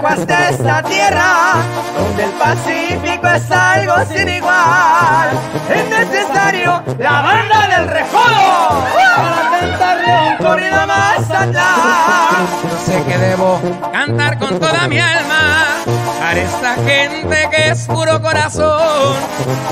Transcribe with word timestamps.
trajo 0.00 0.08
hasta 0.08 0.48
esta 0.50 0.82
tierra, 0.82 1.54
donde 1.96 2.24
el 2.24 2.32
Pacífico 2.32 3.28
es 3.28 3.50
algo 3.50 3.94
sin 4.12 4.28
igual. 4.28 5.30
Es 5.74 5.88
necesario 5.88 6.82
la 6.98 7.22
banda 7.22 7.66
del 7.68 7.88
recodo 7.88 8.84
para 9.16 9.50
cantarle 9.60 10.12
un 10.30 10.36
corrido 10.36 10.86
más 10.86 11.30
atrás. 11.30 11.64
Sé 12.84 13.02
que 13.04 13.16
debo 13.18 13.58
cantar 13.92 14.38
con 14.38 14.58
toda 14.58 14.88
mi 14.88 14.98
alma 14.98 15.76
a 16.22 16.32
esta 16.32 16.74
gente 16.74 17.48
que 17.50 17.68
es 17.70 17.86
puro 17.86 18.20
corazón. 18.20 19.16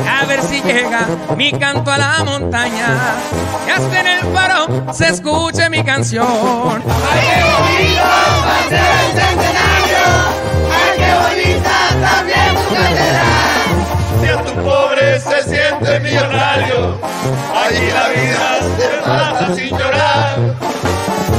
A 0.08 0.24
ver 0.26 0.42
si 0.42 0.62
llega 0.62 1.06
mi 1.36 1.52
canto 1.52 1.90
a 1.90 1.98
la 1.98 2.24
montaña 2.24 2.96
y 3.66 3.70
hasta 3.70 4.00
en 4.00 4.06
el 4.06 4.20
faro 4.34 4.66
se 4.92 5.08
escuche 5.08 5.68
mi 5.70 5.82
canción. 5.84 6.82
¡Ay, 7.12 7.20
qué 7.20 7.42
bonito 7.42 8.04
Pobre 14.62 15.18
se 15.20 15.42
siente 15.42 16.00
millonario, 16.00 16.98
allí 17.54 17.90
la 17.90 18.08
vida 18.08 18.58
se 18.78 18.88
pasa 19.04 19.54
sin 19.54 19.76
llorar. 19.76 20.36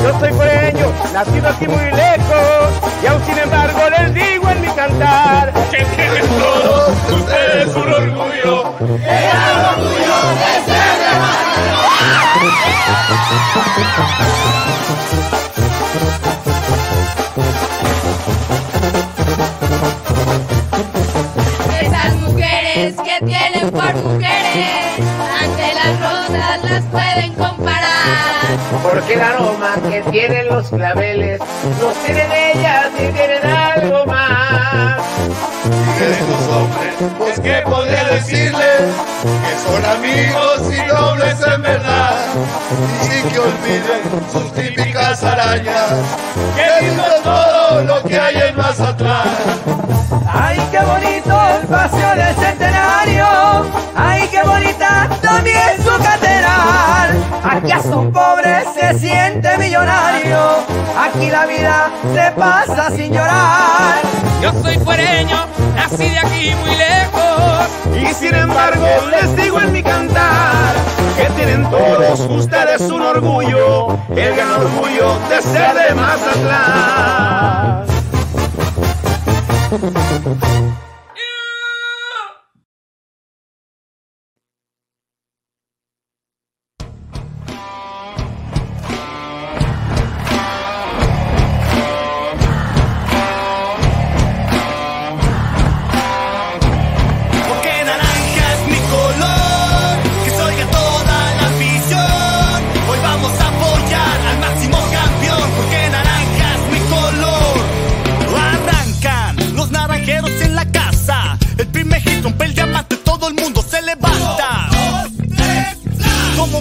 Yo 0.04 0.20
soy 0.20 0.34
fueño, 0.34 0.92
nacido 1.14 1.50
aquí 1.50 1.68
muy 1.68 1.86
lejos, 1.92 2.70
y 3.02 3.08
aún 3.08 3.26
sin 3.26 3.38
embargo 3.38 3.80
les 3.98 4.14
digo 4.14 4.50
en 4.50 4.62
mi 4.62 4.68
cantar 4.68 5.54
Que 5.72 5.84
tienen 5.84 6.28
todos 6.28 6.92
ustedes 7.12 7.76
un 7.76 7.94
orgullo, 7.94 8.74
el 8.80 9.66
orgullo 9.72 10.18
de 10.36 10.66
ser 10.66 10.96
por 23.72 23.96
mujeres, 23.96 25.00
ante 25.42 25.74
las 25.74 26.00
rosas 26.00 26.64
las 26.64 26.84
pueden 26.86 27.34
comparar. 27.34 27.86
Porque 28.84 29.14
el 29.14 29.22
aroma 29.22 29.76
que 29.90 30.02
tienen 30.12 30.48
los 30.48 30.70
claveles 30.70 31.40
los 31.82 31.94
tienen 32.04 32.32
ellas 32.32 32.88
y 32.94 33.12
tienen 33.12 33.46
algo 33.46 34.06
más. 34.06 35.00
y 35.66 36.00
de 36.00 36.10
los 36.30 36.48
hombres, 36.56 36.94
pues 37.18 37.40
que 37.40 37.62
podría 37.66 38.04
decirles 38.06 38.82
que 39.24 39.54
son 39.66 39.86
amigos 39.86 40.62
y 40.72 40.94
nobles 40.94 41.38
en 41.56 41.62
verdad, 41.62 42.16
y 43.04 43.30
que 43.30 43.40
olviden 43.40 44.32
sus 44.32 44.54
típicas 44.54 45.24
arañas, 45.24 45.94
que 46.56 46.88
es 46.88 47.24
todo 47.24 47.84
lo 47.84 48.04
que 48.04 48.20
hay 48.20 48.36
en 48.50 48.56
más 48.58 48.80
atrás. 48.80 49.26
¡Ay, 50.28 50.60
qué 50.72 50.80
bonito 50.80 51.42
el 51.62 51.68
paseo 51.68 52.16
del 52.16 52.36
centenario! 52.36 52.85
¡Ay, 53.96 54.28
qué 54.32 54.42
bonita 54.44 55.08
también 55.22 55.78
su 55.78 55.92
catedral! 56.04 57.24
¿Acaso 57.44 58.00
un 58.00 58.12
pobre 58.12 58.64
se 58.74 58.98
siente 59.00 59.58
millonario? 59.58 60.66
Aquí 61.00 61.30
la 61.30 61.46
vida 61.46 61.92
se 62.14 62.32
pasa 62.32 62.90
sin 62.92 63.14
llorar. 63.14 64.02
Yo 64.42 64.52
soy 64.62 64.80
fuereño, 64.80 65.46
nací 65.76 66.10
de 66.10 66.20
aquí 66.20 66.56
muy 66.62 66.76
lejos. 66.76 67.70
Y 67.96 68.14
sin 68.14 68.36
embargo 68.36 68.88
les 69.12 69.36
digo 69.36 69.62
en 69.62 69.72
mi 69.72 69.84
cantar 69.84 70.74
que 71.16 71.26
tienen 71.36 71.70
todos 71.70 72.20
ustedes 72.22 72.82
un 72.82 73.02
orgullo, 73.02 73.98
el 74.16 74.36
gran 74.36 74.52
orgullo 74.62 75.20
de 75.30 75.42
ser 75.42 75.74
de 75.76 75.96
Mazatlán. 75.96 77.86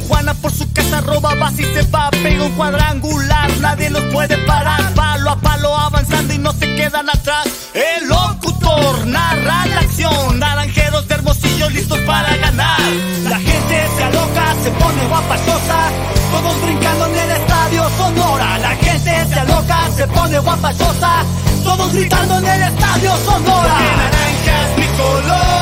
Juana 0.08 0.34
por 0.34 0.52
su 0.52 0.70
casa 0.72 1.00
roba 1.00 1.34
base 1.34 1.62
y 1.62 1.64
se 1.74 1.82
va, 1.90 2.10
pega 2.10 2.44
un 2.44 2.52
cuadrangular, 2.52 3.50
nadie 3.60 3.90
los 3.90 4.02
puede 4.12 4.36
parar. 4.38 4.94
Palo 4.94 5.30
a 5.30 5.36
palo 5.36 5.76
avanzando 5.76 6.34
y 6.34 6.38
no 6.38 6.52
se 6.52 6.74
quedan 6.74 7.08
atrás. 7.08 7.46
El 7.72 8.08
locutor 8.08 9.06
narra 9.06 9.66
la 9.66 9.80
acción, 9.80 10.38
naranjeros 10.38 11.08
de 11.08 11.14
hermosillo 11.14 11.70
listos 11.70 11.98
para 12.00 12.36
ganar. 12.36 12.80
La 13.28 13.38
gente 13.38 13.86
se 13.96 14.04
aloca, 14.04 14.54
se 14.62 14.70
pone 14.70 15.06
guapachosa, 15.08 15.90
todos 16.32 16.62
brincando 16.62 17.06
en 17.06 17.16
el 17.16 17.30
estadio 17.30 17.90
Sonora. 17.96 18.58
La 18.58 18.76
gente 18.76 19.26
se 19.28 19.40
aloca, 19.40 19.90
se 19.96 20.06
pone 20.08 20.38
guapachosa, 20.38 21.24
todos 21.62 21.92
gritando 21.92 22.38
en 22.38 22.46
el 22.46 22.62
estadio 22.62 23.16
Sonora. 23.24 23.74
Porque 23.74 23.96
naranja 23.96 24.76
mi 24.76 24.86
color, 24.98 25.53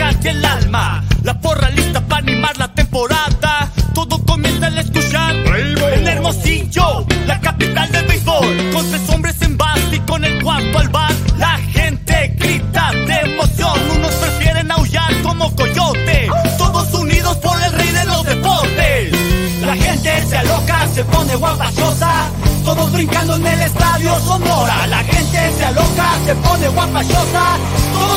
el 0.00 0.44
alma. 0.44 1.04
La 1.22 1.38
porra 1.40 1.70
lista 1.70 2.00
para 2.00 2.22
animar 2.22 2.56
la 2.58 2.68
temporada. 2.74 3.70
Todo 3.94 4.18
comienza 4.24 4.66
al 4.66 4.78
escuchar 4.78 5.36
en 5.36 6.08
Hermosillo, 6.08 7.06
la 7.26 7.40
capital 7.40 7.90
del 7.92 8.06
béisbol. 8.06 8.70
Con 8.72 8.90
tres 8.90 9.08
hombres 9.10 9.40
en 9.42 9.56
base 9.56 9.96
y 9.96 10.00
con 10.00 10.24
el 10.24 10.42
cuarto 10.42 10.78
al 10.78 10.88
bar. 10.88 11.12
La 11.38 11.58
gente 11.58 12.34
grita 12.36 12.90
de 12.92 13.32
emoción. 13.32 13.78
Unos 13.96 14.12
prefieren 14.14 14.70
aullar 14.72 15.12
como 15.22 15.54
coyote. 15.54 16.28
Todos 16.58 16.92
unidos 16.94 17.36
por 17.36 17.62
el 17.62 17.72
rey 17.72 17.90
de 17.90 18.04
los 18.06 18.24
deportes. 18.24 19.12
La 19.60 19.76
gente 19.76 20.26
se 20.26 20.36
aloca, 20.38 20.88
se 20.92 21.04
pone 21.04 21.36
guapachosa. 21.36 22.30
Todos 22.64 22.92
brincando 22.92 23.36
en 23.36 23.46
el 23.46 23.60
estadio 23.60 24.18
Sonora. 24.20 24.86
La 24.88 25.04
gente 25.04 25.52
se 25.56 25.64
aloca, 25.64 26.18
se 26.24 26.34
pone 26.34 26.68
guapachosa. 26.68 27.58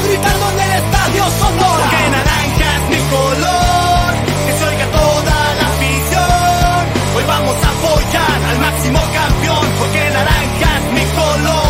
Gritando 0.03 0.49
en 0.51 0.59
el 0.59 0.71
estadio 0.83 1.23
Sonora. 1.39 1.83
Porque 1.83 2.09
naranja 2.09 2.67
es 2.77 2.89
mi 2.89 3.01
color. 3.09 4.13
Que 4.45 4.53
se 4.57 4.63
oiga 4.65 4.85
toda 4.91 5.35
la 5.59 5.67
afición. 5.73 6.79
Hoy 7.15 7.23
vamos 7.27 7.55
a 7.55 7.69
apoyar 7.69 8.39
al 8.49 8.59
máximo 8.59 8.99
campeón. 9.13 9.65
Porque 9.79 10.09
naranja 10.09 10.69
es 10.77 10.93
mi 10.93 11.05
color. 11.19 11.66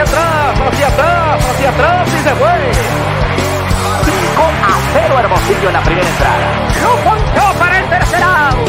hacia 0.00 0.18
atrás, 0.18 0.60
hacia 0.72 0.86
atrás, 0.86 1.44
hacia 1.50 1.70
atrás 1.70 2.08
y 2.08 2.22
se 2.22 2.34
fue. 2.34 2.72
5 4.04 4.42
a 4.42 4.78
0 4.92 5.18
Hermosillo 5.18 5.68
en 5.68 5.72
la 5.72 5.80
primera 5.80 6.08
entrada. 6.08 6.46
Lo 6.82 6.96
ponchó 7.02 7.58
para 7.58 7.78
el 7.78 7.88
tercer 7.88 8.22
out. 8.22 8.68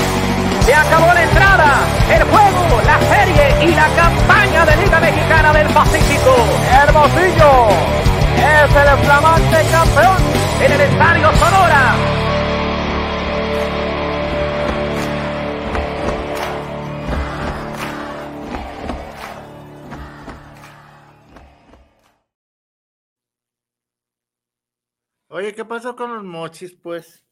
Se 0.66 0.74
acabó 0.74 1.14
la 1.14 1.24
entrada, 1.24 1.68
el 2.10 2.24
juego, 2.24 2.82
la 2.86 3.00
serie 3.16 3.56
y 3.62 3.76
la 3.76 3.88
campaña 3.90 4.66
de 4.66 4.76
Liga 4.78 5.00
Mexicana 5.00 5.54
del 5.54 5.68
Pacífico. 5.68 6.36
Hermosillo 6.84 7.70
es 8.38 8.76
el 8.76 9.06
flamante 9.06 9.66
campeón 9.72 10.18
en 10.62 10.72
el 10.72 10.82
Estadio 10.82 11.32
Sonora. 11.38 12.19
Oye, 25.50 25.56
¿qué 25.56 25.66
pasó 25.66 25.96
con 25.96 26.14
los 26.14 26.24
mochis, 26.24 26.74
pues? 26.74 27.26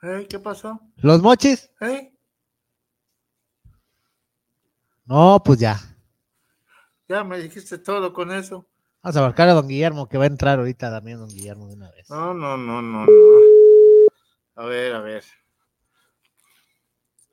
¿Eh? 0.00 0.26
¿Qué 0.26 0.38
pasó? 0.38 0.80
¿Los 0.96 1.20
mochis? 1.20 1.70
¿Eh? 1.82 2.16
No, 5.04 5.42
pues 5.44 5.58
ya. 5.58 5.78
Ya 7.08 7.24
me 7.24 7.38
dijiste 7.38 7.76
todo 7.76 8.14
con 8.14 8.32
eso. 8.32 8.66
Vamos 9.02 9.16
a 9.18 9.20
marcar 9.20 9.50
a 9.50 9.52
don 9.52 9.68
Guillermo, 9.68 10.08
que 10.08 10.16
va 10.16 10.24
a 10.24 10.28
entrar 10.28 10.58
ahorita 10.58 10.90
también 10.90 11.18
don 11.18 11.28
Guillermo 11.28 11.68
de 11.68 11.74
una 11.74 11.90
vez. 11.90 12.08
No, 12.08 12.32
no, 12.32 12.56
no, 12.56 12.80
no, 12.80 13.04
no. 13.04 13.12
A 14.54 14.64
ver, 14.64 14.94
a 14.94 15.00
ver. 15.00 15.24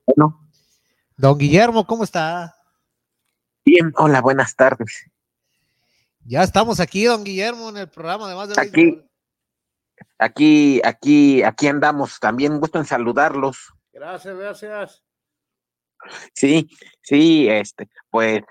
Bueno. 0.05 0.49
Don 1.15 1.37
Guillermo, 1.37 1.87
¿cómo 1.87 2.03
está? 2.03 2.53
Bien, 3.63 3.93
hola, 3.95 4.19
buenas 4.19 4.53
tardes. 4.53 5.09
Ya 6.27 6.41
estamos 6.41 6.79
aquí, 6.79 7.05
don 7.05 7.23
Guillermo, 7.23 7.69
en 7.69 7.77
el 7.77 7.87
programa 7.87 8.27
de 8.27 8.33
más 8.33 8.49
de 8.49 8.59
Aquí, 8.59 8.99
aquí, 10.17 10.81
aquí, 10.83 11.43
aquí 11.43 11.67
andamos. 11.67 12.19
También 12.19 12.59
gusto 12.59 12.79
en 12.79 12.85
saludarlos. 12.85 13.71
Gracias, 13.93 14.35
gracias. 14.35 15.03
Sí, 16.33 16.67
sí, 17.03 17.47
este, 17.47 17.87
pues 18.09 18.41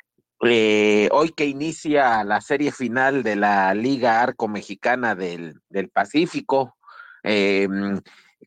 eh, 0.44 1.08
hoy 1.10 1.30
que 1.30 1.46
inicia 1.46 2.22
la 2.22 2.40
serie 2.40 2.70
final 2.70 3.24
de 3.24 3.34
la 3.34 3.74
Liga 3.74 4.22
Arco 4.22 4.46
Mexicana 4.46 5.16
del, 5.16 5.60
del 5.68 5.88
Pacífico, 5.88 6.76
eh, 7.24 7.66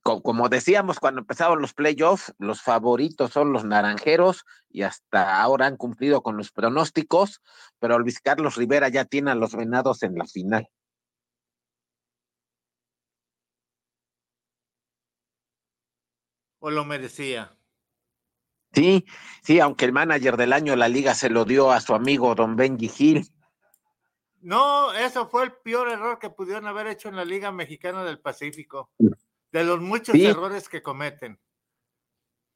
como 0.02 0.50
decíamos 0.50 1.00
cuando 1.00 1.22
empezaron 1.22 1.62
los 1.62 1.74
playoffs, 1.74 2.34
los 2.40 2.62
favoritos 2.62 3.32
son 3.32 3.54
los 3.54 3.64
naranjeros 3.64 4.46
y 4.70 4.84
hasta 4.84 5.42
ahora 5.42 5.68
han 5.68 5.78
cumplido 5.78 6.22
con 6.22 6.38
los 6.38 6.52
pronósticos, 6.52 7.42
pero 7.80 8.00
Luis 8.00 8.20
Carlos 8.20 8.56
Rivera 8.56 8.90
ya 8.90 9.06
tiene 9.06 9.32
a 9.32 9.36
los 9.36 9.56
venados 9.56 10.04
en 10.04 10.16
la 10.16 10.26
final. 10.26 10.70
¿O 16.60 16.72
lo 16.72 16.84
merecía? 16.86 17.56
Sí, 18.74 19.06
sí, 19.44 19.60
aunque 19.60 19.86
el 19.86 19.94
manager 19.94 20.38
del 20.38 20.54
año 20.54 20.74
de 20.74 20.78
la 20.78 20.90
liga 20.90 21.16
se 21.16 21.30
lo 21.30 21.46
dio 21.46 21.72
a 21.72 21.80
su 21.82 21.94
amigo 21.94 22.36
Don 22.36 22.56
Benji 22.56 22.90
Gil. 22.90 23.28
No, 24.42 24.94
eso 24.94 25.28
fue 25.28 25.44
el 25.44 25.52
peor 25.52 25.90
error 25.90 26.20
que 26.20 26.30
pudieron 26.30 26.68
haber 26.68 26.88
hecho 26.88 27.10
en 27.10 27.16
la 27.16 27.26
Liga 27.26 27.52
Mexicana 27.52 28.04
del 28.04 28.20
Pacífico. 28.20 28.92
De 29.58 29.64
los 29.64 29.82
muchos 29.82 30.14
Sí. 30.14 30.24
errores 30.24 30.70
que 30.70 30.84
cometen. 30.84 31.40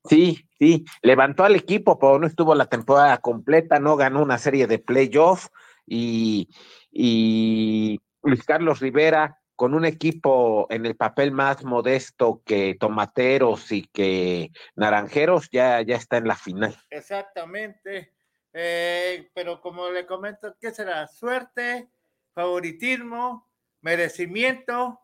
Sí, 0.07 0.47
sí, 0.59 0.85
levantó 1.01 1.43
al 1.43 1.55
equipo, 1.55 1.97
pero 1.97 2.19
no 2.19 2.27
estuvo 2.27 2.53
la 2.53 2.67
temporada 2.67 3.17
completa, 3.17 3.79
no 3.79 3.95
ganó 3.95 4.21
una 4.21 4.37
serie 4.37 4.67
de 4.67 4.77
playoff 4.77 5.47
y, 5.87 6.47
y 6.91 7.99
Luis 8.21 8.43
Carlos 8.43 8.79
Rivera 8.81 9.39
con 9.55 9.73
un 9.73 9.85
equipo 9.85 10.67
en 10.69 10.85
el 10.85 10.95
papel 10.95 11.31
más 11.31 11.63
modesto 11.63 12.43
que 12.45 12.75
Tomateros 12.79 13.71
y 13.71 13.87
que 13.87 14.51
Naranjeros 14.75 15.49
ya, 15.51 15.81
ya 15.81 15.95
está 15.95 16.17
en 16.17 16.27
la 16.27 16.35
final. 16.35 16.75
Exactamente. 16.91 18.13
Eh, 18.53 19.31
pero 19.33 19.59
como 19.59 19.89
le 19.89 20.05
comento, 20.05 20.55
¿qué 20.59 20.69
será? 20.71 21.07
¿Suerte, 21.07 21.89
favoritismo, 22.35 23.49
merecimiento 23.81 24.99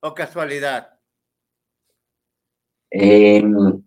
o 0.00 0.14
casualidad? 0.14 1.00
Eh, 2.94 3.42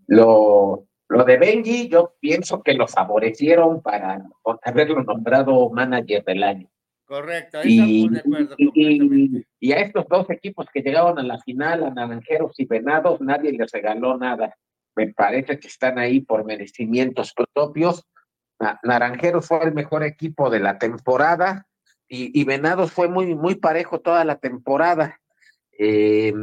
lo, 0.08 0.88
lo 1.10 1.24
de 1.24 1.38
Benji, 1.38 1.88
yo 1.90 2.16
pienso 2.20 2.64
que 2.64 2.74
lo 2.74 2.88
favorecieron 2.88 3.82
para 3.82 4.26
haberlo 4.64 5.04
nombrado 5.04 5.70
manager 5.70 6.24
del 6.26 6.44
año. 6.44 6.70
Correcto, 7.06 7.60
ahí 7.60 7.68
Y, 7.70 7.80
estamos 8.02 8.12
de 8.14 8.20
acuerdo. 8.20 8.56
y- 8.58 8.72
y- 9.38 9.46
y 9.60 9.72
a 9.74 9.78
estos 9.78 10.08
dos 10.10 10.28
equipos 10.32 10.66
que 10.74 10.82
llegaron 10.82 11.20
a 11.20 11.24
la 11.24 11.38
final, 11.40 11.84
a 11.84 11.92
Naranjeros 11.92 12.60
y 12.60 12.66
Venados, 12.66 13.22
nadie 13.22 13.52
les 13.52 13.72
regaló 13.72 14.18
nada. 14.18 14.56
Me 14.96 15.14
parece 15.14 15.60
que 15.60 15.68
están 15.68 16.00
ahí 16.00 16.22
por 16.22 16.44
merecimientos 16.46 17.34
propios. 17.54 18.08
Na- 18.60 18.80
Naranjeros 18.82 19.48
fue 19.48 19.64
el 19.66 19.74
mejor 19.76 20.04
equipo 20.04 20.50
de 20.50 20.60
la 20.62 20.80
temporada 20.80 21.68
y, 22.08 22.40
y 22.40 22.44
Venados 22.44 22.92
fue 22.92 23.08
muy, 23.08 23.36
muy 23.36 23.54
parejo 23.56 24.00
toda 24.00 24.26
la 24.26 24.38
temporada. 24.40 25.20
Eh, 25.78 26.34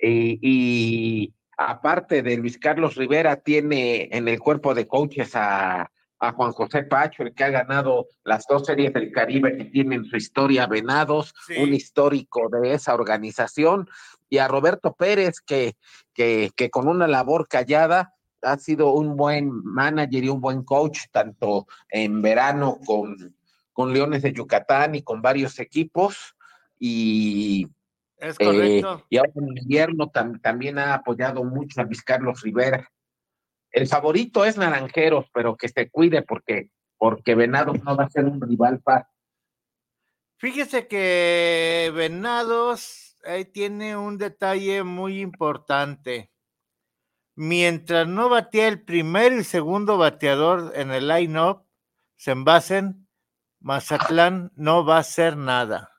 y, 0.00 0.38
y 0.42 1.34
aparte 1.56 2.22
de 2.22 2.36
Luis 2.36 2.58
Carlos 2.58 2.94
Rivera, 2.96 3.36
tiene 3.36 4.08
en 4.12 4.28
el 4.28 4.38
cuerpo 4.38 4.74
de 4.74 4.86
coaches 4.86 5.34
a, 5.34 5.90
a 6.18 6.32
Juan 6.32 6.52
José 6.52 6.84
Pacho, 6.84 7.22
el 7.22 7.34
que 7.34 7.44
ha 7.44 7.50
ganado 7.50 8.08
las 8.24 8.46
dos 8.46 8.66
series 8.66 8.92
del 8.92 9.12
Caribe 9.12 9.56
que 9.56 9.64
tiene 9.64 9.96
en 9.96 10.04
su 10.04 10.16
historia 10.16 10.66
Venados, 10.66 11.34
un 11.58 11.74
histórico 11.74 12.48
de 12.48 12.74
esa 12.74 12.94
organización, 12.94 13.88
y 14.28 14.38
a 14.38 14.48
Roberto 14.48 14.94
Pérez, 14.94 15.40
que, 15.40 15.76
que, 16.12 16.50
que 16.56 16.70
con 16.70 16.88
una 16.88 17.06
labor 17.06 17.46
callada 17.48 18.14
ha 18.42 18.58
sido 18.58 18.92
un 18.92 19.16
buen 19.16 19.50
manager 19.64 20.24
y 20.24 20.28
un 20.28 20.40
buen 20.40 20.64
coach, 20.64 21.00
tanto 21.10 21.66
en 21.88 22.20
verano 22.20 22.78
con, 22.84 23.34
con 23.72 23.92
Leones 23.92 24.22
de 24.22 24.32
Yucatán 24.32 24.94
y 24.94 25.02
con 25.02 25.22
varios 25.22 25.58
equipos, 25.58 26.34
y 26.78 27.68
Es 28.24 28.36
eh, 28.40 28.44
correcto. 28.44 29.06
y 29.10 29.18
ahora 29.18 29.32
en 29.36 29.58
invierno 29.58 30.10
tam- 30.10 30.40
también 30.40 30.78
ha 30.78 30.94
apoyado 30.94 31.44
mucho 31.44 31.80
a 31.80 31.84
Luis 31.84 32.02
Carlos 32.02 32.40
Rivera. 32.42 32.90
El 33.70 33.86
favorito 33.86 34.44
es 34.44 34.56
Naranjeros, 34.56 35.26
pero 35.32 35.56
que 35.56 35.68
se 35.68 35.90
cuide 35.90 36.22
porque, 36.22 36.70
porque 36.96 37.34
Venados 37.34 37.82
no 37.82 37.96
va 37.96 38.04
a 38.04 38.10
ser 38.10 38.24
un 38.24 38.40
rival 38.40 38.80
fácil. 38.82 39.12
Fíjese 40.38 40.86
que 40.88 41.92
Venados 41.94 43.16
ahí 43.24 43.44
tiene 43.44 43.96
un 43.96 44.16
detalle 44.18 44.82
muy 44.84 45.20
importante. 45.20 46.30
Mientras 47.36 48.06
no 48.06 48.28
batea 48.28 48.68
el 48.68 48.84
primer 48.84 49.32
y 49.32 49.44
segundo 49.44 49.98
bateador 49.98 50.72
en 50.76 50.92
el 50.92 51.08
line-up, 51.08 51.64
se 52.16 52.30
envasen, 52.30 53.08
Mazatlán 53.60 54.52
no 54.54 54.84
va 54.84 54.96
a 54.98 55.00
hacer 55.00 55.36
nada. 55.36 55.93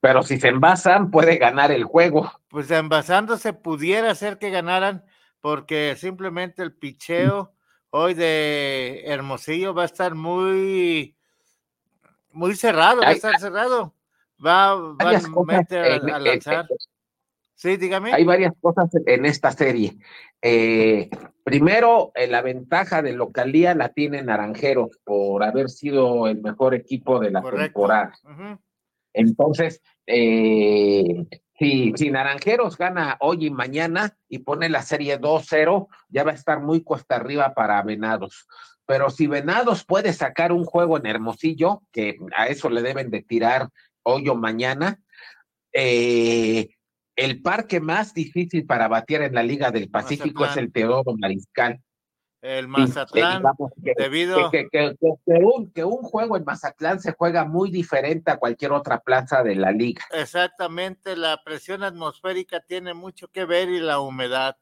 Pero 0.00 0.22
si 0.22 0.38
se 0.38 0.48
envasan, 0.48 1.10
puede 1.10 1.36
ganar 1.36 1.70
el 1.72 1.84
juego. 1.84 2.30
Pues 2.48 2.70
envasándose 2.70 3.52
pudiera 3.52 4.14
ser 4.14 4.38
que 4.38 4.50
ganaran, 4.50 5.04
porque 5.40 5.94
simplemente 5.96 6.62
el 6.62 6.74
picheo 6.74 7.52
hoy 7.90 8.14
de 8.14 9.02
Hermosillo 9.06 9.74
va 9.74 9.82
a 9.82 9.86
estar 9.86 10.14
muy, 10.14 11.16
muy 12.30 12.54
cerrado, 12.54 13.00
va 13.00 13.08
a 13.08 13.12
estar 13.12 13.38
cerrado. 13.38 13.94
Va, 14.44 14.74
va 14.74 15.10
a 15.16 15.44
meter 15.46 15.84
a, 15.84 15.94
a 15.94 16.16
en- 16.18 16.24
lanzar. 16.24 16.66
Sí, 17.54 17.78
dígame. 17.78 18.12
Hay 18.12 18.24
varias 18.24 18.52
cosas 18.60 18.90
en 19.06 19.24
esta 19.24 19.50
serie. 19.50 19.96
Eh, 20.42 21.08
primero, 21.42 22.12
eh, 22.14 22.26
la 22.26 22.42
ventaja 22.42 23.00
de 23.00 23.14
localía 23.14 23.74
la 23.74 23.88
tiene 23.88 24.22
Naranjeros 24.22 24.90
por 25.04 25.42
haber 25.42 25.70
sido 25.70 26.28
el 26.28 26.42
mejor 26.42 26.74
equipo 26.74 27.18
de 27.18 27.30
la 27.30 27.40
Correcto. 27.40 27.64
temporada. 27.64 28.12
Ujú. 28.24 28.58
Entonces, 29.16 29.82
eh, 30.06 31.26
si, 31.58 31.92
si 31.96 32.10
Naranjeros 32.10 32.76
gana 32.76 33.16
hoy 33.20 33.46
y 33.46 33.50
mañana 33.50 34.16
y 34.28 34.40
pone 34.40 34.68
la 34.68 34.82
serie 34.82 35.18
2-0, 35.18 35.88
ya 36.10 36.22
va 36.22 36.32
a 36.32 36.34
estar 36.34 36.60
muy 36.60 36.82
cuesta 36.82 37.16
arriba 37.16 37.54
para 37.54 37.82
Venados. 37.82 38.46
Pero 38.84 39.10
si 39.10 39.26
Venados 39.26 39.84
puede 39.84 40.12
sacar 40.12 40.52
un 40.52 40.64
juego 40.64 40.98
en 40.98 41.06
Hermosillo, 41.06 41.82
que 41.92 42.18
a 42.36 42.46
eso 42.46 42.68
le 42.68 42.82
deben 42.82 43.10
de 43.10 43.22
tirar 43.22 43.68
hoy 44.02 44.28
o 44.28 44.36
mañana, 44.36 45.00
eh, 45.72 46.68
el 47.16 47.40
parque 47.40 47.80
más 47.80 48.12
difícil 48.12 48.66
para 48.66 48.86
batear 48.86 49.22
en 49.22 49.34
la 49.34 49.42
Liga 49.42 49.70
del 49.70 49.88
Pacífico 49.88 50.44
es 50.44 50.56
el 50.58 50.70
Teodoro 50.70 51.16
Mariscal. 51.18 51.80
El 52.46 52.68
Mazatlán, 52.68 53.42
debido- 53.96 54.50
que, 54.52 54.68
que- 54.70 54.94
un, 55.26 55.72
que 55.72 55.82
un 55.82 56.02
juego 56.02 56.36
en 56.36 56.44
Mazatlán 56.44 57.00
se 57.00 57.12
juega 57.12 57.44
muy 57.44 57.72
diferente 57.72 58.30
a 58.30 58.36
cualquier 58.36 58.70
otra 58.70 59.00
plaza 59.00 59.42
de 59.42 59.56
la 59.56 59.72
liga. 59.72 60.04
exactamente, 60.12 61.16
la 61.16 61.42
presión 61.42 61.82
atmosférica 61.82 62.60
tiene 62.60 62.94
mucho 62.94 63.26
que 63.28 63.44
ver 63.44 63.68
y 63.68 63.80
la 63.80 63.98
humedad. 63.98 64.56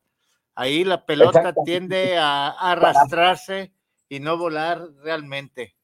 Ahí 0.54 0.84
la 0.84 1.04
pelota 1.04 1.52
tiende 1.64 2.16
a 2.16 2.48
arrastrarse 2.48 3.72
y 4.08 4.18
no 4.20 4.38
volar 4.38 4.80
realmente. 5.02 5.76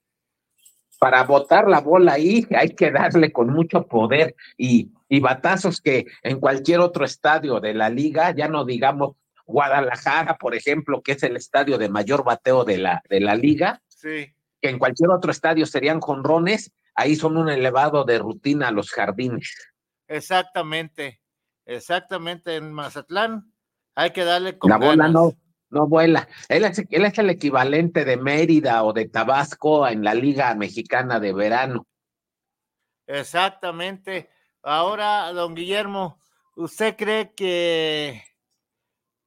Para 0.98 1.24
botar 1.24 1.68
la 1.68 1.80
bola 1.80 2.12
ahí 2.14 2.46
hay 2.56 2.70
que 2.70 2.90
darle 2.90 3.30
con 3.30 3.48
mucho 3.50 3.86
poder 3.86 4.34
y, 4.56 4.90
y 5.08 5.20
batazos 5.20 5.80
que 5.82 6.06
en 6.22 6.40
cualquier 6.40 6.80
otro 6.80 7.04
estadio 7.04 7.60
de 7.60 7.74
la 7.74 7.90
liga, 7.90 8.30
ya 8.34 8.48
no 8.48 8.64
digamos 8.64 9.16
Guadalajara, 9.50 10.36
por 10.38 10.54
ejemplo, 10.54 11.02
que 11.02 11.12
es 11.12 11.22
el 11.22 11.36
estadio 11.36 11.76
de 11.78 11.88
mayor 11.88 12.24
bateo 12.24 12.64
de 12.64 12.78
la, 12.78 13.02
de 13.08 13.20
la 13.20 13.34
liga, 13.34 13.82
Sí. 13.88 14.32
que 14.62 14.68
en 14.70 14.78
cualquier 14.78 15.10
otro 15.10 15.30
estadio 15.30 15.66
serían 15.66 16.00
jonrones, 16.00 16.72
ahí 16.94 17.16
son 17.16 17.36
un 17.36 17.48
elevado 17.50 18.04
de 18.04 18.18
rutina 18.18 18.68
a 18.68 18.70
los 18.72 18.90
jardines. 18.90 19.54
Exactamente, 20.08 21.20
exactamente 21.66 22.56
en 22.56 22.72
Mazatlán. 22.72 23.52
Hay 23.94 24.10
que 24.12 24.24
darle 24.24 24.58
con 24.58 24.70
La 24.70 24.76
bola 24.76 25.04
ganas. 25.04 25.12
no, 25.12 25.32
no 25.70 25.86
vuela. 25.86 26.28
Él 26.48 26.64
es, 26.64 26.78
él 26.90 27.04
es 27.04 27.18
el 27.18 27.30
equivalente 27.30 28.04
de 28.04 28.16
Mérida 28.16 28.82
o 28.84 28.92
de 28.92 29.08
Tabasco 29.08 29.86
en 29.86 30.02
la 30.02 30.14
Liga 30.14 30.54
Mexicana 30.54 31.20
de 31.20 31.32
Verano. 31.32 31.86
Exactamente. 33.06 34.30
Ahora, 34.62 35.32
don 35.32 35.54
Guillermo, 35.54 36.18
¿usted 36.56 36.96
cree 36.96 37.34
que 37.34 38.22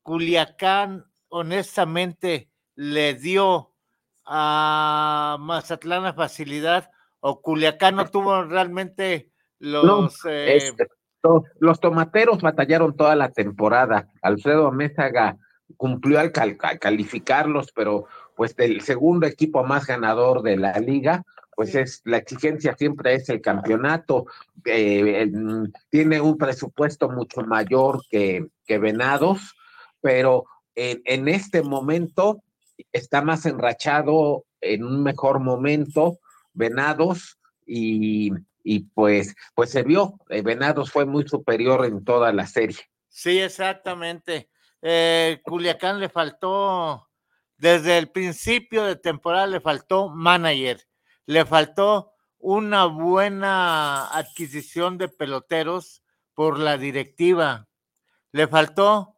Culiacán 0.03 1.05
honestamente 1.29 2.50
le 2.75 3.15
dio 3.15 3.72
a 4.25 5.38
Mazatlán 5.39 6.03
la 6.03 6.13
facilidad 6.13 6.91
o 7.19 7.41
Culiacán 7.41 7.95
no 7.95 8.05
tuvo 8.07 8.43
realmente 8.43 9.31
los... 9.60 9.83
No, 9.86 10.10
eh, 10.29 10.57
este, 10.57 10.88
los 11.60 11.79
tomateros 11.79 12.41
batallaron 12.41 12.95
toda 12.98 13.15
la 13.15 13.31
temporada. 13.31 14.10
Alfredo 14.22 14.67
Amézaga 14.67 15.38
cumplió 15.77 16.19
al, 16.19 16.31
cal- 16.31 16.57
al 16.62 16.79
calificarlos, 16.79 17.72
pero 17.74 18.05
pues 18.36 18.53
el 18.57 18.81
segundo 18.81 19.25
equipo 19.25 19.63
más 19.63 19.88
ganador 19.88 20.41
de 20.41 20.57
la 20.57 20.77
liga, 20.79 21.24
pues 21.55 21.75
es 21.75 22.01
la 22.03 22.17
exigencia 22.17 22.75
siempre 22.75 23.13
es 23.15 23.29
el 23.29 23.39
campeonato. 23.39 24.25
eh, 24.65 25.29
tiene 25.89 26.19
un 26.19 26.38
presupuesto 26.38 27.10
mucho 27.10 27.41
mayor 27.41 28.01
que, 28.10 28.48
que 28.65 28.77
Venados, 28.79 29.55
pero 30.03 30.45
en, 30.75 31.29
este 31.29 31.63
momento 31.63 32.43
está 32.91 33.22
más 33.22 33.45
enrachado 33.45 34.43
en 34.60 34.83
un 34.83 35.01
mejor 35.01 35.39
momento 35.39 36.19
Venados 36.53 37.39
y, 37.65 38.31
y 38.63 38.81
pues, 38.81 39.33
pues 39.55 39.72
se 39.72 39.83
vio, 39.83 40.19
eh, 40.29 40.41
Venados 40.41 40.91
fue 40.91 41.05
muy 41.05 41.27
superior 41.27 41.86
en 41.86 42.03
toda 42.03 42.33
la 42.33 42.45
serie. 42.45 42.77
Sí, 43.07 43.39
exactamente. 43.39 44.50
Eh, 44.81 45.39
Culiacán 45.43 46.01
le 46.01 46.10
faltó, 46.10 47.10
desde 47.57 47.98
el 47.98 48.10
principio 48.10 48.83
de 48.83 48.98
temporada 48.98 49.48
le 49.48 49.62
faltó 49.62 50.10
manager, 50.10 50.81
le 51.25 51.45
faltó 51.45 52.12
una 52.39 52.86
buena 52.86 54.07
adquisición 54.07 54.98
de 54.98 55.07
peloteros 55.07 56.03
por 56.33 56.60
la 56.60 56.77
directiva, 56.77 57.69
le 58.33 58.48
faltó 58.48 59.12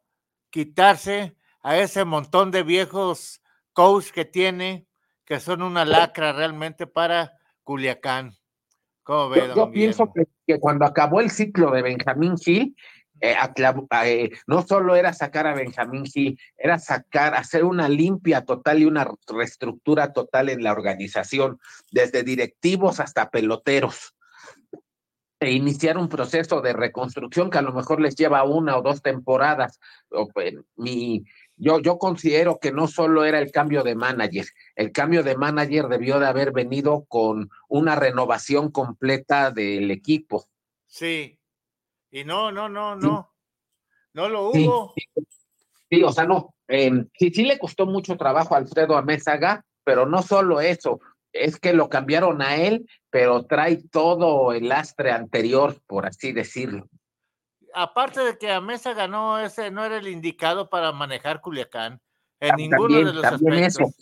quitarse 0.56 1.36
a 1.60 1.76
ese 1.76 2.06
montón 2.06 2.50
de 2.50 2.62
viejos 2.62 3.42
coach 3.74 4.06
que 4.10 4.24
tiene, 4.24 4.86
que 5.26 5.38
son 5.38 5.60
una 5.60 5.84
lacra 5.84 6.32
realmente 6.32 6.86
para 6.86 7.34
Culiacán. 7.62 8.32
¿Cómo 9.02 9.28
ve, 9.28 9.52
Yo, 9.54 9.70
pienso 9.70 10.10
que, 10.14 10.26
que 10.46 10.58
cuando 10.58 10.86
acabó 10.86 11.20
el 11.20 11.30
ciclo 11.30 11.70
de 11.72 11.82
Benjamín 11.82 12.38
Gil, 12.38 12.74
eh, 13.20 13.36
eh, 14.06 14.30
no 14.46 14.62
solo 14.62 14.96
era 14.96 15.12
sacar 15.12 15.46
a 15.46 15.52
Benjamín 15.52 16.06
Gil, 16.06 16.40
era 16.56 16.78
sacar, 16.78 17.34
hacer 17.34 17.62
una 17.62 17.86
limpia 17.90 18.42
total 18.46 18.78
y 18.78 18.86
una 18.86 19.06
reestructura 19.28 20.14
total 20.14 20.48
en 20.48 20.62
la 20.62 20.72
organización, 20.72 21.58
desde 21.90 22.22
directivos 22.22 22.98
hasta 22.98 23.28
peloteros. 23.28 24.15
E 25.38 25.52
iniciar 25.52 25.98
un 25.98 26.08
proceso 26.08 26.62
de 26.62 26.72
reconstrucción 26.72 27.50
que 27.50 27.58
a 27.58 27.62
lo 27.62 27.72
mejor 27.72 28.00
les 28.00 28.16
lleva 28.16 28.44
una 28.44 28.78
o 28.78 28.82
dos 28.82 29.02
temporadas. 29.02 29.78
Mi, 30.76 31.24
yo, 31.56 31.78
yo 31.80 31.98
considero 31.98 32.58
que 32.58 32.72
no 32.72 32.88
solo 32.88 33.24
era 33.24 33.38
el 33.38 33.50
cambio 33.50 33.82
de 33.82 33.94
manager, 33.94 34.46
el 34.74 34.92
cambio 34.92 35.22
de 35.22 35.36
manager 35.36 35.88
debió 35.88 36.18
de 36.18 36.26
haber 36.26 36.52
venido 36.52 37.04
con 37.06 37.50
una 37.68 37.96
renovación 37.96 38.70
completa 38.70 39.50
del 39.50 39.90
equipo. 39.90 40.46
Sí. 40.86 41.38
Y 42.10 42.24
no, 42.24 42.50
no, 42.50 42.68
no, 42.68 42.96
no. 42.96 43.34
No 44.14 44.28
lo 44.30 44.52
Sí, 44.52 44.66
hubo. 44.66 44.94
Sí, 45.90 46.02
o 46.02 46.10
sea, 46.10 46.24
no, 46.24 46.54
eh, 46.68 46.90
sí, 47.18 47.30
sí 47.30 47.44
le 47.44 47.58
costó 47.58 47.84
mucho 47.84 48.16
trabajo 48.16 48.54
a 48.54 48.58
Alfredo 48.58 48.96
Amézaga, 48.96 49.64
pero 49.84 50.06
no 50.06 50.22
solo 50.22 50.60
eso, 50.60 51.00
es 51.44 51.58
que 51.58 51.72
lo 51.72 51.88
cambiaron 51.88 52.42
a 52.42 52.56
él, 52.56 52.88
pero 53.10 53.44
trae 53.46 53.76
todo 53.76 54.52
el 54.52 54.68
lastre 54.68 55.10
anterior, 55.10 55.76
por 55.86 56.06
así 56.06 56.32
decirlo. 56.32 56.88
Aparte 57.74 58.20
de 58.20 58.38
que 58.38 58.50
Amesa 58.50 58.94
ganó 58.94 59.38
ese, 59.38 59.70
no 59.70 59.84
era 59.84 59.98
el 59.98 60.08
indicado 60.08 60.70
para 60.70 60.92
manejar 60.92 61.40
Culiacán 61.40 62.00
en 62.40 62.56
ninguno 62.56 62.98
de 62.98 63.12
los 63.12 63.24
aspectos. 63.24 63.58
eso. 63.58 63.94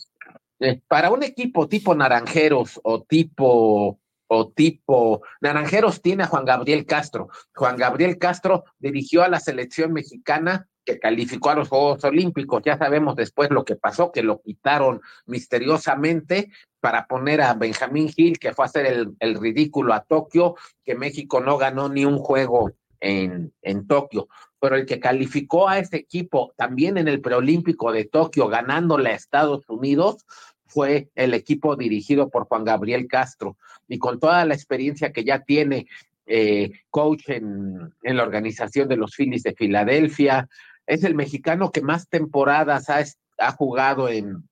Eh, 0.61 0.81
para 0.87 1.11
un 1.11 1.23
equipo 1.23 1.69
tipo 1.69 1.95
Naranjeros 1.95 2.81
o 2.85 3.03
tipo 3.03 3.99
o 4.29 4.49
tipo 4.49 5.23
Naranjeros 5.41 6.01
tiene 6.01 6.25
a 6.25 6.27
Juan 6.27 6.45
Gabriel 6.45 6.87
Castro. 6.87 7.29
Juan 7.55 7.77
Gabriel 7.77 8.19
Castro 8.19 8.65
dirigió 8.79 9.23
a 9.23 9.29
la 9.29 9.41
selección 9.41 9.93
mexicana 9.93 10.69
que 10.85 10.99
calificó 10.99 11.51
a 11.51 11.55
los 11.55 11.69
Juegos 11.69 12.05
Olímpicos. 12.05 12.63
Ya 12.65 12.79
sabemos 12.79 13.17
después 13.17 13.51
lo 13.51 13.65
que 13.65 13.77
pasó, 13.77 14.13
que 14.13 14.23
lo 14.23 14.41
quitaron 14.43 15.01
misteriosamente 15.27 16.53
para 16.85 17.07
poner 17.07 17.41
a 17.41 17.55
Benjamín 17.55 18.11
Gil, 18.11 18.39
que 18.39 18.53
fue 18.53 18.67
a 18.67 18.69
hacer 18.69 19.07
el, 19.19 19.41
ridículo 19.41 19.95
a 19.95 20.05
Tokio, 20.05 20.55
que 20.85 20.95
México 20.95 21.41
no 21.41 21.57
ganó 21.57 21.89
ni 21.89 22.05
un 22.05 22.19
juego 22.19 22.73
en, 23.01 23.55
en 23.63 23.87
Tokio. 23.87 24.29
Pero 24.61 24.77
el 24.77 24.85
que 24.85 25.01
calificó 25.01 25.67
a 25.67 25.79
ese 25.79 25.97
equipo 25.97 26.53
también 26.59 26.99
en 26.99 27.09
el 27.09 27.23
preolímpico 27.23 27.91
de 27.91 28.05
Tokio, 28.05 28.49
ganándole 28.49 29.09
a 29.09 29.15
Estados 29.15 29.67
Unidos, 29.67 30.27
fue 30.67 31.09
el 31.15 31.33
equipo 31.33 31.75
dirigido 31.75 32.29
por 32.29 32.45
Juan 32.45 32.65
Gabriel 32.65 33.07
Castro. 33.09 33.57
Y 33.89 33.99
con 33.99 34.21
toda 34.21 34.45
la 34.45 34.53
experiencia 34.53 35.11
que 35.11 35.25
ya 35.25 35.39
tiene 35.39 35.87
eh, 36.27 36.71
coach 36.91 37.31
en, 37.31 37.95
en, 38.03 38.17
la 38.19 38.25
organización 38.25 38.89
de 38.89 38.99
los 38.99 39.17
Phillies 39.17 39.43
de 39.43 39.55
Filadelfia, 39.55 40.51
es 40.87 41.03
el 41.03 41.15
mexicano 41.15 41.73
que 41.73 41.81
más 41.81 42.11
temporadas 42.11 42.91
ha, 42.91 43.03
ha 43.39 43.53
jugado 43.53 44.11
en, 44.11 44.45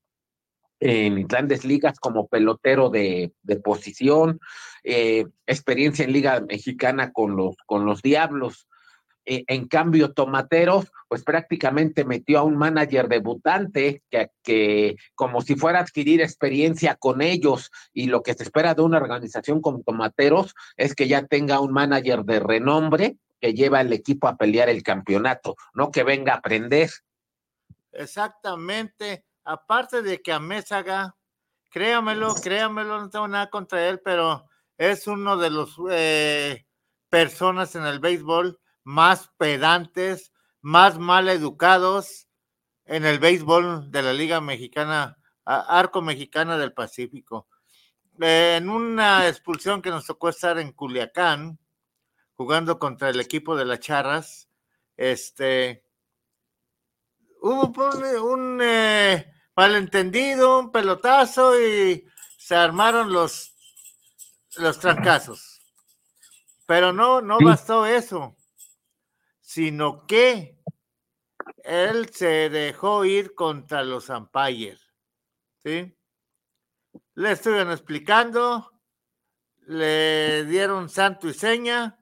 en 0.85 1.29
grandes 1.29 1.65
ligas 1.65 2.01
como 2.01 2.27
pelotero 2.27 2.91
de, 2.91 3.33
de 3.43 3.57
posición, 3.57 4.41
eh, 4.83 5.27
experiencia 5.47 6.05
en 6.05 6.13
Liga 6.13 6.41
Mexicana 6.41 7.13
con 7.13 7.37
los, 7.37 7.55
con 7.67 7.87
los 7.87 8.03
Diablos. 8.03 8.67
Eh, 9.25 9.45
en 9.47 9.69
cambio, 9.69 10.13
Tomateros, 10.13 10.91
pues 11.07 11.23
prácticamente 11.23 12.05
metió 12.05 12.41
a 12.41 12.43
un 12.43 12.57
manager 12.57 13.07
debutante 13.07 14.03
que, 14.11 14.33
que, 14.43 14.97
como 15.15 15.41
si 15.43 15.55
fuera 15.55 15.79
a 15.79 15.83
adquirir 15.83 16.21
experiencia 16.21 16.97
con 16.97 17.23
ellos, 17.23 17.71
y 17.93 18.07
lo 18.07 18.25
que 18.25 18.35
se 18.35 18.43
espera 18.43 18.75
de 18.75 18.83
una 18.83 18.97
organización 18.97 19.61
como 19.61 19.85
Tomateros 19.85 20.57
es 20.77 20.97
que 20.97 21.07
ya 21.07 21.25
tenga 21.25 21.61
un 21.61 21.73
manager 21.73 22.25
de 22.25 22.41
renombre 22.41 23.17
que 23.41 23.55
lleva 23.55 23.79
al 23.79 23.93
equipo 23.93 24.27
a 24.27 24.37
pelear 24.37 24.69
el 24.69 24.83
campeonato, 24.83 25.55
no 25.75 25.93
que 25.93 26.03
venga 26.03 26.33
a 26.33 26.39
aprender. 26.39 26.91
Exactamente. 27.93 29.25
Aparte 29.45 30.03
de 30.03 30.23
que 30.23 30.33
a 30.33 30.39
Mésaga, 30.39 31.17
créamelo, 31.71 32.35
créamelo, 32.35 33.01
no 33.01 33.11
tengo 33.11 33.29
nada 33.29 33.51
contra 33.51 33.89
él, 33.89 34.01
pero 34.05 34.47
es 34.79 35.07
uno 35.07 35.37
de 35.37 35.51
los 35.51 35.77
eh, 35.91 36.67
personas 37.09 37.75
en 37.75 37.85
el 37.85 38.01
béisbol 38.01 38.61
más 38.85 39.31
pedantes, 39.37 40.33
más 40.61 40.99
mal 40.99 41.29
educados 41.29 42.29
en 42.85 43.05
el 43.05 43.19
béisbol 43.19 43.91
de 43.91 44.03
la 44.03 44.13
Liga 44.13 44.41
Mexicana, 44.41 45.19
Arco 45.45 46.03
Mexicana 46.03 46.59
del 46.59 46.73
Pacífico. 46.73 47.49
Eh, 48.21 48.57
en 48.59 48.69
una 48.69 49.29
expulsión 49.29 49.83
que 49.83 49.91
nos 49.91 50.07
tocó 50.07 50.29
estar 50.29 50.59
en 50.59 50.73
Culiacán, 50.73 51.59
jugando 52.35 52.79
contra 52.79 53.11
el 53.11 53.21
equipo 53.21 53.57
de 53.57 53.65
las 53.65 53.81
Charras, 53.81 54.49
este, 54.97 55.85
hubo 57.43 57.73
un, 57.91 58.05
un 58.05 58.61
eh, 58.63 59.33
malentendido, 59.55 60.59
un 60.59 60.73
pelotazo 60.73 61.61
y 61.61 62.07
se 62.39 62.55
armaron 62.55 63.13
los, 63.13 63.55
los 64.57 64.79
trancazos. 64.79 65.61
Pero 66.67 66.93
no, 66.93 67.21
no 67.21 67.39
bastó 67.41 67.85
eso 67.87 68.37
sino 69.53 70.07
que 70.07 70.59
él 71.63 72.09
se 72.09 72.49
dejó 72.49 73.05
ir 73.05 73.35
contra 73.35 73.85
los 73.85 74.09
umpires. 74.09 74.81
¿sí? 75.63 75.95
Le 77.17 77.33
estuvieron 77.33 77.71
explicando, 77.71 78.73
le 79.67 80.47
dieron 80.47 80.89
santo 80.89 81.29
y 81.29 81.35
seña, 81.35 81.99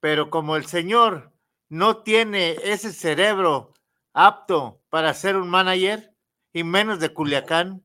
pero 0.00 0.30
como 0.30 0.56
el 0.56 0.64
señor 0.64 1.34
no 1.68 2.02
tiene 2.02 2.56
ese 2.62 2.94
cerebro 2.94 3.73
apto 4.14 4.80
para 4.88 5.12
ser 5.12 5.36
un 5.36 5.50
manager, 5.50 6.12
y 6.52 6.64
menos 6.64 7.00
de 7.00 7.12
Culiacán, 7.12 7.84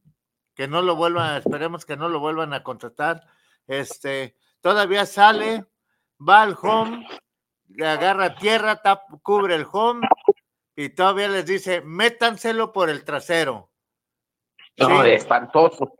que 0.55 0.67
no 0.67 0.81
lo 0.81 0.95
vuelvan, 0.95 1.37
esperemos 1.37 1.85
que 1.85 1.97
no 1.97 2.07
lo 2.07 2.19
vuelvan 2.19 2.53
a 2.53 2.63
contratar, 2.63 3.25
este, 3.67 4.37
todavía 4.61 5.05
sale, 5.05 5.65
va 6.21 6.43
al 6.43 6.55
home, 6.61 7.07
le 7.69 7.87
agarra 7.87 8.35
tierra, 8.35 8.81
tap- 8.81 9.21
cubre 9.23 9.55
el 9.55 9.65
home 9.71 10.07
y 10.75 10.89
todavía 10.89 11.27
les 11.29 11.45
dice, 11.45 11.81
métanselo 11.81 12.71
por 12.71 12.89
el 12.89 13.03
trasero. 13.03 13.71
No, 14.77 15.03
Sí. 15.03 15.09
espantoso. 15.09 15.95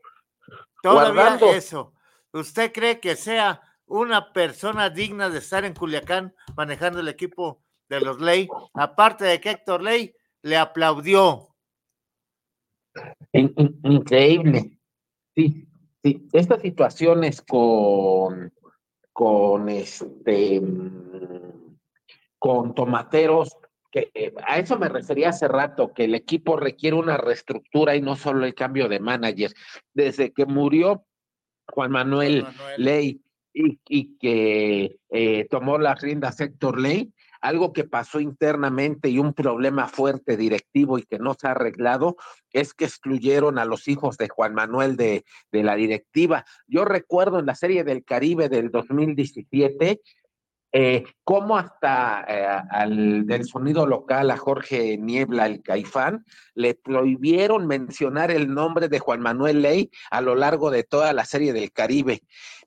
Todavía 0.82 1.12
Guardando. 1.24 1.48
eso. 1.54 1.94
¿Usted 2.32 2.72
cree 2.72 3.00
que 3.00 3.16
sea 3.16 3.62
una 3.86 4.32
persona 4.32 4.90
digna 4.90 5.30
de 5.30 5.40
estar 5.40 5.66
en 5.66 5.74
Culiacán 5.74 6.34
manejando 6.56 7.00
el 7.00 7.08
equipo 7.08 7.62
de 7.90 8.00
los 8.02 8.22
Ley? 8.22 8.48
Aparte 8.74 9.26
de 9.26 9.42
que 9.42 9.50
Héctor 9.52 9.82
Ley 9.82 10.16
le 10.41 10.58
aplaudió. 10.58 11.48
In- 13.34 13.53
in- 13.58 13.79
increíble. 13.84 14.79
Sí, 15.36 15.67
sí. 16.03 16.27
Estas 16.34 16.62
situaciones 16.62 17.41
con, 17.41 18.51
con 19.13 19.69
este 19.69 20.62
con 22.38 22.74
tomateros, 22.74 23.58
que 23.91 24.12
eh, 24.13 24.34
a 24.48 24.60
eso 24.60 24.79
me 24.79 24.88
refería 24.88 25.29
hace 25.29 25.48
rato, 25.48 25.93
que 25.93 26.05
el 26.05 26.15
equipo 26.15 26.55
requiere 26.55 26.96
una 26.96 27.17
reestructura 27.17 27.96
y 27.96 28.01
no 28.01 28.15
solo 28.15 28.46
el 28.46 28.55
cambio 28.55 28.88
de 28.88 29.00
manager. 29.00 29.51
Desde 29.93 30.31
que 30.31 30.46
murió 30.46 31.05
Juan 31.67 31.91
Manuel, 31.91 32.48
Ley 32.77 33.22
y, 33.53 33.79
y 33.89 34.17
que 34.17 35.00
eh, 35.10 35.48
tomó 35.50 35.77
las 35.77 36.01
riendas 36.01 36.39
Héctor 36.39 36.79
Ley, 36.79 37.12
algo 37.41 37.74
que 37.74 37.84
pasó 37.84 38.19
internamente 38.19 39.10
y 39.10 39.19
un 39.19 39.34
problema 39.34 39.88
fuerte 39.88 40.38
directivo 40.38 40.98
y 40.98 41.03
que 41.03 41.19
no 41.19 41.36
se 41.39 41.48
ha 41.48 41.51
arreglado 41.51 42.17
es 42.51 42.74
que 42.74 42.86
excluyeron 42.86 43.60
a 43.60 43.65
los 43.65 43.88
hijos 43.88 44.17
de 44.17 44.29
Juan 44.29 44.53
Manuel 44.53 44.98
de, 44.98 45.25
de 45.51 45.63
la 45.63 45.75
directiva. 45.75 46.46
Yo 46.67 46.86
recuerdo 46.86 47.39
en 47.39 47.46
la 47.46 47.55
serie 47.55 47.84
del 47.84 48.03
Caribe 48.03 48.50
del 48.50 48.72
2017 48.72 50.01
eh, 50.72 51.03
cómo 51.24 51.58
hasta 51.58 52.24
eh, 52.27 52.46
al 52.69 53.25
del 53.25 53.46
sonido 53.46 53.88
local 53.88 54.29
a 54.29 54.38
Jorge 54.38 55.00
Niebla, 55.00 55.48
el 55.48 55.63
caifán, 55.63 56.25
le 56.53 56.75
prohibieron 56.75 57.65
mencionar 57.65 58.29
el 58.29 58.53
nombre 58.53 58.88
de 58.88 59.00
Juan 59.00 59.19
Manuel 59.19 59.63
Ley 59.63 59.89
a 60.12 60.22
lo 60.22 60.36
largo 60.36 60.69
de 60.69 60.84
toda 60.84 61.12
la 61.13 61.25
serie 61.25 61.53
del 61.53 61.72
Caribe. 61.72 62.22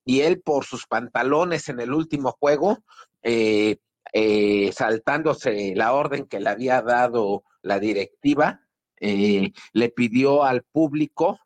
Y 0.04 0.22
él 0.22 0.40
por 0.40 0.64
sus 0.64 0.86
pantalones 0.86 1.68
en 1.68 1.78
el 1.78 1.92
último 1.92 2.32
juego, 2.32 2.78
eh, 3.22 3.76
eh, 4.12 4.70
saltándose 4.72 5.74
la 5.74 5.92
orden 5.92 6.26
que 6.26 6.40
le 6.40 6.50
había 6.50 6.82
dado 6.82 7.44
la 7.62 7.78
directiva, 7.78 8.60
eh, 9.00 9.52
le 9.72 9.88
pidió 9.88 10.44
al 10.44 10.62
público 10.62 11.38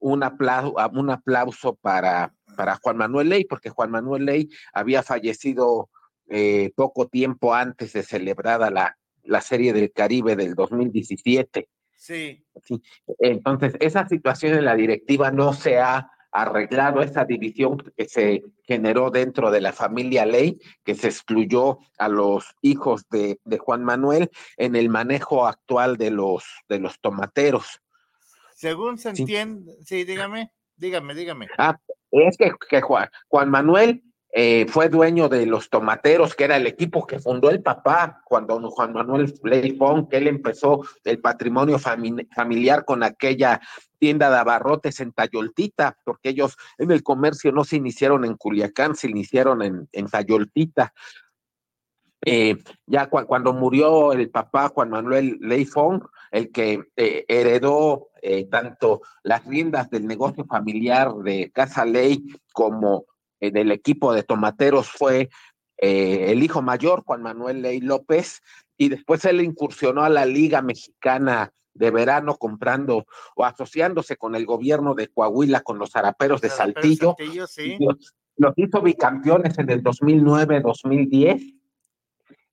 un 0.00 0.22
aplauso, 0.22 0.74
un 0.92 1.10
aplauso 1.10 1.74
para, 1.76 2.32
para 2.56 2.76
Juan 2.76 2.96
Manuel 2.96 3.28
Ley, 3.28 3.44
porque 3.44 3.70
Juan 3.70 3.90
Manuel 3.90 4.24
Ley 4.24 4.48
había 4.72 5.02
fallecido 5.02 5.90
eh, 6.28 6.72
poco 6.74 7.08
tiempo 7.08 7.54
antes 7.54 7.92
de 7.92 8.02
celebrada 8.02 8.70
la, 8.70 8.96
la 9.24 9.40
Serie 9.40 9.72
del 9.72 9.92
Caribe 9.92 10.36
del 10.36 10.54
2017. 10.54 11.68
Sí. 11.96 12.44
Sí. 12.64 12.82
Entonces, 13.18 13.74
esa 13.80 14.08
situación 14.08 14.54
en 14.54 14.64
la 14.64 14.74
directiva 14.74 15.30
no 15.30 15.52
se 15.52 15.78
ha 15.78 16.10
arreglado, 16.32 17.02
esa 17.02 17.24
división 17.24 17.78
que 17.96 18.08
se 18.08 18.44
generó 18.62 19.10
dentro 19.10 19.50
de 19.50 19.60
la 19.60 19.72
familia 19.72 20.24
Ley, 20.26 20.58
que 20.84 20.94
se 20.94 21.08
excluyó 21.08 21.78
a 21.98 22.08
los 22.08 22.54
hijos 22.62 23.04
de, 23.10 23.40
de 23.44 23.58
Juan 23.58 23.82
Manuel 23.84 24.30
en 24.56 24.76
el 24.76 24.88
manejo 24.88 25.46
actual 25.46 25.96
de 25.96 26.10
los, 26.10 26.44
de 26.68 26.78
los 26.78 27.00
tomateros. 27.00 27.80
Según 28.54 28.98
se 28.98 29.14
Sí. 29.14 29.22
entiende, 29.22 29.76
sí, 29.84 30.04
dígame, 30.04 30.52
dígame, 30.76 31.14
dígame. 31.14 31.48
Ah, 31.58 31.76
es 32.10 32.36
que, 32.36 32.52
que 32.68 32.80
Juan, 32.80 33.08
Juan 33.28 33.50
Manuel 33.50 34.02
eh, 34.32 34.66
fue 34.68 34.88
dueño 34.88 35.28
de 35.28 35.46
los 35.46 35.68
tomateros, 35.68 36.36
que 36.36 36.44
era 36.44 36.56
el 36.56 36.66
equipo 36.68 37.04
que 37.04 37.18
fundó 37.18 37.50
el 37.50 37.62
papá, 37.62 38.22
cuando 38.24 38.60
Juan 38.70 38.92
Manuel 38.92 39.34
Leifón, 39.42 40.08
que 40.08 40.18
él 40.18 40.28
empezó 40.28 40.82
el 41.02 41.18
patrimonio 41.18 41.78
fami- 41.78 42.28
familiar 42.32 42.84
con 42.84 43.02
aquella 43.02 43.60
tienda 44.00 44.30
de 44.30 44.38
abarrotes 44.38 44.98
en 44.98 45.12
Tayoltita, 45.12 45.96
porque 46.04 46.30
ellos 46.30 46.56
en 46.78 46.90
el 46.90 47.02
comercio 47.04 47.52
no 47.52 47.62
se 47.62 47.76
iniciaron 47.76 48.24
en 48.24 48.34
Culiacán, 48.36 48.96
se 48.96 49.08
iniciaron 49.08 49.62
en, 49.62 49.88
en 49.92 50.06
Tayoltita. 50.08 50.92
Eh, 52.26 52.56
ya 52.86 53.08
cua- 53.08 53.26
cuando 53.26 53.52
murió 53.52 54.12
el 54.12 54.28
papá 54.30 54.68
Juan 54.68 54.90
Manuel 54.90 55.38
Leifón, 55.40 56.02
el 56.30 56.50
que 56.50 56.82
eh, 56.96 57.24
heredó 57.28 58.08
eh, 58.20 58.46
tanto 58.46 59.02
las 59.22 59.44
riendas 59.46 59.88
del 59.90 60.06
negocio 60.06 60.44
familiar 60.44 61.14
de 61.14 61.50
Casa 61.52 61.84
Ley 61.84 62.24
como 62.52 63.04
del 63.40 63.72
equipo 63.72 64.12
de 64.12 64.22
tomateros 64.22 64.90
fue 64.90 65.30
el 65.78 66.42
hijo 66.42 66.60
mayor, 66.60 67.04
Juan 67.06 67.22
Manuel 67.22 67.62
Ley 67.62 67.80
López, 67.80 68.42
y 68.76 68.90
después 68.90 69.24
él 69.24 69.40
incursionó 69.40 70.04
a 70.04 70.10
la 70.10 70.26
Liga 70.26 70.60
Mexicana 70.60 71.50
de 71.74 71.90
verano 71.90 72.36
comprando 72.36 73.06
o 73.36 73.44
asociándose 73.44 74.16
con 74.16 74.34
el 74.34 74.44
gobierno 74.46 74.94
de 74.94 75.08
Coahuila, 75.08 75.60
con 75.60 75.78
los 75.78 75.90
zaraperos 75.90 76.40
de 76.40 76.48
Saltillo. 76.56 77.14
Saltillo, 77.18 77.46
sí. 77.46 77.76
Los, 77.80 78.14
los 78.36 78.52
hizo 78.56 78.80
bicampeones 78.82 79.58
en 79.58 79.70
el 79.70 79.82
2009-2010. 79.82 81.56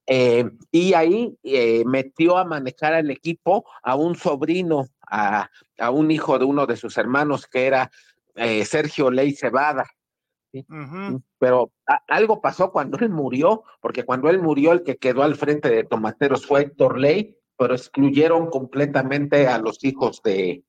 eh, 0.10 0.50
y 0.72 0.94
ahí 0.94 1.38
eh, 1.44 1.84
metió 1.86 2.38
a 2.38 2.46
manejar 2.46 2.94
al 2.94 3.10
equipo 3.12 3.66
a 3.84 3.96
un 3.96 4.16
sobrino, 4.16 4.86
a, 5.10 5.50
a 5.80 5.92
un 5.92 6.12
hijo 6.12 6.40
de 6.40 6.46
uno 6.46 6.66
de 6.66 6.78
sus 6.78 6.98
hermanos, 6.98 7.46
que 7.48 7.66
era 7.68 7.92
eh, 8.36 8.64
Sergio 8.66 9.12
Ley 9.12 9.34
Cebada. 9.34 9.86
Pero 11.40 11.72
a- 11.86 12.02
algo 12.08 12.40
pasó 12.42 12.72
cuando 12.72 12.98
él 13.00 13.10
murió, 13.10 13.64
porque 13.82 14.04
cuando 14.06 14.30
él 14.30 14.42
murió, 14.42 14.72
el 14.72 14.84
que 14.84 14.98
quedó 14.98 15.24
al 15.24 15.36
frente 15.36 15.70
de 15.70 15.84
Tomateros 15.84 16.46
fue 16.46 16.62
Héctor 16.62 16.98
Ley, 17.00 17.36
pero 17.58 17.76
excluyeron 17.76 18.50
completamente 18.50 19.48
a 19.48 19.58
los 19.58 19.84
hijos 19.84 20.22
de, 20.24 20.64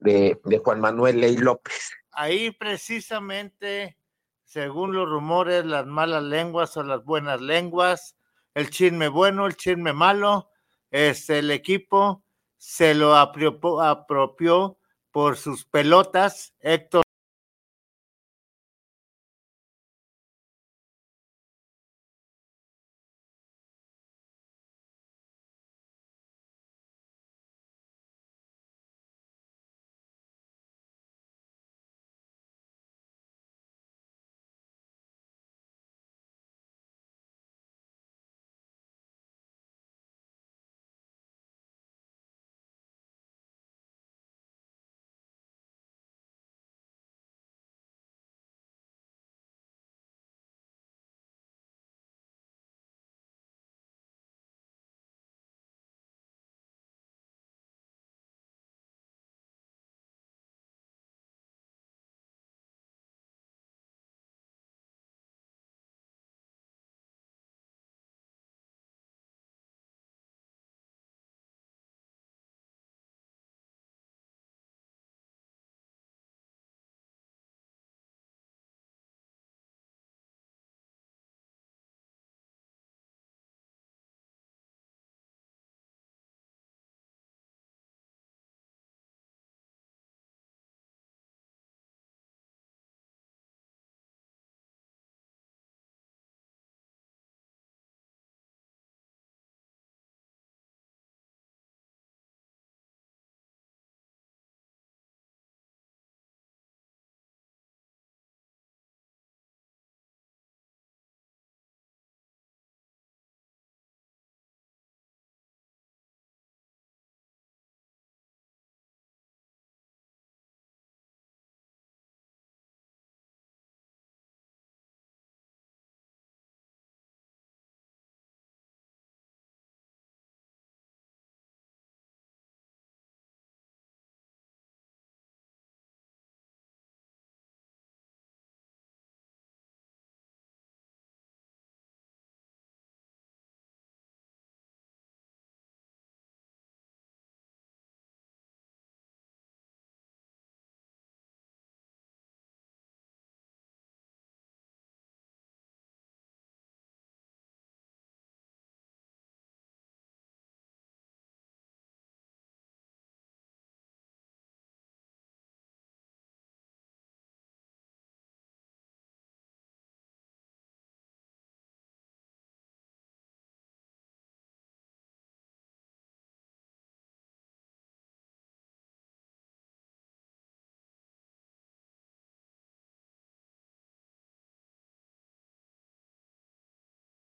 de, 0.00 0.60
Juan 0.64 0.80
Manuel 0.80 1.20
Ley 1.20 1.36
López. 1.36 1.92
Ahí 2.12 2.50
precisamente, 2.50 3.98
según 4.44 4.94
los 4.94 5.08
rumores, 5.08 5.64
las 5.64 5.86
malas 5.86 6.22
lenguas 6.22 6.76
o 6.76 6.82
las 6.82 7.04
buenas 7.04 7.40
lenguas, 7.40 8.16
el 8.54 8.70
chisme 8.70 9.08
bueno, 9.08 9.46
el 9.46 9.56
chisme 9.56 9.92
malo, 9.92 10.50
este, 10.90 11.38
el 11.38 11.50
equipo 11.50 12.24
se 12.56 12.94
lo 12.94 13.16
apropió, 13.16 13.80
apropió 13.80 14.78
por 15.10 15.36
sus 15.36 15.64
pelotas. 15.64 16.54
Héctor 16.60 17.02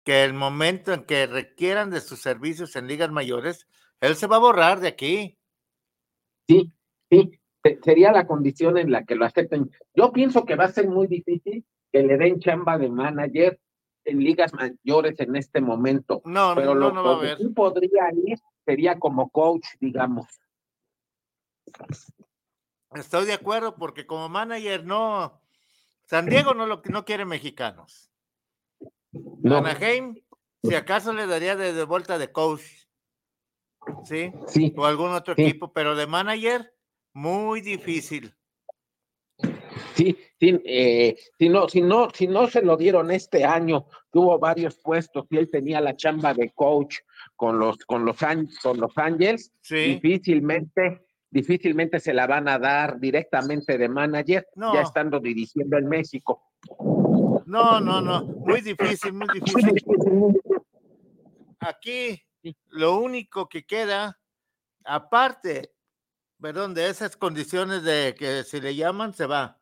que 0.05 0.23
el 0.23 0.33
momento 0.33 0.93
en 0.93 1.03
que 1.03 1.25
requieran 1.25 1.89
de 1.89 1.99
sus 1.99 2.21
servicios 2.21 2.75
en 2.75 2.87
ligas 2.87 3.11
mayores, 3.11 3.67
él 3.99 4.15
se 4.15 4.27
va 4.27 4.35
a 4.35 4.39
borrar 4.39 4.79
de 4.79 4.87
aquí. 4.87 5.37
Sí, 6.47 6.71
sí, 7.09 7.31
se- 7.63 7.79
sería 7.83 8.11
la 8.11 8.27
condición 8.27 8.77
en 8.77 8.91
la 8.91 9.03
que 9.03 9.15
lo 9.15 9.25
acepten. 9.25 9.71
Yo 9.95 10.11
pienso 10.13 10.45
que 10.45 10.55
va 10.55 10.65
a 10.65 10.71
ser 10.71 10.87
muy 10.87 11.07
difícil 11.07 11.65
que 11.91 12.03
le 12.03 12.17
den 12.17 12.39
chamba 12.39 12.77
de 12.77 12.89
manager 12.89 13.59
en 14.03 14.19
ligas 14.19 14.53
mayores 14.53 15.19
en 15.19 15.35
este 15.35 15.59
momento. 15.59 16.21
No, 16.23 16.53
pero 16.53 16.75
no, 16.75 16.89
lo, 16.89 16.91
no 16.93 17.03
va 17.03 17.11
a 17.11 17.13
lo 17.15 17.21
que 17.21 17.43
sí 17.43 17.49
podría 17.49 18.03
ir 18.13 18.37
sería 18.63 18.99
como 18.99 19.29
coach, 19.31 19.65
digamos. 19.79 20.27
Estoy 22.91 23.25
de 23.25 23.33
acuerdo 23.33 23.75
porque 23.75 24.05
como 24.05 24.29
manager 24.29 24.85
no, 24.85 25.41
San 26.05 26.27
Diego 26.27 26.53
no 26.53 26.67
lo 26.67 26.83
no 26.85 27.05
quiere 27.05 27.25
mexicanos. 27.25 28.11
No. 29.41 29.57
Anaheim, 29.57 30.15
si 30.63 30.75
acaso 30.75 31.13
le 31.13 31.27
daría 31.27 31.55
de, 31.55 31.73
de 31.73 31.83
vuelta 31.83 32.17
de 32.17 32.31
coach, 32.31 32.61
¿sí? 34.03 34.31
Sí. 34.47 34.73
O 34.77 34.85
algún 34.85 35.11
otro 35.11 35.35
Sí. 35.35 35.43
equipo, 35.43 35.71
pero 35.73 35.95
de 35.95 36.07
manager, 36.07 36.73
muy 37.13 37.61
difícil. 37.61 38.33
Sí, 39.95 40.17
sí, 40.39 40.61
eh, 40.65 41.15
si 41.37 41.49
no, 41.49 41.67
si 41.69 41.81
no, 41.81 42.09
si 42.13 42.27
no 42.27 42.47
se 42.47 42.61
lo 42.61 42.75
dieron 42.77 43.11
este 43.11 43.45
año, 43.45 43.87
tuvo 44.11 44.37
varios 44.39 44.77
puestos 44.77 45.25
y 45.29 45.37
él 45.37 45.49
tenía 45.49 45.79
la 45.81 45.95
chamba 45.95 46.33
de 46.33 46.51
coach 46.51 46.97
con 47.35 47.59
los, 47.59 47.77
con 47.85 48.03
los, 48.05 48.17
con 48.61 48.79
los 48.79 48.97
Angels, 48.97 49.51
Sí. 49.61 49.75
difícilmente, 49.95 51.05
difícilmente 51.29 51.99
se 51.99 52.13
la 52.13 52.27
van 52.27 52.47
a 52.49 52.59
dar 52.59 52.99
directamente 52.99 53.77
de 53.77 53.87
manager, 53.89 54.47
No. 54.55 54.73
ya 54.73 54.81
estando 54.81 55.19
dirigiendo 55.19 55.77
en 55.77 55.87
México. 55.87 56.43
No, 57.45 57.79
no, 57.79 58.01
no, 58.01 58.23
muy 58.23 58.61
difícil, 58.61 59.13
muy 59.13 59.27
difícil. 59.33 59.75
Aquí 61.59 62.21
lo 62.69 62.97
único 62.97 63.47
que 63.47 63.65
queda, 63.65 64.19
aparte, 64.83 65.71
perdón, 66.41 66.73
de 66.73 66.89
esas 66.89 67.15
condiciones 67.17 67.83
de 67.83 68.15
que 68.17 68.43
si 68.43 68.59
le 68.59 68.75
llaman, 68.75 69.13
se 69.13 69.25
va. 69.25 69.59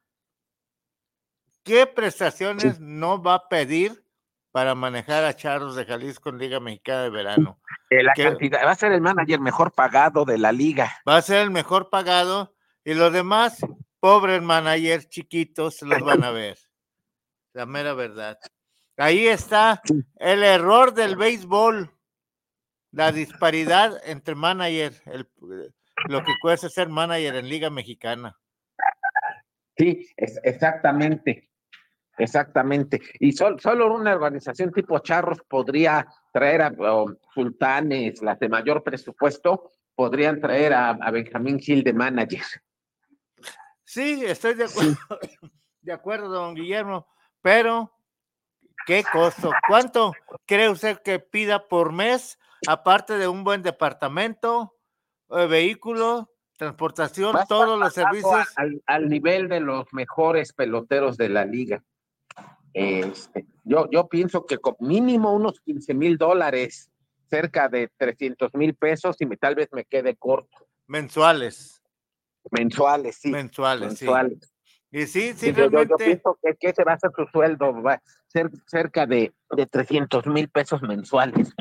¿Qué 1.64 1.88
prestaciones 1.88 2.80
no 2.80 3.22
va 3.22 3.36
a 3.36 3.48
pedir 3.48 4.04
para 4.52 4.76
manejar 4.76 5.24
a 5.24 5.36
Charros 5.36 5.76
de 5.76 5.86
Jalisco 5.86 6.30
en 6.30 6.38
Liga 6.38 6.60
Mexicana 6.60 7.04
de 7.04 7.10
Verano? 7.10 7.60
Eh, 7.90 8.04
la 8.04 8.14
cantidad, 8.14 8.66
va 8.66 8.72
a 8.72 8.76
ser 8.76 8.92
el 8.92 9.02
manager 9.02 9.40
mejor 9.40 9.72
pagado 9.72 10.26
de 10.26 10.38
la 10.38 10.52
liga. 10.52 10.92
Va 11.08 11.18
a 11.18 11.22
ser 11.22 11.42
el 11.42 11.52
mejor 11.52 11.90
pagado 11.90 12.54
y 12.84 12.96
los 12.96 13.14
demás, 13.14 13.60
pobres 14.00 14.42
managers 14.42 15.08
chiquitos, 15.08 15.82
los 15.84 16.02
van 16.02 16.24
a 16.24 16.32
ver. 16.32 16.58
La 17.54 17.66
mera 17.66 17.94
verdad. 17.94 18.38
Ahí 18.98 19.28
está 19.28 19.82
el 20.18 20.44
error 20.44 20.94
del 20.94 21.16
béisbol, 21.16 21.92
la 22.92 23.12
disparidad 23.12 24.02
entre 24.08 24.36
manager, 24.36 24.94
el- 25.06 25.30
lo 26.10 26.24
que 26.24 26.34
cuesta 26.42 26.70
ser 26.70 26.90
manager 26.90 27.36
en 27.36 27.48
Liga 27.50 27.70
Mexicana. 27.70 28.36
Sí, 29.78 30.08
es- 30.18 30.40
exactamente. 30.44 31.50
Exactamente. 32.18 33.02
Y 33.20 33.32
sol- 33.32 33.60
solo 33.60 33.92
una 33.96 34.14
organización 34.14 34.72
tipo 34.72 35.00
Charros 35.00 35.40
podría 35.48 36.06
traer 36.32 36.62
a 36.62 36.72
sultanes, 37.34 38.22
las 38.22 38.38
de 38.40 38.50
mayor 38.50 38.84
presupuesto, 38.84 39.72
podrían 39.96 40.40
traer 40.40 40.74
a, 40.74 40.90
a 40.90 41.10
Benjamín 41.12 41.60
Gil 41.60 41.84
de 41.84 41.94
manager. 41.94 42.44
Sí, 43.84 44.24
estoy 44.26 44.54
de 44.54 44.66
acuerdo, 44.66 44.98
de 45.82 45.92
acuerdo, 45.94 46.30
don 46.30 46.54
Guillermo, 46.54 47.08
pero 47.44 47.92
¿qué 48.88 49.04
costo? 49.04 49.52
¿Cuánto 49.68 50.14
cree 50.48 50.70
usted 50.70 51.00
que 51.04 51.20
pida 51.20 51.68
por 51.68 51.92
mes, 51.92 52.40
aparte 52.68 53.18
de 53.18 53.28
un 53.28 53.44
buen 53.44 53.62
departamento, 53.62 54.76
eh, 55.30 55.46
vehículo, 55.46 56.32
transportación, 56.58 57.36
todos 57.48 57.78
los 57.78 57.94
servicios? 57.94 58.48
Al, 58.56 58.82
al 58.88 59.10
nivel 59.10 59.50
de 59.50 59.60
los 59.60 59.86
mejores 59.92 60.54
peloteros 60.54 61.18
de 61.18 61.30
la 61.30 61.46
liga. 61.46 61.84
Este, 62.74 63.46
yo, 63.66 63.90
yo 63.92 64.08
pienso 64.08 64.46
que 64.46 64.58
con 64.58 64.76
mínimo 64.80 65.34
unos 65.34 65.60
15 65.60 65.94
mil 65.94 66.18
dólares, 66.18 66.90
cerca 67.30 67.68
de 67.68 67.92
300 67.98 68.54
mil 68.56 68.74
pesos, 68.74 69.18
y 69.20 69.26
me, 69.26 69.36
tal 69.36 69.56
vez 69.56 69.68
me 69.74 69.84
quede 69.84 70.16
corto. 70.16 70.66
Mensuales. 70.88 71.82
Mensuales, 72.52 73.18
sí. 73.18 73.30
Mensuales, 73.30 74.00
sí. 74.00 74.08
Y 74.96 75.08
sí, 75.08 75.34
sí, 75.34 75.48
Sí, 75.48 75.48
yo, 75.48 75.54
yo- 75.54 75.64
yo 75.64 75.70
realmente. 75.72 76.06
pienso 76.06 76.38
que, 76.42 76.56
que 76.56 76.70
ese 76.70 76.84
va 76.84 76.94
a 76.94 77.00
ser 77.00 77.10
su 77.16 77.26
sueldo, 77.26 77.82
va 77.82 77.94
a 77.94 78.02
ser 78.28 78.52
cerca 78.68 79.08
de, 79.08 79.34
de 79.50 79.66
300 79.66 80.28
mil 80.28 80.50
pesos 80.50 80.84
mensuales. 80.84 81.52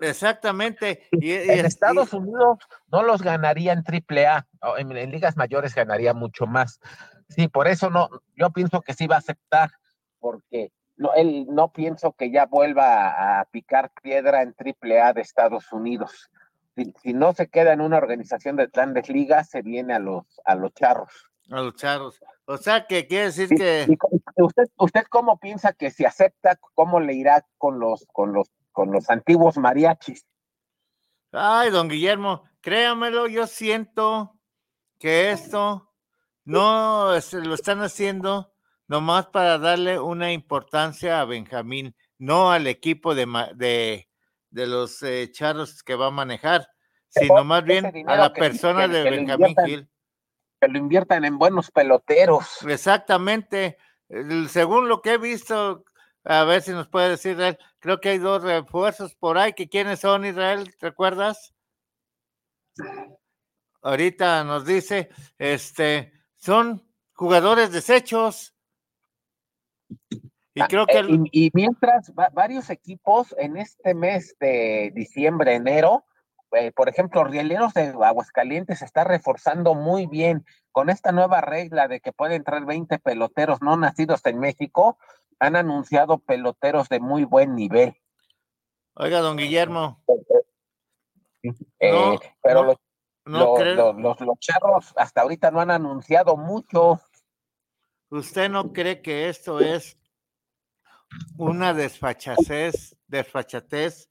Exactamente. 0.00 1.06
Y, 1.12 1.30
y 1.30 1.32
En 1.32 1.50
es- 1.50 1.64
Estados 1.64 2.12
y- 2.12 2.16
Unidos 2.16 2.58
no 2.90 3.02
los 3.02 3.22
ganaría 3.22 3.72
en 3.72 3.84
triple 3.84 4.26
A, 4.26 4.46
en, 4.78 4.96
en 4.96 5.10
ligas 5.10 5.36
mayores 5.36 5.74
ganaría 5.74 6.14
mucho 6.14 6.46
más. 6.46 6.80
Sí, 7.28 7.48
por 7.48 7.66
eso 7.68 7.90
no, 7.90 8.08
yo 8.36 8.50
pienso 8.50 8.80
que 8.82 8.94
sí 8.94 9.06
va 9.06 9.16
a 9.16 9.18
aceptar, 9.20 9.70
porque 10.18 10.70
no, 10.96 11.14
él 11.14 11.46
no 11.48 11.72
pienso 11.72 12.12
que 12.12 12.30
ya 12.30 12.46
vuelva 12.46 13.08
a, 13.10 13.40
a 13.40 13.44
picar 13.46 13.90
piedra 14.02 14.42
en 14.42 14.54
triple 14.54 15.00
A 15.00 15.12
de 15.12 15.22
Estados 15.22 15.72
Unidos. 15.72 16.30
Si, 16.76 16.92
si 17.02 17.12
no 17.14 17.32
se 17.32 17.48
queda 17.48 17.72
en 17.72 17.80
una 17.80 17.96
organización 17.98 18.56
de 18.56 18.66
grandes 18.66 19.08
ligas, 19.08 19.48
se 19.50 19.62
viene 19.62 19.94
a 19.94 19.98
los, 19.98 20.24
a 20.44 20.54
los 20.54 20.72
charros. 20.74 21.28
A 21.52 21.60
los 21.60 21.74
charros. 21.76 22.18
O 22.46 22.56
sea, 22.56 22.86
que 22.86 23.06
quiere 23.06 23.26
decir 23.26 23.48
Y- 23.52 23.56
que. 23.56 23.86
y 23.88 24.42
¿Usted, 24.42 24.64
¿Usted 24.76 25.04
cómo 25.08 25.38
piensa 25.38 25.72
que 25.72 25.90
si 25.90 26.04
acepta, 26.04 26.58
cómo 26.74 26.98
le 27.00 27.14
irá 27.14 27.46
con 27.58 27.78
los, 27.78 28.06
con 28.12 28.32
los, 28.32 28.48
con 28.72 28.90
los 28.90 29.08
antiguos 29.10 29.56
mariachis? 29.58 30.26
Ay, 31.32 31.70
don 31.70 31.88
Guillermo, 31.88 32.44
créamelo, 32.60 33.26
yo 33.26 33.46
siento 33.46 34.38
que 34.98 35.30
esto 35.30 35.92
no 36.44 37.14
es- 37.14 37.32
lo 37.32 37.54
están 37.54 37.80
haciendo 37.80 38.52
nomás 38.88 39.26
para 39.28 39.58
darle 39.58 39.98
una 39.98 40.32
importancia 40.32 41.20
a 41.20 41.24
Benjamín, 41.24 41.94
no 42.18 42.50
al 42.52 42.66
equipo 42.66 43.14
de, 43.14 43.26
de, 43.54 44.08
de 44.50 44.66
los 44.66 45.02
eh, 45.02 45.30
charros 45.32 45.82
que 45.82 45.94
va 45.94 46.08
a 46.08 46.10
manejar, 46.10 46.66
sino 47.08 47.44
más 47.44 47.64
bien 47.64 47.86
a 48.08 48.16
la 48.16 48.32
persona 48.32 48.86
que- 48.86 48.92
de 48.94 49.04
que 49.04 49.10
Benjamín. 49.10 49.56
Gil. 49.64 49.88
Que 50.62 50.68
lo 50.68 50.78
inviertan 50.78 51.24
en 51.24 51.38
buenos 51.38 51.72
peloteros. 51.72 52.64
Exactamente. 52.68 53.78
Según 54.48 54.86
lo 54.88 55.02
que 55.02 55.14
he 55.14 55.18
visto, 55.18 55.84
a 56.22 56.44
ver 56.44 56.62
si 56.62 56.70
nos 56.70 56.86
puede 56.86 57.08
decir 57.10 57.32
Israel, 57.32 57.58
creo 57.80 58.00
que 58.00 58.10
hay 58.10 58.18
dos 58.18 58.44
refuerzos 58.44 59.16
por 59.16 59.38
ahí, 59.38 59.54
que 59.54 59.68
quiénes 59.68 59.98
son 59.98 60.24
Israel, 60.24 60.72
¿recuerdas? 60.80 61.52
Ahorita 63.82 64.44
nos 64.44 64.64
dice, 64.64 65.08
este, 65.36 66.12
son 66.36 66.88
jugadores 67.12 67.72
desechos. 67.72 68.54
Y 70.54 70.60
Ah, 70.60 70.68
creo 70.68 70.86
que 70.86 70.98
eh, 70.98 71.00
el- 71.00 71.26
y, 71.32 71.46
y 71.46 71.50
mientras 71.54 72.12
va- 72.16 72.30
varios 72.32 72.70
equipos 72.70 73.34
en 73.36 73.56
este 73.56 73.94
mes 73.94 74.36
de 74.38 74.92
diciembre, 74.94 75.56
enero, 75.56 76.04
eh, 76.52 76.72
por 76.72 76.88
ejemplo, 76.88 77.24
Rieleros 77.24 77.74
de 77.74 77.94
Aguascalientes 78.02 78.80
se 78.80 78.84
está 78.84 79.04
reforzando 79.04 79.74
muy 79.74 80.06
bien 80.06 80.44
con 80.70 80.90
esta 80.90 81.12
nueva 81.12 81.40
regla 81.40 81.88
de 81.88 82.00
que 82.00 82.12
pueden 82.12 82.36
entrar 82.36 82.64
20 82.64 82.98
peloteros 82.98 83.60
no 83.62 83.76
nacidos 83.76 84.24
en 84.26 84.38
México. 84.38 84.98
Han 85.38 85.56
anunciado 85.56 86.18
peloteros 86.18 86.88
de 86.88 87.00
muy 87.00 87.24
buen 87.24 87.54
nivel. 87.54 87.96
oiga, 88.94 89.20
don 89.20 89.36
Guillermo, 89.36 90.02
Eh, 91.80 91.90
No, 91.90 92.20
pero 92.42 92.60
no, 92.60 92.66
los, 92.66 92.76
no 93.24 93.38
los- 93.40 93.58
creo- 93.58 93.74
los- 93.92 93.96
los- 94.00 94.20
los 94.20 94.38
charros 94.38 94.92
hasta 94.96 95.22
ahorita 95.22 95.50
no 95.50 95.60
han 95.60 95.70
anunciado 95.72 96.36
mucho. 96.36 97.00
¿usted 98.10 98.48
no 98.50 98.72
cree 98.72 99.00
que 99.02 99.28
esto 99.28 99.58
es 99.60 99.98
una 101.38 101.72
desfachatez, 101.74 102.96
desfachatez, 103.08 104.08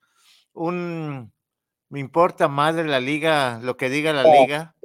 un 0.53 1.31
me 1.91 1.99
importa 1.99 2.47
de 2.75 2.85
la 2.85 3.01
liga, 3.01 3.59
lo 3.61 3.75
que 3.75 3.89
diga 3.89 4.13
la 4.13 4.23
liga? 4.23 4.75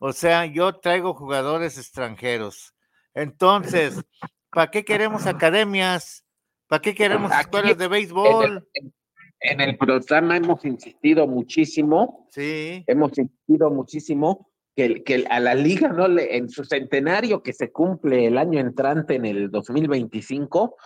O 0.00 0.12
sea, 0.12 0.46
yo 0.46 0.72
traigo 0.80 1.12
jugadores 1.12 1.76
extranjeros. 1.76 2.74
Entonces, 3.12 4.02
¿para 4.50 4.70
qué 4.70 4.82
queremos 4.82 5.26
academias? 5.26 6.24
¿Para 6.68 6.80
qué 6.80 6.94
queremos 6.94 7.30
Aquí, 7.30 7.42
escuelas 7.42 7.76
de 7.76 7.84
En 7.84 7.90
béisbol? 7.90 8.66
el, 8.72 8.92
en 9.40 9.60
el 9.60 9.76
programa 9.76 10.38
hemos 10.38 10.64
insistido 10.64 11.26
muchísimo 11.26 12.26
Sí, 12.30 12.82
hemos 12.86 13.18
insistido 13.18 13.70
muchísimo 13.70 14.50
que, 14.74 15.02
que 15.02 15.26
a 15.28 15.38
la 15.38 15.54
liga 15.54 15.88
no 15.88 16.08
le, 16.08 16.34
en 16.34 16.48
su 16.48 16.64
centenario 16.64 17.42
que 17.42 17.52
se 17.52 17.70
cumple 17.70 18.26
el 18.26 18.38
año 18.38 18.58
entrante 18.58 19.16
en 19.16 19.26
el 19.26 19.50
2025, 19.50 20.76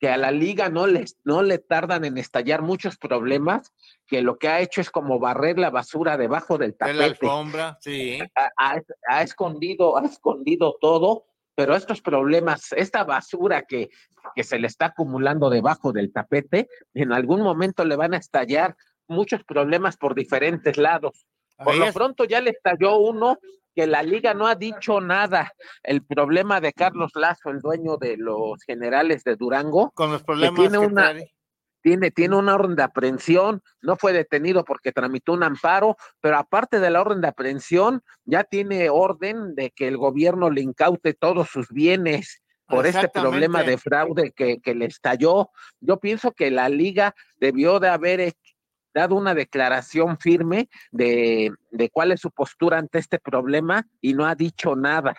que 0.00 0.08
a 0.08 0.16
la 0.16 0.30
liga 0.30 0.70
no 0.70 0.86
le, 0.86 1.04
no 1.24 1.42
le 1.42 1.58
tardan 1.58 2.04
en 2.06 2.16
estallar 2.16 2.62
muchos 2.62 2.96
problemas, 2.96 3.72
que 4.06 4.22
lo 4.22 4.38
que 4.38 4.48
ha 4.48 4.60
hecho 4.60 4.80
es 4.80 4.90
como 4.90 5.18
barrer 5.18 5.58
la 5.58 5.68
basura 5.70 6.16
debajo 6.16 6.56
del 6.56 6.70
de 6.72 6.78
la 6.94 7.04
tapete. 7.04 7.26
alfombra, 7.26 7.78
sí. 7.80 8.18
Ha, 8.34 8.50
ha- 8.56 8.80
ha 9.08 9.22
escondido, 9.22 9.98
ha 9.98 10.04
escondido 10.06 10.76
todo, 10.80 11.26
pero 11.54 11.76
estos 11.76 12.00
problemas, 12.00 12.72
esta 12.72 13.04
basura 13.04 13.62
que, 13.62 13.90
que 14.34 14.42
se 14.42 14.58
le 14.58 14.68
está 14.68 14.86
acumulando 14.86 15.50
debajo 15.50 15.92
del 15.92 16.10
tapete, 16.12 16.68
en 16.94 17.12
algún 17.12 17.42
momento 17.42 17.84
le 17.84 17.96
van 17.96 18.14
a 18.14 18.18
estallar 18.18 18.74
muchos 19.06 19.44
problemas 19.44 19.98
por 19.98 20.14
diferentes 20.14 20.78
lados. 20.78 21.26
Por 21.62 21.74
lo 21.76 21.92
pronto 21.92 22.24
ya 22.24 22.40
le 22.40 22.50
estalló 22.50 22.96
uno 22.96 23.36
que 23.74 23.86
la 23.86 24.02
liga 24.02 24.34
no 24.34 24.46
ha 24.46 24.54
dicho 24.54 25.00
nada. 25.00 25.52
El 25.82 26.04
problema 26.04 26.60
de 26.60 26.72
Carlos 26.72 27.12
Lazo, 27.14 27.50
el 27.50 27.60
dueño 27.60 27.96
de 27.96 28.16
los 28.16 28.62
generales 28.64 29.22
de 29.24 29.36
Durango, 29.36 29.90
Con 29.92 30.10
los 30.12 30.20
que 30.20 30.26
problemas 30.26 30.58
tiene 30.60 30.78
que 30.78 30.86
una, 30.86 31.10
trae. 31.12 31.34
tiene, 31.82 32.10
tiene 32.10 32.36
una 32.36 32.54
orden 32.54 32.76
de 32.76 32.82
aprehensión, 32.82 33.62
no 33.80 33.96
fue 33.96 34.12
detenido 34.12 34.64
porque 34.64 34.92
tramitó 34.92 35.32
un 35.32 35.42
amparo, 35.44 35.96
pero 36.20 36.36
aparte 36.36 36.80
de 36.80 36.90
la 36.90 37.00
orden 37.00 37.20
de 37.20 37.28
aprehensión, 37.28 38.02
ya 38.24 38.44
tiene 38.44 38.90
orden 38.90 39.54
de 39.54 39.70
que 39.70 39.88
el 39.88 39.96
gobierno 39.96 40.50
le 40.50 40.60
incaute 40.62 41.14
todos 41.14 41.48
sus 41.48 41.68
bienes 41.68 42.42
por 42.66 42.86
este 42.86 43.08
problema 43.08 43.62
de 43.64 43.78
fraude 43.78 44.32
que, 44.32 44.60
que 44.60 44.74
le 44.76 44.84
estalló. 44.84 45.50
Yo 45.80 45.98
pienso 45.98 46.30
que 46.30 46.52
la 46.52 46.68
liga 46.68 47.14
debió 47.36 47.80
de 47.80 47.88
haber 47.88 48.20
hecho- 48.20 48.49
dado 48.94 49.14
una 49.14 49.34
declaración 49.34 50.18
firme 50.18 50.68
de, 50.90 51.52
de 51.70 51.90
cuál 51.90 52.12
es 52.12 52.20
su 52.20 52.30
postura 52.30 52.78
ante 52.78 52.98
este 52.98 53.18
problema 53.18 53.86
y 54.00 54.14
no 54.14 54.26
ha 54.26 54.34
dicho 54.34 54.76
nada. 54.76 55.14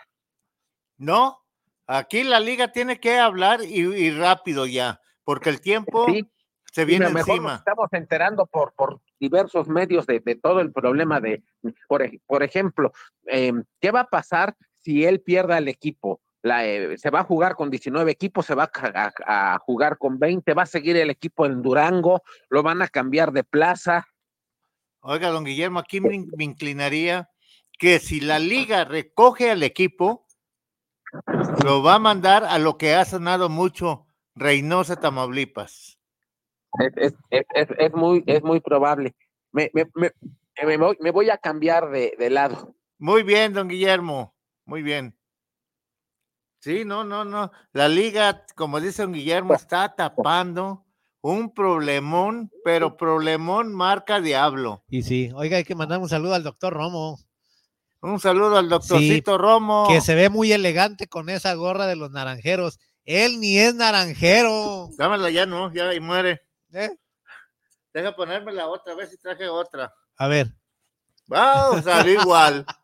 No, 0.97 1.39
aquí 1.87 2.23
la 2.23 2.39
liga 2.39 2.71
tiene 2.71 2.99
que 2.99 3.17
hablar 3.17 3.61
y, 3.63 3.81
y 3.81 4.11
rápido 4.11 4.65
ya, 4.65 5.01
porque 5.23 5.49
el 5.49 5.61
tiempo 5.61 6.05
se 6.71 6.85
viene 6.85 7.05
mejor 7.09 7.19
nos 7.19 7.27
encima. 7.27 7.55
estamos 7.55 7.87
enterando 7.91 8.45
por, 8.45 8.73
por 8.73 9.01
diversos 9.19 9.67
medios 9.67 10.05
de, 10.07 10.19
de 10.19 10.35
todo 10.35 10.61
el 10.61 10.71
problema 10.71 11.19
de, 11.19 11.43
por, 11.87 12.09
por 12.25 12.43
ejemplo, 12.43 12.91
em, 13.25 13.63
¿qué 13.79 13.91
va 13.91 14.01
a 14.01 14.09
pasar 14.09 14.55
si 14.77 15.05
él 15.05 15.21
pierda 15.21 15.57
el 15.57 15.67
equipo? 15.67 16.21
La, 16.43 16.65
eh, 16.65 16.97
se 16.97 17.09
va 17.11 17.19
a 17.19 17.23
jugar 17.23 17.55
con 17.55 17.69
19 17.69 18.11
equipos, 18.11 18.45
se 18.45 18.55
va 18.55 18.63
a, 18.63 18.67
ca- 18.71 19.13
a- 19.25 19.53
a 19.55 19.59
jugar 19.59 19.97
con 19.97 20.17
20, 20.17 20.53
va 20.53 20.63
a 20.63 20.65
seguir 20.65 20.97
el 20.97 21.09
equipo 21.11 21.45
en 21.45 21.61
Durango, 21.61 22.23
lo 22.49 22.63
van 22.63 22.81
a 22.81 22.87
cambiar 22.87 23.31
de 23.31 23.43
plaza. 23.43 24.07
Oiga, 25.01 25.29
don 25.29 25.43
Guillermo, 25.45 25.79
aquí 25.79 26.01
me, 26.01 26.15
in- 26.15 26.31
me 26.35 26.43
inclinaría 26.43 27.29
que 27.77 27.99
si 27.99 28.21
la 28.21 28.39
liga 28.39 28.85
recoge 28.85 29.51
al 29.51 29.61
equipo, 29.63 30.25
lo 31.63 31.83
va 31.83 31.95
a 31.95 31.99
mandar 31.99 32.43
a 32.45 32.57
lo 32.59 32.77
que 32.77 32.93
ha 32.95 33.05
sonado 33.05 33.49
mucho, 33.49 34.07
Reynosa, 34.35 34.99
Tamaulipas. 34.99 35.99
Es, 36.79 36.93
es- 36.97 37.13
es- 37.29 37.45
es- 37.53 37.77
es 37.77 37.93
muy, 37.93 38.23
es 38.27 38.41
muy 38.43 38.59
probable. 38.61 39.15
Me, 39.51 39.69
me- 39.73 39.89
me- 39.95 40.11
me 40.65 40.77
voy, 40.77 40.97
me 41.01 41.11
voy 41.11 41.29
a 41.29 41.37
cambiar 41.37 41.89
de, 41.91 42.15
de 42.17 42.29
lado. 42.29 42.75
Muy 42.97 43.23
bien, 43.23 43.53
don 43.53 43.67
Guillermo, 43.67 44.33
muy 44.65 44.81
bien. 44.81 45.15
Sí, 46.61 46.85
no, 46.85 47.03
no, 47.03 47.25
no. 47.25 47.51
La 47.73 47.89
liga, 47.89 48.45
como 48.55 48.79
dice 48.79 49.01
don 49.01 49.13
Guillermo, 49.13 49.55
está 49.55 49.95
tapando 49.95 50.85
un 51.21 51.51
problemón, 51.55 52.51
pero 52.63 52.97
problemón 52.97 53.73
marca 53.73 54.21
diablo. 54.21 54.83
Y 54.87 55.01
sí, 55.01 55.31
oiga, 55.33 55.57
hay 55.57 55.63
que 55.63 55.73
mandar 55.73 55.97
un 55.97 56.07
saludo 56.07 56.35
al 56.35 56.43
doctor 56.43 56.71
Romo. 56.73 57.19
Un 58.01 58.19
saludo 58.19 58.57
al 58.57 58.69
doctorcito 58.69 59.39
Romo. 59.39 59.87
Que 59.87 60.01
se 60.01 60.13
ve 60.13 60.29
muy 60.29 60.51
elegante 60.51 61.07
con 61.07 61.29
esa 61.29 61.51
gorra 61.55 61.87
de 61.87 61.95
los 61.95 62.11
naranjeros. 62.11 62.79
Él 63.05 63.39
ni 63.39 63.57
es 63.57 63.73
naranjero. 63.73 64.89
Dámela 64.99 65.31
ya, 65.31 65.47
no, 65.47 65.73
ya 65.73 65.89
ahí 65.89 65.99
muere. 65.99 66.43
¿Eh? 66.73 66.91
Deja 67.91 68.15
ponérmela 68.15 68.67
otra 68.67 68.93
vez 68.93 69.11
y 69.11 69.17
traje 69.17 69.47
otra. 69.47 69.91
A 70.15 70.27
ver. 70.27 70.53
Vamos 71.25 71.87
a 71.87 71.97
salir 71.97 72.19
igual. 72.19 72.67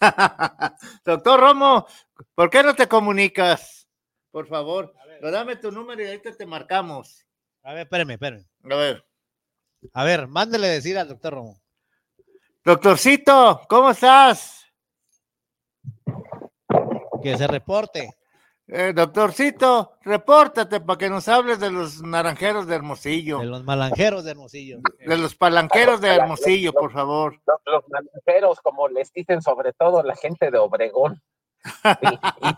Doctor 1.04 1.40
Romo, 1.40 1.86
¿por 2.34 2.50
qué 2.50 2.62
no 2.62 2.74
te 2.74 2.86
comunicas? 2.86 3.88
Por 4.30 4.46
favor, 4.46 4.92
pero 5.20 5.30
dame 5.30 5.56
tu 5.56 5.72
número 5.72 6.02
y 6.02 6.06
ahorita 6.06 6.32
te 6.32 6.46
marcamos. 6.46 7.26
A 7.62 7.72
ver, 7.72 7.82
espérame, 7.82 8.10
espérame. 8.12 8.44
A 8.64 8.76
ver. 8.76 9.06
A 9.92 10.04
ver, 10.04 10.26
mándele 10.28 10.68
decir 10.68 10.98
al 10.98 11.08
doctor 11.08 11.34
Romo. 11.34 11.60
Doctorcito, 12.64 13.62
¿cómo 13.68 13.90
estás? 13.90 14.66
Que 17.22 17.36
se 17.36 17.46
reporte. 17.46 18.10
Eh, 18.68 18.92
doctorcito, 18.92 19.92
repórtate 20.02 20.80
para 20.80 20.98
que 20.98 21.08
nos 21.08 21.28
hables 21.28 21.60
de 21.60 21.70
los 21.70 22.02
naranjeros 22.02 22.66
de 22.66 22.74
Hermosillo. 22.74 23.38
De 23.38 23.46
los 23.46 23.62
malanjeros 23.62 24.24
de 24.24 24.32
Hermosillo. 24.32 24.80
De 24.98 25.16
los 25.16 25.36
palanqueros 25.36 26.00
de 26.00 26.08
Hermosillo, 26.08 26.72
por 26.72 26.92
favor. 26.92 27.40
Los, 27.46 27.60
los 27.64 27.84
naranjeros, 27.88 28.60
como 28.60 28.88
les 28.88 29.12
dicen 29.12 29.40
sobre 29.40 29.72
todo 29.72 30.02
la 30.02 30.16
gente 30.16 30.50
de 30.50 30.58
Obregón. 30.58 31.22
Y, 32.02 32.06
y 32.48 32.54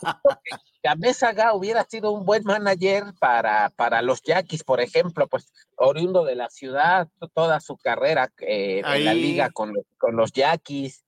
Gamezaga 0.83 1.55
hubiera 1.55 1.85
sido 1.85 2.13
un 2.13 2.25
buen 2.25 2.45
manager 2.45 3.05
para, 3.19 3.71
para 3.77 4.01
los 4.03 4.23
Yaquis, 4.23 4.63
por 4.65 4.81
ejemplo, 4.81 5.27
pues 5.29 5.53
oriundo 5.77 6.25
de 6.25 6.37
la 6.37 6.49
ciudad, 6.51 7.09
to- 7.19 7.29
toda 7.29 7.61
su 7.61 7.77
carrera 7.77 8.31
eh, 8.39 8.83
en 8.85 9.05
la 9.05 9.15
liga 9.15 9.51
con, 9.51 9.73
los- 9.75 9.85
con 9.99 10.17
los 10.17 10.33
Yaquis. 10.33 11.05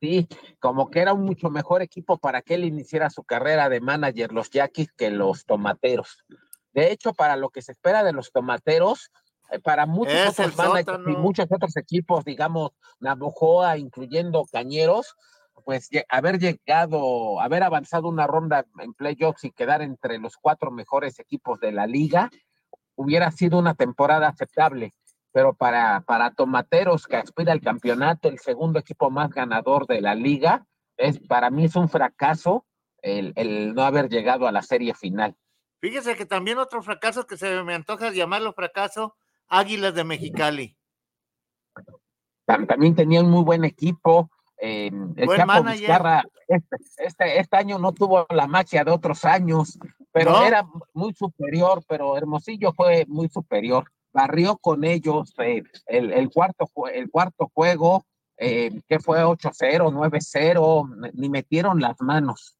Sí, 0.00 0.28
como 0.60 0.90
que 0.90 1.00
era 1.00 1.14
un 1.14 1.24
mucho 1.24 1.48
mejor 1.48 1.80
equipo 1.80 2.18
para 2.18 2.42
que 2.42 2.54
él 2.54 2.64
iniciara 2.64 3.08
su 3.08 3.24
carrera 3.24 3.68
de 3.70 3.80
manager, 3.80 4.32
los 4.32 4.50
Yaquis, 4.50 4.92
que 4.92 5.10
los 5.10 5.46
Tomateros. 5.46 6.24
De 6.72 6.92
hecho, 6.92 7.14
para 7.14 7.36
lo 7.36 7.48
que 7.50 7.62
se 7.62 7.72
espera 7.72 8.02
de 8.04 8.12
los 8.12 8.30
Tomateros, 8.30 9.10
eh, 9.50 9.60
para 9.60 9.86
muchos 9.86 10.14
Es 10.14 10.28
otros 10.38 10.56
managers 10.56 10.98
y 10.98 11.02
sótano. 11.02 11.18
muchos 11.20 11.46
otros 11.50 11.76
equipos, 11.78 12.24
digamos, 12.24 12.72
Navojoa, 13.00 13.78
incluyendo 13.78 14.44
Cañeros, 14.52 15.14
pues 15.64 15.88
haber 16.08 16.38
llegado, 16.38 17.40
haber 17.40 17.62
avanzado 17.62 18.08
una 18.08 18.26
ronda 18.26 18.66
en 18.78 18.92
playoffs 18.94 19.44
y 19.44 19.50
quedar 19.50 19.82
entre 19.82 20.18
los 20.18 20.36
cuatro 20.36 20.70
mejores 20.70 21.18
equipos 21.18 21.58
de 21.60 21.72
la 21.72 21.86
liga, 21.86 22.30
hubiera 22.94 23.30
sido 23.30 23.58
una 23.58 23.74
temporada 23.74 24.28
aceptable. 24.28 24.92
Pero 25.32 25.54
para, 25.54 26.02
para 26.02 26.30
Tomateros, 26.30 27.06
que 27.06 27.16
aspira 27.16 27.52
al 27.52 27.60
campeonato, 27.60 28.28
el 28.28 28.38
segundo 28.38 28.78
equipo 28.78 29.10
más 29.10 29.30
ganador 29.30 29.86
de 29.86 30.00
la 30.00 30.14
liga, 30.14 30.66
es, 30.96 31.18
para 31.18 31.50
mí 31.50 31.64
es 31.64 31.74
un 31.74 31.88
fracaso 31.88 32.66
el, 33.02 33.32
el 33.34 33.74
no 33.74 33.82
haber 33.82 34.08
llegado 34.08 34.46
a 34.46 34.52
la 34.52 34.62
serie 34.62 34.94
final. 34.94 35.34
Fíjese 35.80 36.14
que 36.16 36.24
también 36.24 36.58
otro 36.58 36.82
fracaso 36.82 37.26
que 37.26 37.36
se 37.36 37.62
me 37.64 37.74
antoja 37.74 38.12
llamarlo 38.12 38.52
fracaso, 38.52 39.16
Águilas 39.48 39.94
de 39.94 40.04
Mexicali. 40.04 40.76
Tam- 42.46 42.66
También 42.66 42.94
tenía 42.94 43.20
un 43.22 43.30
muy 43.30 43.42
buen 43.42 43.64
equipo. 43.64 44.30
Eh, 44.58 44.90
el 45.16 45.26
Buen 45.26 45.38
Chapo. 45.38 45.64
Vizcarra 45.64 46.24
este, 46.48 46.76
este, 46.98 47.40
este 47.40 47.56
año 47.56 47.78
no 47.78 47.92
tuvo 47.92 48.26
la 48.30 48.46
magia 48.46 48.84
de 48.84 48.90
otros 48.90 49.24
años, 49.24 49.78
pero 50.12 50.32
¿No? 50.32 50.44
era 50.44 50.66
muy 50.92 51.14
superior, 51.14 51.82
pero 51.88 52.16
Hermosillo 52.16 52.72
fue 52.72 53.04
muy 53.08 53.28
superior. 53.28 53.90
Barrió 54.12 54.56
con 54.58 54.84
ellos 54.84 55.34
eh, 55.38 55.62
el, 55.86 56.12
el 56.12 56.30
cuarto, 56.30 56.68
el 56.92 57.10
cuarto 57.10 57.50
juego, 57.52 58.06
eh, 58.36 58.80
que 58.88 58.98
fue 58.98 59.24
8-0, 59.24 59.92
9-0, 59.92 61.10
ni 61.14 61.28
metieron 61.28 61.80
las 61.80 62.00
manos. 62.00 62.56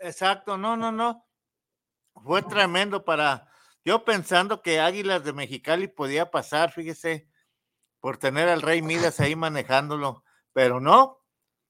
Exacto, 0.00 0.56
no, 0.56 0.76
no, 0.76 0.92
no. 0.92 1.24
Fue 2.24 2.42
tremendo 2.42 3.04
para. 3.04 3.48
Yo 3.84 4.04
pensando 4.04 4.62
que 4.62 4.80
Águilas 4.80 5.24
de 5.24 5.32
Mexicali 5.32 5.86
podía 5.86 6.30
pasar, 6.30 6.72
fíjese, 6.72 7.28
por 8.00 8.16
tener 8.18 8.48
al 8.48 8.62
Rey 8.62 8.82
Midas 8.82 9.20
ahí 9.20 9.36
manejándolo, 9.36 10.24
pero 10.56 10.80
no, 10.80 11.22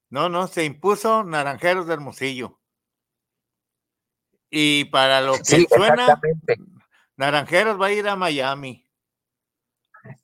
no, 0.09 0.29
no, 0.29 0.47
se 0.47 0.63
impuso 0.63 1.21
Naranjeros 1.25 1.87
de 1.87 1.93
Hermosillo. 1.93 2.57
Y 4.49 4.85
para 4.85 5.19
lo 5.19 5.33
que 5.33 5.43
Sí, 5.43 5.67
suena. 5.69 6.21
Naranjeros 7.17 7.81
va 7.81 7.87
a 7.87 7.91
ir 7.91 8.07
a 8.07 8.15
Miami. 8.15 8.89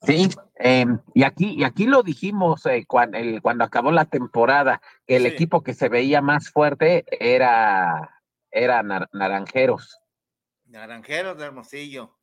Sí, 0.00 0.30
eh, 0.58 0.86
y 1.12 1.24
aquí, 1.24 1.56
y 1.58 1.64
aquí 1.64 1.84
lo 1.84 2.02
dijimos 2.02 2.64
eh, 2.64 2.86
cuan- 2.86 3.14
el- 3.14 3.42
cuando 3.42 3.64
acabó 3.64 3.92
la 3.92 4.06
temporada, 4.06 4.80
que 5.06 5.16
el 5.16 5.24
Sí. 5.24 5.28
equipo 5.28 5.62
que 5.62 5.74
se 5.74 5.90
veía 5.90 6.22
más 6.22 6.48
fuerte 6.48 7.04
era, 7.10 8.22
era 8.50 8.82
Nar- 8.82 9.10
Naranjeros. 9.12 10.00
Naranjeros 10.64 11.36
de 11.36 11.44
Hermosillo. 11.44 12.16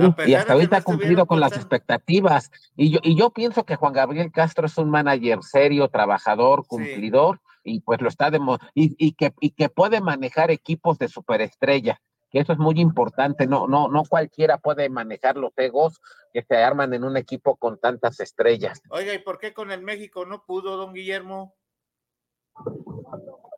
A 0.00 0.28
y 0.28 0.34
hasta 0.34 0.52
ahorita 0.52 0.78
ha 0.78 0.82
cumplido 0.82 1.26
con 1.26 1.40
las 1.40 1.52
expectativas. 1.52 2.50
Y 2.76 2.90
yo, 2.90 3.00
y 3.02 3.16
yo 3.16 3.30
pienso 3.30 3.64
que 3.64 3.76
Juan 3.76 3.92
Gabriel 3.92 4.32
Castro 4.32 4.66
es 4.66 4.76
un 4.78 4.90
manager 4.90 5.42
serio, 5.42 5.88
trabajador, 5.88 6.66
cumplidor, 6.66 7.40
y 7.64 7.80
pues 7.80 8.00
lo 8.00 8.08
está 8.08 8.30
demo 8.30 8.58
y, 8.74 8.94
y 8.98 9.12
que, 9.12 9.34
y 9.40 9.50
que 9.50 9.68
puede 9.68 10.00
manejar 10.00 10.50
equipos 10.50 10.98
de 10.98 11.08
superestrella, 11.08 12.00
que 12.30 12.38
eso 12.38 12.52
es 12.52 12.58
muy 12.58 12.80
importante. 12.80 13.46
No, 13.46 13.66
no, 13.66 13.88
no 13.88 14.04
cualquiera 14.04 14.58
puede 14.58 14.88
manejar 14.88 15.36
los 15.36 15.52
egos 15.56 16.00
que 16.32 16.42
se 16.42 16.56
arman 16.56 16.94
en 16.94 17.04
un 17.04 17.16
equipo 17.16 17.56
con 17.56 17.78
tantas 17.78 18.20
estrellas. 18.20 18.80
Oiga, 18.90 19.12
¿y 19.14 19.18
por 19.18 19.38
qué 19.38 19.52
con 19.52 19.72
el 19.72 19.82
México 19.82 20.24
no 20.24 20.44
pudo, 20.44 20.76
don 20.76 20.94
Guillermo? 20.94 21.54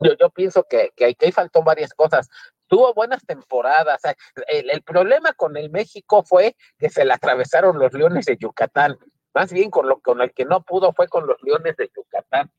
Yo, 0.00 0.12
yo 0.18 0.30
pienso 0.30 0.64
que, 0.68 0.90
que, 0.96 1.14
que 1.14 1.26
ahí 1.26 1.32
faltó 1.32 1.62
varias 1.62 1.92
cosas. 1.92 2.28
Tuvo 2.68 2.94
buenas 2.94 3.24
temporadas. 3.26 4.00
El, 4.46 4.70
el 4.70 4.82
problema 4.82 5.32
con 5.32 5.56
el 5.56 5.70
México 5.70 6.22
fue 6.22 6.54
que 6.78 6.88
se 6.90 7.04
le 7.04 7.12
atravesaron 7.14 7.78
los 7.78 7.92
Leones 7.92 8.26
de 8.26 8.36
Yucatán. 8.36 8.96
Más 9.34 9.52
bien 9.52 9.70
con 9.70 9.88
lo 9.88 10.00
con 10.00 10.20
el 10.20 10.32
que 10.32 10.44
no 10.44 10.62
pudo 10.62 10.92
fue 10.92 11.08
con 11.08 11.26
los 11.26 11.36
Leones 11.42 11.76
de 11.76 11.90
Yucatán. 11.94 12.50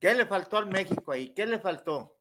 ¿Qué 0.00 0.14
le 0.14 0.26
faltó 0.26 0.58
al 0.58 0.66
México 0.66 1.12
ahí? 1.12 1.30
¿Qué 1.30 1.46
le 1.46 1.58
faltó? 1.58 2.16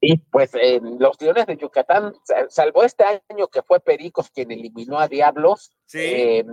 Y 0.00 0.16
pues 0.18 0.54
eh, 0.54 0.80
los 0.82 1.20
Leones 1.20 1.46
de 1.46 1.56
Yucatán, 1.56 2.14
sal- 2.24 2.50
salvo 2.50 2.84
este 2.84 3.04
año 3.28 3.48
que 3.48 3.62
fue 3.62 3.80
Pericos 3.80 4.30
quien 4.30 4.50
eliminó 4.52 4.98
a 4.98 5.08
Diablos, 5.08 5.72
eh, 5.92 6.44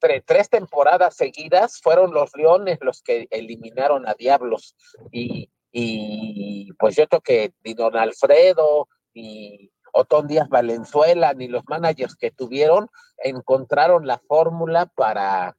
tre- 0.00 0.22
tres 0.26 0.48
temporadas 0.48 1.14
seguidas 1.14 1.80
fueron 1.82 2.12
los 2.12 2.34
Leones 2.34 2.78
los 2.80 3.02
que 3.02 3.28
eliminaron 3.30 4.08
a 4.08 4.14
Diablos. 4.14 4.74
Y, 5.12 5.50
y 5.72 6.72
pues 6.78 6.96
yo 6.96 7.06
creo 7.08 7.20
que 7.20 7.52
ni 7.64 7.74
Don 7.74 7.96
Alfredo 7.96 8.88
y 9.12 9.70
Otón 9.92 10.26
Díaz 10.26 10.48
Valenzuela 10.48 11.34
ni 11.34 11.48
los 11.48 11.64
managers 11.66 12.16
que 12.16 12.30
tuvieron 12.30 12.88
encontraron 13.18 14.06
la 14.06 14.18
fórmula 14.18 14.86
para, 14.86 15.56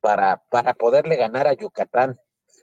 para, 0.00 0.42
para 0.50 0.74
poderle 0.74 1.16
ganar 1.16 1.46
a 1.46 1.54
Yucatán. 1.54 2.18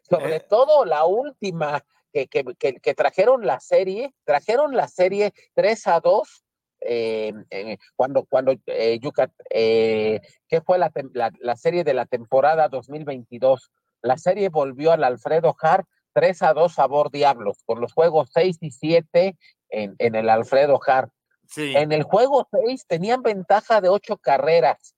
Sobre 0.09 0.39
todo 0.39 0.85
la 0.85 1.05
última 1.05 1.85
que, 2.11 2.27
que, 2.27 2.43
que, 2.57 2.75
que 2.75 2.93
trajeron 2.95 3.45
la 3.45 3.59
serie, 3.59 4.13
trajeron 4.23 4.75
la 4.75 4.87
serie 4.87 5.33
3 5.53 5.87
a 5.87 5.99
2 5.99 6.43
eh, 6.81 7.33
eh, 7.49 7.77
cuando, 7.95 8.25
cuando 8.25 8.53
eh, 8.67 8.99
Yucat, 9.01 9.31
eh, 9.49 10.21
¿qué 10.47 10.61
fue 10.61 10.77
la, 10.77 10.91
la, 11.13 11.31
la 11.39 11.55
serie 11.55 11.83
de 11.83 11.93
la 11.93 12.05
temporada 12.05 12.69
2022? 12.69 13.71
La 14.01 14.17
serie 14.17 14.49
volvió 14.49 14.91
al 14.91 15.03
Alfredo 15.03 15.55
Hart 15.59 15.87
3 16.13 16.41
a 16.43 16.53
2 16.53 16.73
favor 16.73 17.11
Diablos, 17.11 17.57
con 17.65 17.81
los 17.81 17.93
juegos 17.93 18.29
6 18.33 18.57
y 18.61 18.71
7 18.71 19.37
en, 19.69 19.95
en 19.97 20.15
el 20.15 20.29
Alfredo 20.29 20.79
Hart. 20.85 21.11
En 21.55 21.91
el 21.91 22.03
juego 22.03 22.47
6 22.51 22.85
tenían 22.87 23.23
ventaja 23.23 23.81
de 23.81 23.89
8 23.89 24.17
carreras 24.17 24.95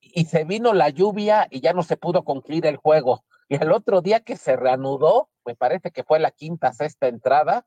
y 0.00 0.24
se 0.24 0.44
vino 0.44 0.72
la 0.72 0.88
lluvia 0.88 1.46
y 1.50 1.60
ya 1.60 1.72
no 1.72 1.82
se 1.82 1.96
pudo 1.96 2.24
concluir 2.24 2.66
el 2.66 2.76
juego. 2.76 3.24
Y 3.48 3.56
el 3.56 3.72
otro 3.72 4.00
día 4.00 4.20
que 4.20 4.36
se 4.36 4.56
reanudó, 4.56 5.28
me 5.44 5.54
parece 5.54 5.90
que 5.90 6.04
fue 6.04 6.18
la 6.18 6.30
quinta, 6.30 6.72
sexta 6.72 7.08
entrada, 7.08 7.66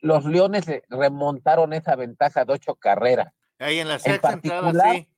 los 0.00 0.24
Leones 0.24 0.66
le 0.66 0.82
remontaron 0.88 1.72
esa 1.72 1.96
ventaja 1.96 2.44
de 2.44 2.52
ocho 2.52 2.74
carreras. 2.74 3.32
Ahí 3.58 3.78
en 3.78 3.88
la 3.88 3.94
En 3.94 4.00
sexta 4.00 4.32
entrada, 4.32 4.72
sí. 4.92 5.08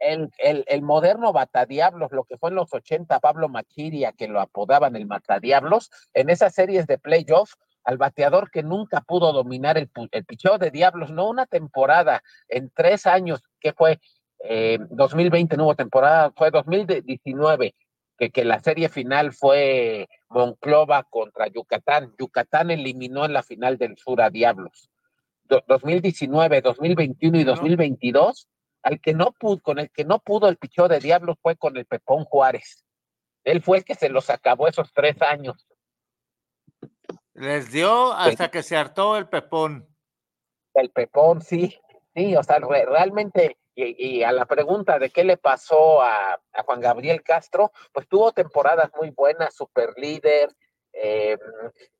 El, 0.00 0.30
el, 0.38 0.64
el, 0.66 0.82
moderno 0.82 1.32
Matadiablos, 1.32 2.12
lo 2.12 2.24
que 2.24 2.38
fue 2.38 2.50
en 2.50 2.56
los 2.56 2.72
80, 2.72 3.18
Pablo 3.20 3.48
Machiria, 3.48 4.12
que 4.12 4.28
lo 4.28 4.40
apodaban 4.40 4.96
el 4.96 5.06
Matadiablos, 5.06 5.90
en 6.14 6.30
esas 6.30 6.54
series 6.54 6.86
de 6.86 6.98
playoffs, 6.98 7.56
al 7.84 7.98
bateador 7.98 8.50
que 8.50 8.62
nunca 8.62 9.00
pudo 9.00 9.32
dominar 9.32 9.76
el, 9.76 9.90
el 10.12 10.24
picheo 10.24 10.56
de 10.58 10.70
Diablos, 10.70 11.10
no 11.10 11.28
una 11.28 11.46
temporada, 11.46 12.22
en 12.48 12.70
tres 12.70 13.06
años, 13.06 13.42
que 13.60 13.72
fue 13.72 13.98
eh, 14.44 14.78
2020, 14.90 15.56
no 15.56 15.64
hubo 15.64 15.74
temporada, 15.74 16.32
fue 16.36 16.50
2019, 16.50 17.74
que, 18.18 18.30
que 18.30 18.44
la 18.44 18.60
serie 18.60 18.88
final 18.88 19.32
fue 19.32 20.08
Monclova 20.28 21.02
contra 21.04 21.48
Yucatán. 21.48 22.12
Yucatán 22.18 22.70
eliminó 22.70 23.24
en 23.24 23.32
la 23.32 23.42
final 23.42 23.78
del 23.78 23.96
sur 23.96 24.20
a 24.22 24.30
Diablos. 24.30 24.90
Do- 25.44 25.64
2019, 25.66 26.60
2021 26.60 27.40
y 27.40 27.44
2022, 27.44 28.48
al 28.82 29.00
que 29.00 29.14
no 29.14 29.32
pudo, 29.32 29.60
con 29.60 29.78
el 29.78 29.90
que 29.90 30.04
no 30.04 30.18
pudo 30.18 30.48
el 30.48 30.56
picheo 30.56 30.88
de 30.88 30.98
Diablos 31.00 31.36
fue 31.40 31.56
con 31.56 31.76
el 31.76 31.86
Pepón 31.86 32.24
Juárez. 32.24 32.84
Él 33.44 33.62
fue 33.62 33.78
el 33.78 33.84
que 33.84 33.94
se 33.94 34.08
los 34.08 34.30
acabó 34.30 34.68
esos 34.68 34.92
tres 34.92 35.20
años. 35.22 35.66
Les 37.34 37.72
dio 37.72 38.12
hasta 38.12 38.50
que 38.50 38.62
se 38.62 38.76
hartó 38.76 39.16
el 39.16 39.28
pepón. 39.28 39.88
El 40.74 40.90
Pepón, 40.90 41.42
sí, 41.42 41.78
sí, 42.14 42.36
o 42.36 42.42
sea, 42.42 42.58
re- 42.58 42.86
realmente, 42.86 43.58
y, 43.74 44.18
y 44.18 44.22
a 44.22 44.32
la 44.32 44.46
pregunta 44.46 44.98
de 44.98 45.10
qué 45.10 45.24
le 45.24 45.36
pasó 45.36 46.02
a, 46.02 46.34
a 46.34 46.62
Juan 46.64 46.80
Gabriel 46.80 47.22
Castro, 47.22 47.72
pues 47.92 48.06
tuvo 48.08 48.32
temporadas 48.32 48.90
muy 48.96 49.10
buenas, 49.10 49.54
super 49.54 49.94
líder, 49.96 50.50
eh, 50.92 51.38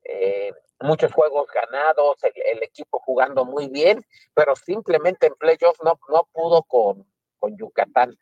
eh, 0.03 0.51
muchos 0.79 1.11
juegos 1.13 1.47
ganados, 1.53 2.23
el, 2.23 2.33
el 2.57 2.63
equipo 2.63 2.99
jugando 2.99 3.45
muy 3.45 3.67
bien, 3.69 4.05
pero 4.33 4.55
simplemente 4.55 5.27
en 5.27 5.35
playoffs 5.35 5.79
no, 5.83 5.99
no 6.09 6.27
pudo 6.31 6.63
con, 6.63 7.05
con 7.39 7.57
Yucatán. 7.57 8.17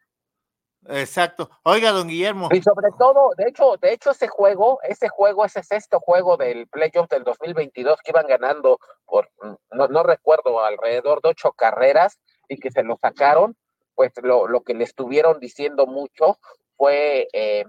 Exacto. 0.87 1.49
Oiga, 1.63 1.91
don 1.91 2.07
Guillermo. 2.07 2.49
Y 2.51 2.61
sobre 2.61 2.89
todo, 2.97 3.31
de 3.37 3.49
hecho, 3.49 3.75
de 3.79 3.93
hecho 3.93 4.11
ese 4.11 4.27
juego, 4.27 4.79
ese 4.83 5.09
juego, 5.09 5.45
ese 5.45 5.61
sexto 5.61 5.99
juego 5.99 6.37
del 6.37 6.67
playoff 6.67 7.07
del 7.09 7.23
2022 7.23 7.99
que 8.03 8.11
iban 8.11 8.25
ganando 8.25 8.79
por, 9.05 9.29
mm, 9.41 9.53
no, 9.73 9.87
no 9.87 10.03
recuerdo, 10.03 10.63
alrededor 10.63 11.21
de 11.21 11.29
ocho 11.29 11.51
carreras 11.51 12.19
y 12.47 12.57
que 12.57 12.71
se 12.71 12.83
lo 12.83 12.97
sacaron, 12.99 13.55
pues 13.93 14.11
lo, 14.23 14.47
lo 14.47 14.61
que 14.61 14.73
le 14.73 14.83
estuvieron 14.83 15.39
diciendo 15.39 15.85
mucho 15.85 16.39
fue 16.77 17.27
eh, 17.33 17.65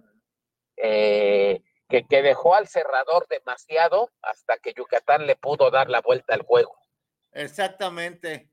eh, 0.79 1.61
que, 1.93 2.07
que 2.07 2.23
dejó 2.23 2.55
al 2.55 2.67
cerrador 2.69 3.27
demasiado 3.29 4.11
hasta 4.23 4.57
que 4.57 4.73
Yucatán 4.73 5.27
le 5.27 5.37
pudo 5.37 5.71
dar 5.71 5.91
la 5.91 6.01
vuelta 6.01 6.33
al 6.35 6.41
juego. 6.43 6.75
Exactamente. 7.33 8.49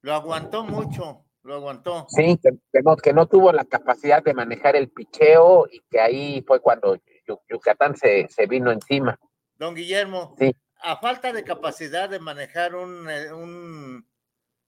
Lo 0.00 0.14
aguantó 0.14 0.64
mucho, 0.64 1.26
lo 1.42 1.54
aguantó. 1.56 2.06
Sí, 2.08 2.38
que, 2.42 2.50
que 2.72 2.80
no, 2.82 2.96
que 2.96 3.12
no 3.12 3.26
tuvo 3.26 3.52
la 3.52 3.64
capacidad 3.66 4.22
de 4.22 4.32
manejar 4.32 4.74
el 4.74 4.90
picheo 4.90 5.66
y 5.70 5.80
que 5.90 6.00
ahí 6.00 6.42
fue 6.46 6.60
cuando 6.60 6.96
Yu- 7.26 7.40
Yucatán 7.48 7.94
se, 7.94 8.26
se 8.28 8.46
vino 8.46 8.72
encima. 8.72 9.18
Don 9.56 9.74
Guillermo, 9.74 10.34
Sí. 10.38 10.56
a 10.80 10.96
falta 10.96 11.30
de 11.32 11.44
capacidad 11.44 12.08
de 12.08 12.18
manejar 12.18 12.74
un, 12.74 13.08
eh, 13.10 13.32
un, 13.32 14.08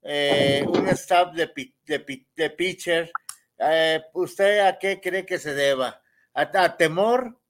eh, 0.02 0.64
un 0.68 0.86
staff 0.88 1.32
de, 1.32 1.50
de, 1.86 2.26
de 2.36 2.50
pitcher, 2.50 3.10
eh, 3.58 4.02
¿usted 4.12 4.60
a 4.60 4.78
qué 4.78 5.00
cree 5.00 5.24
que 5.24 5.38
se 5.38 5.54
deba? 5.54 6.00
¿A, 6.34 6.42
a 6.64 6.76
temor 6.76 7.40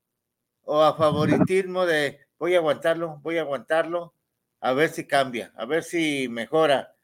o 0.64 0.82
a 0.82 0.94
favoritismo 0.96 1.86
de 1.86 2.20
voy 2.38 2.54
a 2.54 2.58
aguantarlo, 2.58 3.18
voy 3.22 3.38
a 3.38 3.42
aguantarlo, 3.42 4.14
a 4.60 4.72
ver 4.72 4.88
si 4.90 5.06
cambia, 5.06 5.52
a 5.56 5.64
ver 5.66 5.82
si 5.82 6.28
mejora? 6.28 6.94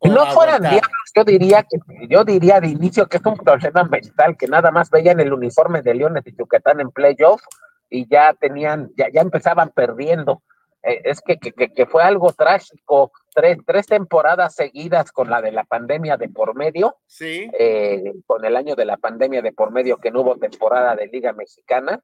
Si 0.00 0.08
no 0.10 0.26
fueran 0.32 0.62
diablos, 0.62 1.12
yo 1.14 1.24
diría 1.24 1.62
que 1.62 1.78
yo 2.08 2.24
diría 2.24 2.60
de 2.60 2.68
inicio 2.68 3.06
que 3.06 3.18
es 3.18 3.24
un 3.24 3.36
problema 3.36 3.84
mental, 3.84 4.36
que 4.36 4.48
nada 4.48 4.70
más 4.72 4.90
veían 4.90 5.20
el 5.20 5.32
uniforme 5.32 5.80
de 5.82 5.94
Leones 5.94 6.26
y 6.26 6.34
Yucatán 6.36 6.80
en 6.80 6.90
playoff 6.90 7.40
y 7.88 8.08
ya 8.08 8.34
tenían, 8.34 8.90
ya, 8.96 9.08
ya 9.12 9.20
empezaban 9.20 9.70
perdiendo. 9.70 10.42
Eh, 10.82 11.02
es 11.04 11.20
que, 11.20 11.38
que, 11.38 11.52
que- 11.52 11.72
que 11.72 11.86
fue 11.86 12.02
algo 12.02 12.32
trágico, 12.32 13.12
tres, 13.32 13.58
tres 13.64 13.86
temporadas 13.86 14.56
seguidas 14.56 15.12
con 15.12 15.30
la 15.30 15.40
de 15.40 15.52
la 15.52 15.62
pandemia 15.62 16.16
de 16.16 16.28
por 16.28 16.56
medio, 16.56 16.96
Sí. 17.06 17.48
eh, 17.56 18.12
con 18.26 18.44
el 18.44 18.56
año 18.56 18.74
de 18.74 18.84
la 18.86 18.96
pandemia 18.96 19.42
de 19.42 19.52
por 19.52 19.70
medio 19.70 19.98
que 19.98 20.10
no 20.10 20.22
hubo 20.22 20.36
temporada 20.36 20.96
de 20.96 21.06
Liga 21.06 21.32
Mexicana. 21.32 22.00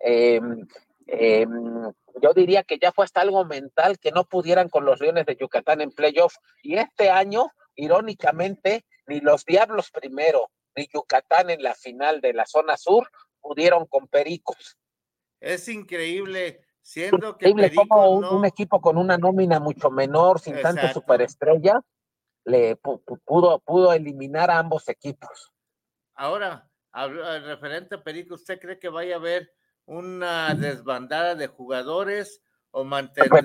Eh, 0.00 0.40
eh, 1.06 1.46
yo 2.22 2.32
diría 2.34 2.62
que 2.62 2.78
ya 2.78 2.92
fue 2.92 3.04
hasta 3.04 3.20
algo 3.20 3.44
mental 3.44 3.98
que 3.98 4.12
no 4.12 4.24
pudieran 4.24 4.68
con 4.68 4.84
los 4.84 5.00
Leones 5.00 5.26
de 5.26 5.36
Yucatán 5.36 5.80
en 5.80 5.90
playoff. 5.90 6.34
Y 6.62 6.76
este 6.76 7.10
año, 7.10 7.50
irónicamente, 7.74 8.84
ni 9.06 9.20
los 9.20 9.44
Diablos 9.44 9.90
primero, 9.90 10.50
ni 10.76 10.88
Yucatán 10.92 11.50
en 11.50 11.62
la 11.62 11.74
final 11.74 12.20
de 12.20 12.32
la 12.32 12.46
zona 12.46 12.76
sur 12.76 13.08
pudieron 13.40 13.86
con 13.86 14.06
Pericos. 14.08 14.76
Es 15.40 15.68
increíble, 15.68 16.60
siendo 16.82 17.36
que 17.38 17.48
Increíble 17.48 17.68
Perico 17.68 17.88
cómo 17.88 18.10
un, 18.10 18.20
no- 18.20 18.36
un 18.36 18.44
equipo 18.44 18.80
con 18.80 18.98
una 18.98 19.16
nómina 19.18 19.58
mucho 19.58 19.90
menor, 19.90 20.38
sin 20.40 20.54
tanto 20.60 20.80
Exacto. 20.82 21.00
superestrella, 21.00 21.80
le 22.44 22.76
pu- 22.80 23.02
pu- 23.04 23.20
pudo, 23.24 23.58
pudo 23.60 23.92
eliminar 23.92 24.50
a 24.50 24.58
ambos 24.58 24.88
equipos. 24.88 25.50
Ahora, 26.14 26.68
referente 26.92 27.94
a 27.94 28.02
Perico, 28.02 28.34
¿usted 28.34 28.60
cree 28.60 28.78
que 28.78 28.88
vaya 28.90 29.14
a 29.14 29.18
haber 29.18 29.52
una 29.90 30.54
desbandada 30.54 31.34
de 31.34 31.48
jugadores 31.48 32.40
o 32.70 32.78
Pues 32.82 32.88
mantendrá? 32.88 33.40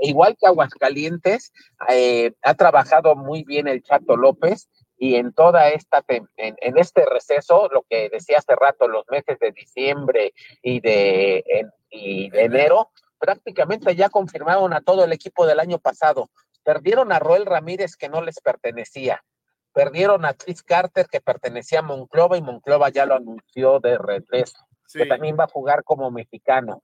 Igual 0.00 0.36
que 0.38 0.46
Aguascalientes, 0.46 1.52
eh, 1.88 2.32
ha 2.42 2.54
trabajado 2.54 3.16
muy 3.16 3.42
bien 3.42 3.66
el 3.66 3.82
Chato 3.82 4.16
López 4.16 4.68
y 4.96 5.16
en 5.16 5.32
toda 5.32 5.70
esta, 5.70 6.04
en, 6.06 6.28
en 6.36 6.78
este 6.78 7.04
receso, 7.04 7.68
lo 7.72 7.82
que 7.90 8.08
decía 8.08 8.38
hace 8.38 8.54
rato, 8.54 8.86
los 8.86 9.04
meses 9.08 9.38
de 9.40 9.50
diciembre 9.50 10.32
y 10.62 10.78
de, 10.80 11.42
en- 11.48 11.72
y 11.90 12.30
de 12.30 12.44
enero, 12.44 12.90
prácticamente 13.18 13.96
ya 13.96 14.08
confirmaron 14.10 14.72
a 14.72 14.80
todo 14.80 15.02
el 15.04 15.12
equipo 15.12 15.44
del 15.46 15.58
año 15.58 15.78
pasado. 15.78 16.30
Perdieron 16.62 17.10
a 17.10 17.18
Roel 17.18 17.46
Ramírez 17.46 17.96
que 17.96 18.08
no 18.08 18.22
les 18.22 18.38
pertenecía. 18.40 19.24
Perdieron 19.72 20.24
a 20.24 20.34
Chris 20.34 20.62
Carter 20.62 21.06
que 21.10 21.20
pertenecía 21.20 21.80
a 21.80 21.82
Monclova 21.82 22.36
y 22.36 22.42
Monclova 22.42 22.90
ya 22.90 23.06
lo 23.06 23.16
anunció 23.16 23.80
de 23.80 23.98
regreso, 23.98 24.56
que 24.92 25.06
también 25.06 25.36
va 25.38 25.44
a 25.44 25.48
jugar 25.48 25.82
como 25.84 26.10
mexicano 26.10 26.82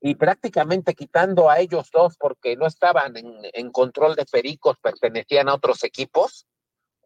y 0.00 0.14
prácticamente 0.14 0.94
quitando 0.94 1.48
a 1.50 1.58
ellos 1.58 1.90
dos 1.90 2.16
porque 2.18 2.54
no 2.56 2.66
estaban 2.66 3.16
en, 3.16 3.34
en 3.54 3.70
control 3.72 4.14
de 4.14 4.26
Pericos, 4.26 4.76
pertenecían 4.80 5.48
a 5.48 5.54
otros 5.54 5.82
equipos. 5.84 6.46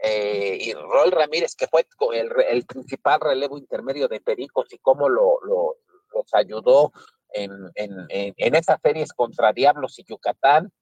eh, 0.03 0.57
y 0.61 0.73
Roel 0.75 1.13
Ramírez, 1.13 1.55
que 1.55 1.67
fue 1.69 1.87
el, 2.15 2.31
el 2.49 2.65
principal 2.67 3.21
relevo 3.21 3.59
intermedio 3.59 4.09
de 4.09 4.21
Pericos 4.21 4.73
y 4.73 4.79
cómo 4.79 5.09
lo, 5.09 5.41
lo- 5.45 5.77
los 6.15 6.35
ayudó 6.35 6.91
en, 7.33 7.53
en, 7.77 7.93
en, 8.09 8.35
en 8.37 8.55
esas 8.57 8.81
series 8.83 9.13
contra 9.13 9.53
Diablos 9.53 9.99
y 9.99 10.05
Yucatán 10.05 10.73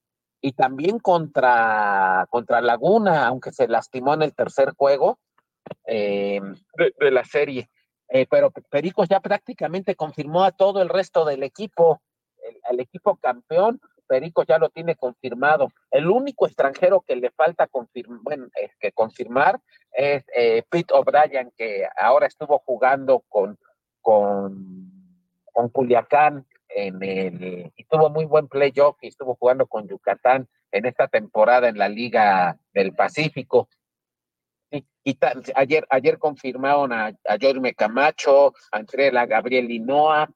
y 0.41 0.53
también 0.53 0.99
contra, 1.01 2.26
contra 2.31 2.61
Laguna, 2.62 3.26
aunque 3.26 3.53
se 3.53 3.68
lastimó 3.68 4.14
en 4.14 4.22
el 4.22 4.35
tercer 4.35 4.72
juego 4.76 5.18
eh, 5.85 6.41
de, 6.76 6.95
de 6.99 7.11
la 7.11 7.24
serie. 7.24 7.68
Eh, 8.09 8.26
pero 8.28 8.50
Pericos 8.50 9.09
ya 9.09 9.20
prácticamente 9.20 9.94
confirmó 9.94 10.44
a 10.44 10.52
todo 10.52 10.82
el 10.82 10.88
resto 10.88 11.24
del 11.24 11.42
equipo, 11.42 12.00
el, 12.42 12.59
al 12.64 12.80
equipo 12.80 13.16
campeón, 13.16 13.80
Pericos 14.09 14.46
ya 14.46 14.59
lo 14.59 14.70
tiene 14.70 14.96
confirmado. 14.96 15.70
El 15.90 16.09
único 16.09 16.46
extranjero 16.46 17.02
que 17.02 17.14
le 17.14 17.30
falta 17.30 17.68
bueno, 18.22 18.46
es 18.54 18.74
que 18.80 18.90
confirmar 18.92 19.61
es 19.92 20.24
eh, 20.34 20.62
Pete 20.68 20.94
O'Brien, 20.94 21.52
que 21.56 21.86
ahora 22.00 22.26
estuvo 22.26 22.59
jugando 22.61 23.22
con, 23.28 23.59
con, 24.00 24.90
con 25.52 25.68
Culiacán 25.68 26.46
en 26.68 27.02
el, 27.02 27.72
y 27.76 27.84
tuvo 27.84 28.11
muy 28.11 28.24
buen 28.24 28.48
playoff 28.48 28.96
y 29.02 29.09
estuvo 29.09 29.36
jugando 29.36 29.66
con 29.66 29.86
Yucatán 29.86 30.48
en 30.72 30.86
esta 30.86 31.09
temporada 31.09 31.68
en 31.68 31.78
la 31.78 31.88
Liga 31.88 32.59
del 32.72 32.94
Pacífico. 32.94 33.68
Ta- 35.18 35.32
ayer, 35.54 35.86
ayer 35.90 36.18
confirmaron 36.18 36.92
a, 36.92 37.12
Jorge 37.40 37.74
Camacho, 37.74 38.48
a 38.70 38.78
Andrea 38.78 39.24
Gabriel 39.26 39.66
Linoa, 39.66 40.28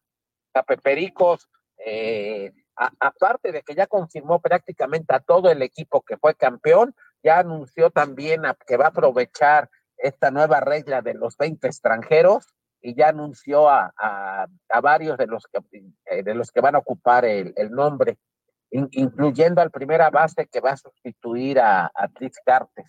a 0.55 0.63
Pepericos, 0.63 1.49
eh, 1.85 2.53
aparte 2.77 3.53
de 3.53 3.63
que 3.63 3.75
ya 3.75 3.87
confirmó 3.87 4.41
prácticamente 4.41 5.15
a 5.15 5.21
todo 5.21 5.51
el 5.51 5.61
equipo 5.63 6.01
que 6.03 6.17
fue 6.17 6.35
campeón, 6.35 6.95
ya 7.23 7.39
anunció 7.41 7.91
también 7.91 8.47
a- 8.47 8.55
que 8.67 8.77
va 8.77 8.87
a 8.87 8.89
aprovechar 8.89 9.69
esta 9.99 10.31
nueva 10.31 10.61
regla 10.61 11.03
de 11.03 11.15
los 11.15 11.37
20 11.37 11.67
extranjeros 11.67 12.47
y 12.81 12.95
ya 12.95 13.09
anunció 13.11 13.69
a, 13.69 13.93
a- 13.97 14.47
varios 14.81 15.17
de 15.19 15.27
los 15.27 15.47
que 15.47 15.61
eh, 16.07 16.23
de 16.23 16.35
los 16.35 16.51
que 16.51 16.61
van 16.61 16.75
a 16.75 16.79
ocupar 16.79 17.25
el, 17.27 17.53
nombre, 17.71 18.19
in- 18.71 18.89
incluyendo 18.93 19.61
al 19.61 19.71
primera 19.71 20.09
base 20.11 20.47
que 20.49 20.61
va 20.61 20.71
a 20.73 20.77
sustituir 20.77 21.61
a, 21.61 21.93
a 21.95 22.09
Tris 22.09 22.37
Carter. 22.45 22.87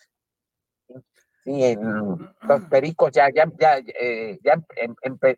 Sí, 1.43 1.61
en 1.63 2.33
los 2.41 2.61
Pericos 2.69 3.11
ya, 3.11 3.29
ya, 3.29 3.45
ya, 3.59 3.77
eh, 3.99 4.39
ya 4.43 4.61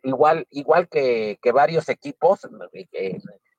igual, 0.04 0.46
igual 0.50 0.88
que, 0.88 1.36
que 1.42 1.50
varios 1.50 1.88
equipos, 1.88 2.46
eh, 2.72 3.18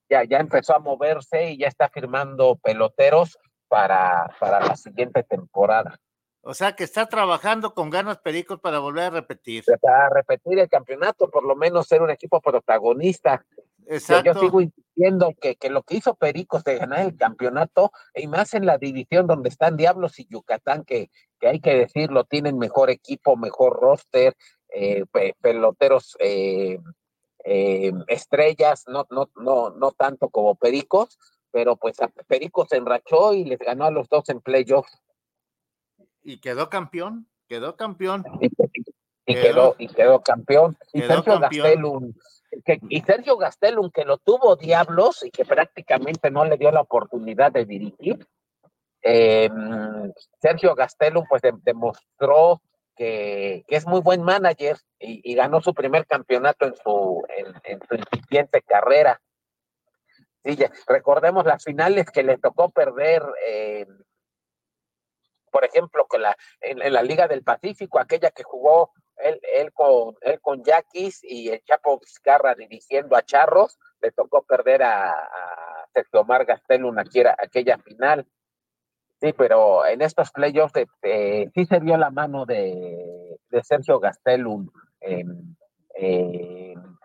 ya, 0.10 0.24
ya 0.24 0.38
empezó 0.38 0.76
a 0.76 0.80
moverse 0.80 1.52
y 1.52 1.58
ya 1.58 1.68
está 1.68 1.90
firmando 1.90 2.56
peloteros 2.56 3.38
para, 3.68 4.34
para 4.40 4.62
la 4.62 4.78
siguiente 4.78 5.24
temporada. 5.24 6.00
O 6.42 6.54
sea 6.54 6.72
que 6.78 6.86
está 6.86 7.08
trabajando 7.08 7.74
con 7.74 7.90
ganas 7.90 8.20
Pericos 8.20 8.62
para 8.62 8.80
volver 8.80 9.04
a 9.04 9.10
repetir. 9.10 9.66
Para 9.82 10.08
repetir 10.08 10.58
el 10.60 10.70
campeonato, 10.70 11.30
por 11.30 11.44
lo 11.44 11.58
menos 11.58 11.88
ser 11.88 12.02
un 12.02 12.10
equipo 12.10 12.40
protagonista. 12.40 13.46
Yo- 13.88 13.94
Exacto. 13.96 14.34
Yo 14.34 14.40
sigo 14.40 14.62
insistiendo 14.62 15.34
que, 15.40 15.56
que 15.56 15.70
lo 15.70 15.84
que 15.84 15.96
hizo 15.98 16.16
Pericos 16.16 16.64
de 16.64 16.78
ganar 16.78 17.00
el 17.02 17.16
campeonato, 17.16 17.92
y 18.14 18.28
más 18.28 18.54
en 18.54 18.66
la 18.66 18.78
división 18.78 19.28
donde 19.28 19.50
están 19.50 19.78
Diablos 19.78 20.20
y 20.20 20.28
Yucatán, 20.28 20.84
que, 20.84 21.10
que 21.40 21.48
hay 21.48 21.60
que 21.62 21.74
decirlo, 21.76 22.24
tienen 22.26 22.58
mejor 22.58 22.90
equipo, 22.90 23.38
mejor 23.38 23.80
roster, 23.80 24.36
eh, 24.70 25.06
pe- 25.12 25.36
peloteros 25.40 26.18
eh, 26.20 26.80
eh, 27.46 27.92
estrellas, 28.08 28.84
no, 28.88 29.06
no, 29.10 29.30
no, 29.36 29.70
no 29.70 29.92
tanto 29.92 30.30
como 30.30 30.56
Pericos, 30.56 31.18
pero 31.52 31.78
pues 31.78 32.02
a 32.02 32.10
Pericos 32.10 32.68
se 32.70 32.78
enrachó 32.78 33.34
y 33.34 33.46
les 33.46 33.60
ganó 33.60 33.86
a 33.86 33.92
los 33.92 34.10
dos 34.10 34.28
en 34.30 34.42
playoffs. 34.42 35.00
Y 36.24 36.40
quedó 36.42 36.70
campeón, 36.70 37.30
quedó 37.48 37.78
campeón. 37.78 38.26
y 38.42 38.50
Quedó- 39.34 39.42
quedó, 39.42 39.76
y 39.78 39.88
quedó 39.88 40.22
campeón. 40.22 40.78
Y 40.94 41.02
quedó 41.02 41.14
Sergio 41.16 41.40
campeón. 41.40 41.64
Gastelum, 41.64 42.14
que, 42.66 42.80
y 42.90 43.02
Sergio 43.02 43.38
Gastelum, 43.38 43.92
que 43.92 44.06
lo 44.06 44.18
tuvo 44.18 44.56
Diablos 44.56 45.24
y 45.24 45.32
que 45.32 45.46
prácticamente 45.46 46.32
no 46.32 46.46
le 46.46 46.58
dio 46.58 46.72
la 46.72 46.82
oportunidad 46.82 47.52
de 47.52 47.66
dirigir. 47.66 48.28
eh, 49.02 49.50
Sergio 50.42 50.76
Gastelum, 50.76 51.26
pues 51.30 51.42
de- 51.42 51.54
demostró 51.64 52.62
que, 52.96 53.64
que 53.68 53.76
es 53.76 53.86
muy 53.86 54.02
buen 54.02 54.24
manager 54.24 54.78
y, 55.00 55.36
ganó 55.36 55.62
su 55.62 55.74
primer 55.74 56.06
campeonato 56.08 56.66
en 56.66 56.76
su, 56.76 57.24
en, 57.64 57.80
su 57.88 57.96
incipiente 57.96 58.62
carrera. 58.64 59.22
Recordemos 60.88 61.46
las 61.46 61.64
finales 61.64 62.10
que 62.10 62.24
le 62.24 62.38
tocó 62.38 62.70
perder. 62.70 63.24
eh, 63.46 63.86
por 65.52 65.64
ejemplo, 65.64 66.06
con 66.08 66.22
la, 66.22 66.36
en 66.62 66.94
la 66.94 67.02
Liga 67.02 67.28
del 67.28 67.44
Pacífico, 67.44 68.00
aquella 68.00 68.32
que 68.32 68.44
jugó 68.44 68.92
él, 69.24 69.40
él 69.56 69.72
con 69.74 70.16
él 70.22 70.40
con 70.42 70.64
Yaquis 70.64 71.24
y 71.24 71.50
el 71.50 71.64
Chapo 71.64 72.00
Vizcarra 72.00 72.56
dirigiendo 72.56 73.16
a 73.16 73.22
Charros, 73.24 73.78
le 74.02 74.12
tocó 74.12 74.44
perder 74.44 74.84
a, 74.84 75.10
a 75.12 75.88
Sergio 75.94 76.22
Omar 76.22 76.46
Gastelum 76.46 76.98
aquella, 77.00 77.36
aquella 77.38 77.78
final. 77.80 78.28
Sí, 79.20 79.34
pero 79.34 79.86
en 79.86 80.02
estos 80.04 80.30
playoffs 80.32 80.74
de- 80.74 80.88
de- 81.02 81.52
sí 81.56 81.66
se 81.66 81.80
vio 81.80 81.98
la 81.98 82.12
mano 82.12 82.46
de, 82.46 83.40
de 83.50 83.64
Sergio 83.64 84.00
Gastelum 84.00 84.70
en- 85.02 85.58
en- 85.96 86.98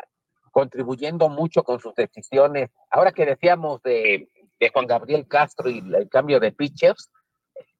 contribuyendo 0.51 1.31
mucho 1.31 1.63
con 1.65 1.81
sus 1.81 1.95
decisiones. 1.95 2.71
Ahora 2.91 3.13
que 3.13 3.25
decíamos 3.25 3.83
de, 3.83 4.29
de 4.61 4.69
Juan 4.71 4.87
Gabriel 4.87 5.27
Castro 5.27 5.71
y 5.71 5.79
el 5.79 6.09
cambio 6.11 6.39
de 6.41 6.53
pitchers, 6.53 7.11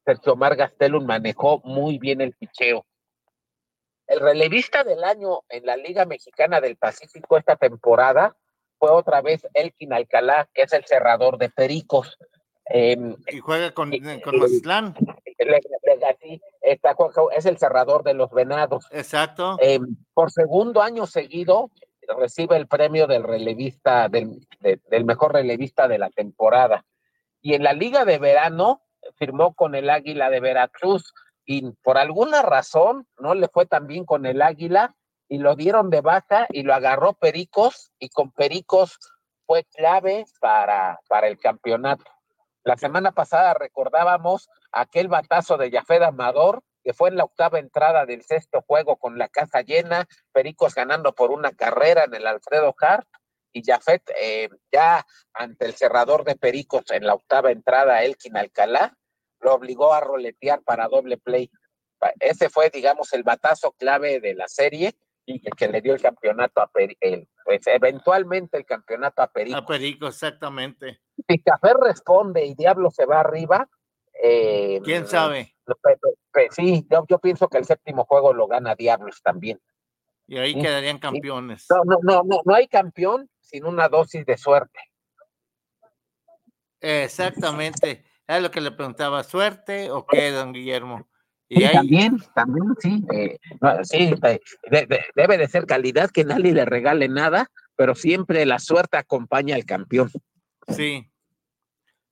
Sergio 0.05 0.33
Omar 0.33 0.55
Gastelum 0.55 1.05
manejó 1.05 1.61
muy 1.63 1.99
bien 1.99 2.19
el 2.21 2.33
picheo. 2.33 2.85
El 4.07 4.19
relevista 4.19 4.83
del 4.83 5.03
año 5.03 5.41
en 5.49 5.65
la 5.65 5.77
Liga 5.77 6.05
Mexicana 6.05 6.59
del 6.61 6.75
Pacífico 6.75 7.37
esta 7.37 7.55
temporada 7.55 8.35
fue 8.77 8.91
otra 8.91 9.21
vez 9.21 9.47
Elkin 9.53 9.93
Alcalá, 9.93 10.49
que 10.53 10.63
es 10.63 10.73
el 10.73 10.85
cerrador 10.85 11.37
de 11.37 11.49
Pericos. 11.49 12.17
Em, 12.65 13.15
Y 13.27 13.39
juega 13.39 13.71
con, 13.73 13.91
con 14.23 14.37
Mazatlán. 14.39 14.93
le- 15.39 15.45
le- 15.45 16.05
así, 16.09 16.41
está 16.61 16.93
Juanjo, 16.93 17.31
es 17.31 17.45
el 17.45 17.57
cerrador 17.57 18.03
de 18.03 18.13
los 18.13 18.31
Venados. 18.31 18.85
Exacto. 18.91 19.57
Em, 19.59 19.95
por 20.13 20.31
segundo 20.31 20.81
año 20.81 21.05
seguido 21.05 21.71
recibe 22.17 22.57
el 22.57 22.67
premio 22.67 23.07
del 23.07 23.23
relevista, 23.23 24.09
del, 24.09 24.45
de- 24.59 24.79
del 24.89 25.05
mejor 25.05 25.33
relevista 25.33 25.87
de 25.87 25.97
la 25.99 26.09
temporada. 26.09 26.85
Y 27.41 27.53
en 27.55 27.63
la 27.63 27.73
Liga 27.73 28.05
de 28.05 28.17
Verano 28.19 28.81
firmó 29.17 29.53
con 29.53 29.75
el 29.75 29.89
Águila 29.89 30.29
de 30.29 30.39
Veracruz 30.39 31.13
y 31.45 31.71
por 31.83 31.97
alguna 31.97 32.41
razón 32.41 33.07
no 33.17 33.33
le 33.33 33.47
fue 33.47 33.65
tan 33.65 33.87
bien 33.87 34.05
con 34.05 34.25
el 34.25 34.41
Águila 34.41 34.95
y 35.27 35.39
lo 35.39 35.55
dieron 35.55 35.89
de 35.89 36.01
baja 36.01 36.47
y 36.49 36.63
lo 36.63 36.73
agarró 36.73 37.13
Pericos 37.13 37.91
y 37.99 38.09
con 38.09 38.31
Pericos 38.31 38.97
fue 39.45 39.65
clave 39.65 40.25
para, 40.39 40.99
para 41.09 41.27
el 41.27 41.37
campeonato. 41.37 42.05
La 42.63 42.77
semana 42.77 43.11
pasada 43.11 43.53
recordábamos 43.53 44.49
aquel 44.71 45.09
batazo 45.09 45.57
de 45.57 45.69
Yafed 45.69 46.01
Amador, 46.01 46.63
que 46.83 46.93
fue 46.93 47.09
en 47.09 47.17
la 47.17 47.25
octava 47.25 47.59
entrada 47.59 48.05
del 48.05 48.23
sexto 48.23 48.61
juego 48.61 48.95
con 48.97 49.17
la 49.17 49.27
casa 49.27 49.61
llena, 49.61 50.07
Pericos 50.31 50.75
ganando 50.75 51.13
por 51.13 51.31
una 51.31 51.51
carrera 51.51 52.05
en 52.05 52.13
el 52.13 52.25
Alfredo 52.25 52.73
Hart, 52.79 53.07
y 53.53 53.63
Jafet 53.63 54.01
eh, 54.19 54.49
ya 54.71 55.05
ante 55.33 55.65
el 55.65 55.75
cerrador 55.75 56.23
de 56.23 56.35
Pericos 56.35 56.89
en 56.89 57.05
la 57.05 57.13
octava 57.13 57.51
entrada, 57.51 58.03
Elkin 58.03 58.35
Alcalá, 58.35 58.97
lo 59.43 59.53
obligó 59.53 59.93
a 59.93 59.99
roletear 59.99 60.61
para 60.63 60.87
doble 60.87 61.17
play. 61.17 61.51
Ese 62.19 62.49
fue, 62.49 62.69
digamos, 62.69 63.13
el 63.13 63.23
batazo 63.23 63.71
clave 63.73 64.19
de 64.19 64.33
la 64.33 64.47
serie 64.47 64.93
y 65.25 65.39
que, 65.39 65.51
que 65.51 65.67
le 65.69 65.81
dio 65.81 65.93
el 65.93 66.01
campeonato 66.01 66.59
a 66.61 66.67
Pericos, 66.67 67.09
pues 67.45 67.61
eventualmente 67.67 68.57
el 68.57 68.65
campeonato 68.65 69.21
a 69.21 69.27
Pericos. 69.31 69.61
A 69.61 69.65
Perico, 69.65 70.07
exactamente. 70.07 70.99
Si 71.27 71.39
Café 71.41 71.73
responde 71.79 72.45
y 72.45 72.55
Diablo 72.55 72.89
se 72.91 73.05
va 73.05 73.21
arriba, 73.21 73.69
eh, 74.21 74.81
¿Quién 74.83 75.07
sabe? 75.07 75.55
pe- 76.31 76.47
sí, 76.51 76.85
yo, 76.89 77.05
yo 77.07 77.19
pienso 77.19 77.47
que 77.47 77.57
el 77.57 77.65
séptimo 77.65 78.03
juego 78.05 78.33
lo 78.33 78.47
gana 78.47 78.75
Diablos 78.75 79.21
también. 79.23 79.61
Y 80.27 80.37
ahí 80.37 80.53
Sí, 80.53 80.61
quedarían 80.61 80.99
campeones. 80.99 81.67
No, 81.69 81.83
no, 81.85 81.99
no, 82.01 82.23
no, 82.23 82.41
no 82.43 82.55
hay 82.55 82.67
campeón 82.67 83.29
sin 83.39 83.65
una 83.65 83.87
dosis 83.87 84.25
de 84.25 84.37
suerte. 84.37 84.79
Exactamente. 86.81 88.03
Es 88.27 88.41
lo 88.41 88.51
que 88.51 88.61
le 88.61 88.71
preguntaba, 88.71 89.23
¿suerte 89.23 89.91
o 89.91 90.05
qué, 90.05 90.31
don 90.31 90.53
Guillermo? 90.53 91.07
Y 91.49 91.57
Sí, 91.57 91.63
ahí, 91.65 91.73
también, 91.73 92.17
también, 92.33 92.75
sí. 92.79 93.05
eh, 93.11 93.37
no, 93.59 93.83
sí, 93.83 94.15
eh, 94.23 94.39
de- 94.71 94.85
de- 94.85 95.05
debe 95.15 95.37
de 95.37 95.47
ser 95.47 95.65
calidad 95.65 96.09
que 96.09 96.23
nadie 96.23 96.53
le 96.53 96.65
regale 96.65 97.09
nada, 97.09 97.51
pero 97.75 97.95
siempre 97.95 98.45
la 98.45 98.59
suerte 98.59 98.97
acompaña 98.97 99.55
al 99.55 99.65
campeón. 99.65 100.09
sí. 100.67 101.09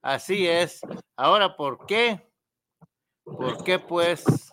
Así 0.03 0.47
es. 0.47 0.81
Ahora, 1.15 1.55
¿por 1.55 1.85
qué? 1.85 2.27
¿Por 3.23 3.63
qué, 3.63 3.77
pues, 3.77 4.51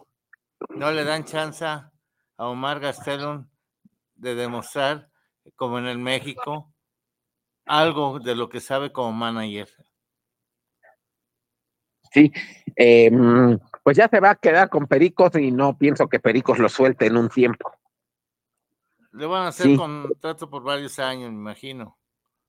no 0.69 0.93
le 0.93 1.05
dan 1.05 1.25
chance 1.25 1.65
a 1.65 1.91
Omar 2.37 2.81
Gastelum 2.81 3.49
de 4.15 4.35
demostrar, 4.35 5.11
como 5.57 5.79
en 5.79 5.87
el 5.87 5.99
México, 5.99 6.73
algo 7.65 8.19
de 8.19 8.35
lo 8.35 8.49
que 8.51 8.61
sabe 8.61 8.93
como 8.93 9.13
manager? 9.13 9.69
Sí, 12.19 12.33
eh, 12.77 13.11
mm, 13.11 13.59
pues 13.83 13.97
ya 13.97 14.09
se 14.09 14.21
va 14.21 14.31
a 14.31 14.35
quedar 14.35 14.69
con 14.69 14.87
Pericos 14.87 15.35
y 15.37 15.53
no 15.53 15.79
pienso 15.79 16.09
que 16.09 16.19
Pericos 16.19 16.59
lo 16.59 16.69
suelte 16.69 17.07
en 17.07 17.17
un 17.17 17.29
tiempo. 17.29 17.73
Le 19.13 19.27
van 19.27 19.45
a 19.45 19.49
hacer 19.49 19.67
Sí. 19.67 19.77
contrato 19.77 20.51
por 20.51 20.63
varios 20.63 20.99
años, 20.99 21.31
me 21.31 21.39
imagino. 21.39 21.97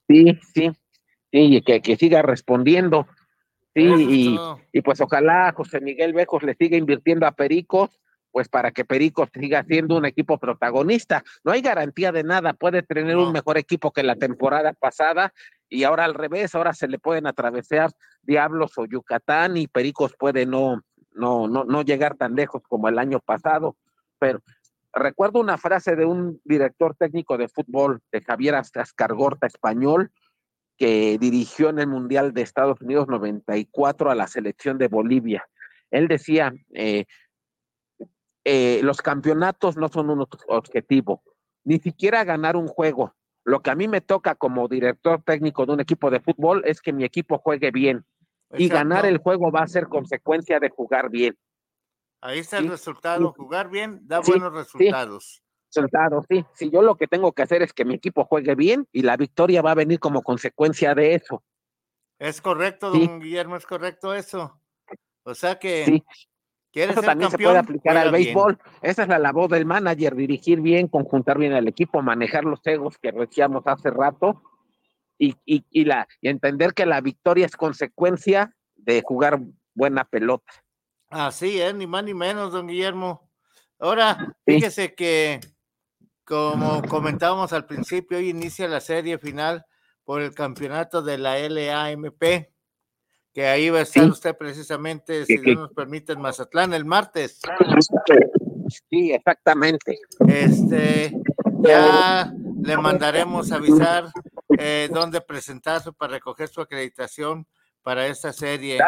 Sí, 0.07 0.39
sí, 0.53 0.71
sí, 1.31 1.55
y 1.57 1.61
que, 1.61 1.81
que 1.81 1.95
siga 1.97 2.21
respondiendo. 2.21 3.07
Sí, 3.75 4.37
y, 4.73 4.81
pues 4.81 4.99
ojalá 4.99 5.53
José 5.55 5.79
Miguel 5.79 6.13
Bejos 6.13 6.41
le 6.43 6.55
siga 6.55 6.75
invirtiendo 6.75 7.27
a 7.27 7.31
Pericos 7.31 7.91
pues 8.31 8.47
para 8.47 8.71
que 8.71 8.85
Pericos 8.85 9.29
siga 9.33 9.63
siendo 9.63 9.97
un 9.97 10.05
equipo 10.05 10.37
protagonista. 10.37 11.23
No 11.43 11.51
hay 11.51 11.61
garantía 11.61 12.11
de 12.11 12.23
nada, 12.23 12.53
puede 12.53 12.83
tener 12.83 13.17
un 13.17 13.31
mejor 13.31 13.57
equipo 13.57 13.91
que 13.91 14.03
la 14.03 14.15
temporada 14.15 14.73
pasada 14.73 15.33
y 15.69 15.83
ahora 15.83 16.05
al 16.05 16.13
revés, 16.13 16.55
ahora 16.55 16.73
se 16.73 16.87
le 16.87 16.99
pueden 16.99 17.27
atravesar 17.27 17.91
Diablos 18.23 18.77
o 18.77 18.85
Yucatán 18.85 19.57
y 19.57 19.67
Pericos 19.67 20.15
puede 20.17 20.45
no, 20.45 20.81
no, 21.13 21.47
no, 21.47 21.63
no 21.63 21.81
llegar 21.83 22.15
tan 22.15 22.35
lejos 22.35 22.63
como 22.67 22.89
el 22.89 22.99
año 22.99 23.19
pasado, 23.19 23.77
pero 24.17 24.41
recuerdo 24.93 25.39
una 25.39 25.57
frase 25.57 25.95
de 25.95 26.05
un 26.05 26.41
director 26.43 26.95
técnico 26.95 27.37
de 27.37 27.47
fútbol, 27.47 28.01
de 28.11 28.21
Javier 28.21 28.55
Ascargorta, 28.55 29.47
español, 29.47 30.11
que 30.77 31.17
dirigió 31.19 31.69
en 31.69 31.79
el 31.79 31.87
Mundial 31.87 32.33
de 32.33 32.41
Estados 32.41 32.81
Unidos 32.81 33.07
94 33.07 34.09
a 34.09 34.15
la 34.15 34.27
selección 34.27 34.77
de 34.77 34.87
Bolivia. 34.87 35.47
Él 35.91 36.07
decía, 36.07 36.53
eh, 36.73 37.05
eh, 38.45 38.79
los 38.83 39.01
campeonatos 39.01 39.75
no 39.75 39.89
son 39.89 40.09
un 40.09 40.25
objetivo, 40.47 41.21
ni 41.65 41.79
siquiera 41.79 42.23
ganar 42.23 42.55
un 42.55 42.67
juego. 42.67 43.13
Lo 43.43 43.61
que 43.61 43.71
a 43.71 43.75
mí 43.75 43.87
me 43.87 44.01
toca 44.01 44.35
como 44.35 44.67
director 44.67 45.21
técnico 45.23 45.65
de 45.65 45.73
un 45.73 45.79
equipo 45.79 46.09
de 46.11 46.19
fútbol 46.19 46.61
es 46.65 46.81
que 46.81 46.93
mi 46.93 47.03
equipo 47.03 47.37
juegue 47.37 47.71
bien. 47.71 48.05
Y 48.51 48.67
ganar 48.67 49.05
el 49.05 49.19
juego 49.19 49.51
va 49.51 49.61
a 49.61 49.67
ser 49.67 49.87
consecuencia 49.87 50.59
de 50.59 50.69
jugar 50.69 51.09
bien. 51.09 51.37
Ahí 52.21 52.39
está 52.39 52.57
el 52.57 52.69
resultado. 52.69 53.33
Jugar 53.33 53.69
bien 53.69 53.99
da 54.03 54.19
buenos 54.19 54.51
resultados. 54.53 55.43
Resultados, 55.73 56.25
sí. 56.27 56.43
Si 56.53 56.71
yo 56.71 56.81
lo 56.81 56.95
que 56.95 57.07
tengo 57.07 57.31
que 57.31 57.43
hacer 57.43 57.61
es 57.61 57.73
que 57.73 57.85
mi 57.85 57.93
equipo 57.93 58.25
juegue 58.25 58.55
bien 58.55 58.87
y 58.91 59.03
la 59.03 59.17
victoria 59.17 59.61
va 59.61 59.71
a 59.71 59.75
venir 59.75 59.99
como 59.99 60.23
consecuencia 60.23 60.95
de 60.95 61.13
eso. 61.13 61.43
Es 62.17 62.41
correcto, 62.41 62.89
don 62.89 63.19
Guillermo, 63.19 63.55
es 63.55 63.65
correcto 63.65 64.13
eso. 64.13 64.59
O 65.23 65.35
sea 65.35 65.59
que 65.59 66.03
eso 66.73 67.01
también 67.01 67.31
se 67.31 67.37
puede 67.37 67.57
aplicar 67.57 67.97
al 67.97 68.11
béisbol. 68.11 68.59
Esa 68.81 69.03
es 69.03 69.09
la 69.09 69.19
labor 69.19 69.49
del 69.49 69.65
manager, 69.65 70.15
dirigir 70.15 70.61
bien, 70.61 70.87
conjuntar 70.87 71.37
bien 71.37 71.53
al 71.53 71.67
equipo, 71.67 72.01
manejar 72.01 72.43
los 72.45 72.59
egos 72.65 72.97
que 73.01 73.11
decíamos 73.11 73.63
hace 73.65 73.89
rato 73.89 74.43
y, 75.17 75.35
y, 75.45 75.85
la, 75.85 76.07
y 76.21 76.29
entender 76.29 76.73
que 76.73 76.85
la 76.85 77.01
victoria 77.01 77.45
es 77.45 77.55
consecuencia 77.55 78.55
de 78.75 79.01
jugar 79.01 79.39
buena 79.73 80.05
pelota. 80.05 80.53
Así 81.09 81.59
es, 81.59 81.73
ni 81.73 81.87
más 81.87 82.03
ni 82.03 82.13
menos, 82.13 82.53
don 82.53 82.67
Guillermo. 82.67 83.29
Ahora, 83.79 84.35
fíjese 84.45 84.93
que, 84.93 85.39
como 86.23 86.81
comentábamos 86.83 87.51
al 87.51 87.65
principio, 87.65 88.19
hoy 88.19 88.29
inicia 88.29 88.67
la 88.67 88.79
serie 88.79 89.17
final 89.17 89.65
por 90.03 90.21
el 90.21 90.35
campeonato 90.35 91.01
de 91.01 91.17
la 91.17 91.37
LAMP 91.39 92.49
que 93.33 93.45
ahí 93.45 93.69
va 93.69 93.79
a 93.79 93.83
estar 93.83 94.05
usted 94.09 94.35
precisamente, 94.35 95.25
si 95.25 95.37
Dios 95.37 95.57
nos 95.57 95.73
permite, 95.73 96.13
en 96.13 96.21
Mazatlán 96.21 96.73
el 96.73 96.85
martes. 96.85 97.39
Sí, 98.89 99.11
exactamente. 99.11 99.99
Este, 100.27 101.13
ya 101.61 102.31
le 102.61 102.77
mandaremos 102.77 103.51
avisar 103.51 104.05
eh, 104.57 104.89
dónde 104.91 105.21
presentarse 105.21 105.91
para 105.91 106.13
recoger 106.13 106.49
su 106.49 106.61
acreditación 106.61 107.47
para 107.81 108.07
esta 108.07 108.33
serie. 108.33 108.79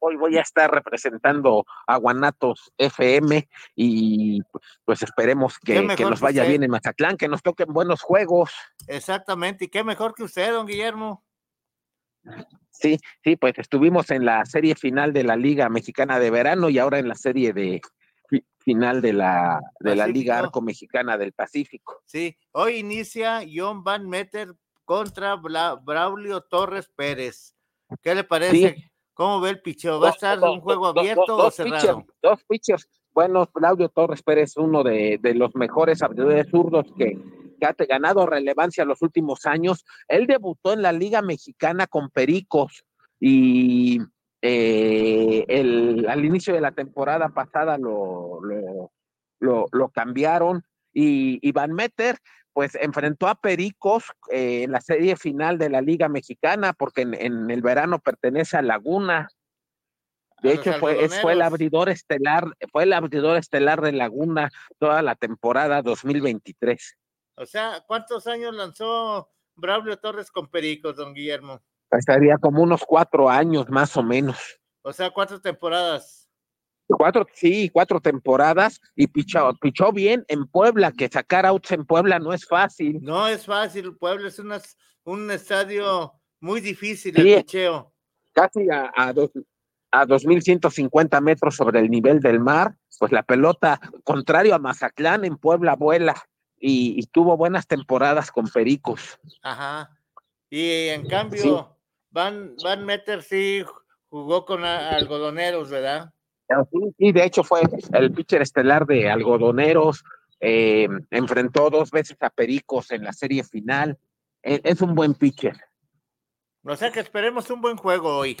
hoy, 0.00 0.16
voy, 0.16 0.36
a 0.36 0.42
estar 0.42 0.70
representando 0.70 1.64
a 1.86 1.96
Guanatos 1.96 2.72
FM 2.78 3.48
y 3.74 4.40
pues 4.84 5.02
esperemos 5.02 5.58
que, 5.58 5.86
que 5.96 6.04
nos 6.04 6.20
vaya 6.20 6.44
bien 6.44 6.62
en 6.62 6.70
Mazatlán, 6.70 7.16
que 7.16 7.28
nos 7.28 7.42
toquen 7.42 7.72
buenos 7.72 8.02
juegos. 8.02 8.52
Exactamente, 8.86 9.64
y 9.64 9.68
qué 9.68 9.82
mejor 9.82 10.14
que 10.14 10.24
usted, 10.24 10.52
don 10.52 10.66
Guillermo. 10.66 11.24
Sí, 12.70 12.98
sí, 13.22 13.36
pues 13.36 13.54
estuvimos 13.58 14.10
en 14.10 14.24
la 14.24 14.44
serie 14.44 14.74
final 14.74 15.12
de 15.12 15.24
la 15.24 15.36
Liga 15.36 15.68
Mexicana 15.68 16.18
de 16.18 16.30
Verano 16.30 16.68
y 16.68 16.78
ahora 16.78 16.98
en 16.98 17.08
la 17.08 17.14
serie 17.14 17.52
de 17.52 17.80
final 18.58 19.02
de 19.02 19.12
la, 19.12 19.60
de 19.80 19.96
la 19.96 20.06
Liga 20.06 20.38
Arco 20.38 20.62
Mexicana 20.62 21.18
del 21.18 21.32
Pacífico. 21.32 22.02
Sí, 22.06 22.36
hoy 22.52 22.76
inicia 22.76 23.42
John 23.52 23.84
Van 23.84 24.08
Meter 24.08 24.54
contra 24.84 25.36
Braulio 25.36 26.40
Torres 26.42 26.88
Pérez. 26.94 27.54
¿Qué 28.02 28.14
le 28.14 28.24
parece? 28.24 28.90
¿Cómo 29.14 29.40
ve 29.40 29.50
el 29.50 29.60
picheo? 29.60 30.00
¿Va 30.00 30.08
a 30.08 30.12
estar 30.12 30.40
un 30.40 30.60
juego 30.60 30.86
abierto 30.86 31.36
o 31.36 31.50
cerrado? 31.50 32.06
dos 32.22 32.42
pitchers 32.44 32.88
buenos. 33.12 33.52
Braulio 33.52 33.88
Torres 33.90 34.22
Pérez, 34.22 34.56
uno 34.56 34.82
de, 34.82 35.18
de 35.20 35.34
los 35.34 35.54
mejores 35.54 36.02
abridores 36.02 36.48
zurdos 36.50 36.86
que, 36.96 37.18
que 37.62 37.84
ha 37.84 37.86
ganado 37.86 38.26
relevancia 38.26 38.82
en 38.82 38.88
los 38.88 39.02
últimos 39.02 39.46
años. 39.46 39.84
Él 40.08 40.26
debutó 40.26 40.72
en 40.72 40.82
la 40.82 40.92
Liga 40.92 41.22
Mexicana 41.22 41.86
con 41.86 42.10
Pericos 42.10 42.84
y 43.20 44.00
eh, 44.40 45.44
el, 45.46 46.06
al 46.08 46.24
inicio 46.24 46.54
de 46.54 46.60
la 46.60 46.72
temporada 46.72 47.28
pasada 47.28 47.78
lo, 47.78 48.40
lo, 49.38 49.68
lo, 49.70 49.88
cambiaron 49.90 50.64
y, 50.92 51.52
Van 51.52 51.72
Meter 51.72 52.18
pues 52.52 52.74
enfrentó 52.74 53.28
a 53.28 53.36
Pericos 53.36 54.04
eh, 54.30 54.64
en 54.64 54.72
la 54.72 54.80
serie 54.80 55.16
final 55.16 55.58
de 55.58 55.70
la 55.70 55.80
Liga 55.80 56.08
Mexicana 56.08 56.72
porque 56.72 57.02
en, 57.02 57.50
el 57.50 57.62
verano 57.62 58.00
pertenece 58.00 58.56
a 58.56 58.62
Laguna. 58.62 59.28
De 60.42 60.54
hecho, 60.54 60.72
fue, 60.74 61.08
fue, 61.08 61.34
el 61.34 61.42
abridor 61.42 61.88
estelar, 61.88 62.52
fue 62.72 62.82
el 62.82 62.92
abridor 62.92 63.36
estelar 63.36 63.80
de 63.80 63.92
Laguna 63.92 64.50
toda 64.80 65.00
la 65.00 65.14
temporada 65.14 65.82
2023. 65.82 66.96
O 67.36 67.46
sea, 67.46 67.82
¿cuántos 67.86 68.26
años 68.26 68.54
lanzó 68.54 69.30
Braulio 69.54 69.98
Torres 69.98 70.30
con 70.30 70.48
Pericos, 70.48 70.96
don 70.96 71.14
Guillermo? 71.14 71.62
Estaría 71.90 72.36
como 72.38 72.62
unos 72.62 72.82
cuatro 72.86 73.28
años 73.28 73.68
más 73.68 73.96
o 73.96 74.02
menos. 74.02 74.38
O 74.82 74.92
sea, 74.92 75.10
cuatro 75.10 75.40
temporadas. 75.40 76.28
Cuatro, 76.88 77.26
sí, 77.32 77.70
cuatro 77.70 78.00
temporadas 78.00 78.80
y 78.94 79.06
pichó, 79.06 79.54
pichó 79.60 79.92
bien 79.92 80.24
en 80.28 80.46
Puebla, 80.46 80.92
que 80.92 81.08
sacar 81.08 81.46
outs 81.46 81.72
en 81.72 81.86
Puebla 81.86 82.18
no 82.18 82.34
es 82.34 82.46
fácil. 82.46 82.98
No 83.00 83.28
es 83.28 83.46
fácil, 83.46 83.96
Puebla 83.96 84.28
es 84.28 84.40
un 85.04 85.30
estadio 85.30 86.12
muy 86.40 86.60
difícil 86.60 87.18
el 87.18 87.42
picheo. 87.42 87.94
Casi 88.32 88.68
a, 88.68 88.92
a, 88.94 89.12
dos, 89.12 89.30
a 89.90 90.04
2.150 90.06 91.20
metros 91.22 91.56
sobre 91.56 91.80
el 91.80 91.90
nivel 91.90 92.20
del 92.20 92.40
mar, 92.40 92.76
pues 92.98 93.12
la 93.12 93.22
pelota, 93.22 93.80
contrario 94.04 94.54
a 94.54 94.58
Mazatlán, 94.58 95.24
en 95.24 95.36
Puebla 95.36 95.76
vuela 95.76 96.14
y, 96.64 97.04
tuvo 97.06 97.36
buenas 97.36 97.66
temporadas 97.66 98.30
con 98.30 98.46
Pericos. 98.48 99.18
Ajá. 99.42 99.90
Y 100.48 100.88
en 100.88 101.06
cambio, 101.08 101.76
Van, 102.10 102.54
Van 102.62 102.84
Meter 102.84 103.22
sí 103.22 103.64
jugó 104.08 104.44
con 104.44 104.64
algodoneros, 104.64 105.70
¿verdad? 105.70 106.12
Sí, 106.98 107.12
de 107.12 107.24
hecho 107.24 107.42
fue 107.42 107.62
el 107.94 108.12
pitcher 108.12 108.42
estelar 108.42 108.86
de 108.86 109.10
algodoneros. 109.10 110.04
Eh, 110.40 110.88
enfrentó 111.10 111.70
dos 111.70 111.90
veces 111.90 112.16
a 112.20 112.30
Pericos 112.30 112.90
en 112.90 113.04
la 113.04 113.12
serie 113.12 113.42
final. 113.42 113.98
E, 114.42 114.60
es, 114.62 114.82
un 114.82 114.94
buen 114.94 115.14
pitcher. 115.14 115.56
O 116.64 116.76
sea 116.76 116.92
que 116.92 117.00
esperemos 117.00 117.50
un 117.50 117.60
buen 117.60 117.76
juego 117.76 118.16
hoy. 118.16 118.36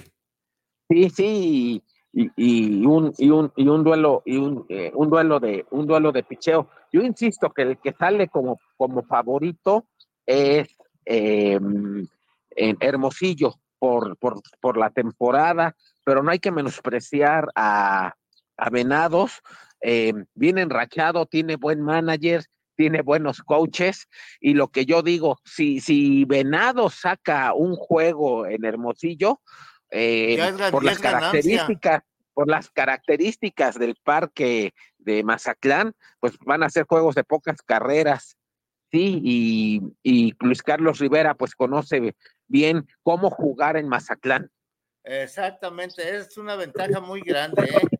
Sí, 0.88 1.10
sí, 1.10 1.82
y, 2.12 2.84
un, 2.84 3.14
y, 3.16 3.30
un, 3.30 3.52
y 3.56 3.68
un 3.68 3.84
duelo 3.84 4.22
y 4.26 4.36
un, 4.36 4.66
eh, 4.68 4.92
un 4.94 5.08
duelo 5.08 5.40
de 5.40 5.64
un 5.70 5.86
duelo 5.86 6.12
de 6.12 6.22
picheo. 6.22 6.68
Yo 6.92 7.02
insisto 7.02 7.50
que 7.50 7.62
el 7.62 7.78
que 7.78 7.92
sale 7.92 8.28
como, 8.28 8.60
como 8.76 9.02
favorito 9.02 9.86
es 10.26 10.68
em, 11.04 12.06
Hermosillo 12.50 13.54
por, 13.78 14.16
por, 14.18 14.40
por, 14.60 14.76
la 14.76 14.90
temporada, 14.90 15.74
pero 16.04 16.22
no 16.22 16.30
hay 16.30 16.38
que 16.38 16.52
menospreciar 16.52 17.48
a, 17.54 18.14
a 18.56 18.70
Venados. 18.70 19.40
Em, 19.80 20.26
viene 20.34 20.60
enrachado, 20.60 21.26
tiene 21.26 21.56
buen 21.56 21.80
manager, 21.80 22.44
tiene 22.76 23.02
buenos 23.02 23.42
coaches 23.42 24.08
y 24.40 24.54
lo 24.54 24.68
que 24.68 24.86
yo 24.86 25.02
digo, 25.02 25.38
si, 25.44 25.80
si 25.80 26.24
Venados 26.24 26.94
saca 27.00 27.54
un 27.54 27.74
juego 27.74 28.46
en 28.46 28.64
Hermosillo, 28.64 29.40
eh, 29.90 30.38
por 30.70 30.84
las 30.84 30.98
características, 30.98 32.02
por 32.34 32.48
las 32.48 32.70
características 32.70 33.78
del 33.78 33.96
parque 34.02 34.74
de 34.98 35.22
Mazatlán, 35.22 35.94
pues 36.20 36.38
van 36.44 36.62
a 36.62 36.70
ser 36.70 36.86
juegos 36.86 37.14
de 37.14 37.24
pocas 37.24 37.62
carreras, 37.62 38.36
sí, 38.90 39.20
y, 40.04 40.34
Luis 40.40 40.62
Carlos 40.62 40.98
Rivera 40.98 41.34
pues 41.34 41.54
conoce 41.54 42.14
bien 42.46 42.86
cómo 43.02 43.30
jugar 43.30 43.76
en 43.76 43.88
Mazatlán. 43.88 44.50
Exactamente, 45.04 46.16
es 46.16 46.36
una 46.36 46.56
ventaja 46.56 47.00
muy 47.00 47.22
grande. 47.22 47.64
¿eh? 47.64 47.98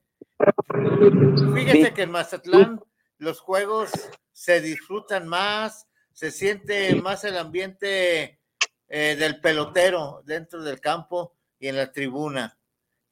Fíjese 1.55 1.95
que 1.95 2.03
en 2.03 2.11
Mazatlán 2.11 2.80
los 3.18 3.41
juegos 3.41 3.91
se 4.33 4.61
disfrutan 4.61 5.26
más, 5.28 5.87
se 6.12 6.30
siente 6.30 6.95
más 6.97 7.24
el 7.24 7.39
ambiente 7.39 8.41
eh, 8.89 9.16
del 9.16 9.41
pelotero 9.41 10.22
dentro 10.24 10.62
del 10.62 10.80
campo 10.80 11.37
y 11.59 11.68
en 11.68 11.76
la 11.76 11.91
tribuna. 11.91 12.59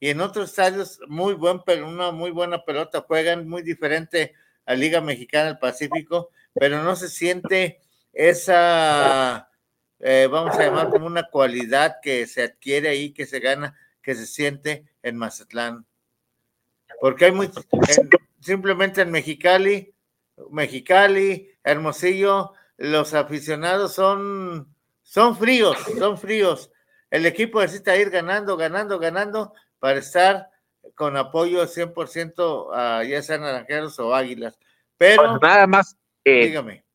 Y 0.03 0.09
en 0.09 0.19
otros 0.19 0.49
estadios, 0.49 0.99
muy 1.07 1.35
buen, 1.35 1.61
una 1.85 2.09
muy 2.11 2.31
buena 2.31 2.65
pelota, 2.65 3.05
juegan 3.07 3.47
muy 3.47 3.61
diferente 3.61 4.33
a 4.65 4.73
Liga 4.73 4.99
Mexicana 4.99 5.45
del 5.45 5.59
Pacífico, 5.59 6.31
pero 6.55 6.83
no 6.83 6.95
se 6.95 7.07
siente 7.07 7.79
esa, 8.11 9.47
eh, 9.99 10.27
vamos 10.29 10.57
a 10.57 10.63
llamar 10.65 10.89
como 10.89 11.05
una 11.05 11.29
cualidad 11.29 11.97
que 12.01 12.25
se 12.25 12.41
adquiere 12.41 12.89
ahí, 12.89 13.11
que 13.13 13.27
se 13.27 13.39
gana, 13.39 13.75
que 14.01 14.15
se 14.15 14.25
siente 14.25 14.85
en 15.03 15.17
Mazatlán. 15.17 15.85
porque 16.99 17.25
hay 17.25 17.31
muy, 17.31 17.45
en- 17.45 18.09
simplemente 18.39 19.01
en 19.01 19.11
Mexicali, 19.11 19.93
Mexicali, 20.49 21.51
Hermosillo, 21.63 22.53
los 22.77 23.13
aficionados 23.13 23.93
son, 23.93 24.67
son 25.03 25.37
fríos, 25.37 25.77
son 25.99 26.17
fríos. 26.17 26.71
El 27.11 27.25
equipo 27.27 27.61
necesita 27.61 27.95
ir 27.97 28.09
ganando, 28.09 28.57
ganando, 28.57 28.97
ganando 28.99 29.53
para 29.81 29.97
estar 29.97 30.49
con 30.95 31.17
apoyo 31.17 31.65
100% 31.65 32.69
a 32.71 33.03
ya 33.03 33.21
sean 33.23 33.41
naranjeros 33.41 33.97
o 33.99 34.13
águilas. 34.13 34.57
Pero, 34.95 35.23
Pues 35.23 35.41
nada 35.41 35.65
más, 35.65 35.97
eh, 36.23 36.45
dígame. 36.45 36.85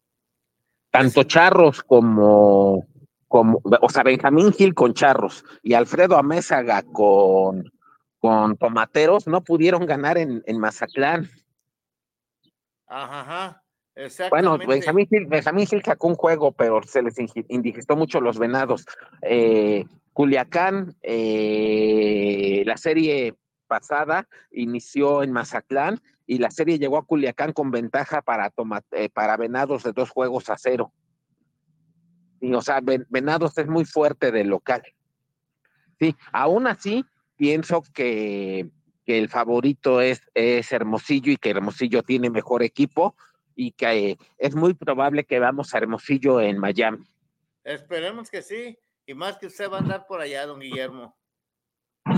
tanto 0.91 1.25
Charros 1.25 1.83
como, 1.83 2.87
como, 3.27 3.61
o 3.81 3.89
sea, 3.89 4.05
Benjamín 4.05 4.53
Gil 4.53 4.73
con 4.73 4.95
Charros 4.95 5.45
y 5.63 5.75
Alfredo 5.75 6.17
Amézaga 6.17 6.83
con, 6.85 7.65
con 8.21 8.57
Tomateros 8.57 9.27
no 9.27 9.43
pudieron 9.43 9.85
ganar 9.85 10.17
en, 10.17 10.45
en 10.47 10.59
Mazatlán. 10.61 11.29
Ajá, 12.87 13.21
ajá, 13.23 13.63
Bueno. 14.31 14.59
Benjamín 14.59 15.09
Gil, 15.09 15.27
Benjamín 15.27 15.67
Gil 15.67 15.83
sacó 15.83 16.07
un 16.07 16.15
juego, 16.15 16.53
pero 16.53 16.81
se 16.85 17.03
les 17.03 17.17
indigestó 17.49 17.97
mucho 17.97 18.21
los 18.21 18.39
venados. 18.39 18.87
Eh, 19.23 19.85
Culiacán, 20.17 20.97
eh, 21.03 22.63
la 22.65 22.79
serie 22.79 23.35
pasada 23.67 24.27
inició 24.51 25.23
en 25.23 25.31
Mazatlán 25.31 26.01
y 26.27 26.39
la 26.39 26.51
serie 26.51 26.79
llegó 26.79 26.97
a 26.97 27.05
Culiacán 27.05 27.53
con 27.53 27.71
ventaja 27.71 28.23
para, 28.23 28.49
toma- 28.49 28.83
eh, 28.93 29.11
para 29.11 29.37
venados 29.37 29.83
de 29.83 29.93
dos 29.93 30.09
juegos 30.09 30.49
a 30.49 30.57
cero. 30.57 30.91
Y, 32.41 32.51
o 32.55 32.63
sea, 32.63 32.81
Ven- 32.81 33.05
Venados 33.11 33.59
es 33.59 33.67
muy 33.67 33.85
fuerte 33.85 34.33
de 34.33 34.45
local. 34.45 34.83
Sí, 36.01 36.17
aún 36.33 36.67
así, 36.67 37.05
pienso 37.37 37.83
que, 37.93 38.71
que 39.05 39.19
el 39.19 39.29
favorito 39.29 40.01
es, 40.01 40.23
es 40.33 40.73
Hermosillo 40.73 41.31
y 41.31 41.37
que 41.37 41.51
Hermosillo 41.51 42.03
tiene 42.03 42.31
mejor 42.31 42.63
equipo 42.63 43.15
y 43.55 43.73
que 43.73 44.13
eh, 44.13 44.19
es 44.39 44.55
muy 44.57 44.73
probable 44.73 45.25
que 45.25 45.41
vamos 45.41 45.75
a 45.75 45.77
Hermosillo 45.79 46.41
en 46.41 46.57
Miami. 46.57 47.05
Esperemos 47.65 48.31
que 48.31 48.41
sí, 48.41 48.79
y 49.07 49.15
más 49.15 49.39
que 49.39 49.47
usted 49.47 49.71
va 49.71 49.79
a 49.79 49.81
andar 49.81 50.07
por 50.07 50.21
allá, 50.21 50.47
don 50.47 50.61
Guillermo. 50.61 51.17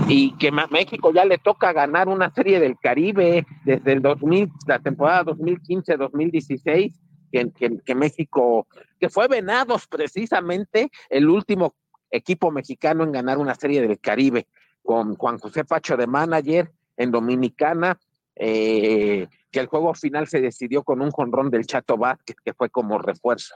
Y 0.07 0.35
que 0.37 0.51
México 0.51 1.11
ya 1.13 1.25
le 1.25 1.37
toca 1.37 1.71
ganar 1.71 2.07
una 2.07 2.31
serie 2.31 2.59
del 2.59 2.77
Caribe 2.79 3.45
desde 3.63 3.93
el 3.93 4.01
2000, 4.01 4.49
la 4.67 4.79
temporada 4.79 5.31
2015-2016, 5.33 6.93
que, 7.31 7.51
que, 7.51 7.77
que 7.85 7.95
México, 7.95 8.67
que 8.99 9.09
fue 9.09 9.27
Venados 9.27 9.87
precisamente 9.87 10.89
el 11.09 11.29
último 11.29 11.75
equipo 12.11 12.51
mexicano 12.51 13.03
en 13.03 13.11
ganar 13.11 13.37
una 13.37 13.55
serie 13.55 13.81
del 13.81 13.99
Caribe, 13.99 14.47
con 14.83 15.15
Juan 15.15 15.37
José 15.37 15.65
Pacho 15.65 15.95
de 15.97 16.07
manager 16.07 16.71
en 16.97 17.11
Dominicana, 17.11 17.99
eh, 18.35 19.27
que 19.51 19.59
el 19.59 19.67
juego 19.67 19.93
final 19.93 20.27
se 20.27 20.41
decidió 20.41 20.83
con 20.83 21.01
un 21.01 21.11
jonrón 21.11 21.49
del 21.49 21.65
Chato 21.65 21.97
Vázquez, 21.97 22.37
que 22.43 22.53
fue 22.53 22.69
como 22.69 22.97
refuerzo. 22.97 23.55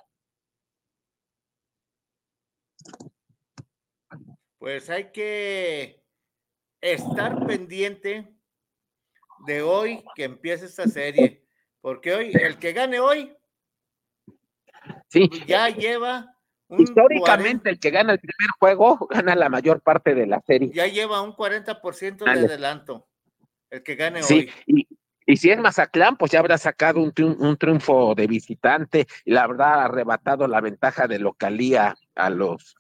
Pues 4.64 4.90
hay 4.90 5.12
que 5.12 6.02
estar 6.80 7.46
pendiente 7.46 8.34
de 9.46 9.62
hoy 9.62 10.06
que 10.16 10.24
empiece 10.24 10.68
esta 10.68 10.88
serie, 10.88 11.44
porque 11.82 12.14
hoy, 12.16 12.32
el 12.34 12.58
que 12.60 12.72
gane 12.72 13.02
hoy, 13.02 13.36
Sí, 15.10 15.30
ya 15.46 15.68
lleva 15.68 16.38
un 16.70 16.80
históricamente 16.80 17.72
el 17.72 17.78
que 17.82 17.90
gana 17.90 18.14
el 18.14 18.20
primer 18.20 18.52
juego 18.58 19.06
gana 19.12 19.36
la 19.36 19.50
mayor 19.50 19.82
parte 19.82 20.16
de 20.16 20.28
la 20.28 20.40
serie. 20.48 20.72
ya 20.74 20.88
lleva 20.88 21.22
un 21.22 21.34
40% 21.36 22.20
de 22.20 22.26
Dale. 22.26 22.46
adelanto. 22.48 23.10
El 23.70 23.84
que 23.84 23.96
gane 23.96 24.24
Sí, 24.24 24.34
hoy. 24.34 24.52
y, 24.66 24.88
y 25.26 25.36
si 25.36 25.52
es 25.52 25.60
Mazatlán, 25.60 26.16
pues 26.16 26.32
ya 26.32 26.40
habrá 26.40 26.58
sacado 26.58 27.02
un, 27.02 27.12
triun- 27.12 27.36
un 27.38 27.58
triunfo 27.58 28.16
de 28.16 28.28
visitante 28.28 29.08
y 29.26 29.32
la 29.34 29.46
verdad 29.46 29.82
ha 29.82 29.86
arrebatado 29.88 30.48
la 30.48 30.62
ventaja 30.62 31.06
de 31.10 31.20
localía 31.20 31.98
a 32.16 32.30
los, 32.30 32.78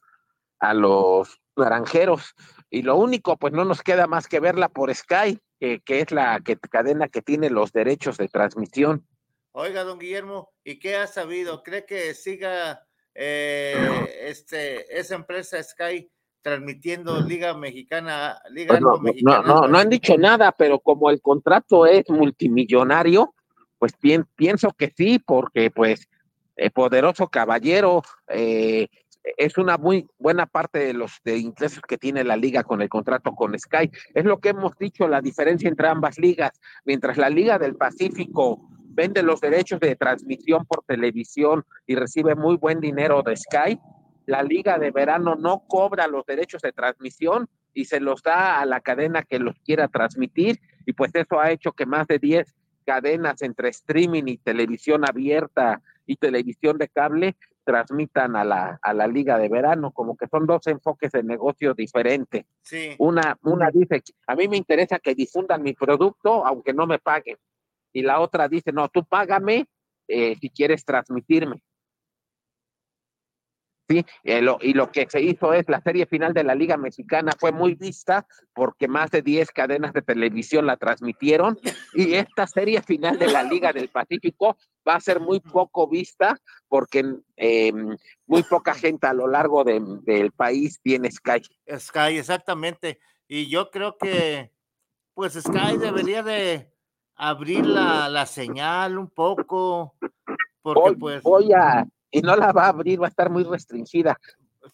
a 0.59 0.73
los 0.73 1.41
naranjeros. 1.56 2.34
Y 2.70 2.82
lo 2.82 2.95
único, 2.97 3.38
pues 3.38 3.54
no 3.54 3.66
nos 3.66 3.82
queda 3.82 4.08
más 4.08 4.28
que 4.28 4.39
verla 4.39 4.70
por 4.70 4.93
Sky, 4.93 5.39
que, 5.60 5.82
que 5.82 6.01
es 6.01 6.12
la 6.12 6.39
que, 6.43 6.58
cadena 6.58 7.08
que 7.08 7.22
tiene 7.22 7.49
los 7.49 7.72
derechos 7.72 8.18
de 8.18 8.28
transmisión. 8.28 9.08
Oiga, 9.51 9.84
don 9.84 9.99
Guillermo, 9.99 10.51
¿y 10.64 10.80
qué 10.80 10.95
ha 10.95 11.08
sabido? 11.08 11.62
¿Cree 11.62 11.86
que 11.86 12.14
siga 12.16 12.86
eh, 13.14 13.76
este, 14.22 14.99
esa 14.99 15.16
empresa 15.16 15.62
Sky 15.62 16.10
transmitiendo 16.41 17.22
Liga 17.22 17.56
Mexicana, 17.56 18.41
Liga 18.49 18.68
Pues 18.70 18.82
no, 18.82 18.97
no, 19.22 19.43
no, 19.43 19.68
no 19.68 19.78
han 19.78 19.89
dicho 19.89 20.18
nada, 20.18 20.51
pero 20.51 20.80
como 20.80 21.10
el 21.10 21.22
contrato 21.22 21.86
es 21.86 22.10
multimillonario, 22.10 23.34
pues 23.80 23.93
pien- 23.97 24.28
pienso 24.36 24.72
que 24.72 24.91
sí, 24.95 25.20
porque 25.20 25.72
pues 25.72 26.10
el 26.56 26.72
poderoso 26.72 27.30
caballero 27.30 28.04
eh, 28.28 28.88
es 29.38 29.57
una 29.57 29.78
muy 29.78 30.07
buena 30.19 30.45
parte 30.45 30.80
de 30.80 30.93
los 30.93 31.21
de 31.24 31.38
ingresos 31.38 31.82
que 31.88 31.97
tiene 31.97 32.24
la 32.24 32.36
liga 32.36 32.63
con 32.63 32.82
el 32.82 32.89
contrato 32.89 33.34
con 33.34 33.57
Sky. 33.57 33.89
Es 34.13 34.26
lo 34.26 34.39
que 34.39 34.49
hemos 34.49 34.78
dicho, 34.78 35.07
la 35.07 35.21
diferencia 35.21 35.69
entre 35.69 35.88
ambas 35.88 36.17
ligas. 36.17 36.51
Mientras 36.86 37.17
la 37.17 37.30
Liga 37.30 37.57
del 37.57 37.76
Pacífico 37.76 38.69
vende 38.89 39.24
los 39.24 39.41
derechos 39.41 39.80
de 39.80 39.95
transmisión 39.95 40.65
por 40.65 40.84
televisión 40.84 41.63
y 41.88 41.95
recibe 41.95 42.36
muy 42.36 42.57
buen 42.57 42.80
dinero 42.80 43.24
de 43.24 43.36
Sky, 43.36 43.80
la 44.26 44.43
Liga 44.43 44.78
de 44.78 44.91
Verano 44.91 45.36
no 45.36 45.63
cobra 45.67 46.07
los 46.07 46.26
derechos 46.26 46.61
de 46.61 46.71
transmisión 46.71 47.47
y 47.74 47.86
se 47.86 47.99
los 47.99 48.21
da 48.21 48.59
a 48.59 48.65
la 48.65 48.82
cadena 48.82 49.24
que 49.24 49.39
los 49.39 49.59
quiera 49.65 49.88
transmitir 49.88 50.59
y 50.86 50.93
pues 50.93 51.11
eso 51.15 51.39
ha 51.39 51.51
hecho 51.51 51.71
que 51.71 51.86
más 51.86 52.07
de 52.07 52.19
10 52.19 52.53
cadenas 52.86 53.41
entre 53.41 53.69
streaming 53.69 54.24
y 54.28 54.38
televisión 54.38 55.07
abierta 55.07 55.82
y 56.05 56.17
televisión 56.17 56.78
de 56.78 56.89
cable 56.89 57.36
transmitan 57.64 58.36
a 58.36 58.43
la, 58.43 58.80
a 58.82 58.93
la 58.93 59.07
liga 59.07 59.38
de 59.38 59.49
verano, 59.49 59.91
como 59.91 60.16
que 60.16 60.28
son 60.28 60.45
dos 60.45 60.68
enfoques 60.68 61.11
de 61.11 61.24
negocio 61.24 61.74
diferentes. 61.74 62.45
Sí. 62.61 62.95
Una, 62.97 63.38
una 63.43 63.70
dice, 63.72 64.01
a 64.28 64.36
mí 64.36 64.47
me 64.47 64.57
interesa 64.57 64.99
que 64.99 65.16
difundan 65.16 65.64
mi 65.64 65.74
producto 65.74 66.45
aunque 66.45 66.74
no 66.74 66.86
me 66.88 66.99
paguen. 66.99 67.38
Y 67.93 68.01
la 68.01 68.20
otra 68.20 68.47
dice, 68.47 68.72
no, 68.72 68.89
tú 68.89 69.03
págame 69.05 69.68
eh, 70.07 70.36
si 70.39 70.49
quieres 70.49 70.84
transmitirme. 70.84 71.61
Sí, 73.89 74.05
eh, 74.23 74.41
lo- 74.41 74.57
y 74.61 74.73
lo 74.73 74.91
que 74.91 75.07
se 75.09 75.21
hizo 75.21 75.53
es 75.53 75.67
la 75.67 75.81
serie 75.81 76.05
final 76.05 76.34
de 76.34 76.45
la 76.45 76.55
Liga 76.55 76.77
Mexicana 76.77 77.34
fue 77.38 77.51
muy 77.51 77.75
vista 77.75 78.25
porque 78.53 78.88
más 78.88 79.11
de 79.11 79.21
10 79.21 79.51
cadenas 79.51 79.91
de 79.91 80.01
televisión 80.01 80.65
la 80.65 80.77
transmitieron 80.77 81.59
y 81.93 82.13
esta 82.13 82.47
serie 82.47 82.81
final 82.81 83.19
de 83.19 83.27
la 83.27 83.43
Liga 83.43 83.73
del 83.73 83.89
Pacífico 83.89 84.55
va 84.88 84.95
a 84.95 85.01
ser 85.01 85.19
muy 85.19 85.41
poco 85.41 85.88
vista 85.89 86.38
porque 86.69 87.03
eh, 87.36 87.73
muy 88.25 88.43
poca 88.43 88.73
gente 88.73 89.05
a 89.07 89.13
lo 89.13 89.27
largo 89.27 89.65
de- 89.65 89.81
del 90.03 90.31
país 90.31 90.79
tiene 90.81 91.11
Sky. 91.11 91.41
Sky, 91.77 92.17
exactamente. 92.17 92.99
Y 93.27 93.49
yo 93.49 93.69
creo 93.69 93.97
que, 93.97 94.51
pues 95.13 95.34
Sky 95.34 95.77
debería 95.77 96.23
de 96.23 96.71
abrir 97.15 97.65
la, 97.65 98.07
la 98.07 98.25
señal 98.25 98.97
un 98.97 99.09
poco, 99.09 99.95
porque 100.61 100.79
Voy, 100.81 100.95
pues... 100.95 101.23
voy 101.23 101.51
a, 101.53 101.86
y 102.14 102.22
no 102.22 102.36
la 102.36 102.53
va 102.53 102.66
a 102.66 102.70
abrir, 102.70 103.01
va 103.01 103.07
a 103.07 103.09
estar 103.09 103.30
muy 103.30 103.43
restringida. 103.43 104.18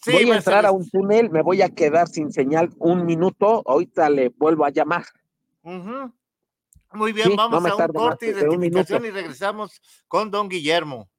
Sí, 0.02 0.12
voy 0.12 0.30
a 0.30 0.36
entrar 0.36 0.66
a 0.66 0.72
un 0.72 0.88
túnel, 0.88 1.32
me 1.32 1.42
voy 1.42 1.62
a 1.62 1.70
quedar 1.70 2.08
sin 2.08 2.32
señal 2.32 2.70
un 2.78 3.06
minuto, 3.06 3.64
ahorita 3.66 4.10
le 4.10 4.30
vuelvo 4.30 4.66
a 4.66 4.70
llamar. 4.70 5.06
Muy 5.64 7.14
bien, 7.14 7.30
Sí, 7.30 7.36
vamos 7.36 7.66
a 7.66 7.76
un 7.76 7.94
corte 7.94 8.34
de 8.34 8.42
identificación 8.42 9.06
y 9.06 9.10
regresamos 9.10 9.82
con 10.08 10.30
don 10.30 10.50
Guillermo. 10.50 11.10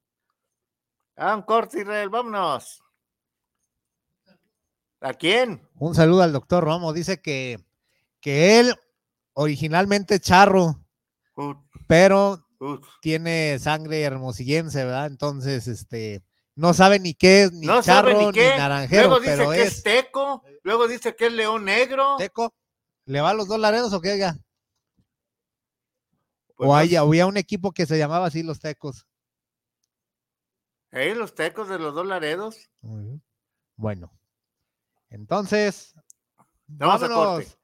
A 1.17 1.35
un 1.35 1.41
corte, 1.41 1.81
Israel, 1.81 2.09
vámonos. 2.09 2.81
¿A 5.01 5.13
quién? 5.13 5.67
Un 5.79 5.95
saludo 5.95 6.21
al 6.21 6.31
doctor 6.31 6.63
Romo. 6.63 6.93
Dice 6.93 7.19
que, 7.19 7.59
que 8.19 8.59
él 8.59 8.75
originalmente 9.33 10.19
charro, 10.19 10.79
pero 11.87 12.45
tiene 13.01 13.57
sangre 13.59 14.01
hermosillense, 14.01 14.83
¿verdad? 14.85 15.07
Entonces, 15.07 15.67
este, 15.67 16.23
no 16.55 16.73
sabe 16.73 16.99
ni 16.99 17.13
qué 17.13 17.43
es, 17.43 17.51
ni 17.53 17.65
no 17.67 17.81
charro, 17.81 18.11
sabe 18.11 18.25
ni 18.27 18.31
qué. 18.31 18.55
naranjero, 18.57 19.07
luego 19.09 19.19
dice 19.19 19.37
pero 19.37 19.49
que 19.51 19.61
es 19.63 19.77
es 19.77 19.83
teco, 19.83 20.43
luego 20.63 20.87
dice 20.87 21.15
que 21.15 21.27
es 21.27 21.33
león 21.33 21.65
negro. 21.65 22.15
teco. 22.17 22.53
¿Le 23.05 23.19
va 23.21 23.31
a 23.31 23.33
los 23.33 23.47
dos 23.47 23.59
laredos 23.59 23.91
o 23.93 24.01
qué? 24.01 24.11
oiga? 24.11 24.37
Pues 26.55 26.67
o 26.69 26.73
no 26.73 26.75
hay- 26.77 26.95
había 26.95 27.25
un 27.25 27.37
equipo 27.37 27.71
que 27.71 27.85
se 27.85 27.97
llamaba 27.97 28.27
así 28.27 28.43
los 28.43 28.59
tecos. 28.59 29.07
Ey, 30.91 31.15
los 31.15 31.33
tecos 31.33 31.69
de 31.69 31.79
los 31.79 31.95
dos 31.95 32.05
laredos. 32.05 32.69
Bueno, 33.75 34.11
entonces, 35.09 35.95
Vamos 36.67 37.01
a 37.01 37.07
vámonos. 37.07 37.27
corte. 37.45 37.57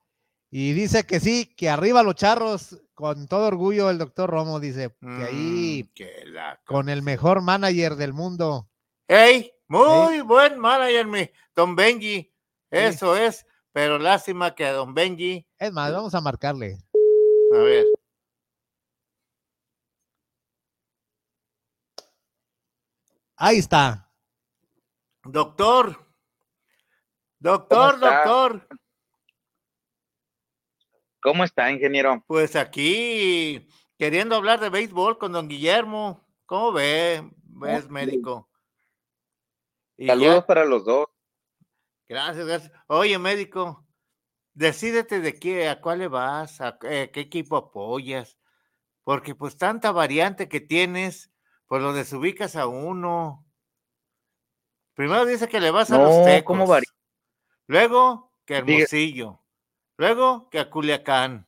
Y 0.50 0.72
dice 0.74 1.06
que 1.06 1.20
sí, 1.20 1.46
que 1.46 1.70
arriba 1.70 2.04
los 2.04 2.16
charros, 2.16 2.82
con 2.98 3.28
todo 3.28 3.46
orgullo 3.46 3.92
el 3.92 4.00
doctor 4.00 4.28
Romo 4.28 4.60
dice 4.60 4.90
que 5.00 5.24
ahí 5.24 5.84
Mm, 5.84 5.94
que 5.94 6.26
la- 6.26 6.60
con 6.66 6.90
el 6.90 7.04
mejor 7.04 7.44
manager 7.44 7.96
del 7.96 8.12
mundo. 8.12 8.72
Ey, 9.08 9.54
muy 9.68 10.22
buen 10.22 10.58
manager, 10.58 11.06
mi 11.06 11.30
don 11.56 11.76
Benji. 11.76 12.34
Eso 12.72 13.16
es, 13.16 13.46
pero 13.72 14.00
lástima 14.00 14.56
que 14.56 14.66
a 14.66 14.74
don 14.74 14.96
Benji. 14.96 15.48
Es 15.60 15.72
más, 15.72 15.94
vamos 15.94 16.16
a 16.16 16.22
marcarle. 16.22 16.80
A 17.54 17.58
ver. 17.60 17.86
Ahí 23.36 23.58
está. 23.60 24.12
Doctor. 25.24 26.04
Doctor, 27.40 28.00
doctor. 28.00 28.68
¿Cómo 31.22 31.44
está, 31.44 31.72
ingeniero? 31.72 32.24
Pues 32.28 32.56
aquí 32.56 33.68
queriendo 33.98 34.36
hablar 34.36 34.60
de 34.60 34.70
béisbol 34.70 35.18
con 35.18 35.32
don 35.32 35.48
Guillermo. 35.48 36.26
¿Cómo 36.46 36.72
ve? 36.72 37.30
¿Ves, 37.44 37.90
médico? 37.90 38.50
Y 39.98 40.08
Saludos 40.08 40.36
ya- 40.42 40.46
para 40.46 40.66
los 40.66 40.86
dos. 40.86 41.08
Gracias, 42.08 42.46
gracias. 42.46 42.72
Oye, 42.88 43.18
médico, 43.20 43.86
decídete 44.54 45.20
de 45.20 45.38
qué, 45.40 45.68
a 45.68 45.82
cuál 45.82 46.00
le 46.00 46.08
vas, 46.08 46.62
a 46.62 46.78
qué, 46.80 47.10
qué 47.12 47.20
equipo 47.22 47.58
apoyas, 47.58 48.38
porque 49.04 49.36
pues 49.36 49.58
tanta 49.58 49.92
variante 49.92 50.48
que 50.48 50.62
tienes, 50.62 51.32
pues 51.66 51.82
lo 51.82 51.92
desubicas 51.94 52.56
a 52.56 52.68
uno. 52.68 53.46
Primero 54.94 55.26
dice 55.26 55.48
que 55.50 55.60
le 55.60 55.72
vas 55.72 55.92
a 55.92 55.98
los 55.98 56.26
tecos. 56.26 56.44
¿cómo 56.46 56.66
vari- 56.68 56.88
Luego 57.66 58.32
que 58.46 58.56
Hermosillo. 58.58 59.42
Luego 59.98 60.50
que 60.50 60.60
a 60.60 60.70
Culiacán. 60.70 61.48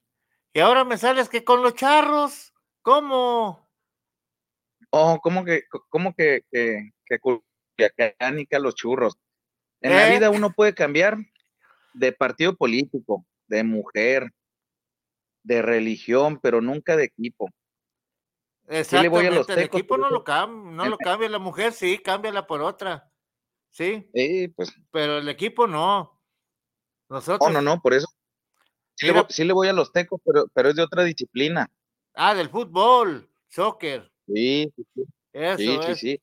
Y 0.54 0.60
ahora 0.60 0.84
me 0.84 0.98
sales 0.98 1.30
que 1.30 1.44
con 1.44 1.62
los 1.62 1.76
charros. 1.76 2.54
¿Cómo? 2.82 3.70
Oh, 4.90 5.20
¿cómo 5.22 5.46
que, 5.46 5.64
cómo 5.90 6.16
que, 6.16 6.44
que, 6.52 6.92
que 7.06 7.20
Culiacán 7.20 8.40
y 8.40 8.48
que 8.48 8.56
a 8.56 8.60
los 8.60 8.74
churros? 8.76 9.18
En 9.82 9.96
la 9.96 10.08
¿Eh? 10.08 10.14
vida 10.14 10.30
uno 10.32 10.52
puede 10.52 10.74
cambiar 10.74 11.18
de 11.94 12.12
partido 12.12 12.56
político, 12.56 13.26
de 13.48 13.64
mujer, 13.64 14.32
de 15.44 15.62
religión, 15.62 16.40
pero 16.42 16.60
nunca 16.62 16.96
de 16.96 17.06
equipo. 17.06 17.50
Sí 18.84 18.98
le 19.00 19.10
voy 19.10 19.26
a 19.26 19.32
los 19.32 19.40
Exactamente, 19.40 19.54
el 19.54 19.60
tecos, 19.60 19.80
equipo 19.80 19.98
no 19.98 20.10
lo, 20.10 20.24
cam- 20.24 20.72
no 20.72 20.88
lo 20.88 20.98
cambia 20.98 21.30
la 21.30 21.40
mujer, 21.40 21.74
sí, 21.74 21.98
cámbiala 22.00 22.46
por 22.46 22.62
otra. 22.62 23.12
Sí, 23.72 24.10
Sí, 24.14 24.48
pues, 24.50 24.74
pero 24.92 25.20
el 25.20 25.30
equipo 25.30 25.68
no. 25.68 26.22
Nosotros. 27.10 27.48
oh, 27.48 27.52
no, 27.52 27.62
no, 27.62 27.80
por 27.82 27.94
eso. 27.94 28.08
Sí, 29.00 29.08
le 29.08 29.14
voy, 29.14 29.24
sí 29.30 29.44
le 29.46 29.54
voy 29.54 29.68
a 29.70 29.74
los 29.74 29.92
tecos, 29.92 30.20
pero, 30.26 30.46
pero 30.54 30.70
es 30.70 30.76
de 30.76 30.84
otra 30.84 31.04
disciplina. 31.04 31.70
Ah, 32.14 32.36
del 32.36 32.50
fútbol, 32.50 33.30
soccer. 33.48 34.12
Sí, 34.28 34.72
sí, 34.76 34.86
sí. 34.94 35.04
Eso 35.32 35.62
sí, 35.62 35.80
sí, 35.86 35.92
es. 35.92 36.00
sí. 36.00 36.22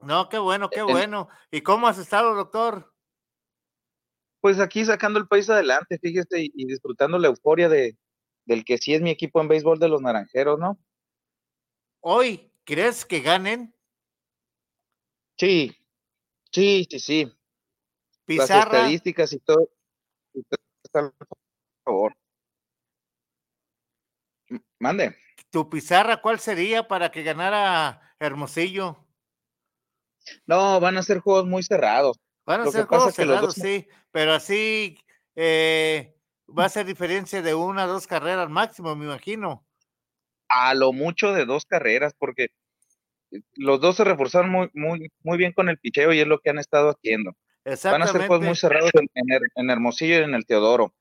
No, 0.00 0.28
qué 0.28 0.38
bueno, 0.38 0.70
qué 0.70 0.80
En- 0.80 0.86
bueno. 0.86 1.28
¿Y 1.50 1.62
cómo 1.62 1.88
has 1.88 1.98
estado, 1.98 2.34
doctor? 2.34 2.92
Pues 4.40 4.60
aquí 4.60 4.84
sacando 4.84 5.18
el 5.18 5.26
país 5.26 5.50
adelante, 5.50 5.98
fíjese, 5.98 6.42
y, 6.42 6.52
y 6.54 6.66
disfrutando 6.66 7.18
la 7.18 7.26
euforia 7.28 7.68
de, 7.68 7.96
del 8.44 8.64
que 8.64 8.78
sí 8.78 8.94
es 8.94 9.02
mi 9.02 9.10
equipo 9.10 9.40
en 9.40 9.48
béisbol 9.48 9.78
de 9.80 9.88
los 9.88 10.00
naranjeros, 10.00 10.58
¿no? 10.60 10.78
Hoy, 12.00 12.52
¿crees 12.64 13.04
que 13.04 13.20
ganen? 13.20 13.74
Sí, 15.36 15.74
sí, 16.52 16.86
sí, 16.90 17.00
sí. 17.00 17.24
Las 17.24 18.50
Pizarra, 18.50 18.60
estadísticas 18.64 19.32
y 19.32 19.38
todo 19.40 19.68
y 20.34 20.42
favor. 21.86 22.16
Mande. 24.78 25.16
tu 25.50 25.70
pizarra, 25.70 26.20
¿cuál 26.20 26.38
sería 26.38 26.86
para 26.86 27.10
que 27.10 27.22
ganara 27.22 28.14
Hermosillo? 28.18 29.04
No, 30.46 30.80
van 30.80 30.96
a 30.98 31.02
ser 31.02 31.20
juegos 31.20 31.46
muy 31.46 31.62
cerrados. 31.62 32.18
Van 32.44 32.60
a 32.60 32.64
Lo 32.64 32.72
ser 32.72 32.86
juegos 32.86 33.14
cerrados, 33.14 33.54
dos- 33.56 33.64
sí, 33.64 33.88
pero 34.10 34.32
así 34.32 34.98
eh, 35.34 36.16
va 36.46 36.66
a 36.66 36.68
ser 36.68 36.86
diferencia 36.86 37.42
de 37.42 37.54
una 37.54 37.86
dos 37.86 38.06
carreras 38.06 38.48
máximo, 38.50 38.94
me 38.96 39.06
imagino. 39.06 39.66
A 40.48 40.74
lo 40.74 40.92
mucho 40.92 41.32
de 41.32 41.44
dos 41.44 41.64
carreras, 41.64 42.12
porque 42.18 42.48
los 43.54 43.80
dos 43.80 43.96
se 43.96 44.04
reforzaron 44.04 44.50
muy, 44.50 44.70
muy, 44.74 45.10
muy 45.22 45.38
bien 45.38 45.52
con 45.52 45.68
el 45.68 45.78
picheo 45.78 46.12
y 46.12 46.20
es 46.20 46.26
lo 46.26 46.38
que 46.38 46.50
han 46.50 46.58
estado 46.58 46.90
haciendo. 46.90 47.32
Van 47.64 48.02
a 48.02 48.06
ser 48.06 48.26
juegos 48.26 48.46
muy 48.46 48.56
cerrados 48.56 48.90
en, 48.94 49.08
en 49.54 49.70
Hermosillo 49.70 50.20
y 50.20 50.22
en 50.22 50.34
el 50.34 50.46
Teodoro. 50.46 50.94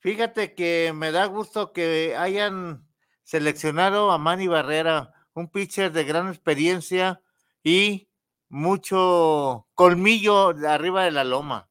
Fíjate 0.00 0.54
que 0.54 0.92
me 0.94 1.10
da 1.10 1.26
gusto 1.26 1.72
que 1.72 2.14
hayan 2.16 2.88
seleccionado 3.24 4.10
a 4.10 4.18
Manny 4.18 4.46
Barrera, 4.46 5.12
un 5.34 5.50
pitcher 5.50 5.92
de 5.92 6.04
gran 6.04 6.28
experiencia 6.28 7.20
y 7.62 8.08
mucho 8.48 9.68
colmillo 9.74 10.52
de 10.54 10.68
arriba 10.68 11.04
de 11.04 11.10
la 11.10 11.24
loma. 11.24 11.68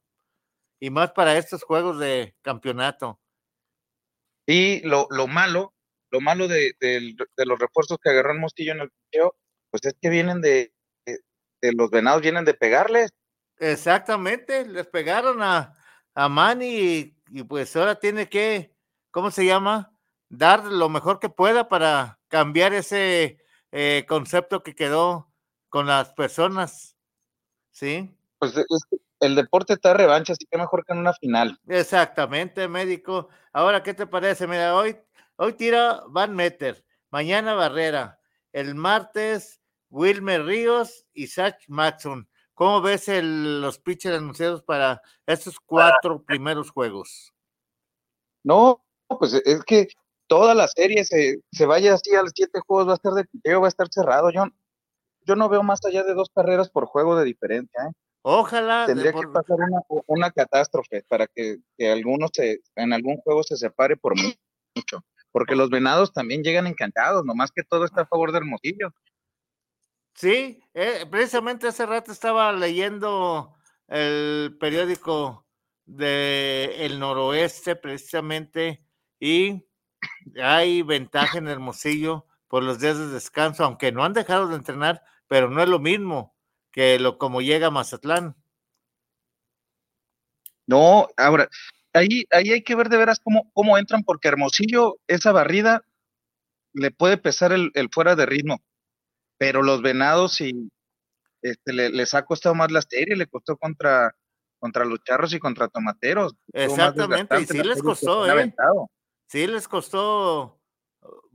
Y 0.79 0.89
más 0.89 1.11
para 1.11 1.37
estos 1.37 1.63
juegos 1.63 1.99
de 1.99 2.35
campeonato. 2.41 3.19
Y 4.45 4.81
lo, 4.87 5.07
lo 5.09 5.27
malo, 5.27 5.73
lo 6.11 6.21
malo 6.21 6.47
de, 6.47 6.75
de 6.79 7.45
los 7.45 7.59
refuerzos 7.59 7.97
que 8.01 8.09
agarró 8.09 8.31
el 8.33 8.39
Mostillo 8.39 8.73
en 8.73 8.81
el 8.81 8.91
picheo, 8.91 9.35
pues 9.71 9.85
es 9.85 9.95
que 10.01 10.09
vienen 10.09 10.41
de, 10.41 10.73
de, 11.05 11.19
de 11.61 11.73
los 11.73 11.89
venados, 11.89 12.21
vienen 12.21 12.45
de 12.45 12.53
pegarles. 12.53 13.11
Exactamente, 13.57 14.67
les 14.67 14.85
pegaron 14.87 15.41
a, 15.41 15.73
a 16.13 16.29
Manny 16.29 17.16
y, 17.29 17.43
pues 17.43 17.75
ahora 17.75 17.99
tiene 17.99 18.29
que, 18.29 18.75
¿cómo 19.11 19.31
se 19.31 19.45
llama? 19.45 19.93
Dar 20.29 20.65
lo 20.65 20.89
mejor 20.89 21.19
que 21.19 21.29
pueda 21.29 21.69
para 21.69 22.19
cambiar 22.27 22.73
ese 22.73 23.39
eh, 23.71 24.05
concepto 24.07 24.63
que 24.63 24.75
quedó 24.75 25.31
con 25.69 25.87
las 25.87 26.13
personas. 26.13 26.97
¿Sí? 27.71 28.15
Pues 28.39 28.55
es 28.57 28.65
que 28.89 28.97
el 29.19 29.35
deporte 29.35 29.73
está 29.73 29.89
de 29.89 29.95
revancha, 29.95 30.33
así 30.33 30.45
que 30.49 30.57
mejor 30.57 30.85
que 30.85 30.93
en 30.93 30.99
una 30.99 31.13
final. 31.13 31.59
Exactamente, 31.67 32.67
médico. 32.67 33.29
Ahora, 33.51 33.83
¿qué 33.83 33.93
te 33.93 34.07
parece? 34.07 34.47
Mira, 34.47 34.75
hoy, 34.75 34.97
hoy 35.37 35.53
tira 35.53 36.03
Van 36.07 36.35
Meter, 36.35 36.85
mañana 37.09 37.53
Barrera, 37.53 38.19
el 38.51 38.75
martes 38.75 39.61
Wilmer 39.89 40.45
Ríos 40.45 41.05
y 41.13 41.27
Zach 41.27 41.57
Maxson. 41.67 42.29
¿Cómo 42.57 42.81
ves 42.81 43.07
el- 43.07 43.61
los 43.61 43.77
pitchers 43.77 44.17
anunciados 44.17 44.63
para 44.63 44.99
estos 45.27 45.59
cuatro 45.59 46.23
primeros 46.23 46.71
juegos? 46.71 47.31
No, 48.43 48.83
pues 49.19 49.33
es 49.33 49.63
que 49.63 49.89
toda 50.25 50.55
la 50.55 50.67
serie 50.67 51.05
se, 51.05 51.43
se 51.51 51.65
vaya 51.67 51.93
así 51.93 52.15
a 52.15 52.23
los 52.23 52.31
siete 52.33 52.59
juegos, 52.65 52.87
va 52.87 52.93
a 52.93 52.95
estar 52.95 53.13
de 53.13 53.25
picheo, 53.25 53.61
va 53.61 53.67
a 53.67 53.69
estar 53.69 53.87
cerrado. 53.91 54.31
Yo, 54.31 54.45
yo 55.21 55.35
no 55.35 55.49
veo 55.49 55.61
más 55.61 55.85
allá 55.85 56.01
de 56.03 56.15
dos 56.15 56.29
carreras 56.33 56.71
por 56.71 56.87
juego 56.87 57.15
de 57.15 57.25
diferencia. 57.25 57.79
¿eh? 57.83 57.91
Ojalá. 58.23 58.85
Tendría 58.87 59.11
por- 59.11 59.27
que 59.27 59.33
pasar 59.33 59.57
una, 59.59 59.81
una 60.07 60.31
catástrofe 60.31 61.03
para 61.07 61.27
que, 61.27 61.57
que 61.77 61.91
alguno 61.91 62.27
se, 62.33 62.61
en 62.75 62.91
algún 62.91 63.17
juego 63.17 63.43
se 63.43 63.55
separe 63.55 63.97
por 63.97 64.15
mu- 64.19 64.31
mucho. 64.75 65.05
Porque 65.31 65.55
los 65.55 65.69
venados 65.69 66.11
también 66.11 66.41
llegan 66.41 66.65
encantados, 66.65 67.23
nomás 67.23 67.51
que 67.51 67.61
todo 67.61 67.85
está 67.85 68.01
a 68.01 68.07
favor 68.07 68.31
de 68.31 68.39
Hermosillo. 68.39 68.89
Sí, 70.17 70.59
eh, 70.73 71.05
precisamente 71.11 71.67
hace 71.67 71.85
rato 71.85 72.11
estaba 72.11 72.51
leyendo 72.51 73.55
el 73.87 74.57
periódico 74.59 75.45
de 75.85 76.85
El 76.87 76.99
Noroeste, 76.99 77.75
precisamente, 77.75 78.83
y 79.19 79.63
hay 80.41 80.81
ventaja 80.81 81.37
en 81.37 81.47
Hermosillo 81.47 82.25
por 82.47 82.63
los 82.63 82.79
días 82.79 82.97
de 82.97 83.09
descanso, 83.09 83.63
aunque 83.63 83.91
no 83.91 84.03
han 84.03 84.13
dejado 84.13 84.47
de 84.47 84.55
entrenar, 84.55 85.03
pero 85.27 85.51
no 85.51 85.61
es 85.63 85.69
lo 85.69 85.79
mismo 85.79 86.35
que 86.71 86.99
lo 86.99 87.19
como 87.19 87.41
llega 87.41 87.69
Mazatlán. 87.71 88.35
No, 90.67 91.07
ahora, 91.17 91.47
ahí, 91.93 92.25
ahí 92.31 92.51
hay 92.51 92.63
que 92.63 92.75
ver 92.75 92.89
de 92.89 92.97
veras 92.97 93.19
cómo, 93.23 93.49
cómo 93.53 93.77
entran, 93.77 94.03
porque 94.03 94.27
Hermosillo, 94.27 94.97
esa 95.07 95.31
barrida, 95.31 95.81
le 96.73 96.91
puede 96.91 97.17
pesar 97.17 97.53
el, 97.53 97.71
el 97.75 97.89
fuera 97.91 98.15
de 98.15 98.25
ritmo, 98.25 98.61
pero 99.37 99.61
los 99.61 99.81
venados 99.81 100.41
y 100.41 100.69
este, 101.41 101.73
le, 101.73 101.89
les 101.89 102.13
ha 102.13 102.25
costado 102.25 102.55
más 102.55 102.71
la 102.71 102.81
serie, 102.81 103.15
le 103.15 103.27
costó 103.27 103.57
contra, 103.57 104.15
contra 104.59 104.85
los 104.85 105.03
charros 105.03 105.33
y 105.33 105.39
contra 105.39 105.67
tomateros. 105.67 106.35
Exactamente, 106.53 107.41
y 107.41 107.45
sí 107.45 107.63
les 107.63 107.81
costó, 107.81 108.27
¿eh? 108.27 108.53
Sí 109.27 109.45
les 109.45 109.67
costó, 109.67 110.59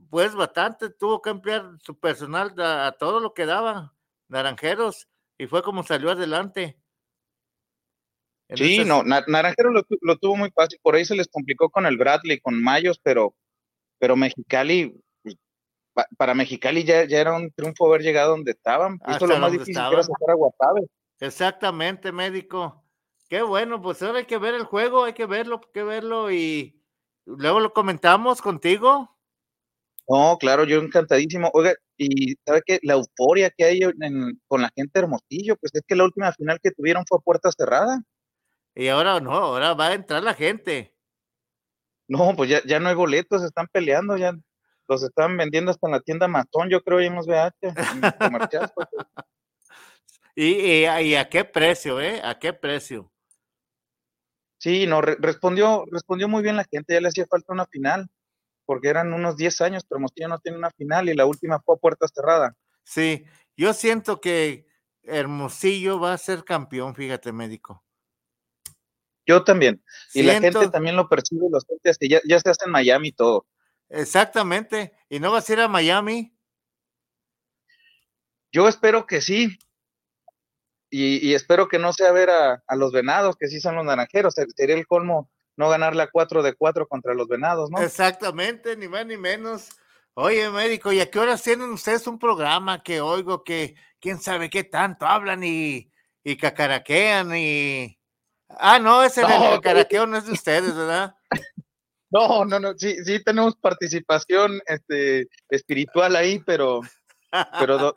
pues 0.09 0.35
bastante, 0.35 0.89
tuvo 0.89 1.21
que 1.21 1.29
emplear 1.29 1.77
su 1.79 1.99
personal 1.99 2.53
a, 2.59 2.87
a 2.87 2.91
todo 2.93 3.19
lo 3.19 3.33
que 3.33 3.45
daba, 3.45 3.95
naranjeros, 4.27 5.07
y 5.37 5.47
fue 5.47 5.63
como 5.63 5.83
salió 5.83 6.11
adelante. 6.11 6.79
Sí, 8.55 8.75
esas- 8.75 8.87
no, 8.87 9.03
Na- 9.03 9.23
Naranjero 9.27 9.71
lo, 9.71 9.83
lo 10.01 10.17
tuvo 10.17 10.35
muy 10.35 10.51
fácil, 10.51 10.79
por 10.81 10.95
ahí 10.95 11.05
se 11.05 11.15
les 11.15 11.27
complicó 11.27 11.69
con 11.69 11.85
el 11.85 11.97
Bradley, 11.97 12.39
con 12.39 12.61
Mayos, 12.61 12.99
pero, 12.99 13.35
pero 13.99 14.15
Mexicali, 14.15 14.93
pa- 15.93 16.07
para 16.17 16.33
Mexicali 16.33 16.83
ya, 16.83 17.05
ya 17.05 17.19
era 17.19 17.35
un 17.35 17.51
triunfo 17.51 17.87
haber 17.87 18.01
llegado 18.01 18.31
donde 18.31 18.51
estaban. 18.51 18.95
Hizo 18.95 19.11
Hasta 19.11 19.27
lo 19.27 19.39
más 19.39 19.51
difícil 19.51 19.73
que 19.73 19.93
era 19.93 20.03
sacar 20.03 20.31
a 20.31 20.33
Guasave. 20.33 20.87
Exactamente, 21.19 22.11
médico. 22.11 22.83
Qué 23.29 23.41
bueno, 23.41 23.81
pues 23.81 24.01
ahora 24.03 24.19
hay 24.19 24.25
que 24.25 24.37
ver 24.37 24.53
el 24.53 24.63
juego, 24.63 25.05
hay 25.05 25.13
que 25.13 25.25
verlo, 25.25 25.61
hay 25.63 25.71
que 25.73 25.83
verlo 25.83 26.31
y 26.31 26.83
luego 27.25 27.59
lo 27.59 27.73
comentamos 27.73 28.41
contigo. 28.41 29.09
No, 30.07 30.37
claro, 30.37 30.65
yo 30.65 30.81
encantadísimo. 30.81 31.49
Oiga, 31.53 31.73
y 31.97 32.35
¿sabe 32.45 32.61
qué? 32.65 32.79
La 32.83 32.93
euforia 32.93 33.49
que 33.49 33.63
hay 33.63 33.79
en- 33.81 34.41
con 34.47 34.61
la 34.61 34.69
gente 34.75 34.91
de 34.99 35.03
Hermosillo, 35.05 35.55
pues 35.55 35.73
es 35.73 35.81
que 35.87 35.95
la 35.95 36.03
última 36.03 36.31
final 36.33 36.59
que 36.61 36.71
tuvieron 36.71 37.05
fue 37.07 37.17
a 37.17 37.21
puerta 37.21 37.49
cerrada. 37.51 38.03
Y 38.75 38.89
ahora 38.89 39.19
no, 39.19 39.31
ahora 39.31 39.73
va 39.73 39.87
a 39.87 39.93
entrar 39.93 40.21
la 40.21 40.33
gente. 40.33 40.93
No, 42.07 42.35
pues 42.35 42.49
ya, 42.49 42.61
ya 42.65 42.79
no 42.79 42.89
hay 42.89 42.95
boletos, 42.95 43.41
se 43.41 43.47
están 43.47 43.67
peleando, 43.71 44.17
ya 44.17 44.33
los 44.87 45.03
están 45.03 45.37
vendiendo 45.37 45.71
hasta 45.71 45.87
en 45.87 45.91
la 45.93 45.99
tienda 46.01 46.27
Matón, 46.27 46.69
yo 46.69 46.81
creo, 46.81 46.99
los 46.99 47.27
VH, 47.27 47.73
pues. 48.73 48.87
¿Y, 50.35 50.85
y, 50.85 51.15
a 51.15 51.29
qué 51.29 51.45
precio, 51.45 52.01
eh? 52.01 52.19
¿A 52.23 52.39
qué 52.39 52.53
precio? 52.53 53.11
Sí, 54.57 54.87
no, 54.87 55.01
respondió, 55.01 55.85
respondió 55.91 56.27
muy 56.27 56.41
bien 56.41 56.55
la 56.55 56.63
gente, 56.63 56.93
ya 56.93 57.01
le 57.01 57.09
hacía 57.09 57.27
falta 57.29 57.53
una 57.53 57.65
final, 57.65 58.09
porque 58.65 58.87
eran 58.87 59.13
unos 59.13 59.35
10 59.35 59.61
años, 59.61 59.83
pero 59.87 59.97
Hermosillo 59.97 60.27
no 60.29 60.39
tiene 60.39 60.57
una 60.57 60.71
final 60.71 61.09
y 61.09 61.13
la 61.13 61.25
última 61.25 61.59
fue 61.59 61.75
a 61.75 61.79
puerta 61.79 62.07
cerrada. 62.07 62.55
Sí, 62.83 63.25
yo 63.55 63.73
siento 63.73 64.21
que 64.21 64.65
Hermosillo 65.03 65.99
va 65.99 66.13
a 66.13 66.17
ser 66.17 66.43
campeón, 66.43 66.95
fíjate, 66.95 67.31
médico. 67.31 67.83
Yo 69.25 69.43
también. 69.43 69.83
Y 70.13 70.23
la 70.23 70.39
gente 70.39 70.67
también 70.69 70.95
lo 70.95 71.07
percibe, 71.07 71.47
los 71.49 71.65
gente 71.65 71.91
que 71.97 72.09
ya, 72.09 72.21
ya 72.27 72.39
se 72.39 72.49
hace 72.49 72.65
en 72.65 72.71
Miami 72.71 73.11
todo. 73.11 73.45
Exactamente. 73.93 74.93
¿Y 75.07 75.19
no 75.19 75.31
vas 75.31 75.47
a 75.47 75.53
ir 75.53 75.59
a 75.59 75.67
Miami? 75.67 76.35
Yo 78.51 78.67
espero 78.67 79.05
que 79.05 79.21
sí. 79.21 79.57
Y, 80.89 81.33
espero 81.33 81.67
que 81.67 81.79
no 81.79 81.91
sea 81.91 82.11
ver 82.11 82.29
a, 82.29 82.61
los 82.75 82.91
venados, 82.91 83.35
que 83.35 83.47
sí 83.47 83.59
son 83.59 83.75
los 83.75 83.85
naranjeros. 83.85 84.35
Sería 84.55 84.75
el 84.75 84.85
colmo 84.85 85.31
no 85.55 85.69
ganarle 85.69 86.03
a 86.03 86.09
4 86.09 86.43
de 86.43 86.53
4 86.53 86.87
contra 86.87 87.15
los 87.15 87.27
venados, 87.27 87.71
¿no? 87.71 87.81
Exactamente, 87.81 88.75
ni 88.77 88.87
más 88.87 89.05
ni 89.05 89.17
menos. 89.17 89.69
Oye, 90.13 90.49
médico, 90.51 90.91
¿y 90.91 90.99
a 90.99 91.09
qué 91.09 91.17
horas 91.17 91.41
tienen 91.41 91.71
ustedes 91.71 92.05
un 92.05 92.19
programa 92.19 92.83
que 92.83 93.01
oigo 93.01 93.43
que 93.43 93.75
quién 93.99 94.19
sabe 94.19 94.51
qué 94.51 94.63
tanto 94.63 95.07
hablan 95.07 95.43
y, 95.43 95.91
y 96.23 96.37
cacaraquean 96.37 97.35
y... 97.35 97.99
Ah, 98.49 98.77
no, 98.77 99.03
ese 99.03 99.21
no, 99.21 99.27
cacaraqueo 99.27 100.05
no 100.05 100.17
es 100.17 100.25
de 100.25 100.33
ustedes, 100.33 100.75
¿verdad? 100.75 101.15
No, 102.13 102.45
no, 102.45 102.59
no, 102.59 102.77
sí, 102.77 103.03
sí 103.03 103.23
tenemos 103.23 103.55
participación 103.55 104.61
este, 104.67 105.27
espiritual 105.49 106.15
ahí, 106.15 106.39
pero, 106.45 106.81
pero 107.59 107.95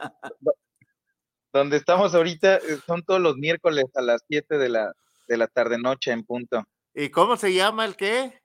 donde 1.53 1.77
estamos 1.77 2.15
ahorita 2.15 2.57
eh, 2.57 2.79
son 2.87 3.03
todos 3.03 3.21
los 3.21 3.37
miércoles 3.37 3.85
a 3.95 4.01
las 4.01 4.25
7 4.27 4.57
de 4.57 4.71
la, 4.71 4.95
de 5.29 5.37
la 5.37 5.49
tarde 5.49 5.79
noche 5.79 6.13
en 6.13 6.25
punto. 6.25 6.65
¿Y 6.95 7.11
cómo 7.11 7.37
se 7.37 7.53
llama 7.53 7.85
el 7.85 7.95
qué? 7.95 8.41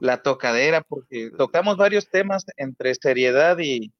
La 0.00 0.20
tocadera, 0.20 0.82
porque 0.82 1.30
tocamos 1.38 1.76
varios 1.76 2.10
temas 2.10 2.44
entre 2.56 2.92
seriedad 2.96 3.56
y, 3.60 3.92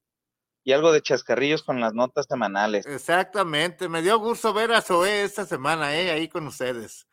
y 0.65 0.73
algo 0.73 0.91
de 0.91 1.01
chascarrillos 1.01 1.63
con 1.63 1.81
las 1.81 1.95
notas 1.95 2.27
semanales. 2.29 2.87
Exactamente, 2.87 3.89
me 3.89 4.03
dio 4.03 4.19
gusto 4.19 4.53
ver 4.53 4.73
a 4.73 4.81
Zoe 4.81 5.23
esta 5.23 5.47
semana, 5.47 5.97
¿eh? 5.97 6.11
ahí 6.11 6.29
con 6.29 6.45
ustedes. 6.49 7.07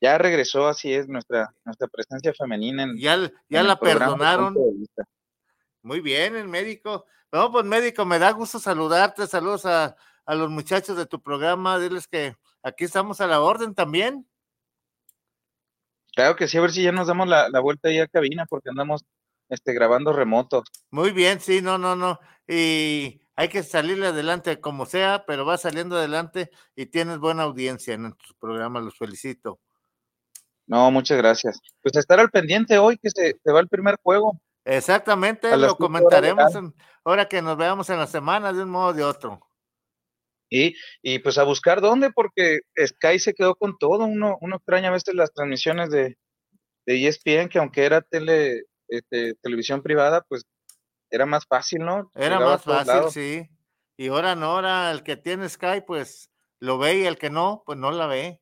Ya 0.00 0.16
regresó, 0.18 0.68
así 0.68 0.92
es, 0.92 1.08
nuestra, 1.08 1.52
nuestra 1.64 1.88
presencia 1.88 2.32
femenina. 2.32 2.84
En, 2.84 2.98
ya 2.98 3.30
ya 3.48 3.62
la 3.62 3.78
perdonaron. 3.78 4.56
Muy 5.82 6.00
bien, 6.00 6.36
el 6.36 6.48
médico. 6.48 7.06
No, 7.32 7.50
pues 7.50 7.64
médico, 7.64 8.04
me 8.04 8.18
da 8.18 8.30
gusto 8.30 8.58
saludarte. 8.58 9.26
Saludos 9.26 9.66
a, 9.66 9.96
a 10.24 10.34
los 10.34 10.50
muchachos 10.50 10.96
de 10.96 11.06
tu 11.06 11.20
programa. 11.20 11.78
Diles 11.78 12.06
que 12.06 12.36
aquí 12.62 12.84
estamos 12.84 13.20
a 13.20 13.26
la 13.26 13.40
orden 13.40 13.74
también. 13.74 14.26
Claro 16.18 16.34
que 16.34 16.48
sí, 16.48 16.58
a 16.58 16.60
ver 16.60 16.72
si 16.72 16.82
ya 16.82 16.90
nos 16.90 17.06
damos 17.06 17.28
la, 17.28 17.48
vuelta 17.60 17.88
ahí 17.88 18.00
a 18.00 18.08
cabina, 18.08 18.44
porque 18.44 18.70
andamos 18.70 19.04
este, 19.48 19.72
grabando 19.72 20.12
remoto. 20.12 20.64
Muy 20.90 21.12
bien, 21.12 21.40
sí, 21.40 21.62
no, 21.62 21.78
no, 21.78 21.94
no. 21.94 22.18
Y 22.48 23.20
hay 23.36 23.48
que 23.48 23.62
salirle 23.62 24.08
adelante 24.08 24.60
como 24.60 24.84
sea, 24.84 25.24
pero 25.28 25.46
va 25.46 25.58
saliendo 25.58 25.96
adelante 25.96 26.50
y 26.74 26.86
tienes 26.86 27.18
buena 27.18 27.44
audiencia 27.44 27.94
en 27.94 28.12
tu 28.14 28.34
programa, 28.40 28.80
los 28.80 28.98
felicito. 28.98 29.60
No, 30.68 30.90
muchas 30.90 31.18
gracias. 31.18 31.60
Pues 31.82 31.96
estar 31.96 32.20
al 32.20 32.30
pendiente 32.30 32.78
hoy 32.78 32.98
que 32.98 33.10
se, 33.10 33.34
va 33.50 33.60
el 33.60 33.68
primer 33.68 33.96
juego. 34.02 34.38
Exactamente, 34.64 35.56
lo 35.56 35.76
comentaremos 35.76 36.52
ahora 37.04 37.26
que 37.26 37.40
nos 37.40 37.56
veamos 37.56 37.88
en 37.88 37.98
la 37.98 38.06
semana 38.06 38.52
de 38.52 38.62
un 38.62 38.70
modo 38.70 38.88
o 38.88 38.92
de 38.92 39.02
otro. 39.02 39.40
Y, 40.50 40.74
y 41.02 41.18
pues 41.20 41.38
a 41.38 41.44
buscar 41.44 41.80
dónde, 41.80 42.10
porque 42.10 42.60
Sky 42.78 43.18
se 43.18 43.34
quedó 43.34 43.54
con 43.54 43.78
todo. 43.78 44.04
Uno, 44.04 44.36
uno 44.40 44.56
extraña 44.56 44.88
a 44.88 44.92
veces 44.92 45.14
las 45.14 45.32
transmisiones 45.32 45.90
de, 45.90 46.18
de 46.86 47.08
ESPN, 47.08 47.48
que 47.48 47.58
aunque 47.58 47.84
era 47.84 48.02
tele, 48.02 48.64
este, 48.88 49.34
televisión 49.42 49.82
privada, 49.82 50.22
pues 50.28 50.44
era 51.10 51.24
más 51.24 51.46
fácil, 51.46 51.80
¿no? 51.80 52.10
Era 52.14 52.38
más 52.40 52.62
fácil, 52.62 53.10
sí. 53.10 53.48
Y 53.96 54.08
ahora 54.08 54.34
no, 54.34 54.52
ahora 54.52 54.90
el 54.90 55.02
que 55.02 55.16
tiene 55.16 55.48
Sky, 55.48 55.82
pues 55.86 56.30
lo 56.60 56.78
ve 56.78 56.98
y 56.98 57.04
el 57.04 57.16
que 57.18 57.30
no, 57.30 57.62
pues 57.64 57.78
no 57.78 57.90
la 57.90 58.06
ve. 58.06 58.40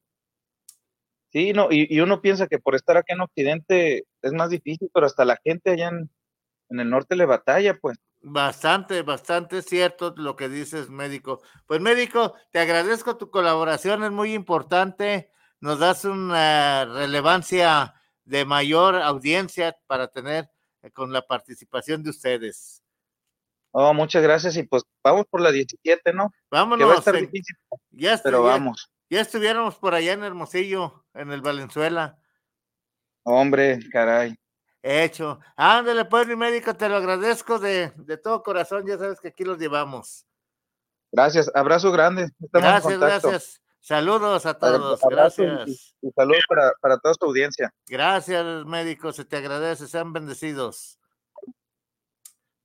Sí, 1.37 1.53
no, 1.53 1.68
y, 1.70 2.01
uno 2.01 2.22
piensa 2.22 2.47
que 2.47 2.59
por 2.59 2.74
estar 2.74 2.97
aquí 2.97 3.12
en 3.12 3.20
Occidente 3.20 4.07
es 4.22 4.32
más 4.32 4.49
difícil, 4.49 4.89
pero 4.95 5.05
hasta 5.05 5.26
la 5.26 5.37
gente 5.45 5.72
allá 5.72 5.89
en, 5.89 6.11
el 6.70 6.89
norte 6.89 7.14
le 7.14 7.26
batalla, 7.26 7.78
pues. 7.78 7.99
Bastante, 8.22 9.03
bastante 9.03 9.61
cierto 9.61 10.14
lo 10.16 10.34
que 10.34 10.49
dices, 10.49 10.89
médico. 10.89 11.43
Pues, 11.66 11.82
médico, 11.82 12.32
te 12.53 12.59
agradezco 12.59 13.18
tu 13.18 13.30
colaboración, 13.30 14.03
es 14.03 14.12
muy 14.12 14.32
importante. 14.32 15.30
Nos 15.61 15.78
das 15.78 16.07
una 16.07 16.87
relevancia 16.87 17.93
de 18.24 18.47
mayor 18.47 18.97
audiencia 18.97 19.76
para 19.87 20.09
tener 20.09 20.49
eh, 20.80 20.91
con 20.91 21.12
la 21.12 21.20
participación 21.20 22.03
de 22.03 22.11
ustedes. 22.11 22.82
Oh, 23.72 23.93
muchas 23.93 24.22
gracias 24.22 24.57
y 24.57 24.62
pues 24.62 24.84
vamos 25.05 25.26
por 25.28 25.43
la 25.43 25.53
17, 25.53 26.14
¿no? 26.14 26.32
Vámonos. 26.51 26.89
va 26.89 26.95
a 26.95 26.99
estar 26.99 27.14
difícil, 27.14 27.57
ya 27.91 28.18
pero 28.24 28.43
vamos. 28.43 28.91
Ya 29.09 29.20
estuviéramos 29.20 29.76
por 29.76 29.94
allá 29.94 30.12
en 30.12 30.24
Hermosillo, 30.24 31.04
en 31.14 31.30
el 31.30 31.40
Valenzuela. 31.40 32.18
Hombre, 33.22 33.78
caray. 33.90 34.36
Hecho. 34.82 35.40
Ándale, 35.57 36.04
pues, 36.04 36.26
mi 36.26 36.36
médico, 36.36 36.74
te 36.74 36.88
lo 36.88 36.96
agradezco 36.96 37.59
de, 37.59 37.90
todo 38.22 38.42
corazón. 38.42 38.86
Ya 38.86 38.98
sabes 38.98 39.20
que 39.20 39.28
aquí 39.28 39.44
los 39.44 39.59
llevamos. 39.59 40.24
Gracias. 41.11 41.50
Abrazo 41.54 41.90
grande. 41.90 42.28
gracias, 42.52 42.98
gracias. 42.98 43.62
Saludos 43.80 44.46
a 44.46 44.54
todos. 44.54 45.00
gracias. 45.09 45.94
Y, 46.00 46.11
saludos 46.11 46.44
para, 46.48 46.72
para 46.80 46.98
toda 46.98 47.14
tu 47.14 47.26
audiencia. 47.26 47.72
Gracias, 47.86 48.64
médico. 48.64 49.12
Se 49.12 49.24
te 49.24 49.36
agradece. 49.36 49.86
Sean 49.86 50.12
bendecidos. 50.12 50.98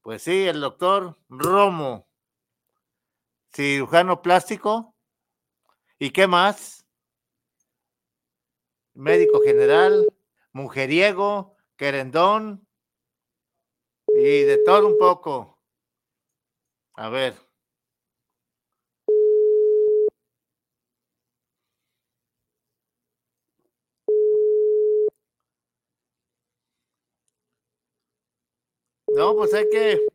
Pues 0.01 0.23
sí, 0.23 0.47
el 0.47 0.61
doctor 0.61 1.15
Romo, 1.29 2.07
cirujano 3.53 4.23
plástico, 4.23 4.95
¿Y 6.01 6.09
qué 6.09 6.25
más? 6.25 6.83
Médico 8.95 9.39
general, 9.41 10.11
mujeriego, 10.51 11.55
querendón 11.77 12.67
y 14.07 14.41
de 14.41 14.57
todo 14.65 14.87
un 14.87 14.97
poco. 14.97 15.59
A 16.95 17.09
ver. 17.09 17.35
No, 29.07 29.35
pues 29.35 29.53
hay 29.53 29.69
que 29.69 30.10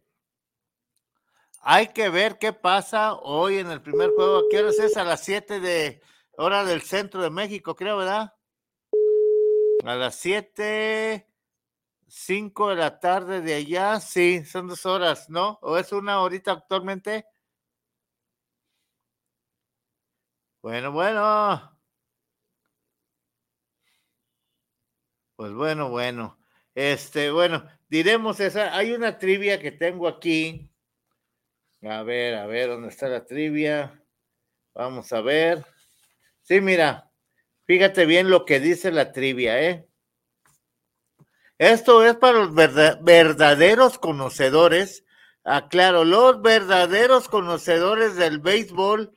hay 1.69 1.89
que 1.89 2.09
ver 2.11 2.39
qué 2.39 2.53
pasa 2.53 3.15
hoy 3.15 3.59
en 3.59 3.73
el 3.73 3.83
primer 3.83 4.11
juego. 4.11 4.45
¿Qué 4.49 4.61
hora 4.61 4.71
es? 4.71 4.97
A 4.97 5.03
las 5.03 5.25
7 5.25 5.59
de 5.59 6.01
hora 6.39 6.65
del 6.65 6.83
centro 6.83 7.21
de 7.23 7.31
México, 7.31 7.75
creo, 7.75 7.97
¿verdad? 7.97 8.35
A 9.85 9.95
las 9.97 10.15
7, 10.15 11.29
5 12.07 12.69
de 12.71 12.77
la 12.77 13.01
tarde 13.01 13.41
de 13.41 13.55
allá. 13.55 13.99
Sí, 14.01 14.45
son 14.45 14.69
dos 14.69 14.87
horas, 14.87 15.29
¿no? 15.29 15.59
¿O 15.63 15.77
es 15.77 15.91
una 15.93 16.21
horita 16.23 16.53
actualmente? 16.53 17.27
Bueno, 20.63 20.93
bueno. 20.93 21.77
Pues 25.35 25.53
bueno, 25.53 25.91
bueno. 25.91 26.39
Este, 26.77 27.33
bueno, 27.33 27.65
diremos 27.89 28.39
esa. 28.39 28.77
Hay 28.77 28.93
una 28.93 29.19
trivia 29.19 29.61
que 29.61 29.73
tengo 29.73 30.07
aquí 30.07 30.71
a 31.91 32.03
ver, 32.03 32.35
a 32.35 32.47
ver, 32.47 32.69
¿dónde 32.69 32.89
está 32.89 33.09
la 33.09 33.25
trivia? 33.25 34.03
Vamos 34.75 35.13
a 35.13 35.21
ver. 35.21 35.65
Sí, 36.43 36.61
mira, 36.61 37.11
fíjate 37.65 38.07
bien 38.07 38.31
lo 38.31 38.45
que 38.45 38.61
dice 38.61 38.93
la 38.93 39.13
trivia, 39.13 39.61
¿eh? 39.63 39.89
Esto 41.59 42.05
es 42.05 42.15
para 42.17 42.45
los 42.45 42.55
verdaderos 42.55 43.99
conocedores. 43.99 45.05
Aclaro, 45.45 46.05
los 46.05 46.43
verdaderos 46.43 47.29
conocedores 47.29 48.17
del 48.17 48.41
béisbol 48.41 49.17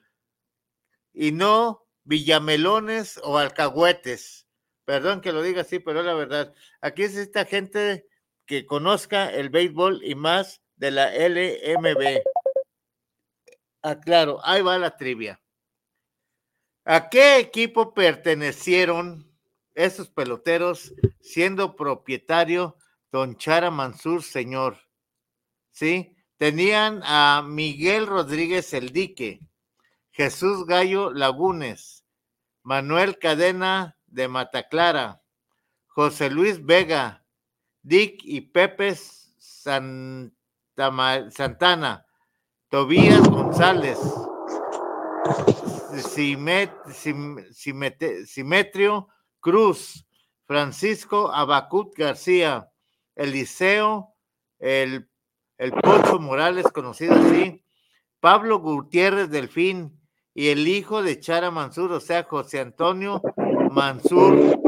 y 1.14 1.32
no 1.32 1.88
villamelones 2.04 3.20
o 3.24 3.38
alcahuetes. 3.38 4.48
Perdón 4.86 5.22
que 5.22 5.34
lo 5.34 5.42
diga 5.42 5.62
así, 5.62 5.80
pero 5.80 6.00
es 6.00 6.06
la 6.06 6.14
verdad. 6.14 6.54
Aquí 6.82 7.04
es 7.04 7.16
esta 7.16 7.46
gente 7.46 8.08
que 8.46 8.66
conozca 8.66 9.30
el 9.30 9.50
béisbol 9.50 10.02
y 10.04 10.16
más 10.16 10.62
de 10.78 10.92
la 10.92 11.12
LMB. 11.14 12.22
Ah, 13.82 14.00
claro, 14.00 14.40
ahí 14.44 14.62
va 14.62 14.78
la 14.78 14.98
trivia. 14.98 15.42
¿A 16.86 17.10
qué 17.10 17.38
equipo 17.38 17.94
pertenecieron 17.94 19.30
esos 19.80 20.10
peloteros, 20.10 20.94
siendo 21.22 21.78
propietario 21.78 22.76
don 23.12 23.38
Chara 23.38 23.72
Mansur, 23.72 24.24
señor. 24.24 24.78
¿Sí? 25.72 26.18
Tenían 26.38 27.02
a 27.06 27.44
Miguel 27.48 28.06
Rodríguez 28.06 28.74
El 28.74 28.90
Dique, 28.90 29.40
Jesús 30.12 30.66
Gallo 30.66 31.12
Lagunes, 31.12 32.04
Manuel 32.64 33.18
Cadena 33.20 33.98
de 34.08 34.28
Mataclara, 34.28 35.22
José 35.88 36.30
Luis 36.30 36.66
Vega, 36.66 37.26
Dick 37.82 38.20
y 38.24 38.42
Pepe 38.42 38.98
Santana, 39.38 40.36
Tobías 42.70 43.28
González, 43.28 43.98
Simetrio 48.26 49.08
Cruz, 49.40 50.06
Francisco 50.46 51.32
Abacut 51.32 51.96
García, 51.98 52.72
Eliseo, 53.16 54.14
el, 54.60 55.10
el 55.58 55.74
Morales, 56.20 56.68
conocido 56.72 57.16
así, 57.16 57.64
Pablo 58.20 58.60
Gutiérrez 58.60 59.32
Delfín 59.32 60.00
y 60.36 60.50
el 60.50 60.68
hijo 60.68 61.02
de 61.02 61.20
Chara 61.20 61.50
Mansur, 61.50 61.92
o 61.92 62.00
sea, 62.00 62.24
José 62.24 62.60
Antonio 62.60 63.22
Mansur, 63.72 64.60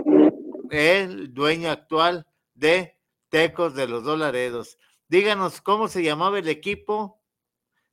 el 0.71 1.33
dueño 1.33 1.69
actual 1.69 2.25
de 2.55 2.97
Tecos 3.29 3.75
de 3.75 3.87
los 3.87 4.03
Dolaredos. 4.03 4.79
Díganos 5.07 5.61
cómo 5.61 5.87
se 5.87 6.03
llamaba 6.03 6.39
el 6.39 6.47
equipo, 6.47 7.20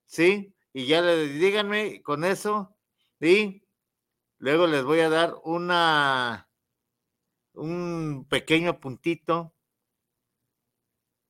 ¿sí? 0.08 0.54
Y 0.72 0.86
ya 0.86 1.00
le 1.00 1.28
díganme 1.28 2.02
con 2.02 2.24
eso, 2.24 2.76
y 3.20 3.62
luego 4.38 4.66
les 4.66 4.82
voy 4.82 5.00
a 5.00 5.08
dar 5.08 5.34
una, 5.44 6.48
un 7.54 8.26
pequeño 8.28 8.80
puntito 8.80 9.54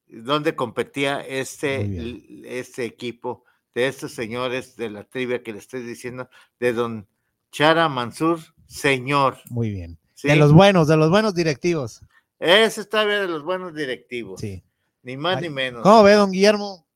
donde 0.07 0.57
competía 0.57 1.21
este, 1.21 2.23
este 2.45 2.85
equipo 2.87 3.45
de 3.75 3.89
estos 3.89 4.13
señores 4.13 4.77
de 4.77 4.91
la 4.91 5.05
trivia 5.05 5.43
que 5.43 5.53
le 5.53 5.59
estoy 5.59 5.83
diciendo, 5.83 6.31
de 6.59 6.73
don 6.73 7.09
Chara 7.53 7.89
Mansur, 7.89 8.41
señor. 8.67 9.39
Muy 9.51 9.71
bien. 9.71 9.99
De 10.23 10.37
los 10.37 10.53
buenos, 10.53 10.89
de 10.89 10.97
los 10.97 11.11
buenos 11.11 11.35
directivos. 11.35 12.03
Ese 12.39 12.81
está 12.81 13.05
bien 13.05 13.21
de 13.21 13.29
los 13.29 13.43
buenos 13.43 13.75
directivos. 13.75 14.41
Sí. 14.41 14.65
Ni 15.03 15.17
más 15.17 15.41
ni 15.41 15.49
menos. 15.49 15.83
¿Cómo 15.83 16.03
ve, 16.03 16.15
don 16.15 16.33
Guillermo? 16.33 16.88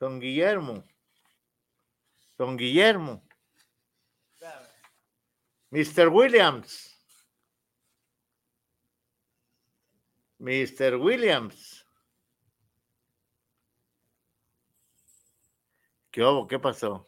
Don 0.00 0.18
Guillermo. 0.18 0.82
Don 2.38 2.56
Guillermo. 2.56 3.22
Mr. 5.70 6.08
Williams. 6.10 6.96
Mr. 10.38 10.98
Williams. 10.98 11.84
¿Qué 16.10 16.24
hubo? 16.24 16.48
¿Qué 16.48 16.58
pasó? 16.58 17.06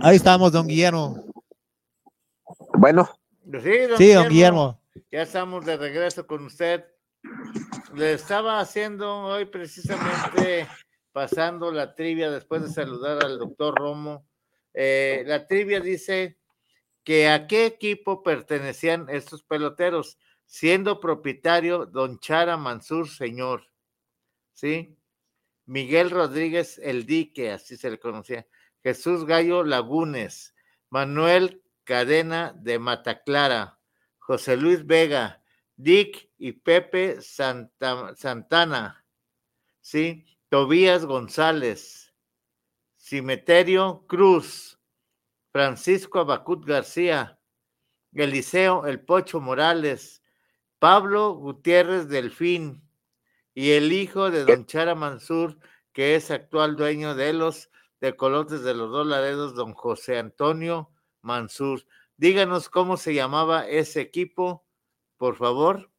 Ahí 0.00 0.16
estamos, 0.16 0.50
don 0.50 0.66
Guillermo. 0.66 1.22
Bueno. 2.78 3.08
Sí, 3.98 4.14
don, 4.14 4.28
Guillermo. 4.28 4.81
Ya 5.10 5.22
estamos 5.22 5.64
de 5.64 5.76
regreso 5.76 6.26
con 6.26 6.44
usted. 6.44 6.84
Le 7.94 8.14
estaba 8.14 8.60
haciendo 8.60 9.20
hoy 9.24 9.46
precisamente 9.46 10.68
pasando 11.12 11.70
la 11.70 11.94
trivia 11.94 12.30
después 12.30 12.62
de 12.62 12.68
saludar 12.68 13.24
al 13.24 13.38
doctor 13.38 13.74
Romo. 13.74 14.26
Eh, 14.74 15.22
la 15.26 15.46
trivia 15.46 15.80
dice 15.80 16.38
que 17.04 17.28
a 17.28 17.46
qué 17.46 17.66
equipo 17.66 18.22
pertenecían 18.22 19.08
estos 19.08 19.42
peloteros, 19.42 20.18
siendo 20.46 21.00
propietario 21.00 21.86
don 21.86 22.18
Chara 22.18 22.56
Mansur, 22.56 23.08
señor. 23.08 23.66
¿Sí? 24.52 24.96
Miguel 25.64 26.10
Rodríguez 26.10 26.78
El 26.82 27.06
Dique, 27.06 27.50
así 27.50 27.76
se 27.76 27.90
le 27.90 27.98
conocía. 27.98 28.46
Jesús 28.82 29.24
Gallo 29.24 29.64
Lagunes, 29.64 30.54
Manuel 30.90 31.62
Cadena 31.84 32.54
de 32.58 32.78
Mataclara, 32.78 33.78
José 34.22 34.56
Luis 34.56 34.86
Vega, 34.86 35.42
Dick 35.76 36.30
y 36.38 36.52
Pepe 36.52 37.20
Santana, 37.20 39.04
¿sí? 39.80 40.24
Tobías 40.48 41.04
González, 41.04 42.14
Cimeterio 42.96 44.04
Cruz, 44.06 44.78
Francisco 45.50 46.20
Abacut 46.20 46.64
García, 46.64 47.40
Eliseo 48.12 48.86
El 48.86 49.00
Pocho 49.00 49.40
Morales, 49.40 50.22
Pablo 50.78 51.32
Gutiérrez 51.32 52.08
Delfín 52.08 52.88
y 53.54 53.72
el 53.72 53.92
hijo 53.92 54.30
de 54.30 54.44
Don 54.44 54.66
Chara 54.66 54.94
Mansur, 54.94 55.58
que 55.92 56.14
es 56.14 56.30
actual 56.30 56.76
dueño 56.76 57.16
de 57.16 57.32
los 57.32 57.70
de 58.00 58.16
Colotes 58.16 58.62
de 58.62 58.74
los 58.74 58.90
Dolaredos, 58.90 59.54
don 59.54 59.74
José 59.74 60.18
Antonio 60.18 60.90
Mansur. 61.22 61.84
Díganos 62.22 62.68
cómo 62.68 62.98
se 62.98 63.14
llamaba 63.14 63.66
ese 63.66 64.00
equipo, 64.00 64.64
por 65.16 65.34
favor. 65.34 65.90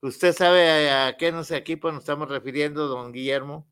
¿Usted 0.00 0.32
sabe 0.32 0.90
a, 0.90 1.16
qué 1.16 1.30
no 1.30 1.44
sé 1.44 1.56
equipo 1.56 1.92
nos 1.92 2.00
estamos 2.00 2.28
refiriendo, 2.28 2.88
don 2.88 3.12
Guillermo? 3.12 3.64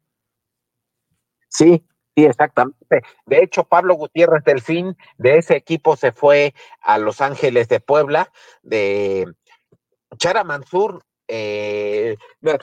Sí, 1.49 1.84
sí, 2.14 2.24
exactamente. 2.26 3.03
De 3.26 3.43
hecho, 3.43 3.64
Pablo 3.64 3.95
Gutiérrez 3.95 4.45
Delfín 4.45 4.97
de 5.18 5.38
ese 5.38 5.57
equipo 5.57 5.97
se 5.97 6.12
fue 6.12 6.55
a 6.80 6.97
Los 6.97 7.20
Ángeles 7.20 7.66
de 7.66 7.80
Puebla, 7.80 8.30
de 8.62 9.26
Chara 10.16 10.45
Mansur. 10.45 11.03
Eh, 11.26 12.16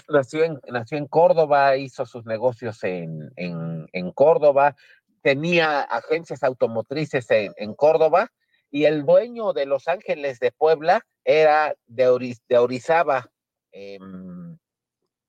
nació, 0.07 0.45
en, 0.45 0.61
nació 0.69 0.97
en 0.97 1.07
Córdoba, 1.07 1.75
hizo 1.75 2.05
sus 2.05 2.25
negocios 2.25 2.81
en, 2.85 3.29
en, 3.35 3.89
en 3.91 4.11
Córdoba, 4.13 4.77
tenía 5.21 5.81
agencias 5.81 6.43
automotrices 6.43 7.27
en, 7.29 7.73
Córdoba 7.73 8.31
y 8.69 8.85
el 8.85 9.05
dueño 9.05 9.53
de 9.53 9.65
Los 9.65 9.87
Ángeles 9.87 10.39
de 10.39 10.51
Puebla 10.51 11.05
era 11.23 11.75
de, 11.85 12.37
de 12.47 12.57
Orizaba, 12.57 13.29
em, 13.71 14.57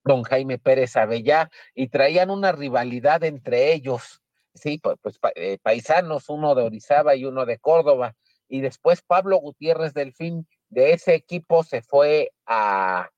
don 0.04 0.22
Jaime 0.22 0.58
Pérez 0.58 0.96
Avellá, 0.96 1.50
y 1.74 1.88
traían 1.88 2.30
una 2.30 2.52
rivalidad 2.52 3.22
entre 3.24 3.72
ellos, 3.72 4.22
sí, 4.54 4.78
pues, 4.82 4.96
pues 5.00 5.18
eh, 5.34 5.58
paisanos, 5.62 6.28
uno 6.28 6.54
de 6.54 6.62
Orizaba 6.62 7.14
y 7.14 7.24
uno 7.24 7.46
de 7.46 7.58
Córdoba. 7.58 8.14
Y 8.48 8.60
después 8.60 9.02
Pablo 9.02 9.36
Gutiérrez 9.36 9.92
Delfín 9.92 10.46
de 10.70 10.92
ese 10.92 11.14
equipo 11.14 11.62
se 11.62 11.82
fue 11.82 12.32
a, 12.46 13.10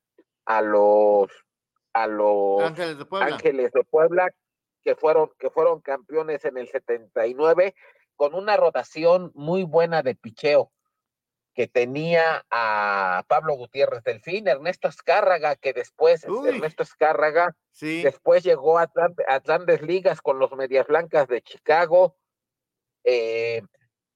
a 0.44 0.62
los 0.62 1.30
a 1.92 2.06
los 2.06 2.62
Ángeles 2.62 2.98
de 2.98 3.04
Puebla, 3.04 3.34
Ángeles 3.34 3.72
de 3.72 3.84
Puebla 3.84 4.30
que 4.82 4.94
fueron, 4.94 5.30
que 5.38 5.50
fueron 5.50 5.80
campeones 5.80 6.44
en 6.44 6.56
el 6.56 6.68
79, 6.68 7.74
con 8.20 8.34
una 8.34 8.58
rotación 8.58 9.32
muy 9.34 9.62
buena 9.62 10.02
de 10.02 10.14
picheo, 10.14 10.70
que 11.54 11.68
tenía 11.68 12.44
a 12.50 13.24
Pablo 13.28 13.54
Gutiérrez 13.54 14.04
Delfín, 14.04 14.46
Ernesto 14.46 14.88
Escárraga, 14.88 15.56
que 15.56 15.72
después, 15.72 16.24
Ernesto 16.24 16.82
Escárraga, 16.82 17.56
después 17.80 18.44
llegó 18.44 18.78
a, 18.78 18.92
a, 19.26 19.38
grandes 19.38 19.80
ligas 19.80 20.20
con 20.20 20.38
los 20.38 20.52
Medias 20.52 20.86
Blancas 20.86 21.28
de 21.28 21.40
Chicago, 21.40 22.14
eh, 23.04 23.62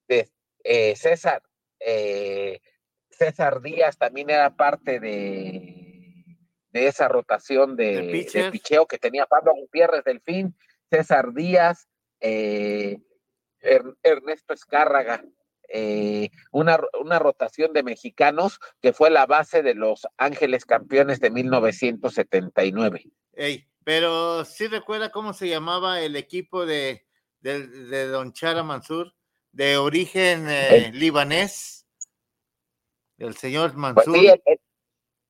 de, 0.07 0.29
eh, 0.65 0.95
César, 0.97 1.43
eh, 1.81 2.61
César 3.09 3.63
Díaz 3.63 3.97
también 3.97 4.29
era 4.29 4.55
parte 4.55 5.01
de 5.01 5.81
de 6.73 6.89
esa 6.89 7.09
rotación 7.09 7.75
de, 7.75 8.27
picheo 8.53 8.87
que 8.87 8.99
tenía 8.99 9.25
Pablo 9.25 9.55
Gutiérrez 9.55 10.05
Delfín, 10.05 10.55
César 10.91 11.33
Díaz, 11.33 11.89
eh, 12.21 12.99
Ernesto 14.03 14.55
Escárraga, 14.55 15.25
eh, 15.69 16.31
una, 16.53 16.79
una, 17.01 17.19
rotación 17.19 17.73
de 17.73 17.83
mexicanos 17.83 18.61
que 18.83 18.93
fue 18.93 19.11
la 19.11 19.27
base 19.27 19.63
de 19.63 19.75
los 19.75 20.07
Ángeles 20.19 20.65
Campeones 20.67 21.21
de 21.21 21.31
1979. 21.31 23.07
pero 23.83 24.45
sí 24.45 24.67
recuerda 24.69 25.11
cómo 25.11 25.33
se 25.33 25.49
llamaba 25.49 26.01
el 26.01 26.17
equipo 26.17 26.67
de, 26.67 27.07
de, 27.41 28.07
Don 28.07 28.33
Chara 28.33 28.63
Mansur, 28.63 29.15
de 29.53 29.77
origen 29.77 30.47
eh, 30.49 30.91
libanés, 30.93 31.87
el 33.19 33.37
señor 33.37 33.71
pues 33.71 33.79
Mansur. 33.79 34.41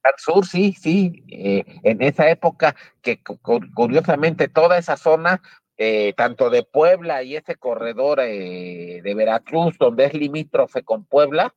Al 0.05 0.13
sur, 0.19 0.47
sí, 0.47 0.75
sí, 0.79 1.25
eh, 1.29 1.65
en 1.83 2.03
esa 2.03 2.29
época 2.29 2.77
que 3.01 3.23
curiosamente 3.23 4.49
toda 4.49 4.77
esa 4.77 4.99
zona, 4.99 5.41
eh, 5.77 6.13
tanto 6.17 6.51
de 6.51 6.63
Puebla 6.63 7.23
y 7.23 7.37
ese 7.37 7.57
corredor 7.57 8.21
eh, 8.21 9.01
de 9.03 9.15
Veracruz, 9.15 9.77
donde 9.79 10.07
es 10.07 10.15
limítrofe 10.15 10.83
con 10.83 11.05
Puebla, 11.05 11.55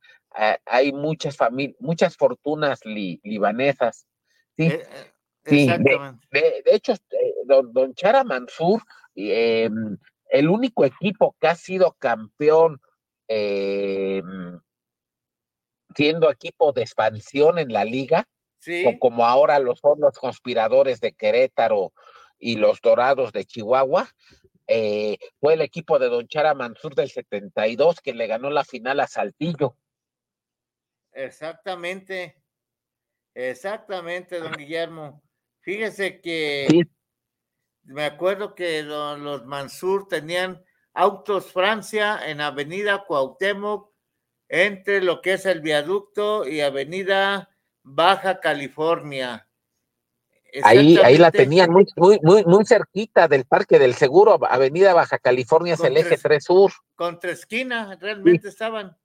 hay 0.66 0.92
muchas 0.92 1.36
familias, 1.36 1.76
muchas 1.80 2.16
fortunas 2.16 2.80
libanesas. 2.84 4.06
Sí, 4.56 4.70
sí 5.44 5.66
de, 5.66 6.62
hecho, 6.66 6.94
don, 7.46 7.72
don 7.72 7.94
Chara 7.94 8.24
Mansur, 8.24 8.82
eh, 9.16 9.70
el 10.30 10.48
único 10.48 10.84
equipo 10.84 11.34
que 11.40 11.48
ha 11.48 11.54
sido 11.54 11.96
campeón 11.98 12.80
eh, 13.28 14.22
siendo 15.94 16.30
equipo 16.30 16.72
de 16.72 16.82
expansión 16.82 17.58
en 17.58 17.72
la 17.72 17.84
liga, 17.84 18.28
o 18.86 18.98
como 18.98 19.24
ahora 19.24 19.58
lo 19.58 19.74
son 19.76 20.00
los 20.00 20.18
conspiradores 20.18 21.00
de 21.00 21.12
Querétaro 21.12 21.92
y 22.38 22.56
los 22.56 22.80
Dorados 22.80 23.32
de 23.32 23.44
Chihuahua, 23.44 24.08
eh, 24.66 25.18
fue 25.40 25.54
el 25.54 25.62
equipo 25.62 25.98
de 25.98 26.08
Don 26.08 26.28
Chara 26.28 26.54
Mansur 26.54 26.94
del 26.94 27.10
72 27.10 28.00
que 28.00 28.12
le 28.12 28.26
ganó 28.26 28.50
la 28.50 28.64
final 28.64 29.00
a 29.00 29.06
Saltillo. 29.06 29.76
Exactamente, 31.12 32.42
exactamente, 33.34 34.38
don 34.38 34.52
Guillermo. 34.52 35.22
Fíjese 35.60 36.20
que 36.20 36.68
me 37.84 38.04
acuerdo 38.04 38.54
que 38.54 38.82
los 38.82 39.44
Mansur 39.46 40.06
tenían 40.06 40.62
Autos 40.92 41.52
Francia 41.52 42.20
en 42.26 42.40
Avenida 42.40 43.04
Cuauhtémoc, 43.06 43.90
entre 44.48 45.02
lo 45.02 45.22
que 45.22 45.34
es 45.34 45.46
el 45.46 45.60
viaducto 45.60 46.46
y 46.46 46.60
Avenida 46.60 47.50
Baja 47.82 48.40
California. 48.40 49.47
Ahí, 50.62 50.98
ahí 50.98 51.18
la 51.18 51.30
tenían 51.30 51.70
muy, 51.70 51.86
muy, 51.96 52.18
muy, 52.22 52.44
muy 52.44 52.64
cerquita 52.64 53.28
del 53.28 53.44
Parque 53.44 53.78
del 53.78 53.94
Seguro, 53.94 54.38
Avenida 54.48 54.94
Baja 54.94 55.18
California 55.18 55.74
es 55.74 55.80
el 55.80 55.96
eje 55.96 56.16
3 56.16 56.42
Sur. 56.42 56.72
Contra 56.94 57.30
esquina, 57.30 57.96
realmente 58.00 58.48
estaban. 58.48 58.96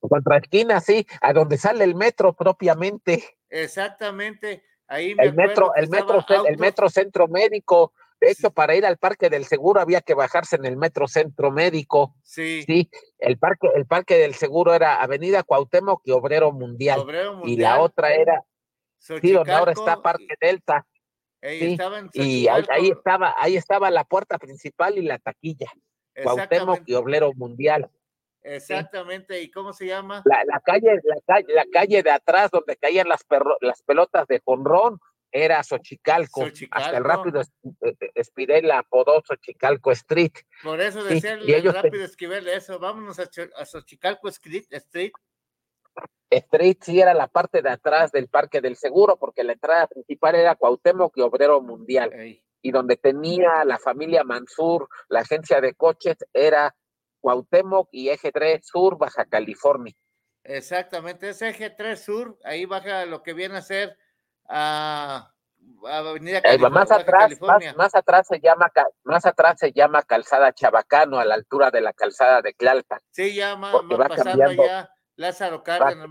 Contra 0.00 0.38
esquina, 0.38 0.80
sí, 0.80 1.06
a 1.20 1.32
donde 1.32 1.58
sale 1.58 1.84
el 1.84 1.94
metro 1.94 2.34
propiamente. 2.34 3.24
Exactamente. 3.48 4.64
Ahí 4.86 5.14
el 5.16 5.34
metro, 5.34 5.74
el 5.76 5.88
metro, 5.88 6.24
el 6.46 6.58
metro 6.58 6.90
centro 6.90 7.26
médico, 7.28 7.92
de 8.24 8.30
hecho, 8.30 8.50
para 8.50 8.74
ir 8.74 8.86
al 8.86 8.96
Parque 8.96 9.28
del 9.28 9.44
Seguro 9.44 9.80
había 9.80 10.00
que 10.00 10.14
bajarse 10.14 10.56
en 10.56 10.64
el 10.64 10.76
Metro 10.76 11.08
Centro 11.08 11.50
Médico. 11.50 12.14
Sí. 12.22 12.62
Sí, 12.62 12.90
el 13.18 13.38
Parque, 13.38 13.68
el 13.74 13.86
parque 13.86 14.16
del 14.16 14.34
Seguro 14.34 14.74
era 14.74 15.02
Avenida 15.02 15.42
Cuauhtémoc 15.42 16.00
y 16.04 16.10
Obrero 16.12 16.52
Mundial. 16.52 17.04
Y 17.44 17.56
la 17.56 17.80
otra 17.80 18.14
era, 18.14 18.42
sí, 19.04 19.32
donde 19.32 19.52
ahora 19.52 19.72
está 19.72 20.00
Parque 20.00 20.34
Delta. 20.40 20.86
Sí, 21.42 21.76
y 22.14 22.48
ahí, 22.48 22.88
estaba, 22.88 23.34
ahí 23.36 23.56
estaba 23.56 23.90
la 23.90 24.04
puerta 24.04 24.38
principal 24.38 24.96
y 24.96 25.02
la 25.02 25.18
taquilla. 25.18 25.70
Cuauhtémoc 26.22 26.82
y 26.86 26.94
Obrero 26.94 27.32
Mundial. 27.34 27.90
Exactamente, 28.42 29.40
¿y 29.40 29.50
cómo 29.50 29.72
se 29.72 29.86
llama? 29.86 30.22
La, 30.24 30.60
calle, 30.60 31.00
la 31.02 31.16
calle, 31.26 31.46
la 31.54 31.64
calle 31.72 32.02
de 32.02 32.10
atrás 32.10 32.50
donde 32.50 32.76
caían 32.76 33.08
las, 33.08 33.24
las 33.60 33.82
pelotas 33.82 34.26
de 34.26 34.40
jonrón 34.44 35.00
era 35.34 35.62
Xochicalco, 35.64 36.46
hasta 36.70 36.96
el 36.96 37.04
rápido 37.04 37.42
Espirel 38.14 38.70
apodó 38.70 39.20
Xochicalco 39.26 39.90
Street. 39.92 40.32
Por 40.62 40.80
eso 40.80 41.02
decía 41.02 41.32
el, 41.32 41.72
rápido 41.72 42.04
Esquivel 42.04 42.46
eso, 42.48 42.78
vámonos 42.78 43.18
a, 43.18 43.24
a 43.56 43.64
Xochicalco 43.64 44.28
Street. 44.28 44.66
Street. 44.70 45.12
Street 46.30 46.78
sí 46.80 47.00
era 47.00 47.14
la 47.14 47.28
parte 47.28 47.62
de 47.62 47.70
atrás 47.70 48.12
del 48.12 48.28
Parque 48.28 48.60
del 48.60 48.76
Seguro, 48.76 49.16
porque 49.16 49.44
la 49.44 49.52
entrada 49.52 49.86
principal 49.86 50.34
era 50.34 50.54
Cuauhtémoc 50.54 51.16
y 51.16 51.20
Obrero 51.20 51.60
Mundial. 51.60 52.12
Y 52.62 52.70
donde 52.70 52.96
tenía 52.96 53.64
la 53.64 53.78
familia 53.78 54.24
Mansur, 54.24 54.88
la 55.08 55.20
agencia 55.20 55.60
de 55.60 55.74
coches, 55.74 56.16
era 56.32 56.74
Cuauhtémoc 57.20 57.88
y 57.92 58.08
Eje 58.08 58.32
3 58.32 58.66
Sur, 58.66 58.96
Baja 58.98 59.26
California. 59.26 59.94
Exactamente, 60.42 61.30
ese 61.30 61.48
Eje 61.48 61.70
3 61.70 62.02
Sur, 62.02 62.38
ahí 62.44 62.64
baja 62.64 63.06
lo 63.06 63.22
que 63.22 63.34
viene 63.34 63.56
a 63.56 63.62
ser 63.62 63.96
a, 64.48 65.30
Avenida 65.86 66.42
más 66.70 66.90
atrás, 66.90 67.40
más, 67.76 67.94
atrás 67.94 68.26
se 68.26 68.38
llama 68.38 68.70
más 69.04 69.24
atrás 69.24 69.58
se 69.58 69.72
llama 69.72 70.02
Calzada 70.02 70.52
Chabacano 70.52 71.18
a 71.18 71.24
la 71.24 71.34
altura 71.34 71.70
de 71.70 71.80
la 71.80 71.94
Calzada 71.94 72.42
de 72.42 72.52
Clalpa. 72.52 73.00
Sí, 73.10 73.34
ya 73.34 73.56
más, 73.56 73.74
pasando 74.08 74.44
allá 74.44 74.93
Lázaro 75.16 75.62
Cárdenas, 75.62 76.08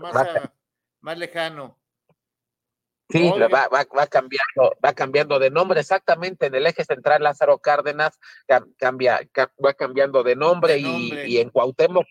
más, 1.00 1.18
lejano. 1.18 1.78
Sí, 3.10 3.30
va, 3.30 3.68
va, 3.68 4.06
cambiando, 4.06 4.76
va 4.82 4.94
cambiando 4.94 5.38
de 5.38 5.50
nombre 5.50 5.80
exactamente 5.80 6.46
en 6.46 6.54
el 6.54 6.66
eje 6.66 6.84
central 6.84 7.22
Lázaro 7.22 7.58
Cárdenas 7.58 8.18
cambia, 8.78 9.20
va 9.64 9.74
cambiando 9.74 10.22
de 10.22 10.34
nombre, 10.34 10.78
Y, 10.78 11.12
y, 11.26 11.38
en 11.38 11.50
Cuauhtémoc 11.50 12.06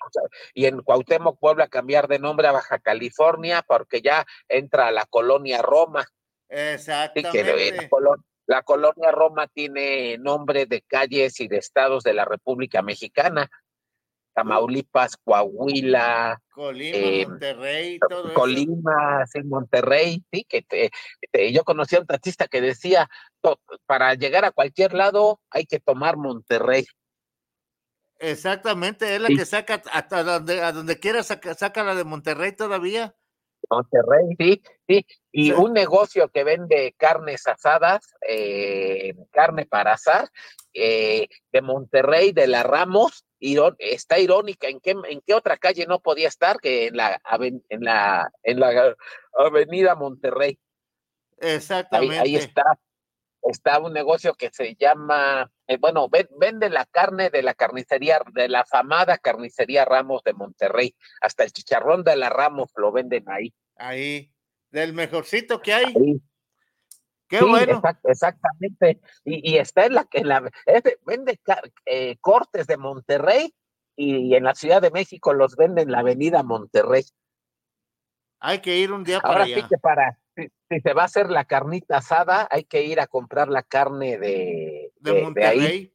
y 0.53 0.67
en 0.67 0.81
Cuauhtémoc 0.81 1.39
vuelve 1.39 1.63
a 1.63 1.67
cambiar 1.67 2.07
de 2.07 2.19
nombre 2.19 2.47
a 2.47 2.51
Baja 2.51 2.77
California 2.77 3.63
porque 3.67 4.01
ya 4.01 4.25
entra 4.47 4.91
la 4.91 5.05
colonia 5.07 5.63
Roma. 5.63 6.05
Exactamente. 6.47 7.89
la, 8.45 8.61
colonia 8.61 9.09
Roma 9.11 9.47
tiene 9.47 10.19
nombre 10.19 10.67
de 10.67 10.83
calles 10.83 11.39
y 11.39 11.47
de 11.47 11.57
estados 11.57 12.03
de 12.03 12.13
la 12.13 12.25
República 12.25 12.83
Mexicana. 12.83 13.49
Tamaulipas, 14.33 15.17
Coahuila, 15.23 16.41
Colima, 16.49 16.97
eh, 16.97 17.25
Monterrey, 17.27 17.99
todo 17.99 18.33
Colima, 18.33 19.25
sí, 19.27 19.43
Monterrey, 19.43 20.23
sí, 20.31 20.45
que 20.45 20.91
yo 21.51 21.63
conocí 21.63 21.95
a 21.95 21.99
un 21.99 22.07
taxista 22.07 22.47
que 22.47 22.61
decía, 22.61 23.09
para 23.85 24.13
llegar 24.15 24.45
a 24.45 24.51
cualquier 24.51 24.93
lado 24.93 25.39
hay 25.49 25.65
que 25.65 25.79
tomar 25.79 26.17
Monterrey. 26.17 26.85
Exactamente, 28.19 29.15
es 29.15 29.21
la 29.21 29.27
que 29.27 29.45
saca 29.45 29.81
hasta 29.91 30.23
donde, 30.23 30.61
a 30.61 30.71
donde 30.71 30.99
quiera 30.99 31.23
saca, 31.23 31.53
saca 31.55 31.83
la 31.83 31.93
de 31.93 32.03
Monterrey 32.03 32.53
todavía. 32.53 33.15
Monterrey, 33.75 34.35
sí, 34.37 34.61
sí. 34.87 35.05
Y 35.31 35.51
un 35.51 35.73
negocio 35.73 36.29
que 36.29 36.43
vende 36.43 36.93
carnes 36.97 37.47
asadas, 37.47 38.13
eh, 38.27 39.15
carne 39.31 39.65
para 39.65 39.93
asar, 39.93 40.29
eh, 40.73 41.27
de 41.51 41.61
Monterrey, 41.61 42.31
de 42.31 42.47
la 42.47 42.63
Ramos, 42.63 43.25
está 43.79 44.19
irónica. 44.19 44.67
¿En 44.67 44.79
qué, 44.79 44.91
¿En 44.91 45.21
qué 45.21 45.33
otra 45.33 45.57
calle 45.57 45.85
no 45.87 45.99
podía 45.99 46.27
estar 46.27 46.59
que 46.59 46.87
en 46.87 46.97
la, 46.97 47.21
en 47.69 47.83
la, 47.83 48.31
en 48.43 48.59
la 48.59 48.95
avenida 49.37 49.95
Monterrey? 49.95 50.59
Exactamente. 51.39 52.19
Ahí, 52.19 52.35
está. 52.35 52.63
Está 53.41 53.79
un 53.79 53.91
negocio 53.91 54.35
que 54.35 54.49
se 54.53 54.75
llama, 54.75 55.51
eh, 55.67 55.75
bueno, 55.77 56.07
vende 56.09 56.69
la 56.69 56.85
carne 56.85 57.29
de 57.29 57.43
la 57.43 57.53
carnicería, 57.53 58.21
de 58.31 58.47
la 58.47 58.61
afamada 58.61 59.17
carnicería 59.17 59.83
Ramos 59.83 60.23
de 60.23 60.31
Monterrey. 60.31 60.95
Hasta 61.19 61.43
el 61.43 61.51
chicharrón 61.51 62.05
de 62.05 62.15
la 62.15 62.29
Ramos 62.29 62.71
lo 62.77 62.93
venden 62.93 63.25
ahí. 63.29 63.53
Ahí, 63.75 64.31
del 64.71 64.93
mejorcito 64.93 65.61
que 65.61 65.73
hay. 65.73 65.93
Qué 67.27 67.41
bueno. 67.43 67.81
exactamente. 68.03 68.99
Y, 69.23 69.57
está 69.57 69.85
en 69.85 69.95
la 69.95 70.05
que 70.05 70.23
la 70.23 70.43
vende 71.05 71.39
eh, 71.85 72.17
cortes 72.21 72.67
de 72.67 72.77
Monterrey 72.77 73.53
y, 73.95 74.35
en 74.35 74.43
la 74.43 74.55
Ciudad 74.55 74.81
de 74.81 74.91
México 74.91 75.33
los 75.33 75.55
vende 75.55 75.81
en 75.81 75.91
la 75.91 75.99
Avenida 75.99 76.43
Monterrey. 76.43 77.03
Hay 78.39 78.59
que 78.59 78.77
ir 78.77 78.91
un 78.91 79.03
día 79.03 79.19
para 79.19 79.33
Ahora 79.33 79.45
allá. 79.45 79.55
sí 79.55 79.63
que 79.69 79.77
para 79.77 80.19
si, 80.35 80.79
se 80.81 80.93
va 80.93 81.03
a 81.03 81.05
hacer 81.05 81.29
la 81.29 81.45
carnita 81.45 81.97
asada, 81.97 82.47
hay 82.51 82.65
que 82.65 82.83
ir 82.83 82.99
a 82.99 83.07
comprar 83.07 83.47
la 83.47 83.63
carne 83.63 84.17
de, 84.17 84.91
de, 84.99 85.21
Monterrey. 85.21 85.93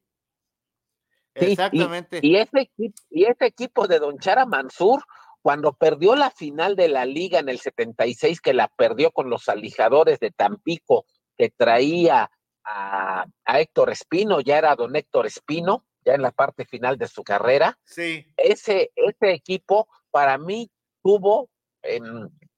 Exactamente. 1.35 2.21
Y, 2.23 2.37
ese, 2.37 2.71
y 3.11 3.25
ese 3.25 3.47
equipo 3.47 3.87
de 3.87 3.99
Don 3.99 4.19
Chara 4.19 4.47
Mansur 4.47 5.05
cuando 5.43 5.73
perdió 5.73 6.15
la 6.17 6.31
final 6.31 6.77
de 6.77 6.89
la 6.89 7.05
liga 7.05 7.39
en 7.39 7.49
el 7.49 7.59
76, 7.59 8.41
que 8.41 8.55
la 8.55 8.69
perdió 8.69 9.11
con 9.11 9.31
los 9.31 9.49
alijadores 9.49 10.19
de 10.21 10.31
Tampico, 10.31 11.07
que 11.37 11.51
traía 11.51 12.31
a, 12.65 13.27
Héctor 13.47 13.91
Espino, 13.91 14.41
ya 14.41 14.59
era 14.59 14.75
don 14.77 14.95
Héctor 14.95 15.27
Espino, 15.27 15.85
ya 16.05 16.15
en 16.15 16.23
la 16.23 16.33
parte 16.33 16.65
final 16.65 16.99
de 16.99 17.09
su 17.09 17.23
carrera. 17.23 17.79
Sí. 17.85 18.27
Ese, 18.37 18.91
ese 18.95 19.33
equipo 19.33 19.89
para 20.11 20.39
mí 20.39 20.71
tuvo 21.03 21.49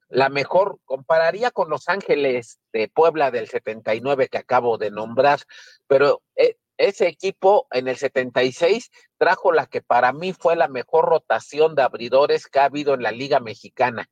la 0.09 0.29
mejor, 0.29 0.79
compararía 0.85 1.51
con 1.51 1.71
Los 1.71 1.89
Ángeles 1.89 2.59
de 2.73 2.89
Puebla 2.89 3.31
del 3.31 3.49
79 3.49 4.29
que 4.29 4.39
acabo 4.39 4.77
de 4.77 4.91
nombrar, 4.91 5.41
pero 5.87 6.23
eh, 6.35 6.57
ese 6.81 7.07
equipo 7.09 7.67
en 7.71 7.89
el 7.89 7.97
76 7.97 8.91
trajo 9.19 9.53
la 9.53 9.67
que 9.67 9.83
para 9.83 10.13
mí 10.13 10.33
fue 10.33 10.57
la 10.57 10.67
mejor 10.67 11.07
rotación 11.07 11.75
de 11.75 11.83
abridores 11.83 12.47
que 12.47 12.59
ha 12.59 12.65
habido 12.65 12.95
en 12.95 13.03
la 13.03 13.13
Liga 13.13 13.39
Mexicana. 13.39 14.09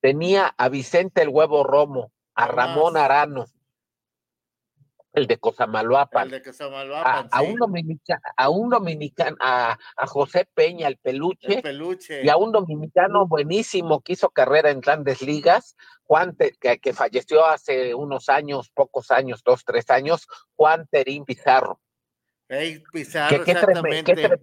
Tenía 0.00 0.54
a 0.58 0.68
Vicente 0.68 1.22
el 1.22 1.28
Huevo 1.28 1.62
Romo, 1.62 2.12
a 2.34 2.48
Ramón 2.48 2.96
Arano, 2.96 3.46
el 5.14 5.28
de 5.28 5.38
Cosamaloapan, 5.38 6.30
a, 7.30 7.42
un 7.42 7.54
dominicano, 7.54 8.20
a 8.36 8.48
un 8.48 8.68
dominicano, 8.68 9.36
a, 9.40 9.78
José 10.06 10.48
Peña, 10.52 10.88
el 10.88 10.98
peluche, 10.98 11.62
peluche, 11.62 12.24
y 12.24 12.28
a 12.28 12.36
un 12.36 12.50
dominicano 12.50 13.26
buenísimo 13.26 14.00
que 14.00 14.14
hizo 14.14 14.30
carrera 14.30 14.70
en 14.70 14.80
grandes 14.80 15.22
ligas, 15.22 15.76
Juan, 16.02 16.36
que, 16.36 16.92
falleció 16.92 17.46
hace 17.46 17.94
unos 17.94 18.28
años, 18.28 18.70
pocos 18.70 19.12
años, 19.12 19.42
dos, 19.44 19.64
tres 19.64 19.88
años, 19.90 20.26
Juan 20.56 20.88
Terín 20.90 21.24
Pizarro. 21.24 21.80
Pizarro, 22.92 23.42
exactamente. 23.42 24.38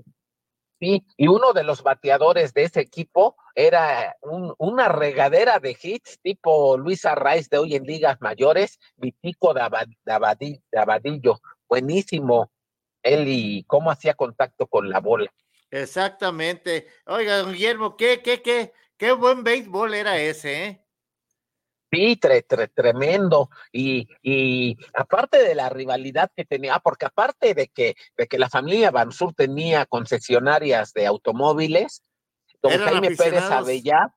sí, 0.79 1.05
y 1.17 1.27
uno 1.27 1.53
de 1.53 1.63
los 1.63 1.83
bateadores 1.83 2.53
de 2.53 2.63
ese 2.63 2.81
equipo 2.81 3.35
era 3.53 4.15
una 4.57 4.89
regadera 4.89 5.59
de 5.59 5.77
hits 5.81 6.19
tipo 6.21 6.77
Luis 6.77 7.05
Arraiz 7.05 7.49
de 7.49 7.59
hoy 7.59 7.75
en 7.75 7.83
ligas 7.83 8.19
mayores, 8.21 8.79
Vitico 8.95 9.53
de, 9.53 9.61
Abadillo, 10.73 11.39
buenísimo 11.67 12.51
él 13.03 13.25
y 13.27 13.63
cómo 13.63 13.91
hacía 13.91 14.13
contacto 14.13 14.67
con 14.67 14.89
la 14.89 14.99
bola. 14.99 15.31
Exactamente. 15.69 16.87
Oiga, 17.05 17.37
don 17.37 17.53
Guillermo, 17.53 17.95
qué, 17.95 18.21
qué, 18.21 18.41
qué, 18.41 18.73
qué 18.97 19.11
buen 19.13 19.43
béisbol 19.43 19.93
era 19.93 20.17
ese, 20.17 20.65
¿eh? 20.65 20.85
Sí, 21.91 22.17
tremendo. 22.73 23.49
Y, 23.73 24.07
y 24.21 24.77
aparte 24.93 25.43
de 25.43 25.55
la 25.55 25.67
rivalidad 25.69 26.31
que 26.33 26.45
tenía, 26.45 26.75
ah, 26.75 26.79
porque 26.79 27.05
aparte 27.05 27.53
de 27.53 27.67
que, 27.67 27.95
de 28.15 28.27
que 28.27 28.39
la 28.39 28.49
familia 28.49 28.91
Bansur 28.91 29.33
tenía 29.33 29.85
concesionarias 29.85 30.93
de 30.93 31.05
automóviles, 31.05 32.01
don 32.61 32.71
Jaime 32.71 33.15
Pérez 33.15 33.43
Avellá, 33.43 34.13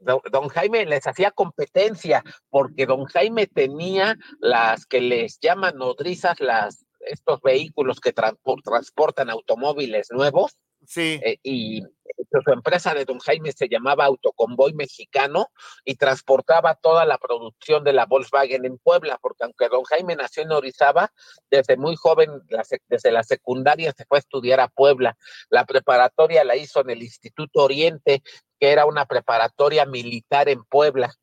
don, 0.00 0.48
Jaime 0.48 0.84
les 0.84 1.06
hacía 1.06 1.30
competencia, 1.30 2.22
porque 2.50 2.84
don 2.84 3.06
Jaime 3.06 3.46
tenía 3.46 4.16
las 4.40 4.84
que 4.84 5.00
les 5.00 5.38
llaman 5.40 5.78
nodrizas, 5.78 6.38
las, 6.40 6.84
estos 7.00 7.40
vehículos 7.40 7.98
que 8.00 8.12
transportan 8.12 9.30
automóviles 9.30 10.08
nuevos. 10.10 10.58
Sí. 10.90 11.20
Eh, 11.22 11.38
y 11.44 11.82
su 11.82 12.52
empresa 12.52 12.92
de 12.94 13.04
Don 13.04 13.20
Jaime 13.20 13.52
se 13.52 13.68
llamaba 13.68 14.06
Autoconvoy 14.06 14.72
Mexicano 14.74 15.46
y 15.84 15.94
transportaba 15.94 16.74
toda 16.74 17.04
la 17.06 17.16
producción 17.16 17.84
de 17.84 17.92
la 17.92 18.06
Volkswagen 18.06 18.64
en 18.64 18.76
Puebla, 18.76 19.16
porque 19.22 19.44
aunque 19.44 19.68
Don 19.68 19.84
Jaime 19.84 20.16
nació 20.16 20.42
en 20.42 20.50
Orizaba, 20.50 21.12
desde 21.48 21.76
muy 21.76 21.94
joven, 21.94 22.42
desde 22.88 23.12
la 23.12 23.22
secundaria 23.22 23.92
se 23.96 24.04
fue 24.04 24.18
a 24.18 24.20
estudiar 24.20 24.58
a 24.58 24.66
Puebla. 24.66 25.16
La 25.48 25.64
preparatoria 25.64 26.42
la 26.42 26.56
hizo 26.56 26.80
en 26.80 26.90
el 26.90 27.04
Instituto 27.04 27.62
Oriente, 27.62 28.24
que 28.58 28.72
era 28.72 28.84
una 28.84 29.06
preparatoria 29.06 29.86
militar 29.86 30.48
en 30.48 30.64
Puebla. 30.64 31.14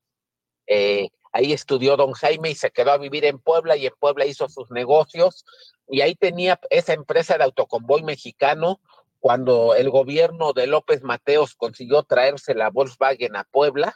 Eh, 0.65 1.09
ahí 1.33 1.51
estudió 1.51 1.97
don 1.97 2.13
Jaime 2.13 2.51
y 2.51 2.55
se 2.55 2.71
quedó 2.71 2.93
a 2.93 2.97
vivir 2.97 3.25
en 3.25 3.39
Puebla 3.39 3.75
y 3.75 3.85
en 3.85 3.93
Puebla 3.99 4.25
hizo 4.25 4.47
sus 4.47 4.71
negocios 4.71 5.43
y 5.89 6.01
ahí 6.01 6.15
tenía 6.15 6.59
esa 6.69 6.93
empresa 6.93 7.37
de 7.37 7.45
autoconvoy 7.45 8.03
mexicano 8.03 8.81
cuando 9.27 9.75
el 9.75 9.89
gobierno 9.89 10.53
de 10.53 10.67
López 10.67 11.03
Mateos 11.03 11.53
consiguió 11.53 12.03
traerse 12.03 12.55
la 12.55 12.69
Volkswagen 12.69 13.35
a 13.35 13.43
Puebla, 13.43 13.93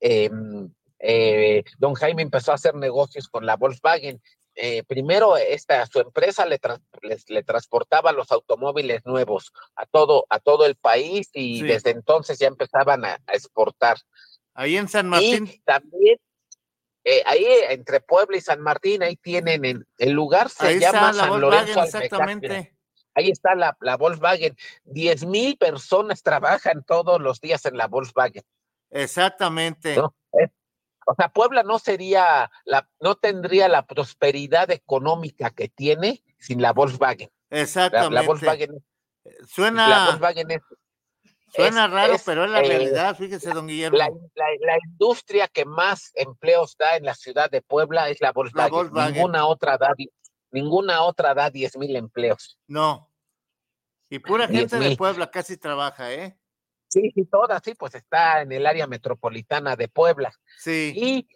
em, 0.00 0.70
eh, 0.98 1.64
don 1.78 1.94
Jaime 1.94 2.20
empezó 2.20 2.52
a 2.52 2.56
hacer 2.56 2.74
negocios 2.74 3.26
con 3.30 3.46
la 3.46 3.56
Volkswagen. 3.56 4.20
Eh, 4.54 4.82
primero, 4.82 5.38
esta, 5.38 5.86
su 5.86 6.00
empresa 6.00 6.44
le, 6.44 6.60
le, 7.28 7.42
transportaba 7.42 8.12
los 8.12 8.30
automóviles 8.32 9.00
nuevos 9.06 9.50
a 9.76 9.86
todo, 9.86 10.26
a 10.28 10.38
todo 10.40 10.66
el 10.66 10.76
país 10.76 11.30
y 11.32 11.62
desde 11.62 11.92
entonces 11.92 12.38
ya 12.38 12.48
empezaban 12.48 13.06
a, 13.06 13.18
exportar. 13.32 13.96
Ahí 14.52 14.76
en 14.76 14.88
San 14.88 15.08
Martín. 15.08 15.46
Y 15.46 15.60
también, 15.60 16.18
eh, 17.02 17.22
ahí 17.24 17.46
entre 17.70 18.02
Puebla 18.02 18.36
y 18.36 18.42
San 18.42 18.60
Martín, 18.60 19.02
ahí 19.04 19.16
tienen 19.16 19.86
el, 19.96 20.10
lugar, 20.10 20.50
se 20.50 20.78
llama 20.78 21.14
San 21.14 21.40
Lorenzo 21.40 21.82
Exactamente. 21.82 22.73
Ahí 23.14 23.30
está 23.30 23.54
la, 23.54 23.76
la 23.80 23.96
Volkswagen. 23.96 24.56
Diez 24.84 25.24
mil 25.24 25.56
personas 25.56 26.22
trabajan 26.22 26.84
todos 26.84 27.20
los 27.20 27.40
días 27.40 27.64
en 27.66 27.76
la 27.76 27.86
Volkswagen. 27.86 28.42
Exactamente. 28.90 29.98
o 29.98 31.14
sea, 31.16 31.28
Puebla 31.28 31.62
no 31.62 31.78
sería, 31.78 32.50
la, 32.64 32.88
no 33.00 33.16
tendría 33.16 33.68
la 33.68 33.86
prosperidad 33.86 34.70
económica 34.70 35.50
que 35.50 35.68
tiene 35.68 36.22
sin 36.38 36.62
la 36.62 36.72
Volkswagen. 36.72 37.30
Exactamente. 37.50 38.14
La, 38.14 38.22
Volkswagen. 38.22 38.84
Suena. 39.46 39.88
La 39.88 40.06
Volkswagen 40.06 40.50
es, 40.50 40.62
Suena 41.54 41.86
raro, 41.86 42.16
pero 42.26 42.44
es 42.44 42.50
la 42.50 42.62
eh, 42.62 42.68
realidad, 42.68 43.16
fíjese, 43.16 43.52
don 43.52 43.68
Guillermo. 43.68 43.96
La, 43.96 44.08
la, 44.34 44.78
industria 44.90 45.46
que 45.46 45.64
más 45.64 46.10
empleos 46.14 46.76
da 46.76 46.96
en 46.96 47.04
la 47.04 47.14
ciudad 47.14 47.48
de 47.48 47.62
Puebla 47.62 48.08
es 48.08 48.20
la 48.20 48.32
Volkswagen. 48.32 48.72
La 48.72 48.76
Volkswagen. 48.76 49.14
Ninguna 49.14 49.46
otra 49.46 49.78
da 49.78 49.94
Ninguna 50.54 51.02
otra 51.02 51.34
da 51.34 51.50
10 51.50 51.78
mil 51.78 51.96
empleos. 51.96 52.60
No. 52.68 53.10
Y 54.08 54.20
pura 54.20 54.46
gente 54.46 54.78
de 54.78 54.96
Puebla 54.96 55.28
casi 55.28 55.56
trabaja, 55.56 56.12
¿eh? 56.12 56.38
Sí, 56.86 57.10
sí, 57.12 57.24
toda, 57.24 57.58
sí, 57.58 57.74
pues 57.74 57.96
está 57.96 58.40
en 58.42 58.52
el 58.52 58.64
área 58.64 58.86
metropolitana 58.86 59.74
de 59.74 59.88
Puebla. 59.88 60.32
Sí. 60.60 60.92
Y, 60.94 61.28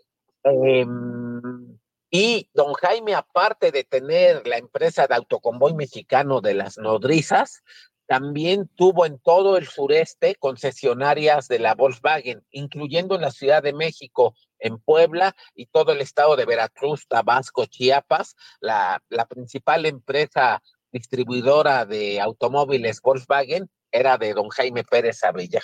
em, 0.45 1.77
y 2.13 2.49
don 2.55 2.75
Jaime, 2.75 3.17
aparte 3.17 3.73
de 3.73 3.83
tener 3.83 4.47
la 4.47 4.57
empresa 4.57 5.09
de 5.09 5.17
autoconvoy 5.17 5.75
mexicano 5.75 6.41
de 6.41 6.55
las 6.55 6.79
nodrizas, 6.79 7.65
también 8.07 8.69
tuvo 8.77 9.05
en 9.05 9.19
todo 9.19 9.57
el 9.57 9.67
sureste 9.67 10.37
concesionarias 10.37 11.49
de 11.49 11.59
la 11.59 11.75
Volkswagen, 11.75 12.47
incluyendo 12.53 13.17
en 13.17 13.23
la 13.23 13.33
Ciudad 13.33 13.65
de 13.65 13.73
México, 13.73 14.37
en 14.59 14.79
Puebla 14.79 15.35
y 15.55 15.67
todo 15.67 15.93
el 15.93 16.01
estado 16.01 16.37
de 16.37 16.47
Veracruz, 16.47 17.07
Tabasco, 17.09 17.67
Chiapas, 17.67 18.37
la, 18.61 19.03
la 19.09 19.27
principal 19.27 19.87
empresa 19.87 20.63
distribuidora 20.93 21.85
de 21.85 22.21
automóviles 22.21 23.01
Volkswagen 23.01 23.71
era 23.91 24.19
de 24.19 24.35
don 24.35 24.49
Jaime 24.49 24.85
Pérez 24.85 25.23
Avella. 25.25 25.63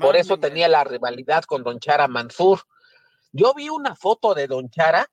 Por 0.00 0.16
eso 0.16 0.38
tenía 0.38 0.68
la 0.68 0.84
rivalidad 0.84 1.44
con 1.44 1.62
don 1.62 1.78
Chara 1.78 2.08
Mansur. 2.08 2.60
Yo 3.32 3.52
vi 3.54 3.68
una 3.68 3.94
foto 3.94 4.34
de 4.34 4.46
don 4.46 4.70
Chara 4.70 5.06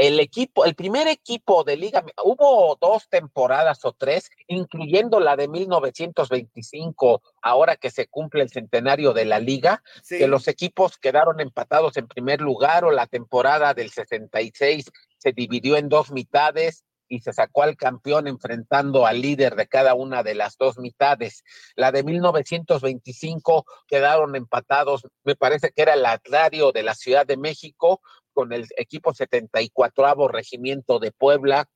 el 0.00 0.18
equipo, 0.18 0.64
el 0.64 0.74
primer 0.74 1.08
equipo 1.08 1.62
de 1.62 1.76
liga, 1.76 2.02
hubo 2.24 2.78
dos 2.80 3.06
temporadas 3.10 3.84
o 3.84 3.92
tres, 3.92 4.30
incluyendo 4.48 5.20
la 5.20 5.36
de 5.36 5.46
1925, 5.46 7.20
ahora 7.42 7.76
que 7.76 7.90
se 7.90 8.06
cumple 8.06 8.42
el 8.42 8.48
centenario 8.48 9.12
de 9.12 9.26
la 9.26 9.38
liga, 9.38 9.82
que 10.08 10.26
los 10.26 10.48
equipos 10.48 10.96
quedaron 10.96 11.38
empatados 11.40 11.98
en 11.98 12.08
primer 12.08 12.40
lugar 12.40 12.86
o 12.86 12.92
la 12.92 13.06
temporada 13.06 13.74
del 13.74 13.90
66 13.90 14.90
se 15.18 15.32
dividió 15.32 15.76
en 15.76 15.90
dos 15.90 16.10
mitades 16.10 16.86
y 17.10 17.20
se 17.20 17.32
sacó 17.32 17.64
al 17.64 17.76
campeón 17.76 18.28
enfrentando 18.28 19.04
al 19.04 19.20
líder 19.20 19.56
de 19.56 19.66
cada 19.66 19.94
una 19.94 20.22
de 20.22 20.34
las 20.34 20.56
dos 20.56 20.78
mitades. 20.78 21.42
La 21.74 21.92
de 21.92 22.04
1925 22.04 23.66
quedaron 23.86 24.36
empatados, 24.36 25.06
me 25.24 25.36
parece 25.36 25.72
que 25.72 25.82
era 25.82 25.94
el 25.94 26.06
Atlario 26.06 26.72
de 26.72 26.84
la 26.84 26.94
Ciudad 26.94 27.26
de 27.26 27.36
México 27.36 28.00
con 28.40 28.54
el 28.54 28.66
equipo 28.78 29.12
74 29.12 30.28
Regimiento 30.28 30.98
de 30.98 31.12
Puebla, 31.12 31.68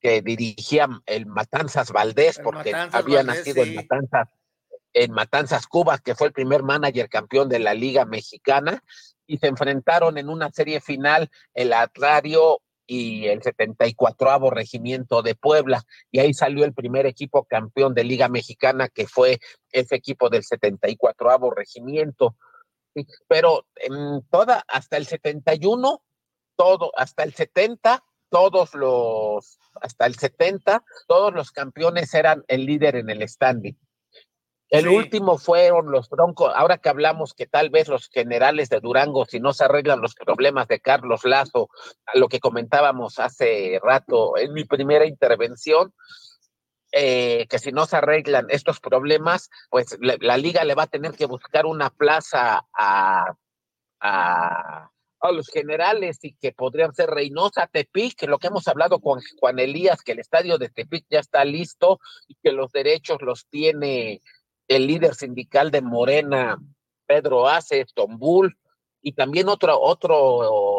que 0.00 0.22
dirigía 0.22 0.88
el 1.04 1.26
Matanzas 1.26 1.90
Valdés, 1.90 2.38
porque 2.38 2.72
había 2.92 3.24
nacido 3.24 3.64
en 3.64 3.74
Matanzas, 3.74 4.28
en 4.92 5.10
Matanzas, 5.10 5.66
Cuba, 5.66 5.98
que 5.98 6.14
fue 6.14 6.28
el 6.28 6.32
primer 6.32 6.62
manager 6.62 7.08
campeón 7.08 7.48
de 7.48 7.58
la 7.58 7.74
Liga 7.74 8.04
Mexicana, 8.04 8.84
y 9.26 9.38
se 9.38 9.48
enfrentaron 9.48 10.16
en 10.16 10.28
una 10.28 10.52
serie 10.52 10.80
final 10.80 11.28
el 11.54 11.72
Atlario 11.72 12.60
y 12.86 13.26
el 13.26 13.42
74 13.42 14.50
Regimiento 14.50 15.22
de 15.22 15.34
Puebla, 15.34 15.82
y 16.12 16.20
ahí 16.20 16.34
salió 16.34 16.64
el 16.64 16.72
primer 16.72 17.06
equipo 17.06 17.46
campeón 17.46 17.94
de 17.94 18.04
Liga 18.04 18.28
Mexicana, 18.28 18.88
que 18.88 19.08
fue 19.08 19.40
ese 19.72 19.96
equipo 19.96 20.30
del 20.30 20.44
74 20.44 21.50
Regimiento 21.50 22.36
pero 23.28 23.66
en 23.76 24.22
toda, 24.30 24.64
hasta 24.68 24.96
el 24.96 25.06
71, 25.06 26.02
todo, 26.56 26.92
hasta 26.96 27.22
el 27.22 27.34
70, 27.34 28.02
todos 28.30 28.74
los, 28.74 29.58
hasta 29.80 30.06
el 30.06 30.14
70, 30.16 30.84
todos 31.06 31.34
los 31.34 31.50
campeones 31.50 32.12
eran 32.14 32.44
el 32.48 32.66
líder 32.66 32.96
en 32.96 33.10
el 33.10 33.28
standing. 33.28 33.76
El 34.68 34.88
último 34.88 35.38
fueron 35.38 35.92
los 35.92 36.08
Broncos, 36.08 36.52
ahora 36.56 36.78
que 36.78 36.88
hablamos 36.88 37.34
que 37.34 37.46
tal 37.46 37.70
vez 37.70 37.86
los 37.86 38.08
generales 38.08 38.68
de 38.68 38.80
Durango, 38.80 39.24
si 39.24 39.38
no 39.38 39.52
se 39.52 39.64
arreglan 39.64 40.00
los 40.00 40.16
problemas 40.16 40.66
de 40.66 40.80
Carlos 40.80 41.24
Lazo, 41.24 41.68
a 42.04 42.18
lo 42.18 42.28
que 42.28 42.40
comentábamos 42.40 43.20
hace 43.20 43.78
rato 43.80 44.36
en 44.36 44.52
mi 44.54 44.64
primera 44.64 45.06
intervención, 45.06 45.94
eh, 46.92 47.46
que 47.48 47.58
si 47.58 47.72
no 47.72 47.86
se 47.86 47.96
arreglan 47.96 48.46
estos 48.48 48.80
problemas, 48.80 49.50
pues 49.70 49.96
la, 50.00 50.36
liga 50.36 50.64
le 50.64 50.74
va 50.74 50.84
a 50.84 50.88
tener 50.88 51.12
que 51.12 51.26
buscar 51.26 51.66
una 51.66 51.90
plaza 51.90 52.64
a, 52.72 53.34
a, 54.00 54.90
los 55.32 55.48
generales 55.48 56.20
y 56.22 56.34
que 56.34 56.52
podrían 56.52 56.94
ser 56.94 57.10
Reynosa, 57.10 57.66
Tepic, 57.66 58.22
lo 58.28 58.38
que 58.38 58.46
hemos 58.46 58.68
hablado 58.68 59.00
con 59.00 59.20
Juan 59.40 59.58
Elías, 59.58 60.02
que 60.02 60.12
el 60.12 60.20
estadio 60.20 60.56
de 60.56 60.68
Tepic 60.68 61.04
ya 61.10 61.18
está 61.18 61.44
listo 61.44 61.98
y 62.28 62.36
que 62.40 62.52
los 62.52 62.70
derechos 62.70 63.20
los 63.22 63.46
tiene 63.48 64.22
el 64.68 64.86
líder 64.86 65.16
sindical 65.16 65.72
de 65.72 65.82
Morena, 65.82 66.58
Pedro 67.06 67.48
Ace, 67.48 67.84
Tombul, 67.92 68.56
y 69.02 69.12
también 69.12 69.48
otro, 69.48 69.80
otro, 69.80 70.16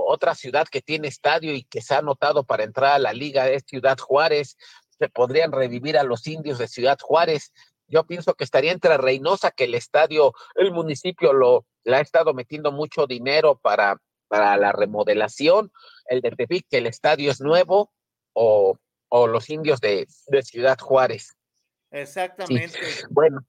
otra 0.06 0.36
ciudad 0.36 0.68
que 0.70 0.82
tiene 0.82 1.08
estadio 1.08 1.54
y 1.54 1.64
que 1.64 1.82
se 1.82 1.96
ha 1.96 2.00
anotado 2.00 2.44
para 2.44 2.64
entrar 2.64 2.94
a 2.94 3.00
la 3.00 3.14
liga 3.14 3.50
es 3.50 3.64
Ciudad 3.66 3.98
Juárez 3.98 4.58
se 5.00 5.10
podrían 5.10 5.52
revivir 5.52 5.98
a 5.98 6.04
los 6.04 6.26
indios 6.28 6.58
de 6.58 6.68
Ciudad 6.68 6.98
Juárez. 7.02 7.52
Yo 7.88 8.06
pienso 8.06 8.34
que 8.34 8.44
estaría 8.44 8.72
entre 8.72 8.98
Reynosa, 8.98 9.52
que 9.52 9.66
el 9.66 9.76
estadio, 9.76 10.34
el 10.56 10.72
municipio 10.72 11.34
lo 11.34 11.66
le 11.84 11.96
ha 11.96 12.02
estado 12.02 12.34
metiendo 12.34 12.74
mucho 12.74 13.08
dinero 13.08 13.58
para, 13.60 14.02
para 14.28 14.58
la 14.58 14.74
remodelación, 14.74 15.72
el 16.08 16.20
de 16.20 16.32
Tepic, 16.32 16.68
que 16.70 16.80
el 16.80 16.88
estadio 16.88 17.32
es 17.32 17.40
nuevo, 17.40 17.94
o, 18.34 18.78
o 19.08 19.28
los 19.28 19.50
indios 19.50 19.80
de, 19.80 20.06
de 20.28 20.44
Ciudad 20.44 20.78
Juárez. 20.78 21.38
Exactamente. 21.90 22.78
Bueno, 23.10 23.40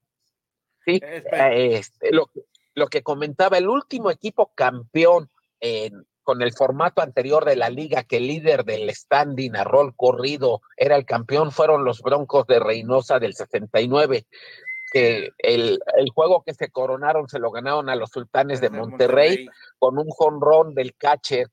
sí, 0.85 1.01
este, 1.03 2.13
lo, 2.13 2.31
lo 2.75 2.87
que 2.87 3.03
comentaba, 3.03 3.57
el 3.57 3.67
último 3.67 4.09
equipo 4.09 4.53
campeón 4.55 5.29
en, 5.59 6.07
con 6.29 6.43
el 6.43 6.53
formato 6.53 7.01
anterior 7.01 7.43
de 7.43 7.55
la 7.55 7.71
liga, 7.71 8.03
que 8.03 8.17
el 8.17 8.27
líder 8.27 8.63
del 8.63 8.87
standing 8.93 9.55
a 9.55 9.63
rol 9.63 9.95
corrido 9.95 10.61
era 10.77 10.95
el 10.95 11.03
campeón, 11.03 11.51
fueron 11.51 11.83
los 11.83 12.03
Broncos 12.03 12.45
de 12.45 12.59
Reynosa 12.59 13.17
del 13.17 13.33
69 13.33 14.27
que 14.93 15.31
el, 15.39 15.79
el, 15.97 16.09
juego 16.13 16.43
que 16.45 16.53
se 16.53 16.69
coronaron 16.69 17.27
se 17.27 17.39
lo 17.39 17.49
ganaron 17.49 17.89
a 17.89 17.95
los 17.95 18.11
sultanes 18.11 18.61
de 18.61 18.69
Monterrey, 18.69 19.47
con 19.79 19.97
un 19.97 20.07
jonrón 20.09 20.75
del 20.75 20.93
catcher 20.93 21.47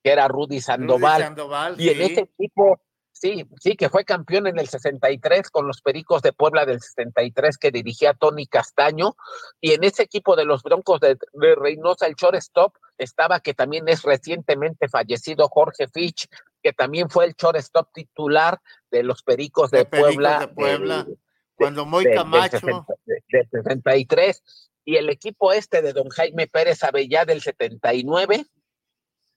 que 0.00 0.12
era 0.12 0.28
Rudy 0.28 0.60
Sandoval. 0.60 1.22
Sandoval 1.22 1.80
y 1.80 1.88
en 1.88 2.00
ese 2.00 2.20
equipo, 2.20 2.80
sí, 3.20 3.46
sí, 3.60 3.76
que 3.76 3.88
fue 3.90 4.04
campeón 4.04 4.46
en 4.46 4.58
el 4.58 4.68
63 4.68 5.50
con 5.50 5.66
los 5.66 5.82
Pericos 5.82 6.22
de 6.22 6.32
Puebla 6.32 6.64
del 6.66 6.80
63 6.80 7.58
que 7.58 7.70
dirigía 7.70 8.14
Tony 8.14 8.46
Castaño. 8.46 9.14
Y 9.60 9.72
en 9.72 9.84
ese 9.84 10.02
equipo 10.02 10.36
de 10.36 10.44
los 10.44 10.62
Broncos 10.62 11.00
de, 11.00 11.16
de 11.34 11.54
Reynosa, 11.54 12.06
el 12.06 12.14
shortstop 12.14 12.74
estaba 12.98 13.40
que 13.40 13.54
también 13.54 13.88
es 13.88 14.02
recientemente 14.02 14.88
fallecido 14.88 15.48
Jorge 15.48 15.86
Fitch, 15.88 16.28
que 16.62 16.72
también 16.72 17.08
fue 17.10 17.26
el 17.26 17.34
shortstop 17.34 17.92
titular 17.92 18.58
de 18.90 19.02
los 19.02 19.22
Pericos 19.22 19.70
de, 19.70 19.78
De 19.78 19.84
Pericos 19.86 20.14
Puebla. 20.14 20.38
de 20.40 20.48
Puebla, 20.48 21.04
del- 21.04 21.18
cuando 21.54 21.84
Moy 21.86 22.04
Camacho. 22.14 22.58
60 22.58 22.94
de- 23.04 23.22
del 23.28 23.48
63 23.50 24.42
y 24.84 24.96
el 24.96 25.10
equipo 25.10 25.52
este 25.52 25.82
de 25.82 25.92
don 25.92 26.08
Jaime 26.08 26.46
Pérez 26.46 26.82
Avellá 26.84 27.24
del 27.26 27.42
79 27.42 28.46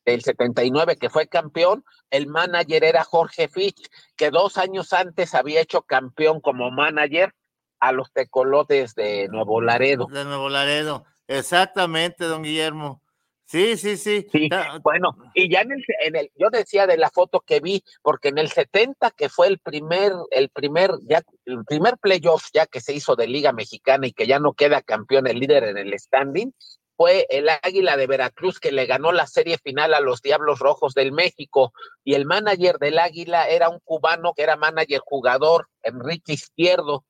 del 0.05 0.21
79 0.21 0.97
que 0.97 1.09
fue 1.09 1.27
campeón, 1.27 1.84
el 2.09 2.27
manager 2.27 2.84
era 2.84 3.03
Jorge 3.03 3.47
Fitch, 3.47 3.89
que 4.15 4.30
dos 4.30 4.57
años 4.57 4.93
antes 4.93 5.34
había 5.34 5.61
hecho 5.61 5.84
campeón 5.84 6.41
como 6.41 6.71
manager 6.71 7.34
a 7.80 7.91
los 7.91 8.11
tecolotes 8.11 8.95
de 8.95 9.27
Nuevo 9.30 9.61
Laredo. 9.61 10.07
De 10.07 10.23
Nuevo 10.25 10.49
Laredo. 10.49 11.05
Exactamente, 11.27 12.25
don 12.25 12.43
Guillermo. 12.43 13.01
Sí, 13.45 13.77
sí, 13.77 13.97
sí. 13.97 14.25
Sí, 14.31 14.49
bueno, 14.81 15.15
y 15.35 15.47
ya 15.47 15.61
en 15.61 15.73
el, 15.73 15.85
en 16.05 16.15
el, 16.15 16.31
yo 16.35 16.49
decía 16.49 16.88
de 16.88 16.97
la 16.97 17.09
foto 17.09 17.41
que 17.41 17.59
vi, 17.59 17.84
porque 18.01 18.30
en 18.30 18.38
el 18.38 18.49
70, 18.49 19.11
que 19.11 19.30
fue 19.30 19.47
el 19.47 19.59
primer, 19.59 20.11
el 20.31 20.49
primer, 20.49 20.91
ya, 21.07 21.21
el 21.45 21.63
primer 21.65 21.97
playoff 21.97 22.47
ya 22.53 22.65
que 22.65 22.81
se 22.81 22.93
hizo 22.93 23.15
de 23.15 23.27
Liga 23.27 23.51
Mexicana 23.51 24.07
y 24.07 24.13
que 24.13 24.27
ya 24.27 24.39
no 24.39 24.53
queda 24.53 24.81
campeón 24.81 25.27
el 25.27 25.39
líder 25.39 25.65
en 25.65 25.77
el 25.77 25.93
standing, 25.99 26.51
fue 26.95 27.26
el 27.30 27.49
Águila 27.49 27.98
de 27.98 28.07
Veracruz 28.07 28.60
que 28.60 28.72
le 28.72 28.86
ganó 28.86 29.11
la 29.11 29.28
serie 29.28 29.57
final 29.57 29.94
a 29.94 29.99
los 29.99 30.22
Diablos 30.22 30.60
Rojos 30.60 30.94
del 30.94 31.11
México, 31.11 31.74
y 32.03 32.14
el 32.14 32.26
manager 32.26 32.78
del 32.78 32.99
Águila 32.99 33.48
era 33.48 33.70
un 33.70 33.80
cubano 33.84 34.34
que 34.34 34.44
era 34.44 34.56
manager 34.56 35.02
jugador, 35.03 35.70
Enrique 35.82 36.34
Izquierdo, 36.34 37.06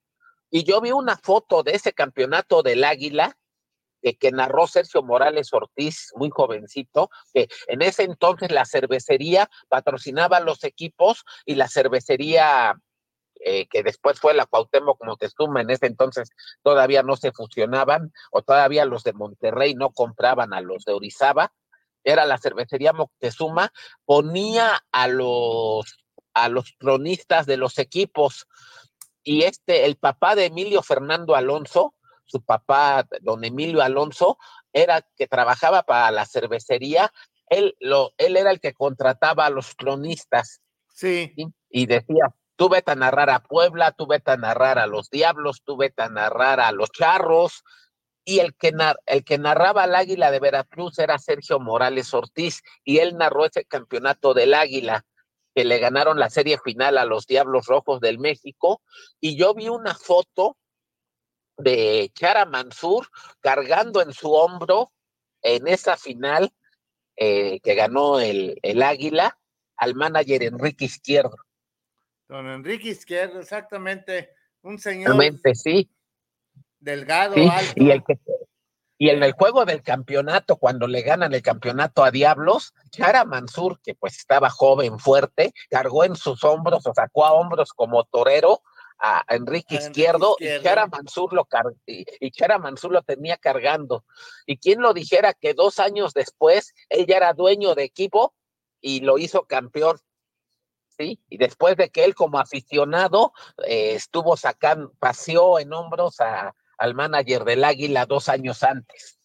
y 0.50 0.64
yo 0.64 0.82
vi 0.82 0.92
una 0.92 1.18
foto 1.18 1.64
de 1.64 1.72
ese 1.72 1.94
campeonato 1.94 2.62
del 2.62 2.84
Águila, 2.84 3.38
que, 4.02 4.16
que 4.16 4.32
narró 4.32 4.68
Sergio 4.68 5.02
Morales 5.02 5.54
Ortiz, 5.54 6.12
muy 6.16 6.30
jovencito, 6.30 7.10
que 7.34 7.48
en 7.68 7.82
ese 7.82 8.04
entonces 8.04 8.52
la 8.52 8.66
cervecería 8.66 9.50
patrocinaba 9.70 10.42
los 10.42 10.64
equipos 10.64 11.24
y 11.46 11.56
la 11.56 11.70
cervecería 11.70 12.76
eh, 13.46 13.68
que 13.68 13.84
después 13.84 14.20
fue 14.20 14.34
la 14.34 14.46
Cuauhtémoc 14.46 15.04
Moctezuma, 15.04 15.62
en 15.62 15.70
ese 15.70 15.88
entonces 15.88 16.30
todavía 16.62 17.04
no 17.04 17.16
se 17.16 17.32
fusionaban 17.32 18.14
o 18.32 18.42
todavía 18.42 18.86
los 18.86 19.04
de 19.04 19.14
Monterrey 19.14 19.76
no 19.76 19.92
compraban 19.92 20.54
a 20.54 20.62
los 20.62 20.86
de 20.86 20.94
Orizaba, 20.94 21.54
era 22.04 22.26
la 22.26 22.38
cervecería 22.38 22.94
Moctezuma, 22.94 23.72
ponía 24.06 24.84
a 24.92 25.08
los 25.08 25.98
a 26.36 26.50
los 26.50 26.74
cronistas 26.80 27.46
de 27.46 27.58
los 27.58 27.78
equipos 27.78 28.48
y 29.24 29.44
este 29.44 29.86
el 29.86 29.98
papá 29.98 30.36
de 30.36 30.46
Emilio 30.46 30.82
Fernando 30.82 31.36
Alonso 31.36 31.94
su 32.26 32.42
papá, 32.42 33.08
don 33.22 33.44
Emilio 33.44 33.82
Alonso, 33.82 34.38
era 34.72 35.06
que 35.16 35.28
trabajaba 35.28 35.84
para 35.84 36.12
la 36.12 36.26
cervecería, 36.26 37.12
él, 37.48 37.76
lo, 37.80 38.14
él 38.18 38.38
era 38.38 38.52
el 38.52 38.60
que 38.60 38.74
contrataba 38.74 39.46
a 39.46 39.50
los 39.50 39.76
cronistas. 39.76 40.62
Sí. 40.90 41.34
Y 41.70 41.86
decía, 41.86 42.34
tú 42.64 42.70
vete 42.70 42.94
a 42.94 42.96
narrar 42.96 43.30
a 43.30 43.44
Puebla, 43.44 43.92
tú 43.92 44.08
vete 44.08 44.32
a 44.32 44.38
narrar 44.38 44.80
a 44.80 44.88
los 44.88 45.10
Diablos, 45.10 45.64
tú 45.66 45.76
vete 45.76 46.02
a 46.02 46.08
narrar 46.08 46.62
a 46.62 46.72
los 46.72 46.92
Charros. 46.92 47.62
Y 48.24 48.40
el 48.40 48.56
que, 48.56 48.72
el 49.06 49.26
que 49.26 49.38
narraba 49.38 49.84
al 49.84 49.94
Águila 49.94 50.32
de 50.32 50.40
Veracruz 50.40 50.98
era 50.98 51.20
Sergio 51.20 51.60
Morales 51.60 52.14
Ortiz, 52.14 52.62
y 52.86 53.00
él 53.00 53.18
narró 53.18 53.46
ese 53.46 53.66
campeonato 53.66 54.34
del 54.34 54.54
Águila 54.54 55.06
que 55.54 55.66
le 55.66 55.78
ganaron 55.80 56.18
la 56.18 56.30
serie 56.30 56.58
final 56.58 56.98
a 56.98 57.04
los 57.04 57.28
Diablos 57.28 57.66
Rojos 57.66 58.00
del 58.00 58.18
México, 58.18 58.82
y 59.20 59.36
yo 59.36 59.54
vi 59.54 59.68
una 59.68 59.94
foto 59.94 60.56
de 61.58 62.14
Chara 62.16 62.46
Mansur 62.46 63.10
cargando 63.42 64.02
en 64.02 64.14
su 64.14 64.32
hombro 64.32 64.94
en 65.42 65.68
esa 65.68 65.98
final 65.98 66.50
eh, 67.18 67.60
que 67.60 67.76
ganó 67.76 68.22
el, 68.22 68.58
el 68.62 68.82
Águila 68.82 69.38
al 69.76 69.96
manager 69.96 70.44
Enrique 70.44 70.86
Izquierdo. 70.86 71.36
Don 72.28 72.48
Enrique 72.48 72.90
Izquierdo, 72.90 73.40
exactamente. 73.40 74.30
Un 74.62 74.80
señor 74.80 75.16
Realmente, 75.16 75.56
sí. 75.56 75.90
delgado, 76.80 77.36
sí. 77.36 77.48
alto. 77.52 77.74
Y, 77.76 77.92
el 77.92 78.04
que, 78.04 78.18
y 78.98 79.10
en 79.10 79.22
el 79.22 79.34
juego 79.34 79.66
del 79.66 79.82
campeonato, 79.82 80.56
cuando 80.56 80.88
le 80.88 81.02
ganan 81.02 81.34
el 81.34 81.42
campeonato 81.42 82.04
a 82.04 82.12
Diablos, 82.12 82.74
Chara 82.92 83.26
Mansur, 83.26 83.80
que 83.82 83.96
pues 83.96 84.18
estaba 84.18 84.50
joven, 84.50 85.00
fuerte, 85.00 85.54
cargó 85.70 86.06
en 86.06 86.16
sus 86.16 86.44
hombros 86.44 86.88
o 86.88 86.94
sacó 86.94 87.26
a 87.26 87.34
hombros 87.34 87.74
como 87.74 88.06
torero 88.06 88.62
a 89.00 89.26
Enrique, 89.28 89.76
Izquierdo, 89.76 90.38
Izquierdo, 90.40 90.60
y 90.62 90.64
Chara 90.64 90.88
Mansur 90.88 91.34
lo 91.34 91.44
car 91.44 91.66
y, 91.86 92.06
y, 92.22 92.32
Chara 92.32 92.58
Mansur 92.58 92.94
lo 92.94 93.02
tenía 93.02 93.36
cargando. 93.36 94.06
Y 94.46 94.58
quién 94.58 94.82
lo 94.82 94.94
dijera 94.94 95.34
que 95.34 95.54
dos 95.54 95.80
años 95.80 96.14
después 96.14 96.74
ella 96.88 97.18
era 97.18 97.34
dueño 97.34 97.76
de 97.76 97.84
equipo 97.84 98.34
y 98.80 99.02
lo 99.02 99.18
hizo 99.18 99.44
campeón. 99.46 99.98
Sí, 100.98 101.20
y 101.28 101.38
después 101.38 101.76
de 101.76 101.90
que 101.90 102.06
él 102.06 102.14
como 102.14 102.40
aficionado 102.40 103.34
eh, 103.66 103.94
estuvo 103.96 104.38
sacando, 104.38 104.94
paseó 105.00 105.60
en 105.60 105.74
hombros 105.74 106.22
a, 106.22 106.56
al 106.78 106.94
manager 106.94 107.44
del 107.46 107.64
Águila 107.64 108.06
dos 108.06 108.30
años 108.30 108.62
antes. 108.62 109.20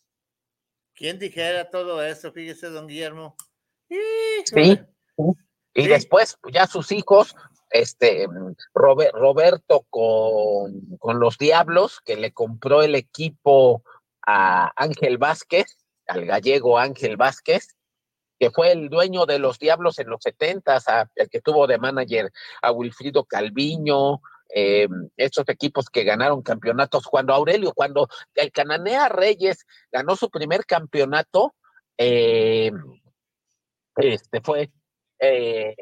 ¿Quién 0.95 1.19
dijera 1.19 1.71
todo 1.71 2.03
eso? 2.03 2.33
Fíjese, 2.33 2.69
don 2.71 2.87
Guillermo. 2.87 3.37
Sí. 3.89 4.81
Y 5.75 5.83
sí. 5.83 5.89
después 5.89 6.39
ya 6.53 6.67
sus 6.67 6.91
hijos 6.91 7.37
este 7.71 8.27
Robert, 8.75 9.15
Roberto 9.15 9.87
con, 9.91 10.97
con, 10.99 11.21
los 11.21 11.37
Diablos, 11.39 12.01
que 12.05 12.17
le 12.17 12.33
compró 12.33 12.83
el 12.83 12.95
equipo 12.95 13.83
a 14.27 14.73
Ángel 14.77 15.19
Vázquez, 15.19 15.77
al 16.07 16.25
gallego 16.25 16.79
Ángel 16.79 17.17
Vázquez, 17.17 17.77
que 18.39 18.51
fue 18.51 18.73
el 18.73 18.89
dueño 18.89 19.27
de 19.27 19.39
los 19.39 19.59
Diablos 19.59 19.99
en 19.99 20.09
los 20.09 20.23
setentas, 20.23 20.85
el 21.15 21.29
que 21.29 21.41
tuvo 21.41 21.67
de 21.67 21.79
manager 21.79 22.31
a 22.63 22.73
Wilfrido 22.73 23.25
Calviño, 23.25 24.21
eh, 24.55 24.89
estos 25.17 25.49
equipos 25.49 25.91
que 25.91 26.05
ganaron 26.05 26.43
campeonatos, 26.43 27.07
cuando 27.07 27.35
Aurelio, 27.35 27.73
cuando 27.75 28.09
el 28.35 28.51
Cananea 28.53 29.09
Reyes 29.09 29.67
ganó 29.93 30.17
su 30.17 30.31
primer 30.31 30.65
campeonato, 30.65 31.55
eh, 31.99 32.71
este 33.97 34.41
fue 34.41 34.71
eh, 35.21 35.75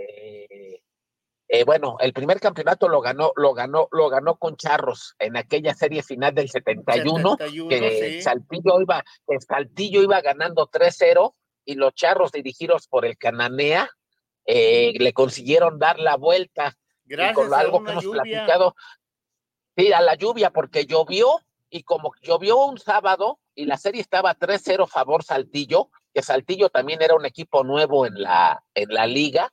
eh, 1.49 1.65
bueno, 1.65 1.97
el 2.01 2.13
primer 2.13 2.41
campeonato 2.41 2.89
lo 2.89 3.01
ganó, 3.01 3.33
lo 3.37 3.55
ganó, 3.55 3.89
lo 3.93 4.09
ganó 4.09 4.37
con 4.37 4.57
Charros 4.57 5.15
en 5.19 5.37
aquella 5.37 5.75
serie 5.75 6.03
final 6.03 6.35
del 6.35 6.49
71, 6.49 7.37
71 7.39 7.69
que 7.69 8.13
sí. 8.15 8.23
Saltillo 8.23 8.81
iba, 8.81 9.05
que 9.29 9.41
Saltillo 9.41 10.03
iba 10.03 10.21
ganando 10.23 10.69
3-0 10.69 11.35
y 11.67 11.75
los 11.75 11.95
Charros 11.95 12.33
dirigidos 12.33 12.89
por 12.89 13.05
el 13.05 13.19
Cananea 13.19 13.91
eh, 14.47 14.95
le 14.99 15.13
consiguieron 15.13 15.79
dar 15.79 15.99
la 15.99 16.17
vuelta. 16.17 16.75
Gracias 17.05 17.35
con 17.35 17.53
algo 17.53 17.81
a 17.81 17.85
que 17.85 17.91
hemos 17.91 18.05
lluvia. 18.05 18.23
platicado. 18.23 18.75
Sí, 19.77 19.93
a 19.93 20.01
la 20.01 20.15
lluvia, 20.15 20.51
porque 20.51 20.87
llovió 20.87 21.41
y 21.69 21.83
como 21.83 22.13
llovió 22.23 22.65
un 22.65 22.79
sábado 22.79 23.41
y 23.55 23.67
la 23.67 23.77
serie 23.77 24.01
estaba 24.01 24.35
3-0 24.35 24.89
favor 24.89 25.23
Saltillo, 25.23 25.91
que 26.15 26.23
Saltillo 26.23 26.71
también 26.71 27.03
era 27.03 27.15
un 27.15 27.27
equipo 27.27 27.65
nuevo 27.65 28.07
en 28.07 28.23
la, 28.23 28.65
en 28.75 28.89
la 28.89 29.07
liga, 29.07 29.53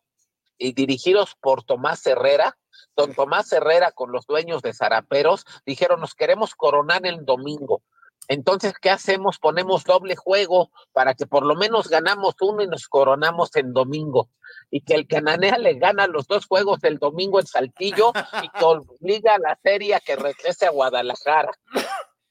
y 0.58 0.74
dirigidos 0.74 1.36
por 1.42 1.64
Tomás 1.64 2.06
Herrera. 2.06 2.58
Don 2.96 3.14
Tomás 3.14 3.52
Herrera 3.52 3.92
con 3.92 4.12
los 4.12 4.26
dueños 4.26 4.62
de 4.62 4.74
Zaraperos 4.74 5.46
dijeron, 5.66 6.00
nos 6.00 6.14
queremos 6.14 6.56
coronar 6.56 7.06
el 7.06 7.26
domingo. 7.26 7.82
Entonces, 8.28 8.74
¿qué 8.82 8.90
hacemos? 8.90 9.40
Ponemos 9.40 9.84
doble 9.84 10.16
juego 10.16 10.72
para 10.92 11.14
que 11.14 11.26
por 11.26 11.46
lo 11.46 11.56
menos 11.56 11.90
ganamos 11.90 12.36
uno 12.42 12.64
y 12.64 12.68
nos 12.68 12.88
coronamos 12.88 13.56
en 13.56 13.74
domingo. 13.74 14.30
Y 14.70 14.82
que 14.82 14.96
el 14.96 15.08
Cananea 15.08 15.58
le 15.58 15.76
gana 15.76 16.08
los 16.08 16.28
dos 16.28 16.46
juegos 16.46 16.80
del 16.80 16.98
domingo 16.98 17.40
en 17.40 17.48
Saltillo 17.48 18.12
y 18.42 18.50
que 18.50 18.66
obliga 18.66 19.36
a 19.36 19.40
la 19.40 19.60
serie 19.62 19.96
a 19.96 20.00
que 20.00 20.16
regrese 20.16 20.66
a 20.66 20.72
Guadalajara. 20.72 21.52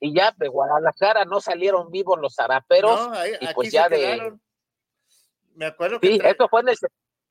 Y 0.00 0.14
ya 0.14 0.34
de 0.36 0.48
Guadalajara 0.48 1.24
no 1.24 1.40
salieron 1.40 1.90
vivos 1.90 2.18
los 2.20 2.34
zaraperos. 2.34 3.08
No, 3.08 3.14
ahí, 3.14 3.32
y 3.40 3.54
pues 3.54 3.70
ya 3.70 3.88
de. 3.88 4.32
Me 5.54 5.66
acuerdo 5.66 6.00
que 6.00 6.08
Sí, 6.08 6.20
esto 6.24 6.48
fue 6.48 6.62
en 6.62 6.70
el, 6.70 6.76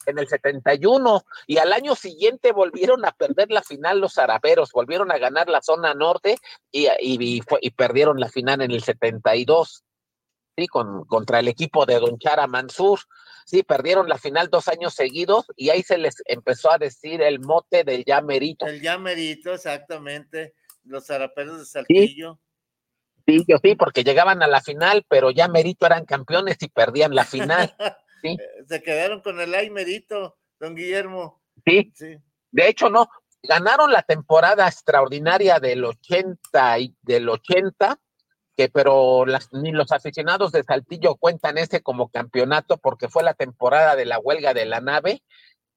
en 0.06 0.20
el 0.20 0.28
71 0.28 1.24
y 1.48 1.58
al 1.58 1.74
año 1.74 1.96
siguiente 1.96 2.52
volvieron 2.52 3.06
a 3.06 3.12
perder 3.12 3.52
la 3.52 3.62
final 3.62 4.00
los 4.00 4.14
zaraperos, 4.14 4.72
volvieron 4.72 5.12
a 5.12 5.18
ganar 5.18 5.50
la 5.50 5.62
zona 5.62 5.94
norte 5.94 6.38
y, 6.72 6.88
y, 7.00 7.38
y 7.38 7.42
fue- 7.42 7.60
y 7.62 7.72
perdieron 7.72 8.20
la 8.20 8.30
final 8.30 8.62
en 8.62 8.72
el 8.72 8.84
72. 8.84 9.84
Sí, 10.58 10.68
con, 10.68 11.06
contra 11.06 11.40
el 11.40 11.48
equipo 11.48 11.86
de 11.86 12.00
Don 12.00 12.20
Chara 12.20 12.46
Mansur. 12.46 13.00
Sí, 13.46 13.64
perdieron 13.64 14.10
la 14.10 14.18
final 14.18 14.50
dos 14.50 14.68
años 14.68 14.94
seguidos 14.94 15.46
y 15.56 15.70
ahí 15.70 15.82
se 15.82 15.98
les 15.98 16.16
empezó 16.26 16.72
a 16.72 16.78
decir 16.78 17.22
el 17.22 17.40
mote 17.40 17.84
del 17.84 18.04
llamerito. 18.06 18.66
El 18.66 18.82
llamerito, 18.82 19.54
exactamente. 19.54 20.54
Los 20.84 21.06
zaraperos 21.08 21.60
de 21.60 21.66
Saltillo. 21.66 22.40
Sí, 23.26 23.44
yo 23.48 23.58
sí, 23.64 23.76
porque 23.76 24.04
llegaban 24.04 24.42
a 24.44 24.48
la 24.48 24.62
final, 24.62 25.06
pero 25.08 25.32
ya 25.32 25.48
merito 25.48 25.86
eran 25.86 26.06
campeones 26.06 26.58
y 26.62 26.68
perdían 26.70 27.16
la 27.16 27.24
final. 27.24 27.76
Sí. 28.22 28.38
Se 28.68 28.82
quedaron 28.82 29.22
con 29.22 29.40
el 29.40 29.54
ay 29.54 29.70
merito, 29.70 30.38
don 30.60 30.76
Guillermo. 30.76 31.42
Sí. 31.66 31.92
sí. 31.96 32.18
De 32.52 32.68
hecho, 32.68 32.90
no, 32.90 33.10
ganaron 33.44 33.92
la 33.92 34.04
temporada 34.04 34.68
extraordinaria 34.68 35.60
del 35.60 35.84
80 35.84 36.80
y 36.80 36.96
del 37.02 37.30
80, 37.30 38.00
que 38.56 38.70
pero 38.70 39.26
las, 39.26 39.52
ni 39.54 39.72
los 39.72 39.92
aficionados 39.92 40.52
de 40.52 40.64
Saltillo 40.64 41.16
cuentan 41.16 41.58
ese 41.58 41.82
como 41.82 42.10
campeonato 42.10 42.78
porque 42.78 43.10
fue 43.10 43.24
la 43.24 43.34
temporada 43.34 43.96
de 43.96 44.06
la 44.06 44.20
huelga 44.20 44.54
de 44.54 44.66
la 44.66 44.82
nave 44.82 45.24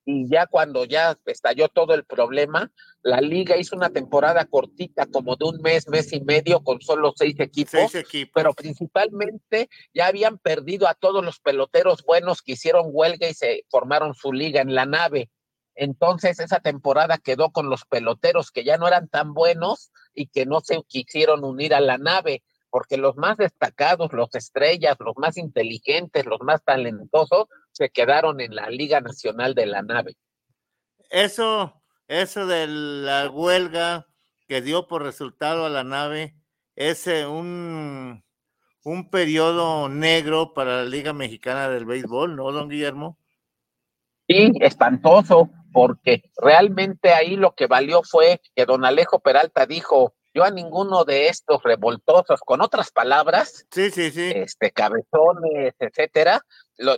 y 0.04 0.28
ya 0.28 0.46
cuando 0.46 0.84
ya 0.84 1.18
estalló 1.24 1.68
todo 1.68 1.94
el 1.94 2.04
problema, 2.04 2.70
la 3.02 3.20
liga 3.20 3.56
hizo 3.56 3.74
una 3.74 3.90
temporada 3.90 4.44
cortita, 4.44 5.06
como 5.06 5.36
de 5.36 5.46
un 5.46 5.62
mes, 5.62 5.88
mes 5.88 6.12
y 6.12 6.20
medio, 6.20 6.62
con 6.62 6.80
solo 6.80 7.12
seis 7.16 7.38
equipos, 7.40 7.70
seis 7.70 7.94
equipos. 7.94 8.32
pero 8.34 8.52
principalmente 8.52 9.68
ya 9.94 10.06
habían 10.06 10.38
perdido 10.38 10.88
a 10.88 10.94
todos 10.94 11.24
los 11.24 11.40
peloteros 11.40 12.04
buenos 12.04 12.42
que 12.42 12.52
hicieron 12.52 12.86
huelga 12.88 13.28
y 13.28 13.34
se 13.34 13.64
formaron 13.70 14.14
su 14.14 14.32
liga 14.32 14.60
en 14.60 14.74
la 14.74 14.84
nave. 14.84 15.30
Entonces 15.74 16.38
esa 16.38 16.60
temporada 16.60 17.18
quedó 17.18 17.50
con 17.50 17.68
los 17.68 17.84
peloteros 17.84 18.50
que 18.50 18.64
ya 18.64 18.76
no 18.76 18.86
eran 18.86 19.08
tan 19.08 19.34
buenos 19.34 19.90
y 20.14 20.28
que 20.28 20.46
no 20.46 20.60
se 20.60 20.82
quisieron 20.86 21.44
unir 21.44 21.74
a 21.74 21.80
la 21.80 21.98
nave, 21.98 22.44
porque 22.74 22.96
los 22.96 23.16
más 23.16 23.36
destacados, 23.36 24.12
los 24.12 24.34
estrellas, 24.34 24.96
los 24.98 25.16
más 25.16 25.36
inteligentes, 25.36 26.26
los 26.26 26.40
más 26.40 26.60
talentosos, 26.64 27.46
se 27.70 27.88
quedaron 27.88 28.40
en 28.40 28.52
la 28.52 28.68
Liga 28.68 29.00
Nacional 29.00 29.54
de 29.54 29.66
la 29.66 29.82
Nave. 29.82 30.16
Eso, 31.08 31.80
eso 32.08 32.48
de 32.48 32.66
la 32.66 33.30
huelga 33.30 34.08
que 34.48 34.60
dio 34.60 34.88
por 34.88 35.04
resultado 35.04 35.66
a 35.66 35.68
la 35.68 35.84
nave, 35.84 36.34
es 36.74 37.06
un, 37.06 38.24
un 38.82 39.08
periodo 39.08 39.88
negro 39.88 40.52
para 40.52 40.78
la 40.78 40.84
Liga 40.84 41.12
Mexicana 41.12 41.68
del 41.68 41.84
Béisbol, 41.84 42.34
¿no, 42.34 42.50
don 42.50 42.68
Guillermo? 42.68 43.18
Sí, 44.26 44.50
espantoso, 44.60 45.48
porque 45.72 46.24
realmente 46.42 47.12
ahí 47.12 47.36
lo 47.36 47.54
que 47.54 47.68
valió 47.68 48.02
fue 48.02 48.40
que 48.56 48.66
don 48.66 48.84
Alejo 48.84 49.20
Peralta 49.20 49.64
dijo, 49.64 50.16
yo 50.34 50.42
a 50.44 50.50
ninguno 50.50 51.04
de 51.04 51.28
estos 51.28 51.62
revoltosos, 51.62 52.40
con 52.40 52.60
otras 52.60 52.90
palabras, 52.90 53.66
sí, 53.70 53.90
sí, 53.90 54.10
sí. 54.10 54.32
este 54.34 54.72
cabezones, 54.72 55.74
etcétera, 55.78 56.44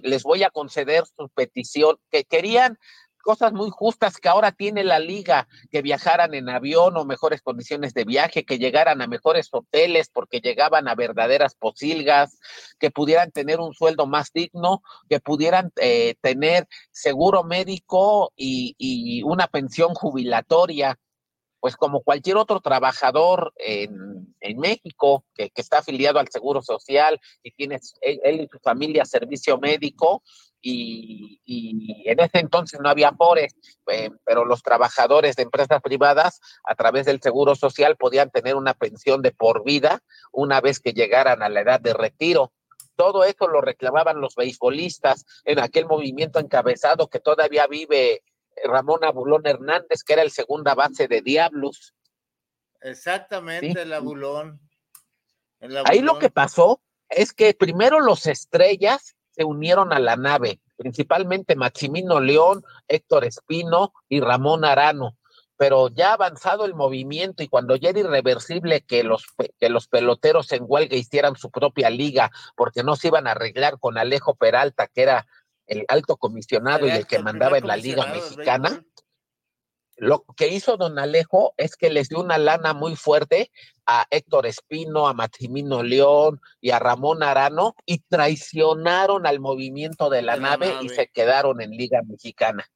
les 0.03 0.23
voy 0.23 0.43
a 0.43 0.51
conceder 0.51 1.05
su 1.07 1.29
petición, 1.29 1.97
que 2.11 2.25
querían 2.25 2.79
cosas 3.27 3.53
muy 3.53 3.71
justas 3.71 4.19
que 4.19 4.29
ahora 4.29 4.53
tiene 4.53 4.85
la 4.85 5.01
liga, 5.01 5.49
que 5.73 5.83
viajaran 5.83 6.33
en 6.33 6.49
avión 6.49 6.97
o 6.97 7.05
mejores 7.05 7.43
condiciones 7.43 7.93
de 7.93 8.05
viaje, 8.05 8.45
que 8.45 8.57
llegaran 8.57 9.03
a 9.03 9.09
mejores 9.09 9.49
hoteles 9.51 10.09
porque 10.09 10.41
llegaban 10.41 10.87
a 10.87 10.95
verdaderas 10.95 11.57
posilgas, 11.57 12.39
que 12.79 12.93
pudieran 12.93 13.33
tener 13.33 13.59
un 13.59 13.75
sueldo 13.75 14.07
más 14.07 14.33
digno, 14.33 14.81
que 15.11 15.19
pudieran 15.19 15.73
eh, 15.77 16.15
tener 16.21 16.69
seguro 16.93 17.43
médico 17.43 18.33
y, 18.37 18.77
y 18.79 19.25
una 19.25 19.49
pensión 19.49 19.93
jubilatoria 19.95 20.97
pues 21.67 21.77
como 21.77 22.03
cualquier 22.03 22.37
otro 22.37 22.61
trabajador 22.61 23.53
en, 23.57 24.37
México 24.57 25.25
que, 25.35 25.51
está 25.57 25.79
afiliado 25.79 26.21
al 26.21 26.29
Seguro 26.29 26.63
Social 26.63 27.21
y 27.43 27.51
tiene 27.51 27.81
él, 28.03 28.43
y 28.43 28.47
su 28.47 28.61
familia 28.61 29.05
servicio 29.05 29.59
médico, 29.59 30.23
y, 30.63 31.41
en 32.05 32.21
ese 32.21 32.39
entonces 32.39 32.79
no 32.79 32.89
había 32.89 33.11
pobres, 33.11 33.57
eh, 33.91 34.11
pero 34.25 34.45
los 34.45 34.63
trabajadores 34.63 35.35
de 35.35 35.43
empresas 35.43 35.83
privadas 35.83 36.41
a 36.63 36.77
través 36.77 37.07
del 37.07 37.21
Seguro 37.21 37.57
Social 37.57 37.97
podían 37.97 38.31
tener 38.31 38.55
una 38.55 38.75
pensión 38.75 39.21
de 39.21 39.33
por 39.33 39.65
vida 39.65 40.05
una 40.31 40.61
vez 40.61 40.79
que 40.79 40.93
llegaran 40.93 41.43
a 41.43 41.49
la 41.49 41.63
edad 41.63 41.81
de 41.81 41.95
retiro. 41.95 42.53
Todo 42.95 43.25
eso 43.25 43.49
lo 43.49 43.61
reclamaban 43.61 44.21
los 44.21 44.37
beisbolistas 44.37 45.25
en 45.45 45.59
aquel 45.59 45.87
movimiento 45.87 46.39
encabezado 46.39 47.09
que 47.09 47.19
todavía 47.19 47.67
vive 47.67 48.23
Ramón 48.65 49.05
Abulón 49.05 49.43
Hernández, 49.47 50.03
que 50.05 50.15
era 50.15 50.23
el 50.23 50.31
segunda 50.31 50.75
base 50.75 51.09
de 51.09 51.23
Diablos. 51.23 51.95
Exactamente, 52.81 53.83
el 53.83 53.93
Abulón. 53.93 54.61
el 55.61 55.77
Abulón. 55.77 55.93
Ahí 55.93 56.01
lo 56.01 56.19
que 56.19 56.31
pasó 56.31 56.81
es 57.09 57.33
que 57.33 57.55
primero 57.55 58.01
los 58.01 58.27
estrellas 58.27 59.17
se 59.31 59.45
unieron 59.45 59.93
a 59.93 59.99
la 59.99 60.17
nave, 60.17 60.61
principalmente 60.77 61.57
Maximino 61.57 62.21
León, 62.21 62.65
Héctor 62.89 63.25
Espino 63.25 63.93
y 64.09 64.21
Ramón 64.21 64.65
Arano. 64.65 65.17
Pero 65.59 65.89
ya 65.89 66.13
avanzado 66.13 66.67
el 66.67 66.75
movimiento 66.75 67.43
y 67.43 67.49
cuando 67.49 67.77
ya 67.77 67.89
era 67.91 68.01
irreversible 68.01 68.83
que 68.83 69.03
los, 69.03 69.25
que 69.59 69.71
los 69.71 69.89
peloteros 69.89 70.53
en 70.53 70.65
huelga 70.67 70.97
hicieran 70.97 71.37
su 71.37 71.51
propia 71.51 71.89
liga 71.89 72.31
porque 72.57 72.83
no 72.83 72.95
se 72.95 73.09
iban 73.09 73.27
a 73.27 73.31
arreglar 73.31 73.79
con 73.79 73.97
Alejo 73.97 74.35
Peralta, 74.35 74.87
que 74.87 75.03
era 75.03 75.27
el 75.67 75.85
alto 75.89 76.17
comisionado 76.17 76.87
y 76.87 76.91
el 76.91 77.07
que 77.07 77.19
mandaba 77.19 77.59
en 77.59 77.67
la 77.67 77.77
Liga 77.77 78.07
Mexicana. 78.07 78.85
Lo 79.99 80.25
que 80.37 80.49
hizo 80.49 80.77
don 80.77 80.99
Alejo 80.99 81.55
es 81.57 81.75
que 81.75 81.89
les 81.89 82.11
dio 82.11 82.21
una 82.21 82.37
lana 82.37 82.75
muy 82.75 82.97
fuerte 82.97 83.51
a 83.87 84.07
Héctor 84.11 84.45
Espino, 84.45 85.09
a 85.09 85.15
Maximino 85.15 85.83
León 85.83 86.41
y 86.61 86.71
a 86.71 86.79
Ramón 86.79 87.23
Arano 87.23 87.75
y 87.87 88.01
traicionaron 88.01 89.27
al 89.27 89.41
movimiento 89.41 90.11
de 90.11 90.21
la, 90.21 90.35
de 90.35 90.41
nave, 90.41 90.67
la 90.67 90.75
nave 90.75 90.85
y 90.85 90.89
se 90.91 91.09
quedaron 91.09 91.63
en 91.63 91.71
Liga 91.71 92.03
Mexicana. 92.05 92.67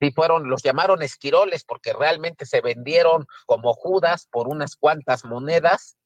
Sí, 0.00 0.10
fueron, 0.10 0.48
los 0.48 0.62
llamaron 0.62 1.02
esquiroles 1.02 1.62
porque 1.62 1.92
realmente 1.92 2.44
se 2.44 2.60
vendieron 2.60 3.26
como 3.46 3.74
Judas 3.74 4.26
por 4.32 4.48
unas 4.48 4.74
cuantas 4.74 5.24
monedas 5.24 5.96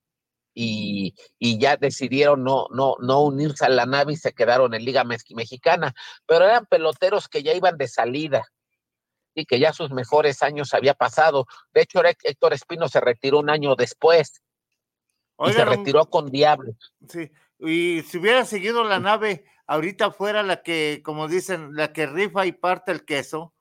y, 0.55 1.15
y, 1.39 1.59
ya 1.59 1.77
decidieron 1.77 2.45
no, 2.45 2.69
no, 2.71 2.95
no 3.01 3.23
unirse 3.23 3.65
a 3.65 3.69
la 3.69 3.87
nave 3.87 4.13
y 4.13 4.17
se 4.17 4.33
quedaron 4.33 4.73
en 4.73 4.85
Liga 4.85 5.05
Mexicana, 5.05 5.95
pero 6.27 6.45
eran 6.45 6.67
peloteros 6.67 7.29
que 7.29 7.43
ya 7.43 7.53
iban 7.53 7.77
de 7.77 7.89
salida 7.89 8.47
y 9.35 9.47
que 9.47 9.59
ya 9.59 9.73
sus 9.73 9.91
mejores 9.91 10.43
años 10.43 10.73
había 10.75 10.95
pasado. 10.95 11.47
De 11.73 11.83
hecho, 11.83 12.03
Héctor 12.05 12.55
Espino 12.55 12.89
se 12.89 13.01
retiró 13.01 13.41
un 13.41 13.51
año 13.51 13.75
después 13.75 14.43
y 15.39 15.53
se 15.53 15.65
retiró 15.65 16.07
con 16.07 16.31
Diablo. 16.31 16.75
Sí, 17.09 17.31
y 17.59 18.03
si 18.03 18.19
hubiera 18.19 18.45
seguido 18.45 18.85
la 18.85 19.01
nave, 19.01 19.45
ahorita 19.67 20.13
fuera 20.13 20.43
la 20.43 20.63
que, 20.63 21.03
como 21.05 21.29
dicen, 21.29 21.75
la 21.75 21.93
que 21.93 22.07
rifa 22.07 22.47
y 22.47 22.53
parte 22.53 22.93
el 22.93 23.05
queso. 23.05 23.53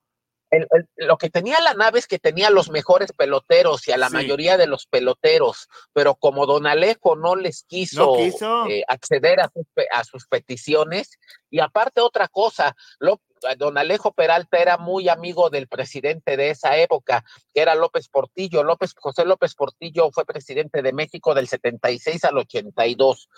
El, 0.53 0.67
el, 0.71 0.87
lo 0.97 1.17
que 1.17 1.29
tenía 1.29 1.59
la 1.61 1.73
nave 1.73 1.99
es 1.99 2.07
que 2.07 2.19
tenía 2.19 2.49
los 2.49 2.69
mejores 2.69 3.11
peloteros 3.11 3.87
y 3.87 3.91
a 3.91 3.97
la 3.97 4.07
sí. 4.07 4.13
mayoría 4.13 4.57
de 4.57 4.67
los 4.67 4.85
peloteros, 4.85 5.67
pero 5.93 6.15
como 6.15 6.45
Don 6.45 6.67
Alejo 6.67 7.15
no 7.15 7.35
les 7.35 7.63
quiso, 7.63 8.05
no 8.05 8.17
quiso. 8.17 8.67
Eh, 8.67 8.83
acceder 8.87 9.39
a 9.39 9.49
sus, 9.53 9.65
a 9.91 10.03
sus, 10.03 10.27
peticiones, 10.27 11.17
y 11.49 11.59
aparte 11.59 12.01
otra 12.01 12.27
cosa, 12.27 12.75
lo, 12.99 13.19
don 13.57 13.77
Alejo 13.77 14.11
Peralta 14.11 14.57
era 14.57 14.77
muy 14.77 15.09
amigo 15.09 15.49
del 15.49 15.67
presidente 15.67 16.37
de 16.37 16.49
esa 16.49 16.77
época, 16.77 17.23
que 17.53 17.61
era 17.61 17.75
López 17.75 18.09
Portillo. 18.09 18.63
López, 18.63 18.93
José 18.97 19.25
López 19.25 19.55
Portillo 19.55 20.09
fue 20.11 20.25
presidente 20.25 20.81
de 20.81 20.93
México 20.93 21.33
del 21.33 21.47
76 21.47 22.23
al 22.25 22.37
82. 22.37 23.29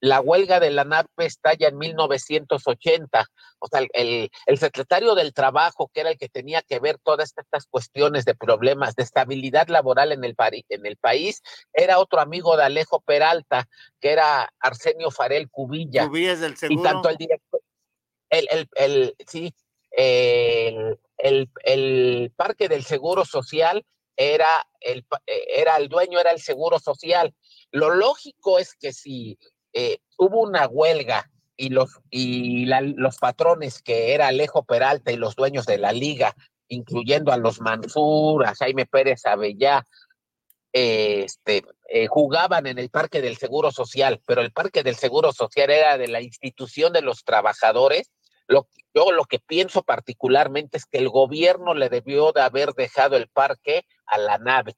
La 0.00 0.20
huelga 0.20 0.58
de 0.58 0.70
la 0.70 0.84
NAP 0.84 1.06
estalla 1.18 1.68
en 1.68 1.78
1980. 1.78 3.24
O 3.60 3.68
sea, 3.68 3.86
el, 3.92 4.30
el, 4.46 4.58
secretario 4.58 5.14
del 5.14 5.32
Trabajo, 5.32 5.90
que 5.94 6.00
era 6.00 6.10
el 6.10 6.18
que 6.18 6.28
tenía 6.28 6.60
que 6.62 6.80
ver 6.80 6.98
todas 6.98 7.32
estas 7.36 7.66
cuestiones 7.66 8.24
de 8.24 8.34
problemas 8.34 8.96
de 8.96 9.04
estabilidad 9.04 9.68
laboral 9.68 10.10
en 10.10 10.24
el, 10.24 10.34
en 10.68 10.86
el 10.86 10.96
país, 10.96 11.40
era 11.72 12.00
otro 12.00 12.20
amigo 12.20 12.56
de 12.56 12.64
Alejo 12.64 13.00
Peralta, 13.00 13.68
que 14.00 14.10
era 14.10 14.52
Arsenio 14.58 15.12
Farel 15.12 15.48
Cubilla. 15.48 16.08
Cubilla 16.08 16.32
es 16.32 16.40
del 16.40 16.56
seguro. 16.56 16.80
Y 16.80 16.82
tanto 16.82 17.08
el 17.08 17.16
director, 17.16 17.51
el, 18.32 18.48
el, 18.50 18.68
el, 18.74 19.14
sí, 19.26 19.54
el, 19.90 20.98
el, 21.18 21.50
el, 21.64 22.32
parque 22.34 22.68
del 22.68 22.82
Seguro 22.82 23.24
Social 23.24 23.84
era 24.16 24.66
el, 24.80 25.06
era 25.26 25.76
el 25.76 25.88
dueño, 25.88 26.18
era 26.18 26.30
el 26.30 26.40
Seguro 26.40 26.78
Social. 26.78 27.34
Lo 27.70 27.90
lógico 27.94 28.58
es 28.58 28.74
que 28.74 28.92
si 28.92 29.38
eh, 29.72 29.98
hubo 30.18 30.40
una 30.40 30.66
huelga 30.66 31.30
y 31.56 31.68
los, 31.68 32.00
y 32.10 32.64
la, 32.66 32.80
los 32.80 33.18
patrones 33.18 33.82
que 33.82 34.14
era 34.14 34.28
Alejo 34.28 34.64
Peralta 34.64 35.12
y 35.12 35.16
los 35.16 35.36
dueños 35.36 35.66
de 35.66 35.78
la 35.78 35.92
liga, 35.92 36.34
incluyendo 36.68 37.32
a 37.32 37.36
los 37.36 37.60
Mansur, 37.60 38.46
a 38.46 38.54
Jaime 38.54 38.86
Pérez 38.86 39.26
Avellá, 39.26 39.86
eh, 40.72 41.24
este, 41.24 41.64
eh, 41.90 42.06
jugaban 42.06 42.66
en 42.66 42.78
el 42.78 42.88
Parque 42.88 43.20
del 43.20 43.36
Seguro 43.36 43.70
Social, 43.70 44.22
pero 44.24 44.40
el 44.40 44.52
Parque 44.52 44.82
del 44.82 44.96
Seguro 44.96 45.32
Social 45.32 45.70
era 45.70 45.98
de 45.98 46.08
la 46.08 46.22
institución 46.22 46.94
de 46.94 47.02
los 47.02 47.24
trabajadores 47.24 48.10
lo, 48.46 48.68
yo 48.94 49.12
lo 49.12 49.24
que 49.24 49.38
pienso 49.38 49.82
particularmente 49.82 50.76
es 50.76 50.86
que 50.86 50.98
el 50.98 51.08
gobierno 51.08 51.74
le 51.74 51.88
debió 51.88 52.32
de 52.32 52.42
haber 52.42 52.72
dejado 52.74 53.16
el 53.16 53.28
parque 53.28 53.86
a 54.06 54.18
la 54.18 54.38
nave. 54.38 54.76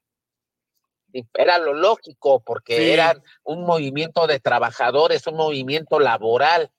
Era 1.33 1.57
lo 1.57 1.73
lógico, 1.73 2.41
porque 2.41 2.77
sí. 2.77 2.91
eran 2.91 3.23
un 3.43 3.65
movimiento 3.65 4.27
de 4.27 4.39
trabajadores, 4.39 5.27
un 5.27 5.37
movimiento 5.37 5.99
laboral. 5.99 6.71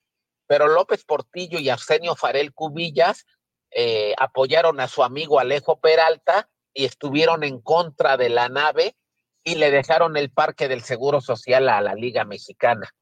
pero 0.46 0.68
López 0.68 1.04
Portillo 1.04 1.58
y 1.58 1.70
Arsenio 1.70 2.14
Farel 2.14 2.52
Cubillas 2.52 3.26
eh, 3.70 4.14
apoyaron 4.18 4.78
a 4.80 4.88
su 4.88 5.02
amigo 5.02 5.40
Alejo 5.40 5.80
Peralta 5.80 6.48
y 6.72 6.84
estuvieron 6.84 7.42
en 7.42 7.60
contra 7.60 8.16
de 8.16 8.28
la 8.28 8.48
nave 8.48 8.96
y 9.42 9.54
le 9.56 9.70
dejaron 9.70 10.16
el 10.16 10.30
parque 10.30 10.68
del 10.68 10.82
Seguro 10.82 11.20
Social 11.20 11.68
a 11.68 11.80
la 11.80 11.94
Liga 11.94 12.24
Mexicana. 12.24 12.92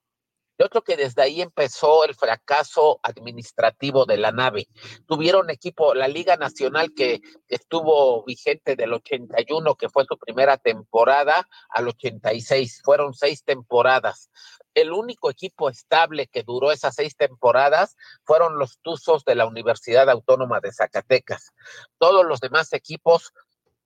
Yo 0.56 0.68
creo 0.68 0.82
que 0.82 0.97
desde 0.97 1.22
ahí 1.22 1.43
empezó 1.43 2.05
el 2.05 2.14
fracaso 2.14 3.01
administrativo 3.02 4.06
de 4.06 4.18
la 4.18 4.31
nave. 4.31 4.68
Tuvieron 5.06 5.51
equipo, 5.51 5.94
la 5.94 6.06
Liga 6.06 6.36
Nacional 6.36 6.93
que 6.94 7.20
estuvo 7.48 8.22
vigente 8.24 8.76
del 8.76 8.93
81, 8.93 9.74
que 9.74 9.89
fue 9.89 10.05
su 10.05 10.16
primera 10.16 10.56
temporada, 10.56 11.48
al 11.70 11.89
86. 11.89 12.82
Fueron 12.85 13.14
seis 13.14 13.43
temporadas. 13.43 14.31
El 14.74 14.93
único 14.93 15.28
equipo 15.28 15.70
estable 15.70 16.28
que 16.28 16.44
duró 16.44 16.70
esas 16.70 16.94
seis 16.94 17.16
temporadas 17.16 17.97
fueron 18.22 18.56
los 18.56 18.78
Tuzos 18.78 19.24
de 19.24 19.35
la 19.35 19.47
Universidad 19.47 20.09
Autónoma 20.09 20.60
de 20.60 20.72
Zacatecas. 20.72 21.52
Todos 21.98 22.24
los 22.24 22.39
demás 22.40 22.72
equipos 22.72 23.32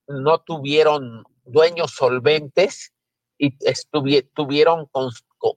no 0.07 0.39
tuvieron 0.41 1.25
dueños 1.45 1.93
solventes 1.93 2.93
y 3.39 3.57
tuvieron 4.35 4.87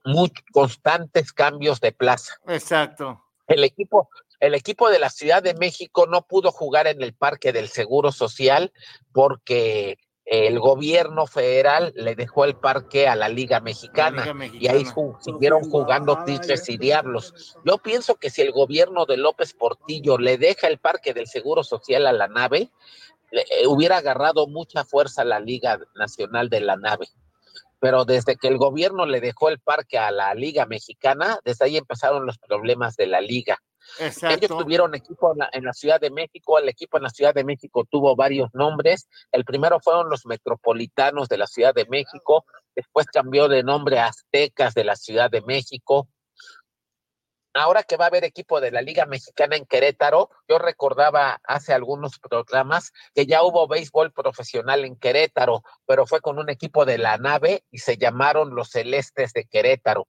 muy 0.04 0.32
constantes 0.52 1.32
cambios 1.32 1.80
de 1.80 1.92
plaza. 1.92 2.34
Exacto. 2.48 3.22
El 3.46 3.64
equipo, 3.64 4.08
el 4.40 4.54
equipo 4.54 4.88
de 4.90 4.98
la 4.98 5.10
Ciudad 5.10 5.42
de 5.42 5.54
México 5.54 6.06
no 6.06 6.26
pudo 6.26 6.52
jugar 6.52 6.86
en 6.86 7.02
el 7.02 7.14
Parque 7.14 7.52
del 7.52 7.68
Seguro 7.68 8.12
Social 8.12 8.72
porque 9.12 9.98
el 10.24 10.60
gobierno 10.60 11.26
federal 11.26 11.92
le 11.96 12.14
dejó 12.14 12.44
el 12.44 12.54
parque 12.54 13.08
a 13.08 13.16
la 13.16 13.28
Liga 13.28 13.60
Mexicana, 13.60 14.24
y 14.52 14.68
ahí 14.68 14.84
siguieron 15.20 15.68
jugando 15.68 16.24
tiches 16.24 16.68
y 16.68 16.76
diablos. 16.76 17.56
Yo 17.64 17.78
pienso 17.78 18.14
que 18.14 18.30
si 18.30 18.40
el 18.40 18.52
gobierno 18.52 19.04
de 19.04 19.16
López 19.16 19.52
Portillo 19.52 20.18
le 20.18 20.38
deja 20.38 20.68
el 20.68 20.78
parque 20.78 21.12
del 21.12 21.26
Seguro 21.26 21.64
Social 21.64 22.06
a 22.06 22.12
la 22.12 22.28
nave, 22.28 22.70
eh, 23.32 23.66
hubiera 23.66 23.96
agarrado 23.96 24.46
mucha 24.46 24.84
fuerza 24.84 25.24
la 25.24 25.40
Liga 25.40 25.80
Nacional 25.96 26.48
de 26.48 26.60
la 26.60 26.76
nave 26.76 27.08
pero 27.82 28.04
desde 28.04 28.36
que 28.36 28.46
el 28.46 28.58
gobierno 28.58 29.06
le 29.06 29.20
dejó 29.20 29.48
el 29.48 29.58
parque 29.58 29.98
a 29.98 30.12
la 30.12 30.32
Liga 30.36 30.66
Mexicana, 30.66 31.40
desde 31.44 31.64
ahí 31.64 31.76
empezaron 31.76 32.24
los 32.24 32.38
problemas 32.38 32.94
de 32.94 33.08
la 33.08 33.20
liga. 33.20 33.58
Ellos 33.98 34.56
tuvieron 34.56 34.94
equipo 34.94 35.34
en 35.52 35.64
la, 35.64 35.72
Ciudad 35.72 36.00
de 36.00 36.12
México, 36.12 36.60
el 36.60 36.68
equipo 36.68 36.96
en 36.96 37.02
la 37.02 37.10
Ciudad 37.10 37.34
de 37.34 37.42
México 37.42 37.84
tuvo 37.90 38.14
varios 38.14 38.50
nombres. 38.54 39.08
El 39.32 39.44
primero 39.44 39.80
fueron 39.80 40.08
los 40.08 40.26
Metropolitanos 40.26 41.28
de 41.28 41.38
la 41.38 41.48
Ciudad 41.48 41.74
de 41.74 41.84
México, 41.86 42.44
después 42.76 43.06
cambió 43.06 43.48
de 43.48 43.64
nombre 43.64 43.98
a 43.98 44.06
Aztecas 44.06 44.74
de 44.74 44.84
la 44.84 44.94
Ciudad 44.94 45.28
de 45.28 45.42
México, 45.42 46.06
ahora 47.54 47.82
que 47.82 47.96
va 47.96 48.06
a 48.06 48.08
haber 48.08 48.24
equipo 48.24 48.60
de 48.60 48.70
la 48.70 48.82
Liga 48.82 49.06
Mexicana 49.06 49.56
en 49.56 49.66
Querétaro, 49.66 50.30
yo 50.48 50.58
recordaba 50.58 51.40
hace 51.44 51.72
algunos 51.72 52.18
programas 52.18 52.92
que 53.14 53.26
ya 53.26 53.42
hubo 53.42 53.68
béisbol 53.68 54.12
profesional 54.12 54.84
en 54.84 54.96
Querétaro, 54.96 55.62
pero 55.86 56.06
fue 56.06 56.20
con 56.20 56.38
un 56.38 56.50
equipo 56.50 56.84
de 56.84 56.98
la 56.98 57.18
nave 57.18 57.64
y 57.70 57.78
se 57.78 57.96
llamaron 57.96 58.54
los 58.54 58.70
Celestes 58.70 59.32
de 59.32 59.44
Querétaro. 59.44 60.08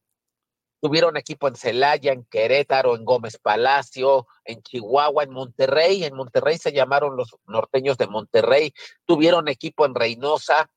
Tuvieron 0.81 1.15
equipo 1.15 1.47
en 1.47 1.55
Celaya, 1.55 2.11
en 2.11 2.25
Querétaro, 2.25 2.95
en 2.97 3.05
Gómez 3.05 3.37
Palacio, 3.37 4.27
en 4.43 4.61
Chihuahua, 4.61 5.23
en 5.23 5.31
Monterrey. 5.31 6.03
En 6.03 6.13
Monterrey 6.13 6.57
se 6.57 6.73
llamaron 6.73 7.15
los 7.15 7.37
norteños 7.45 7.97
de 7.97 8.07
Monterrey. 8.07 8.73
Tuvieron 9.05 9.47
equipo 9.47 9.85
en 9.85 9.95
Reynosa. 9.95 10.69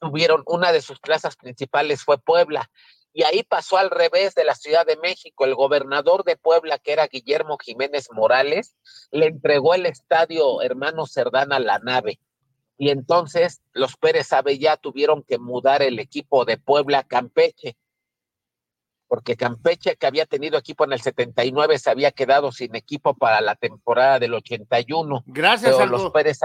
Tuvieron 0.00 0.42
una 0.44 0.70
de 0.70 0.82
sus 0.82 1.00
plazas 1.00 1.36
principales 1.36 2.04
fue 2.04 2.18
Puebla 2.18 2.70
y 3.14 3.22
ahí 3.22 3.44
pasó 3.44 3.78
al 3.78 3.90
revés 3.90 4.34
de 4.34 4.42
la 4.42 4.56
Ciudad 4.56 4.84
de 4.84 4.96
México. 4.96 5.44
El 5.44 5.54
gobernador 5.54 6.24
de 6.24 6.36
Puebla, 6.36 6.78
que 6.78 6.92
era 6.92 7.06
Guillermo 7.06 7.56
Jiménez 7.58 8.08
Morales, 8.10 8.74
le 9.12 9.26
entregó 9.26 9.74
el 9.74 9.86
estadio 9.86 10.60
Hermano 10.60 11.06
Cerdán 11.06 11.52
a 11.52 11.60
la 11.60 11.78
nave. 11.78 12.18
Y 12.76 12.90
entonces 12.90 13.62
los 13.72 13.96
Pérez 13.96 14.30
ya 14.58 14.76
tuvieron 14.76 15.22
que 15.22 15.38
mudar 15.38 15.80
el 15.82 16.00
equipo 16.00 16.44
de 16.44 16.58
Puebla 16.58 16.98
a 16.98 17.04
Campeche, 17.04 17.76
porque 19.06 19.36
Campeche, 19.36 19.94
que 19.94 20.06
había 20.08 20.26
tenido 20.26 20.58
equipo 20.58 20.84
en 20.84 20.92
el 20.92 21.00
79, 21.00 21.78
se 21.78 21.90
había 21.90 22.10
quedado 22.10 22.50
sin 22.50 22.74
equipo 22.74 23.14
para 23.14 23.40
la 23.40 23.54
temporada 23.54 24.18
del 24.18 24.34
81. 24.34 25.22
Gracias 25.26 25.78
a 25.78 25.86
los 25.86 26.10
Pérez 26.10 26.40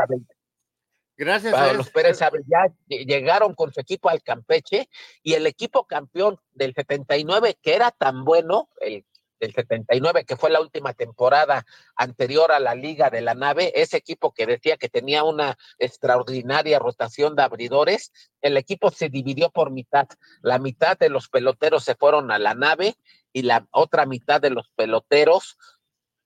Gracias 1.20 1.54
a 1.54 1.74
los 1.74 1.90
Pérez 1.90 2.18
ya 2.18 2.74
llegaron 2.88 3.54
con 3.54 3.74
su 3.74 3.82
equipo 3.82 4.08
al 4.08 4.24
Campeche 4.24 4.90
y 5.22 5.34
el 5.34 5.48
equipo 5.48 5.86
campeón 5.86 6.40
del 6.54 6.74
79 6.74 7.58
que 7.62 7.76
era 7.76 7.92
tan 7.92 8.24
bueno, 8.24 8.70
el 8.80 9.04
del 9.38 9.54
79 9.54 10.24
que 10.24 10.38
fue 10.38 10.50
la 10.50 10.62
última 10.62 10.94
temporada 10.94 11.66
anterior 11.98 12.54
a 12.54 12.62
la 12.62 12.74
Liga 12.74 13.10
de 13.10 13.20
la 13.20 13.34
Nave, 13.34 13.74
ese 13.76 13.98
equipo 13.98 14.34
que 14.34 14.46
decía 14.46 14.78
que 14.78 14.88
tenía 14.88 15.26
una 15.26 15.58
extraordinaria 15.78 16.80
rotación 16.80 17.36
de 17.36 17.44
abridores, 17.44 18.14
el 18.42 18.56
equipo 18.56 18.90
se 18.90 19.10
dividió 19.10 19.50
por 19.50 19.72
mitad. 19.72 20.08
La 20.42 20.58
mitad 20.58 20.98
de 20.98 21.10
los 21.10 21.28
peloteros 21.28 21.84
se 21.84 21.96
fueron 21.96 22.32
a 22.32 22.40
la 22.40 22.54
nave 22.54 22.96
y 23.34 23.42
la 23.42 23.68
otra 23.72 24.06
mitad 24.06 24.40
de 24.40 24.52
los 24.52 24.70
peloteros 24.70 25.58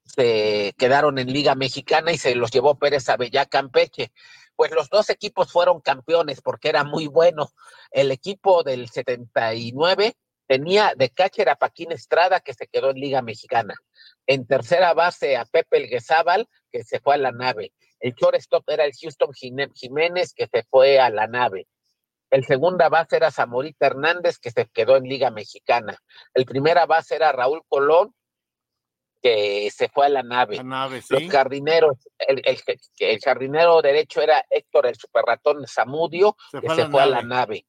se 0.06 0.76
quedaron 0.78 1.18
en 1.18 1.34
Liga 1.34 1.56
Mexicana 1.56 2.12
y 2.12 2.20
se 2.20 2.36
los 2.36 2.52
llevó 2.52 2.76
Pérez 2.78 3.10
Avellá 3.10 3.48
Campeche 3.48 4.12
pues 4.56 4.72
los 4.72 4.90
dos 4.90 5.10
equipos 5.10 5.52
fueron 5.52 5.82
campeones 5.82 6.42
porque 6.42 6.70
era 6.70 6.84
muy 6.84 7.08
bueno. 7.08 7.50
El 7.92 8.12
equipo 8.12 8.64
del 8.64 8.90
79 8.90 10.16
tenía 10.48 10.94
de 10.96 11.10
catcher 11.10 11.50
a 11.50 11.56
Paquín 11.56 11.92
Estrada, 11.92 12.40
que 12.40 12.54
se 12.54 12.68
quedó 12.68 12.92
en 12.92 12.98
Liga 12.98 13.22
Mexicana. 13.22 13.76
En 14.28 14.46
tercera 14.46 14.94
base 14.94 15.38
a 15.38 15.46
Pepe 15.46 15.78
Elguezábal, 15.78 16.48
que 16.72 16.84
se 16.84 17.00
fue 17.00 17.16
a 17.16 17.18
la 17.18 17.32
nave. 17.32 17.74
El 18.00 18.14
shortstop 18.14 18.70
era 18.70 18.86
el 18.86 18.92
Houston 19.02 19.32
Jiménez, 19.34 20.34
que 20.34 20.48
se 20.48 20.64
fue 20.64 21.00
a 21.00 21.10
la 21.10 21.28
nave. 21.28 21.68
El 22.30 22.46
segunda 22.46 22.90
base 22.90 23.16
era 23.16 23.32
Zamorita 23.32 23.86
Hernández, 23.86 24.40
que 24.40 24.52
se 24.52 24.66
quedó 24.66 24.98
en 24.98 25.04
Liga 25.04 25.30
Mexicana. 25.30 25.98
El 26.34 26.46
primera 26.46 26.86
base 26.86 27.16
era 27.16 27.32
Raúl 27.32 27.62
Colón, 27.70 28.14
que 29.24 29.72
se 29.72 29.88
fue 29.88 30.08
a 30.08 30.10
la 30.10 30.22
nave. 30.22 30.58
Los 31.10 31.32
jardineros, 31.32 31.98
el, 32.20 32.42
el, 32.44 33.20
jardinero 33.22 33.82
derecho 33.82 34.22
era 34.22 34.46
Héctor 34.50 34.88
el 34.88 34.96
superratón 34.96 35.66
Zamudio, 35.66 36.36
que 36.52 36.70
se 36.76 36.90
fue 36.90 37.04
a 37.04 37.06
la 37.06 37.22
nave. 37.22 37.66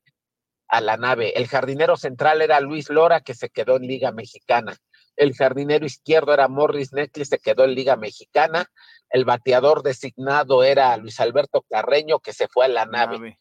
A 0.66 0.80
la 0.80 0.96
nave. 0.96 1.32
El 1.36 1.46
jardinero 1.46 1.96
central 1.96 2.42
era 2.42 2.58
Luis 2.60 2.90
Lora, 2.90 3.20
que 3.20 3.34
se 3.34 3.50
quedó 3.50 3.76
en 3.76 3.82
Liga 3.82 4.10
Mexicana. 4.10 4.76
El 5.14 5.32
jardinero 5.34 5.86
izquierdo 5.86 6.34
era 6.34 6.48
Morris 6.48 6.92
Neckley, 6.92 7.24
se 7.24 7.38
quedó 7.38 7.62
en 7.62 7.76
Liga 7.76 7.94
Mexicana. 7.94 8.66
El 9.08 9.24
bateador 9.24 9.84
designado 9.84 10.64
era 10.64 10.96
Luis 10.96 11.20
Alberto 11.20 11.64
Carreño, 11.70 12.18
que 12.18 12.32
se 12.32 12.48
fue 12.48 12.64
a 12.64 12.68
la 12.68 12.84
nave. 12.84 13.38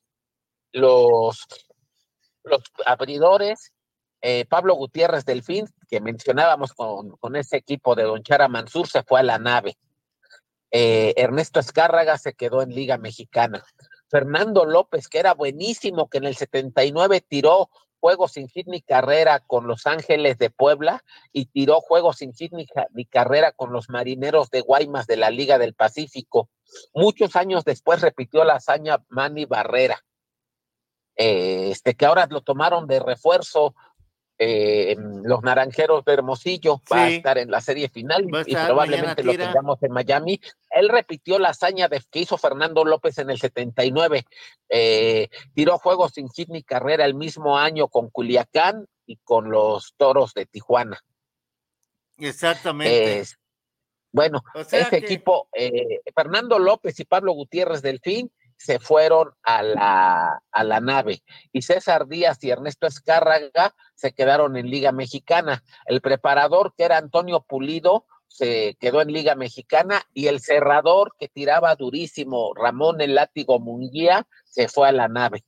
Los, 0.72 1.48
los 2.44 2.62
abridores 2.86 3.74
eh, 4.26 4.46
Pablo 4.46 4.76
Gutiérrez 4.76 5.26
Delfín, 5.26 5.68
que 5.90 6.00
mencionábamos 6.00 6.72
con, 6.72 7.36
ese 7.36 7.58
equipo 7.58 7.94
de 7.94 8.04
Don 8.04 8.24
Chara 8.24 8.48
Mansur, 8.48 8.88
se 8.88 9.04
fue 9.04 9.20
a 9.20 9.24
la 9.24 9.38
nave. 9.38 9.78
Eh, 10.72 11.14
Ernesto 11.18 11.60
Escárraga 11.60 12.18
se 12.18 12.34
quedó 12.34 12.62
en 12.62 12.70
Liga 12.70 12.98
Mexicana. 12.98 13.66
Fernando 14.10 14.64
López, 14.64 15.10
que 15.10 15.20
era 15.20 15.34
buenísimo, 15.34 16.10
que 16.10 16.20
en 16.20 16.24
el 16.24 16.38
79 16.38 17.20
tiró 17.28 17.70
juegos 18.00 18.32
sin 18.34 18.48
hit 18.48 18.68
ni 18.68 18.82
carrera 18.82 19.42
con 19.42 19.68
los 19.68 19.86
Ángeles 19.88 20.38
de 20.38 20.50
Puebla 20.50 21.04
y 21.34 21.48
tiró 21.48 21.82
juegos 21.82 22.20
sin 22.20 22.34
hit 22.34 22.54
ni, 22.54 23.06
carrera 23.06 23.52
con 23.52 23.74
los 23.74 23.90
Marineros 23.90 24.50
de 24.52 24.62
Guaymas 24.62 25.06
de 25.06 25.18
la 25.18 25.32
Liga 25.32 25.58
del 25.58 25.74
Pacífico. 25.74 26.50
Muchos 26.94 27.36
años 27.36 27.66
después 27.66 28.00
repitió 28.00 28.46
la 28.46 28.56
hazaña 28.56 29.04
Manny 29.10 29.44
Barrera. 29.44 30.00
Eh, 31.16 31.70
este 31.72 31.94
que 31.94 32.06
ahora 32.06 32.28
lo 32.30 32.42
tomaron 32.42 32.88
de 32.88 33.00
refuerzo 33.00 33.76
eh, 34.40 34.96
los 34.98 35.44
Naranjeros 35.44 36.04
de 36.06 36.14
Hermosillo, 36.14 36.82
va 36.92 37.04
a 37.04 37.10
estar 37.10 37.38
en 37.38 37.52
la 37.52 37.62
serie 37.62 37.88
final 37.88 38.26
y 38.46 38.56
probablemente 38.56 39.24
lo 39.24 39.38
tengamos 39.38 39.82
en 39.84 39.92
Miami. 39.92 40.42
Él 40.72 40.90
repitió 40.90 41.38
la 41.38 41.50
hazaña 41.50 41.88
de, 41.88 42.02
que 42.10 42.20
hizo 42.20 42.38
Fernando 42.38 42.84
López 42.84 43.18
en 43.20 43.30
el 43.30 43.40
79. 43.40 44.26
Eh, 44.70 45.30
tiró 45.54 45.78
juegos 45.78 46.14
sin 46.14 46.30
hit 46.30 46.50
ni 46.50 46.64
carrera 46.64 47.06
el 47.06 47.14
mismo 47.14 47.58
año 47.58 47.88
con 47.88 48.10
Culiacán 48.10 48.88
y 49.06 49.18
con 49.18 49.52
los 49.52 49.94
Toros 49.98 50.34
de 50.34 50.46
Tijuana. 50.46 51.00
Exactamente. 52.18 53.24
bueno, 54.12 54.44
ese 54.56 54.98
equipo, 54.98 55.48
eh, 55.54 56.02
Fernando 56.16 56.58
López 56.60 57.00
y 57.00 57.06
Pablo 57.06 57.34
Gutiérrez 57.34 57.82
Delfín 57.82 58.32
se 58.64 58.80
fueron 58.80 59.32
a 59.44 59.62
la, 59.62 60.42
a 60.52 60.64
la 60.64 60.80
nave 60.80 61.22
y 61.52 61.64
César 61.64 62.08
Díaz 62.08 62.42
y 62.44 62.50
Ernesto 62.50 62.88
Escárraga 62.88 63.76
se 63.94 64.14
quedaron 64.14 64.56
en 64.56 64.70
Liga 64.70 64.94
Mexicana. 64.94 65.64
El 65.86 66.00
preparador, 66.00 66.74
que 66.78 66.86
era 66.86 66.98
Antonio 66.98 67.42
Pulido, 67.42 68.06
se 68.30 68.78
quedó 68.80 69.02
en 69.02 69.12
Liga 69.12 69.36
Mexicana 69.36 70.04
y 70.14 70.28
el 70.28 70.40
cerrador 70.40 71.14
que 71.20 71.28
tiraba 71.28 71.76
durísimo, 71.76 72.54
Ramón 72.56 73.02
el 73.02 73.16
Látigo 73.16 73.60
Munguía, 73.60 74.26
se 74.46 74.70
fue 74.70 74.88
a 74.88 74.94
la 74.94 75.10
nave. 75.10 75.44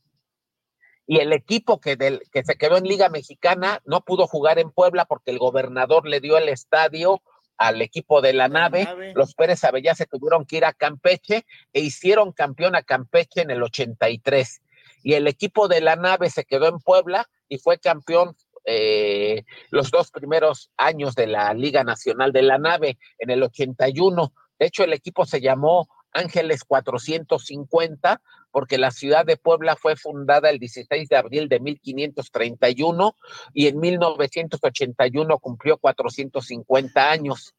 Y 1.07 1.19
el 1.19 1.31
equipo 1.31 1.79
que, 1.79 1.95
del, 1.95 2.19
que 2.33 2.43
se 2.43 2.55
quedó 2.55 2.75
en 2.75 2.83
Liga 2.83 3.07
Mexicana 3.07 3.81
no 3.85 4.01
pudo 4.01 4.27
jugar 4.27 4.59
en 4.59 4.71
Puebla 4.71 5.05
porque 5.05 5.31
el 5.31 5.39
gobernador 5.39 6.05
le 6.05 6.19
dio 6.19 6.37
el 6.37 6.49
estadio 6.49 7.21
al 7.57 7.81
equipo 7.81 8.21
de 8.21 8.33
la, 8.33 8.47
nave. 8.47 8.87
Los 9.15 9.33
Pérez 9.33 9.63
Avellá 9.63 9.95
se 9.95 10.05
tuvieron 10.05 10.45
que 10.45 10.57
ir 10.57 10.65
a 10.65 10.73
Campeche 10.73 11.45
e 11.73 11.79
hicieron 11.81 12.31
campeón 12.31 12.75
a 12.75 12.83
Campeche 12.83 13.41
en 13.41 13.51
el 13.51 13.63
83. 13.63 14.61
Y 15.03 15.13
el 15.13 15.27
equipo 15.27 15.67
de 15.67 15.81
la 15.81 15.95
nave 15.95 16.29
se 16.29 16.45
quedó 16.45 16.67
en 16.67 16.79
Puebla 16.79 17.27
y 17.47 17.57
fue 17.59 17.77
campeón 17.77 18.35
eh, 18.65 19.43
los 19.69 19.91
dos 19.91 20.09
primeros 20.09 20.71
años 20.77 21.13
de 21.13 21.27
la 21.27 21.53
Liga 21.53 21.83
Nacional 21.83 22.31
de 22.31 22.41
la 22.41 22.57
Nave 22.57 22.97
en 23.19 23.29
el 23.29 23.43
81. 23.43 24.33
De 24.57 24.65
hecho, 24.65 24.83
el 24.83 24.93
equipo 24.93 25.25
se 25.25 25.41
llamó 25.41 25.87
Ángeles 26.15 26.63
450 26.63 28.21
porque 28.51 28.77
la 28.77 28.91
ciudad 28.91 29.25
de 29.25 29.35
Puebla 29.35 29.75
fue 29.75 29.97
fundada 29.97 30.49
el 30.49 30.59
16 30.59 31.09
de 31.09 31.17
abril 31.17 31.49
de 31.49 31.59
1531 31.59 33.15
y 33.53 33.67
en 33.67 33.79
1981 33.79 35.39
cumplió 35.39 35.77
450 35.77 37.11
años. 37.11 37.53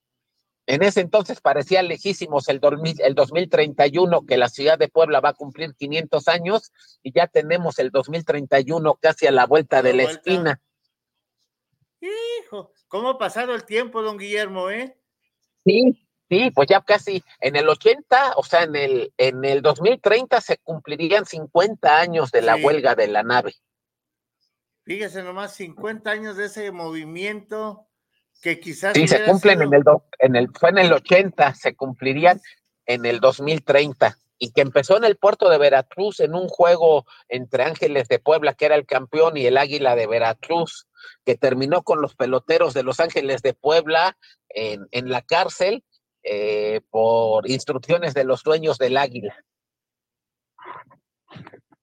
En 0.67 0.83
ese 0.83 1.01
entonces 1.01 1.41
parecía 1.41 1.83
lejísimos 1.83 2.49
el, 2.49 2.61
el 3.05 3.15
2031 3.15 4.27
que 4.27 4.37
la 4.37 4.49
ciudad 4.49 4.79
de 4.79 4.89
Puebla 4.89 5.21
va 5.21 5.29
a 5.29 5.35
cumplir 5.35 5.75
500 5.75 6.27
años 6.29 6.73
y 7.03 7.13
ya 7.13 7.27
tenemos 7.27 7.79
el 7.79 7.91
2031 7.91 8.95
casi 8.95 9.27
a 9.27 9.33
la 9.33 9.47
vuelta 9.47 9.83
de 9.83 9.95
la 9.95 10.03
esquina. 10.05 10.61
Hijo, 12.01 12.73
¿cómo 12.89 13.11
ha 13.11 13.19
pasado 13.19 13.55
el 13.55 13.65
tiempo, 13.65 14.03
don 14.03 14.17
Guillermo, 14.19 14.71
eh? 14.71 14.97
Sí, 15.65 16.06
Sí, 16.29 16.51
pues 16.51 16.67
ya 16.69 16.81
casi 16.81 17.23
en 17.41 17.55
el 17.55 17.69
80, 17.69 18.35
o 18.37 18.43
sea, 18.43 18.65
en 18.65 18.75
el, 18.75 19.13
en 19.17 19.45
el 19.45 19.63
2030 19.63 20.41
se 20.41 20.59
cumplirían 20.59 21.25
50 21.25 22.01
años 22.01 22.33
de 22.33 22.43
la 22.43 22.57
huelga 22.57 22.97
de 22.97 23.07
la 23.07 23.23
nave. 23.23 23.55
Fíjese 24.85 25.23
nomás, 25.23 25.55
50 25.55 26.11
años 26.11 26.37
de 26.37 26.47
ese 26.47 26.73
movimiento 26.73 27.89
que 28.43 28.59
quizás... 28.59 28.95
Sí, 28.95 29.07
se 29.07 29.25
cumplen 29.25 29.63
en 29.63 29.75
el, 29.75 29.83
en 30.19 30.37
el, 30.37 30.49
fue 30.53 30.71
en 30.71 30.79
el 30.79 30.93
80, 30.93 31.55
se 31.55 31.75
cumplirían 31.75 32.41
en 32.87 33.07
el 33.07 33.21
2030 33.21 34.17
y 34.39 34.53
que 34.53 34.61
empezó 34.61 34.97
en 34.97 35.05
el 35.05 35.17
puerto 35.17 35.49
de 35.49 35.59
Veracruz 35.59 36.21
en 36.21 36.35
un 36.35 36.49
juego 36.49 37.07
entre 37.29 37.63
Ángeles 37.65 38.09
de 38.09 38.19
Puebla, 38.19 38.55
que 38.55 38.67
era 38.67 38.75
el 38.75 38.87
campeón, 38.87 39.37
y 39.37 39.47
el 39.47 39.57
Águila 39.57 39.97
de 39.97 40.07
Veracruz, 40.07 40.87
que 41.25 41.37
terminó 41.37 41.83
con 41.83 42.01
los 42.01 42.15
peloteros 42.15 42.75
de 42.75 42.83
Los 42.83 43.01
Ángeles 43.01 43.43
de 43.43 43.55
Puebla 43.55 44.17
en, 44.49 44.87
en 44.91 45.11
la 45.11 45.23
cárcel 45.23 45.85
eh, 46.29 46.81
por 46.91 47.49
instrucciones 47.49 48.13
de 48.13 48.25
los 48.25 48.43
dueños 48.43 48.79
del 48.79 48.97
águila. 48.97 49.37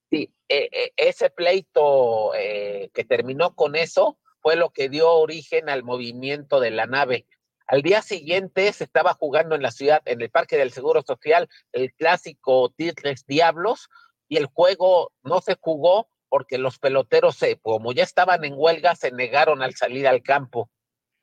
Sí, 0.09 0.33
e, 0.49 0.69
e, 0.69 0.93
ese 0.97 1.29
pleito 1.29 2.31
que 2.33 3.05
terminó 3.07 3.55
con 3.55 3.77
eso 3.77 4.19
fue 4.41 4.57
lo 4.57 4.71
que 4.71 4.89
dio 4.89 5.11
origen 5.13 5.69
al 5.69 5.83
movimiento 5.83 6.59
de 6.59 6.71
la 6.71 6.87
nave. 6.87 7.25
Al 7.67 7.81
día 7.81 8.01
siguiente 8.01 8.73
se 8.73 8.83
estaba 8.83 9.13
jugando 9.13 9.55
en 9.55 9.61
la 9.61 9.71
ciudad, 9.71 10.01
en 10.03 10.21
el 10.21 10.29
Parque 10.29 10.57
del 10.57 10.73
Seguro 10.73 11.01
Social, 11.03 11.47
el 11.71 11.93
clásico 11.93 12.73
Tigres 12.75 13.25
Diablos, 13.25 13.87
y 14.27 14.35
el 14.35 14.47
juego 14.47 15.13
no 15.23 15.39
se 15.39 15.55
jugó 15.59 16.09
porque 16.27 16.57
los 16.57 16.79
peloteros, 16.79 17.39
como 17.61 17.93
ya 17.93 18.03
estaban 18.03 18.43
en 18.43 18.55
huelga, 18.57 18.95
se 18.95 19.11
negaron 19.11 19.61
al 19.61 19.75
salir 19.75 20.05
al 20.05 20.21
campo 20.21 20.69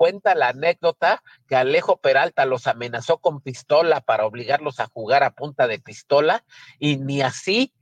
cuenta 0.01 0.35
la 0.35 0.49
anécdota 0.49 1.23
que 1.47 1.57
Alejo 1.57 1.99
Peralta 1.99 2.47
los 2.47 2.67
amenazó 2.67 3.19
con 3.19 3.43
pistola 3.43 4.01
para 4.01 4.25
obligarlos 4.25 4.81
a 4.81 4.87
jugar 4.87 5.23
a 5.23 5.33
punta 5.35 5.67
de 5.67 5.79
pistola 5.79 6.43
y 6.79 6.97
ni 6.97 7.21
así 7.21 7.75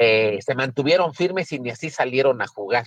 eh, 0.00 0.38
se 0.40 0.54
mantuvieron 0.54 1.12
firmes 1.12 1.52
y 1.52 1.58
ni 1.58 1.68
así 1.68 1.90
salieron 1.90 2.40
a 2.40 2.46
jugar. 2.46 2.86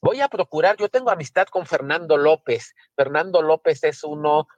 Voy 0.00 0.22
a 0.22 0.28
procurar, 0.28 0.78
yo 0.78 0.88
tengo 0.88 1.10
amistad 1.10 1.46
con 1.48 1.66
Fernando 1.66 2.16
López. 2.16 2.74
Fernando 2.96 3.42
López 3.42 3.84
es 3.84 4.02
uno, 4.02 4.48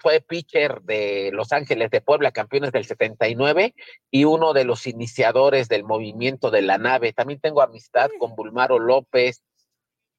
fue 0.00 0.22
pitcher 0.22 0.80
de 0.80 1.28
Los 1.34 1.52
Ángeles 1.52 1.90
de 1.90 2.00
Puebla, 2.00 2.32
campeones 2.32 2.72
del 2.72 2.86
79, 2.86 3.74
y 4.10 4.24
uno 4.24 4.54
de 4.54 4.64
los 4.64 4.86
iniciadores 4.86 5.68
del 5.68 5.84
movimiento 5.84 6.50
de 6.50 6.62
la 6.62 6.78
nave. 6.78 7.12
También 7.12 7.38
tengo 7.38 7.60
amistad 7.60 8.08
con 8.18 8.34
Bulmaro 8.34 8.78
López, 8.78 9.42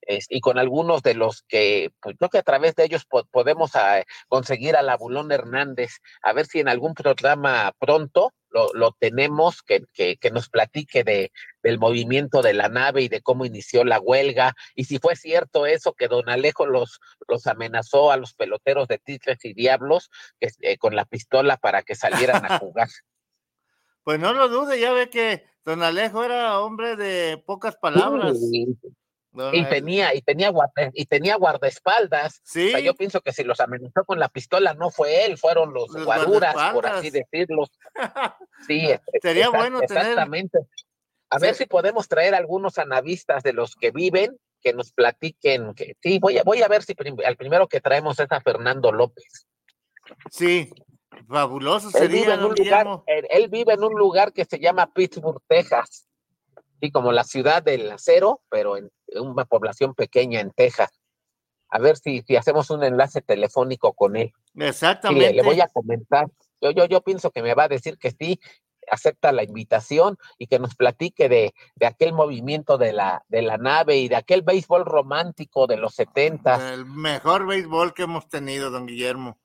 y 0.08 0.40
con 0.40 0.58
algunos 0.58 1.02
de 1.04 1.14
los 1.14 1.44
que, 1.44 1.92
pues 2.02 2.16
creo 2.18 2.30
que 2.30 2.38
a 2.38 2.44
través 2.44 2.76
de 2.76 2.86
ellos 2.86 3.06
podemos 3.32 3.76
ah, 3.76 4.04
conseguir 4.28 4.76
a 4.76 4.82
la 4.82 4.98
Bulón 4.98 5.32
Hernández, 5.32 5.98
a 6.22 6.34
ver 6.34 6.46
si 6.46 6.60
en 6.60 6.70
algún 6.70 6.94
programa 6.94 7.74
pronto 7.80 8.34
lo, 8.74 8.92
tenemos, 8.94 9.62
que, 9.62 9.84
que, 9.94 10.32
nos 10.32 10.50
platique 10.50 11.04
de, 11.04 11.32
del 11.62 11.78
movimiento 11.78 12.42
de 12.42 12.54
la 12.54 12.70
nave 12.70 13.04
y 13.04 13.10
de 13.10 13.22
cómo 13.22 13.46
inició 13.46 13.84
la 13.84 14.00
huelga, 14.00 14.56
y 14.74 14.86
si 14.86 14.98
fue 14.98 15.16
cierto 15.16 15.66
eso, 15.66 15.94
que 15.94 16.08
don 16.08 16.30
Alejo 16.30 16.66
los, 16.66 17.00
los 17.28 17.46
amenazó 17.46 18.12
a 18.12 18.18
los 18.18 18.34
peloteros 18.34 18.88
de 18.88 18.98
Tigres 18.98 19.44
y 19.44 19.54
Diablos 19.54 20.10
que, 20.40 20.50
eh, 20.62 20.78
con 20.78 20.96
la 20.96 21.06
pistola 21.06 21.58
para 21.58 21.84
que 21.84 21.96
salieran 21.96 22.46
a 22.46 22.60
jugar. 22.60 22.88
Pues 24.04 24.20
no 24.20 24.34
lo 24.34 24.48
dude, 24.48 24.80
ya 24.80 24.94
ve 24.94 25.10
que 25.10 25.44
don 25.66 25.84
Alejo 25.84 26.24
era 26.24 26.60
hombre 26.62 26.96
de 26.96 27.38
pocas 27.46 27.76
palabras 27.76 28.38
y 29.54 29.66
tenía, 29.66 30.14
y 30.16 30.22
tenía 30.22 30.52
y 30.94 31.06
tenía 31.06 31.36
guardaespaldas. 31.36 32.42
¿Sí? 32.44 32.74
yo 32.84 32.94
pienso 32.96 33.22
que 33.22 33.34
si 33.34 33.44
los 33.44 33.60
amenazó 33.60 34.04
con 34.06 34.20
la 34.20 34.30
pistola 34.30 34.74
no 34.74 34.90
fue 34.90 35.26
él, 35.26 35.38
fueron 35.38 35.74
los, 35.74 35.92
guaruras, 35.92 36.74
por 36.74 36.86
así 36.86 37.10
decirlo. 37.10 37.68
Sí, 38.68 38.90
sería 39.22 39.50
bueno 39.50 39.82
exactamente. 39.82 40.58
A 41.30 41.38
ver 41.38 41.54
si 41.54 41.68
podemos 41.68 42.08
traer 42.08 42.34
algunos 42.34 42.80
anavistas 42.80 43.44
de 43.44 43.54
los 43.54 43.76
que 43.76 43.92
viven 43.92 44.36
que 44.62 44.74
nos 44.74 44.92
platiquen. 44.92 45.76
Que, 45.76 45.96
sí, 46.02 46.18
voy 46.20 46.40
a, 46.40 46.44
voy 46.44 46.64
a 46.64 46.68
ver 46.68 46.82
si 46.82 46.96
al 47.24 47.38
primero 47.38 47.68
que 47.68 47.82
traemos 47.82 48.20
es 48.20 48.32
a 48.32 48.42
Fernando 48.42 48.92
López. 48.92 49.46
Sí, 50.32 50.72
fabuloso 51.28 51.92
sería. 51.92 52.34
Él 53.06 53.28
él 53.30 53.48
vive 53.50 53.74
en 53.74 53.84
un 53.84 53.94
lugar 53.94 54.34
que 54.34 54.46
se 54.46 54.60
llama 54.60 54.92
Pittsburgh, 54.92 55.42
Texas 55.48 56.08
sí, 56.80 56.92
como 56.92 57.12
la 57.12 57.24
ciudad 57.24 57.64
del 57.64 57.92
acero, 57.92 58.42
pero 58.50 58.78
en 58.78 58.90
una 59.16 59.46
población 59.46 59.94
pequeña 59.94 60.40
en 60.40 60.52
Texas. 60.52 60.90
A 61.70 61.80
ver 61.80 61.98
si, 61.98 62.22
si 62.22 62.36
hacemos 62.36 62.70
un 62.70 62.84
enlace 62.84 63.22
telefónico 63.22 63.94
con 63.94 64.16
él. 64.16 64.32
Exactamente. 64.56 65.34
le, 65.34 65.44
voy 65.44 65.60
a 65.60 65.68
comentar. 65.68 66.28
Yo, 66.62 66.72
yo, 66.72 66.86
yo 66.86 67.02
pienso 67.02 67.32
que 67.32 67.42
me 67.42 67.54
va 67.54 67.66
a 67.66 67.68
decir 67.68 67.98
que 67.98 68.12
sí, 68.12 68.40
acepta 68.90 69.32
la 69.32 69.44
invitación 69.44 70.18
y 70.38 70.48
que 70.48 70.60
nos 70.60 70.76
platique 70.76 71.30
de, 71.30 71.54
de, 71.76 71.86
aquel 71.86 72.14
movimiento 72.14 72.78
de 72.78 72.94
la, 72.94 73.24
de 73.28 73.42
la 73.42 73.58
nave 73.58 73.98
y 73.98 74.08
de 74.08 74.16
aquel 74.16 74.42
béisbol 74.42 74.86
romántico 74.86 75.68
de 75.68 75.78
los 75.78 75.96
setentas. 75.96 76.62
El 76.72 76.86
mejor 76.86 77.46
béisbol 77.46 77.94
que 77.94 78.04
hemos 78.04 78.28
tenido, 78.30 78.72
don 78.72 78.86
Guillermo. 78.86 79.38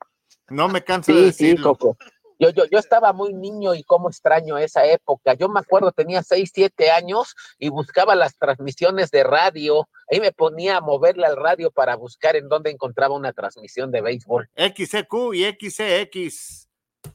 No 0.49 0.69
me 0.69 0.85
canso 0.85 1.13
de 1.13 1.23
decirlo. 1.23 1.73
Sí, 1.73 1.79
Coco. 1.79 1.97
Yo, 2.43 2.51
yo, 2.51 2.65
yo 2.65 2.81
estaba 2.81 3.13
muy 3.13 3.33
niño 3.33 3.73
y 3.73 3.85
cómo 3.85 4.09
extraño 4.09 4.59
esa 4.59 4.85
época. 4.85 5.35
Yo 5.35 5.49
me 5.49 5.61
acuerdo, 5.61 5.93
tenía 5.93 6.25
seis, 6.25 6.51
siete 6.53 6.91
años 6.91 7.37
y 7.57 7.69
buscaba 7.69 8.17
las 8.17 8.37
transmisiones 8.37 9.13
de 9.13 9.23
radio. 9.23 9.89
Ahí 10.11 10.19
me 10.19 10.33
ponía 10.33 10.79
a 10.79 10.81
moverle 10.81 11.25
al 11.25 11.37
radio 11.37 11.71
para 11.71 11.95
buscar 11.95 12.35
en 12.35 12.49
dónde 12.49 12.71
encontraba 12.71 13.15
una 13.15 13.33
transmisión 13.33 13.93
de 13.93 14.01
béisbol. 14.01 14.51
XCQ 14.57 15.35
y 15.35 15.45
XCX. 15.53 16.69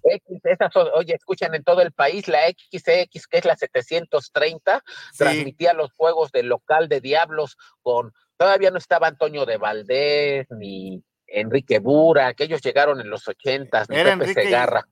X, 0.03 0.41
esas, 0.45 0.73
oye, 0.95 1.15
escuchan 1.15 1.53
en 1.55 1.63
todo 1.65 1.81
el 1.81 1.91
país, 1.91 2.29
la 2.29 2.47
XCX, 2.47 3.27
que 3.27 3.37
es 3.37 3.45
la 3.45 3.57
730, 3.57 4.81
transmitía 5.17 5.73
los 5.73 5.91
juegos 5.91 6.31
del 6.31 6.47
local 6.47 6.87
de 6.87 7.01
Diablos 7.01 7.57
con, 7.81 8.13
todavía 8.37 8.71
no 8.71 8.77
estaba 8.77 9.07
Antonio 9.07 9.45
de 9.45 9.57
Valdés, 9.57 10.47
ni, 10.51 11.03
Enrique 11.27 11.79
Bura, 11.79 12.33
que 12.33 12.45
ellos 12.45 12.61
llegaron 12.61 13.01
en 13.01 13.09
los 13.09 13.27
ochentas, 13.27 13.87
Pepe 13.87 14.33
Segarra, 14.33 14.87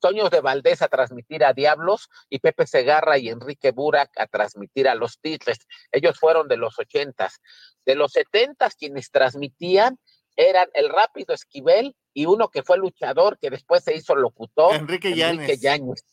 Toño 0.00 0.30
de 0.30 0.40
Valdés 0.40 0.82
a 0.82 0.88
transmitir 0.88 1.44
a 1.44 1.52
Diablos 1.52 2.08
y 2.30 2.38
Pepe 2.38 2.66
Segarra 2.66 3.18
y 3.18 3.28
Enrique 3.28 3.70
Bura 3.70 4.10
a 4.16 4.26
transmitir 4.26 4.88
a 4.88 4.94
los 4.94 5.20
Tigres. 5.20 5.66
Ellos 5.92 6.18
fueron 6.18 6.48
de 6.48 6.56
los 6.56 6.78
ochentas. 6.78 7.40
De 7.84 7.94
los 7.94 8.12
setentas 8.12 8.76
quienes 8.76 9.10
transmitían 9.10 9.98
eran 10.36 10.68
el 10.74 10.88
Rápido 10.88 11.34
Esquivel 11.34 11.94
y 12.12 12.26
uno 12.26 12.48
que 12.48 12.62
fue 12.62 12.78
luchador 12.78 13.38
que 13.38 13.50
después 13.50 13.84
se 13.84 13.94
hizo 13.94 14.14
locutor, 14.14 14.74
Enrique, 14.74 15.10
Enrique 15.10 15.58
Yáñez. 15.58 16.04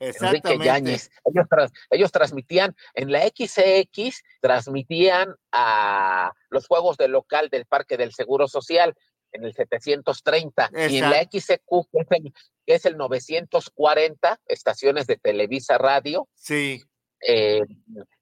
Enrique 0.00 0.58
Yáñez. 0.58 1.10
Ellos, 1.24 1.46
ellos 1.90 2.12
transmitían 2.12 2.76
en 2.94 3.10
la 3.10 3.22
XCX, 3.22 4.22
transmitían 4.40 5.34
a 5.52 6.32
los 6.50 6.66
juegos 6.66 6.96
de 6.96 7.08
local 7.08 7.48
del 7.50 7.66
Parque 7.66 7.96
del 7.96 8.12
Seguro 8.12 8.48
Social 8.48 8.94
en 9.32 9.44
el 9.44 9.54
730 9.54 10.70
y 10.88 10.98
en 10.98 11.10
la 11.10 11.22
XCQ, 11.22 11.90
que 11.92 12.74
es, 12.74 12.84
el, 12.86 12.96
940, 12.96 14.40
estaciones 14.46 15.06
de 15.06 15.16
Televisa 15.16 15.78
Radio. 15.78 16.28
Sí. 16.34 16.82
Eh, 17.26 17.62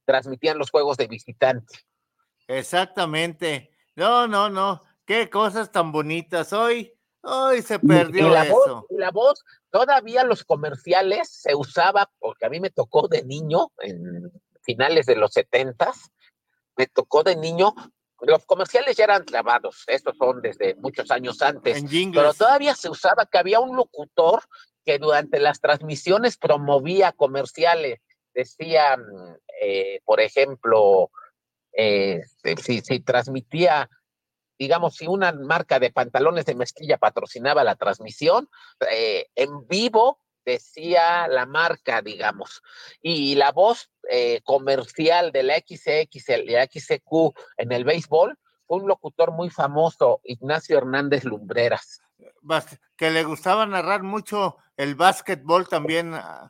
transmitían 0.05 0.59
los 0.59 0.70
juegos 0.70 0.97
de 0.97 1.07
visitante. 1.07 1.78
Exactamente. 2.48 3.70
No, 3.94 4.27
no, 4.27 4.48
no. 4.48 4.82
Qué 5.05 5.31
cosas 5.31 5.70
tan 5.70 5.93
bonitas. 5.93 6.53
Hoy, 6.53 6.93
hoy 7.23 7.62
se 7.62 7.78
perdió 7.78 8.28
la 8.28 8.44
eso. 8.44 8.86
y 8.90 8.97
la 8.97 9.11
voz 9.11 9.44
Todavía 9.77 10.24
los 10.24 10.43
comerciales 10.43 11.28
se 11.28 11.55
usaba, 11.55 12.11
porque 12.19 12.47
a 12.47 12.48
mí 12.48 12.61
me 12.61 12.70
tocó 12.70 13.09
de 13.09 13.23
niño, 13.24 13.73
en 13.81 14.32
finales 14.62 15.05
de 15.05 15.16
los 15.16 15.35
setentas, 15.35 16.11
me 16.78 16.86
tocó 16.86 17.23
de 17.23 17.36
niño 17.36 17.74
los 18.23 18.47
comerciales 18.47 18.97
ya 18.97 19.05
eran 19.05 19.27
grabados, 19.27 19.85
estos 19.89 20.16
son 20.16 20.40
desde 20.40 20.77
muchos 20.77 21.11
años 21.11 21.43
antes, 21.43 21.85
pero 22.15 22.32
todavía 22.32 22.74
se 22.74 22.89
usaba 22.89 23.27
que 23.27 23.36
había 23.36 23.61
un 23.61 23.77
locutor 23.77 24.44
que 24.82 24.98
durante 24.98 25.39
las 25.40 25.61
transmisiones 25.61 26.39
promovía 26.39 27.12
comerciales, 27.12 28.01
decía, 28.32 28.97
eh, 29.61 30.01
por 30.07 30.20
ejemplo, 30.20 31.11
eh, 31.74 32.23
si, 32.62 32.81
si 32.81 33.01
transmitía 33.01 33.90
digamos, 34.58 34.96
si 34.96 35.06
una 35.06 35.32
marca 35.32 35.78
de 35.78 35.90
pantalones 35.90 36.46
de 36.46 36.54
mezclilla 36.54 36.98
patrocinaba 36.98 37.64
la 37.64 37.76
transmisión, 37.76 38.48
eh, 38.90 39.26
en 39.34 39.66
vivo 39.66 40.20
decía 40.44 41.26
la 41.28 41.44
marca, 41.44 42.02
digamos, 42.02 42.62
y 43.02 43.34
la 43.34 43.52
voz 43.52 43.90
eh, 44.10 44.40
comercial 44.44 45.32
de 45.32 45.42
la 45.42 45.56
XX 45.56 46.08
y 46.12 46.46
la 46.46 46.64
XQ 46.66 47.34
en 47.56 47.72
el 47.72 47.84
béisbol 47.84 48.38
fue 48.66 48.78
un 48.78 48.88
locutor 48.88 49.32
muy 49.32 49.50
famoso, 49.50 50.20
Ignacio 50.24 50.78
Hernández 50.78 51.24
Lumbreras. 51.24 52.00
Que 52.96 53.10
le 53.10 53.24
gustaba 53.24 53.66
narrar 53.66 54.02
mucho 54.02 54.56
el 54.76 54.94
básquetbol 54.94 55.68
también 55.68 56.14
a, 56.14 56.48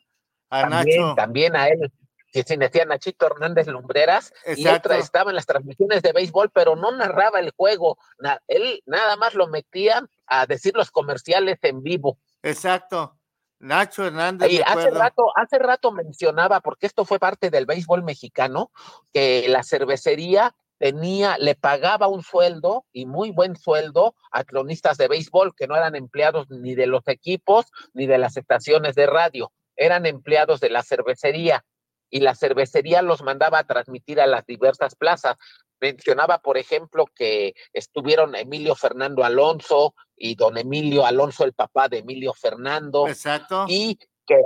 Nacho. 0.50 1.14
También 1.16 1.56
a 1.56 1.68
él 1.68 1.92
que 2.32 2.42
se 2.42 2.56
decía 2.56 2.84
Nachito 2.84 3.26
Hernández 3.26 3.66
Lumbreras, 3.66 4.32
y 4.56 4.66
otra 4.68 4.98
estaba 4.98 5.30
en 5.30 5.36
las 5.36 5.46
transmisiones 5.46 6.02
de 6.02 6.12
béisbol, 6.12 6.50
pero 6.50 6.76
no 6.76 6.90
narraba 6.92 7.40
el 7.40 7.52
juego, 7.56 7.98
él 8.46 8.82
nada 8.86 9.16
más 9.16 9.34
lo 9.34 9.46
metía 9.48 10.06
a 10.26 10.46
decir 10.46 10.74
los 10.74 10.90
comerciales 10.90 11.58
en 11.62 11.82
vivo. 11.82 12.18
Exacto. 12.42 13.16
Nacho 13.58 14.06
Hernández. 14.06 14.50
Y 14.50 14.60
hace 14.60 14.90
rato, 14.90 15.32
hace 15.34 15.58
rato 15.58 15.90
mencionaba, 15.90 16.60
porque 16.60 16.86
esto 16.86 17.04
fue 17.04 17.18
parte 17.18 17.48
del 17.50 17.64
béisbol 17.64 18.02
mexicano, 18.02 18.70
que 19.12 19.46
la 19.48 19.62
cervecería 19.62 20.54
tenía, 20.78 21.38
le 21.38 21.54
pagaba 21.54 22.06
un 22.06 22.22
sueldo 22.22 22.84
y 22.92 23.06
muy 23.06 23.30
buen 23.30 23.56
sueldo 23.56 24.14
a 24.30 24.44
cronistas 24.44 24.98
de 24.98 25.08
béisbol 25.08 25.54
que 25.54 25.66
no 25.66 25.74
eran 25.74 25.96
empleados 25.96 26.50
ni 26.50 26.74
de 26.74 26.86
los 26.86 27.06
equipos 27.08 27.66
ni 27.94 28.06
de 28.06 28.18
las 28.18 28.36
estaciones 28.36 28.94
de 28.94 29.06
radio, 29.06 29.52
eran 29.76 30.06
empleados 30.06 30.60
de 30.60 30.70
la 30.70 30.82
cervecería 30.82 31.64
y 32.10 32.20
la 32.20 32.34
cervecería 32.34 33.02
los 33.02 33.22
mandaba 33.22 33.58
a 33.58 33.64
transmitir 33.64 34.20
a 34.20 34.26
las 34.26 34.46
diversas 34.46 34.94
plazas. 34.94 35.36
Mencionaba, 35.80 36.38
por 36.38 36.56
ejemplo, 36.56 37.06
que 37.14 37.54
estuvieron 37.72 38.34
Emilio 38.34 38.74
Fernando 38.74 39.24
Alonso 39.24 39.94
y 40.16 40.34
don 40.34 40.56
Emilio 40.56 41.04
Alonso, 41.04 41.44
el 41.44 41.52
papá 41.52 41.88
de 41.88 41.98
Emilio 41.98 42.32
Fernando. 42.32 43.06
Exacto. 43.08 43.66
Y 43.68 43.98
que, 44.26 44.42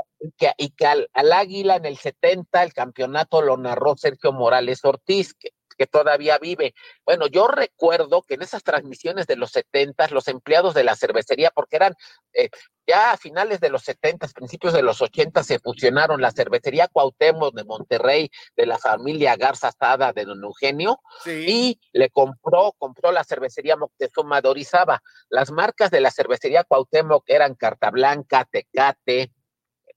y 0.59 0.71
que 0.71 0.87
al, 0.87 1.09
al, 1.13 1.33
Águila 1.33 1.77
en 1.77 1.87
el 1.87 1.97
70 1.97 2.63
el 2.63 2.75
campeonato 2.75 3.41
lo 3.41 3.57
narró 3.57 3.97
Sergio 3.97 4.33
Morales 4.33 4.85
Ortiz, 4.85 5.35
que, 5.35 5.51
que 5.81 5.87
todavía 5.87 6.37
vive. 6.37 6.75
Bueno, 7.07 7.27
yo 7.27 7.49
recuerdo 7.49 8.21
que 8.21 8.35
en 8.35 8.43
esas 8.43 8.63
transmisiones 8.63 9.27
de 9.27 9.37
los 9.37 9.53
70, 9.53 10.09
los 10.09 10.29
empleados 10.29 10.75
de 10.75 10.85
la 10.85 10.95
cervecería, 10.95 11.51
porque 11.51 11.77
eran 11.77 11.95
eh, 12.35 12.51
ya 12.87 13.13
a 13.13 13.17
finales 13.17 13.61
de 13.61 13.71
los 13.71 13.85
70, 13.85 14.29
principios 14.29 14.75
de 14.75 14.83
los 14.83 15.01
80, 15.01 15.43
se 15.43 15.59
fusionaron 15.59 16.21
la 16.21 16.33
cervecería 16.33 16.87
Cuauhtémoc 16.87 17.55
de 17.55 17.65
Monterrey, 17.65 18.31
de 18.59 18.67
la 18.67 18.77
familia 18.77 19.37
Garza 19.37 19.73
Sada 19.73 20.13
de 20.13 20.27
Don 20.27 20.45
Eugenio, 20.45 21.01
y 21.25 21.81
le 21.95 22.11
compró, 22.11 22.75
compró 22.77 23.11
la 23.11 23.25
cervecería 23.25 23.79
Moctezuma 23.79 24.43
de 24.43 24.51
Orizaba. 24.51 25.03
Las 25.31 25.51
marcas 25.51 25.91
de 25.91 26.03
la 26.03 26.11
cervecería 26.11 26.65
Cuauhtémoc 26.65 27.25
eran 27.27 27.55
Carta 27.55 27.91
Blanca, 27.91 28.47
Tecate, 28.53 29.33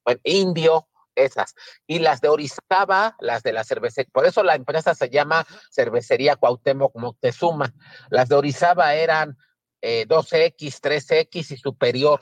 bueno, 0.05 0.21
Indio, 0.23 0.87
esas. 1.15 1.55
Y 1.87 1.99
las 1.99 2.21
de 2.21 2.29
Orizaba, 2.29 3.15
las 3.19 3.43
de 3.43 3.53
la 3.53 3.63
cervecería, 3.63 4.09
por 4.11 4.25
eso 4.25 4.43
la 4.43 4.55
empresa 4.55 4.95
se 4.95 5.09
llama 5.09 5.45
Cervecería 5.71 6.35
Cuauhtémoc 6.35 6.95
Moctezuma. 6.95 7.73
Las 8.09 8.29
de 8.29 8.35
Orizaba 8.35 8.95
eran 8.95 9.37
2X, 9.81 10.53
eh, 10.61 10.71
3X 10.81 11.51
y 11.51 11.57
superior. 11.57 12.21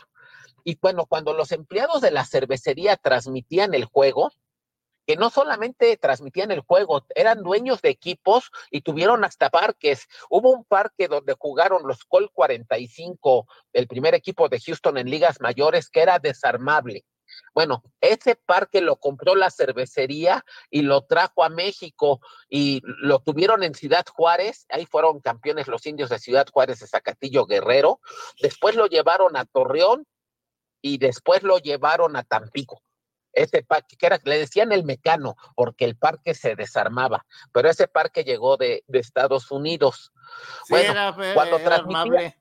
Y 0.63 0.77
bueno, 0.79 1.05
cuando 1.05 1.33
los 1.33 1.51
empleados 1.51 2.01
de 2.01 2.11
la 2.11 2.25
cervecería 2.25 2.97
transmitían 2.97 3.73
el 3.73 3.85
juego, 3.85 4.31
que 5.05 5.15
no 5.15 5.29
solamente 5.29 5.97
transmitían 5.97 6.51
el 6.51 6.61
juego, 6.61 7.05
eran 7.15 7.41
dueños 7.41 7.81
de 7.81 7.89
equipos 7.89 8.51
y 8.69 8.81
tuvieron 8.81 9.23
hasta 9.23 9.49
parques. 9.49 10.07
Hubo 10.29 10.51
un 10.51 10.63
parque 10.63 11.07
donde 11.07 11.35
jugaron 11.37 11.87
los 11.87 12.05
Col 12.05 12.31
45, 12.31 13.47
el 13.73 13.87
primer 13.87 14.13
equipo 14.13 14.47
de 14.47 14.59
Houston 14.59 14.97
en 14.97 15.09
ligas 15.09 15.41
mayores, 15.41 15.89
que 15.89 16.01
era 16.01 16.19
desarmable. 16.19 17.03
Bueno, 17.53 17.83
ese 17.99 18.35
parque 18.35 18.81
lo 18.81 18.97
compró 18.97 19.35
la 19.35 19.49
cervecería 19.49 20.45
y 20.69 20.83
lo 20.83 21.01
trajo 21.01 21.43
a 21.43 21.49
México 21.49 22.21
y 22.49 22.81
lo 22.83 23.19
tuvieron 23.19 23.63
en 23.63 23.73
Ciudad 23.73 24.05
Juárez, 24.07 24.65
ahí 24.69 24.85
fueron 24.85 25.19
campeones 25.19 25.67
los 25.67 25.85
indios 25.85 26.09
de 26.09 26.19
Ciudad 26.19 26.47
Juárez 26.51 26.79
de 26.79 26.87
Zacatillo 26.87 27.45
Guerrero, 27.45 27.99
después 28.41 28.75
lo 28.75 28.87
llevaron 28.87 29.35
a 29.35 29.45
Torreón 29.45 30.05
y 30.81 30.97
después 30.97 31.43
lo 31.43 31.57
llevaron 31.57 32.15
a 32.15 32.23
Tampico. 32.23 32.81
Ese 33.33 33.63
parque, 33.63 33.95
que 33.97 34.05
era, 34.05 34.19
le 34.25 34.39
decían 34.39 34.73
el 34.73 34.83
mecano, 34.83 35.35
porque 35.55 35.85
el 35.85 35.95
parque 35.95 36.33
se 36.33 36.55
desarmaba, 36.55 37.25
pero 37.53 37.69
ese 37.69 37.87
parque 37.87 38.25
llegó 38.25 38.57
de, 38.57 38.83
Estados 38.91 39.51
Unidos. 39.51 40.11
bueno, 40.69 41.15
cuando 41.33 41.57
transmitía, 41.59 42.35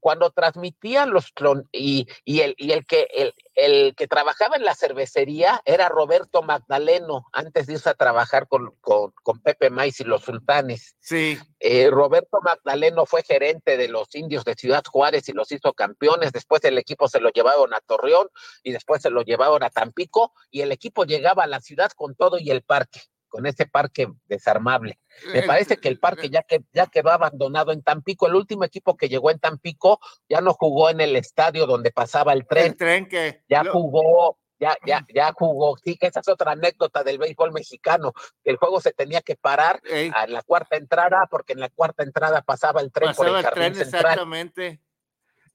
cuando 0.00 0.30
transmitían 0.30 1.10
los 1.10 1.30
clon 1.32 1.68
y, 1.72 2.08
y, 2.24 2.40
el, 2.40 2.54
y 2.58 2.72
el 2.72 2.86
que 2.86 3.06
el, 3.14 3.34
el, 3.54 3.94
que 3.94 4.08
trabajaba 4.08 4.56
en 4.56 4.64
la 4.64 4.74
cervecería 4.74 5.60
era 5.64 5.88
Roberto 5.88 6.42
Magdaleno, 6.42 7.26
antes 7.32 7.66
de 7.66 7.74
irse 7.74 7.90
a 7.90 7.94
trabajar 7.94 8.48
con, 8.48 8.74
con, 8.80 9.12
con 9.22 9.40
Pepe 9.40 9.70
Maiz 9.70 10.00
y 10.00 10.04
los 10.04 10.22
sultanes. 10.22 10.96
Sí. 11.00 11.38
Eh, 11.60 11.90
Roberto 11.90 12.40
Magdaleno 12.42 13.04
fue 13.06 13.22
gerente 13.22 13.76
de 13.76 13.88
los 13.88 14.14
indios 14.14 14.44
de 14.44 14.54
Ciudad 14.54 14.82
Juárez 14.84 15.28
y 15.28 15.32
los 15.32 15.52
hizo 15.52 15.74
campeones. 15.74 16.32
Después 16.32 16.64
el 16.64 16.78
equipo 16.78 17.08
se 17.08 17.20
lo 17.20 17.30
llevaron 17.30 17.74
a 17.74 17.80
Torreón 17.80 18.28
y 18.62 18.72
después 18.72 19.02
se 19.02 19.10
lo 19.10 19.22
llevaron 19.22 19.62
a 19.62 19.70
Tampico 19.70 20.32
y 20.50 20.62
el 20.62 20.72
equipo 20.72 21.04
llegaba 21.04 21.44
a 21.44 21.46
la 21.46 21.60
ciudad 21.60 21.92
con 21.92 22.14
todo 22.14 22.38
y 22.38 22.50
el 22.50 22.62
parque 22.62 23.00
con 23.30 23.46
ese 23.46 23.64
parque 23.64 24.08
desarmable. 24.26 24.98
Me 25.32 25.38
eh, 25.38 25.44
parece 25.46 25.78
que 25.78 25.88
el 25.88 25.98
parque 25.98 26.28
ya, 26.28 26.42
que, 26.42 26.62
ya 26.72 26.86
quedó 26.86 27.10
abandonado 27.10 27.72
en 27.72 27.82
Tampico. 27.82 28.26
El 28.26 28.34
último 28.34 28.64
equipo 28.64 28.96
que 28.96 29.08
llegó 29.08 29.30
en 29.30 29.38
Tampico 29.38 30.00
ya 30.28 30.42
no 30.42 30.52
jugó 30.52 30.90
en 30.90 31.00
el 31.00 31.16
estadio 31.16 31.66
donde 31.66 31.90
pasaba 31.90 32.34
el 32.34 32.46
tren. 32.46 32.66
El 32.66 32.76
tren 32.76 33.08
que... 33.08 33.42
Ya 33.48 33.64
jugó, 33.64 34.36
ya, 34.58 34.76
ya, 34.84 35.06
ya 35.14 35.32
jugó. 35.32 35.78
Sí, 35.82 35.96
que 35.96 36.08
esa 36.08 36.20
es 36.20 36.28
otra 36.28 36.52
anécdota 36.52 37.02
del 37.02 37.18
béisbol 37.18 37.52
mexicano. 37.52 38.12
El 38.44 38.56
juego 38.56 38.80
se 38.80 38.92
tenía 38.92 39.22
que 39.22 39.36
parar 39.36 39.80
a 40.14 40.26
la 40.26 40.42
cuarta 40.42 40.76
entrada 40.76 41.26
porque 41.30 41.54
en 41.54 41.60
la 41.60 41.70
cuarta 41.70 42.02
entrada 42.02 42.42
pasaba 42.42 42.82
el 42.82 42.92
tren 42.92 43.14
por 43.14 43.28
el, 43.28 43.36
el 43.36 43.50
tren, 43.50 43.80
exactamente. 43.80 44.80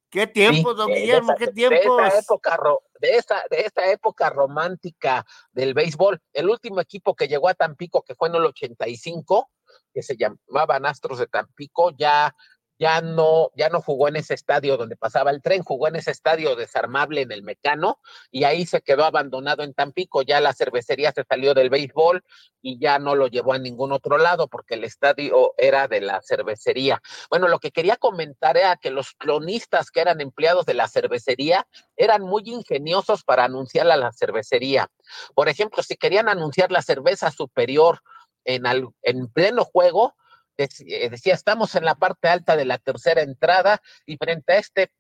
¿Qué 0.10 0.28
tiempo, 0.28 0.74
don 0.74 0.88
Guillermo? 0.88 1.36
¿Qué 1.38 1.48
tiempo? 1.48 1.98
De 1.98 2.08
esa 2.08 2.20
época, 2.20 2.60
de 3.00 3.18
esa, 3.18 3.44
de 3.50 3.62
esa 3.62 3.92
época 3.92 4.30
romántica 4.30 5.26
del 5.52 5.74
béisbol. 5.74 6.22
El 6.34 6.50
último 6.50 6.80
equipo 6.80 7.16
que 7.16 7.28
llegó 7.28 7.50
a 7.50 7.54
Tampico, 7.54 8.04
que 8.04 8.16
fue 8.16 8.30
en 8.30 8.36
el 8.36 8.46
85, 8.46 9.50
que 9.94 10.04
se 10.04 10.16
llamaba 10.16 10.78
Astros 10.90 11.20
de 11.20 11.28
Tampico, 11.28 11.92
ya 11.98 12.36
ya 12.78 13.02
no, 13.02 13.52
ya 13.56 13.70
no 13.70 13.82
jugó 13.82 14.08
en 14.08 14.18
ese 14.18 14.34
estadio 14.34 14.78
donde 14.78 14.98
pasaba 14.98 15.32
el 15.32 15.42
tren, 15.42 15.64
jugó 15.64 15.88
en 15.88 15.96
ese 15.96 16.12
estadio 16.12 16.56
desarmable 16.56 17.22
en 17.22 17.32
el 17.32 17.44
Mecano 17.44 18.00
y 18.32 18.44
ahí 18.44 18.66
se 18.66 18.82
quedó 18.82 19.06
abandonado 19.06 19.64
en 19.64 19.74
Tampico. 19.74 20.22
Ya 20.22 20.42
la 20.42 20.54
cervecería 20.54 21.12
se 21.12 21.24
salió 21.24 21.54
del 21.54 21.70
béisbol 21.70 22.24
y 22.62 22.80
ya 22.80 23.00
no 23.00 23.16
lo 23.16 23.28
llevó 23.28 23.54
a 23.54 23.60
ningún 23.60 23.92
otro 23.92 24.18
lado 24.18 24.48
porque 24.48 24.74
el 24.74 24.84
estadio 24.84 25.54
era 25.58 25.88
de 25.88 26.02
la 26.02 26.22
cervecería. 26.22 27.02
Bueno, 27.30 27.48
lo 27.48 27.60
que 27.60 27.72
quería 27.72 27.96
comentar 27.96 28.58
era 28.58 28.76
que 28.76 28.90
los 28.90 29.14
clonistas 29.14 29.90
que 29.92 30.02
eran 30.02 30.20
empleados 30.20 30.66
de 30.66 30.74
la 30.74 30.88
cervecería 30.88 31.68
eran 31.96 32.24
muy 32.24 32.44
ingeniosos 32.46 33.24
para 33.24 33.46
anunciar 33.46 33.90
a 33.90 33.96
la 33.96 34.12
cervecería. 34.12 34.90
Por 35.34 35.48
ejemplo, 35.48 35.82
si 35.82 35.96
querían 35.96 36.28
anunciar 36.28 36.72
la 36.72 36.82
cerveza 36.82 37.32
superior 37.32 38.00
en, 38.44 38.64
en 39.02 39.28
pleno 39.28 39.64
juego, 39.64 40.14
decía, 40.58 41.34
estamos 41.34 41.76
en 41.76 41.86
la 41.86 41.96
parte 41.96 42.28
alta 42.28 42.56
de 42.56 42.66
la 42.66 42.78
tercera 42.78 43.22
entrada 43.22 43.82
y 44.06 44.18
frente 44.18 44.54
a 44.54 44.58
este 44.58 44.92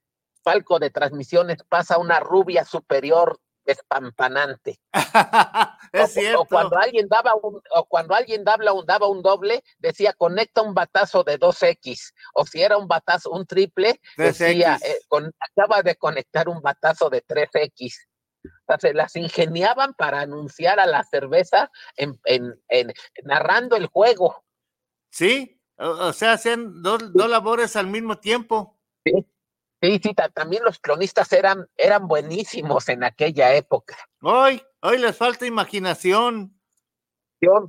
palco 0.43 0.79
de 0.79 0.91
transmisiones 0.91 1.57
pasa 1.67 1.97
una 1.97 2.19
rubia 2.19 2.65
superior 2.65 3.39
espampanante. 3.65 4.79
es 5.91 6.13
cierto. 6.13 6.41
O, 6.41 6.45
cuando 6.45 6.77
alguien 6.77 7.07
daba 7.07 7.33
un, 7.35 7.61
o 7.71 7.85
cuando 7.85 8.13
alguien 8.13 8.43
daba 8.43 8.71
un, 8.73 8.85
daba 8.85 9.07
un 9.07 9.21
doble, 9.21 9.63
decía 9.79 10.13
conecta 10.13 10.61
un 10.61 10.73
batazo 10.73 11.23
de 11.23 11.39
2X. 11.39 12.13
O 12.33 12.45
si 12.45 12.61
era 12.61 12.77
un 12.77 12.87
batazo, 12.87 13.31
un 13.31 13.45
triple, 13.45 13.99
decía 14.17 14.77
eh, 14.83 14.99
acaba 15.39 15.81
de 15.81 15.95
conectar 15.95 16.47
un 16.47 16.61
batazo 16.61 17.09
de 17.09 17.23
3X. 17.25 18.07
O 18.67 18.77
sea, 18.77 18.93
las 18.93 19.15
ingeniaban 19.15 19.93
para 19.95 20.21
anunciar 20.21 20.79
a 20.79 20.85
la 20.85 21.03
cerveza 21.03 21.71
en, 21.95 22.19
en, 22.25 22.93
narrando 23.23 23.75
el 23.75 23.87
juego. 23.87 24.44
Sí, 25.15 25.61
o, 25.77 26.11
sea, 26.11 26.33
hacían 26.33 26.81
dos, 26.81 27.01
labores 27.15 27.77
al 27.77 27.87
mismo 27.87 28.17
tiempo. 28.17 28.77
Sí, 29.05 29.13
sí, 29.81 29.99
sí, 30.03 30.13
también 30.33 30.61
los 30.65 30.77
cronistas 30.77 31.31
eran, 31.31 31.69
eran 31.77 32.05
buenísimos 32.05 32.89
en 32.89 33.05
aquella 33.05 33.55
época. 33.55 33.95
Hoy, 34.21 34.61
hoy 34.81 34.97
les 34.97 35.15
falta 35.15 35.45
imaginación. 35.45 36.59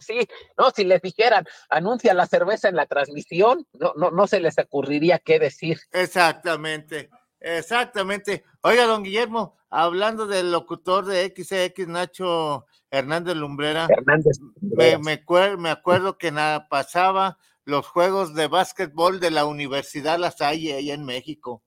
sí, 0.00 0.28
no, 0.58 0.70
si 0.72 0.82
les 0.82 1.00
dijeran, 1.00 1.46
anuncia 1.70 2.14
la 2.14 2.26
cerveza 2.26 2.68
en 2.68 2.74
la 2.74 2.86
transmisión, 2.86 3.64
no, 3.74 3.92
no, 3.94 4.10
no 4.10 4.26
se 4.26 4.40
les 4.40 4.58
ocurriría 4.58 5.20
qué 5.20 5.38
decir. 5.38 5.78
Exactamente, 5.92 7.10
exactamente. 7.46 8.44
Oiga, 8.62 8.86
don 8.86 9.04
Guillermo, 9.04 9.56
hablando 9.70 10.26
del 10.26 10.50
locutor 10.50 11.06
de 11.06 11.26
XX 11.26 11.86
Nacho 11.86 12.66
Hernández 12.90 13.36
Lumbrera, 13.36 13.86
Hernández 13.88 14.38
me, 14.60 14.98
me, 14.98 15.22
me 15.56 15.70
acuerdo 15.70 16.18
que 16.18 16.32
nada 16.32 16.68
pasaba 16.68 17.38
los 17.64 17.86
juegos 17.86 18.34
de 18.34 18.48
básquetbol 18.48 19.20
de 19.20 19.30
la 19.30 19.44
Universidad 19.44 20.18
La 20.18 20.30
Salle 20.30 20.74
ahí 20.74 20.90
en 20.90 21.04
México. 21.04 21.62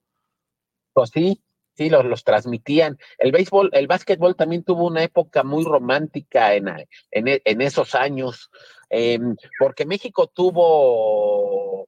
Pues 0.94 1.12
sí, 1.14 1.42
sí, 1.76 1.90
los, 1.90 2.04
los 2.06 2.24
transmitían. 2.24 2.98
El 3.18 3.32
béisbol, 3.32 3.70
el 3.74 3.88
básquetbol 3.88 4.36
también 4.36 4.64
tuvo 4.64 4.86
una 4.88 5.04
época 5.04 5.44
muy 5.44 5.64
romántica 5.64 6.56
en, 6.56 6.68
en, 6.68 6.88
en 7.12 7.62
esos 7.62 7.96
años, 7.96 8.50
eh, 8.90 9.20
porque 9.60 9.86
México 9.86 10.28
tuvo 10.28 11.88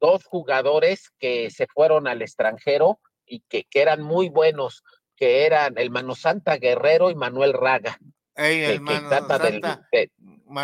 dos 0.00 0.24
jugadores 0.24 1.10
que 1.18 1.50
se 1.50 1.66
fueron 1.66 2.06
al 2.06 2.22
extranjero 2.22 3.00
y 3.26 3.40
que, 3.48 3.64
que 3.64 3.82
eran 3.82 4.02
muy 4.02 4.28
buenos, 4.28 4.82
que 5.16 5.44
eran 5.46 5.78
el 5.78 5.90
Mano 5.90 6.14
Santa 6.14 6.56
Guerrero 6.56 7.10
y 7.10 7.14
Manuel 7.14 7.52
Raga. 7.52 7.98
Ey, 8.34 8.62
el 8.64 8.70
que, 8.72 8.76
que 8.78 8.80
Mano 8.80 9.08
trata 9.08 9.38
del- 9.38 9.60
Santa. 9.62 9.88
de- 9.92 10.10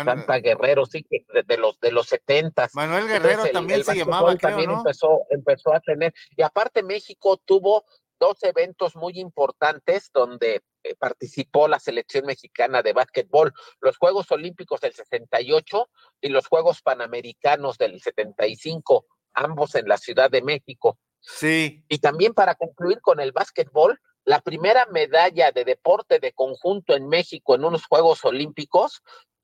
Santa 0.05 0.37
Guerrero, 0.39 0.85
sí, 0.85 1.03
que 1.03 1.25
de, 1.33 1.43
de 1.43 1.57
los 1.57 1.77
de 1.81 1.91
los 1.91 2.07
setentas. 2.07 2.73
Manuel 2.73 3.07
Guerrero 3.07 3.43
también 3.51 3.83
se 3.83 3.95
llamaba, 3.95 4.29
creo, 4.37 4.51
también 4.51 4.71
¿no? 4.71 4.77
empezó, 4.77 5.23
empezó 5.29 5.73
a 5.73 5.79
tener, 5.81 6.13
y 6.37 6.41
aparte 6.41 6.83
México 6.83 7.37
tuvo 7.43 7.83
dos 8.19 8.41
eventos 8.43 8.95
muy 8.95 9.19
importantes 9.19 10.09
donde 10.13 10.61
eh, 10.83 10.95
participó 10.97 11.67
la 11.67 11.79
selección 11.79 12.25
mexicana 12.25 12.81
de 12.81 12.93
básquetbol, 12.93 13.51
los 13.81 13.97
Juegos 13.97 14.31
Olímpicos 14.31 14.79
del 14.79 14.93
68 14.93 15.89
y 16.21 16.29
los 16.29 16.47
Juegos 16.47 16.81
Panamericanos 16.81 17.77
del 17.77 17.99
75, 17.99 19.05
ambos 19.33 19.75
en 19.75 19.87
la 19.89 19.97
Ciudad 19.97 20.31
de 20.31 20.41
México. 20.41 20.97
Sí. 21.23 21.83
Y 21.89 21.99
también 21.99 22.33
para 22.33 22.55
concluir 22.55 23.01
con 23.01 23.19
el 23.19 23.31
básquetbol, 23.31 23.99
la 24.25 24.39
primera 24.39 24.85
medalla 24.87 25.51
de 25.51 25.65
deporte 25.65 26.19
de 26.19 26.33
conjunto 26.33 26.95
en 26.95 27.07
México 27.07 27.55
en 27.55 27.65
unos 27.65 27.85
Juegos 27.85 28.23
Olímpicos 28.23 29.01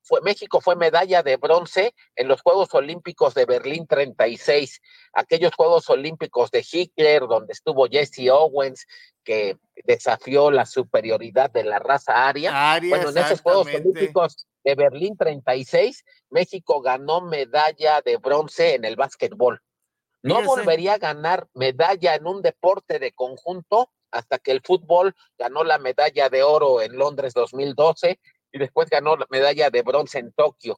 fue 0.10 0.22
México 0.22 0.60
fue 0.60 0.76
medalla 0.76 1.22
de 1.22 1.38
bronce 1.38 1.94
en 2.16 2.28
los 2.28 2.42
Juegos 2.42 2.74
Olímpicos 2.74 3.36
de 3.36 3.46
Berlín 3.46 3.86
36, 3.86 4.82
aquellos 5.14 5.54
Juegos 5.54 5.88
Olímpicos 5.90 6.50
de 6.50 6.66
Hitler 6.70 7.28
donde 7.28 7.54
estuvo 7.54 7.88
Jesse 7.88 8.30
Owens 8.32 8.88
que 9.24 9.58
desafió 9.86 10.50
la 10.50 10.66
superioridad 10.66 11.52
de 11.52 11.64
la 11.64 11.78
raza 11.78 12.28
aria. 12.28 12.74
Aria, 12.74 12.96
bueno, 12.96 13.12
en 13.12 13.18
esos 13.20 13.42
Juegos. 13.42 13.68
Olímpicos 13.68 14.48
de 14.64 14.74
Berlín 14.74 15.16
36, 15.16 16.04
México 16.32 16.82
ganó 16.82 17.22
medalla 17.22 18.02
de 18.02 18.18
bronce 18.18 18.74
en 18.74 18.86
el 18.86 18.96
básquetbol. 18.96 19.62
No 20.22 20.36
Fíjese. 20.36 20.48
volvería 20.48 20.94
a 20.94 20.98
ganar 20.98 21.48
medalla 21.54 22.16
en 22.16 22.28
un 22.28 22.42
deporte 22.42 23.00
de 23.00 23.12
conjunto 23.14 23.92
hasta 24.12 24.40
que 24.40 24.52
el 24.52 24.62
fútbol 24.62 25.16
ganó 25.38 25.64
la 25.64 25.78
medalla 25.78 26.30
de 26.30 26.44
oro 26.44 26.82
en 26.82 26.98
Londres 26.98 27.34
2012 27.34 28.20
y 28.52 28.58
después 28.60 28.90
ganó 28.90 29.16
la 29.16 29.28
medalla 29.30 29.70
de 29.70 29.82
bronce 29.84 30.20
en 30.20 30.32
Tokio 30.34 30.78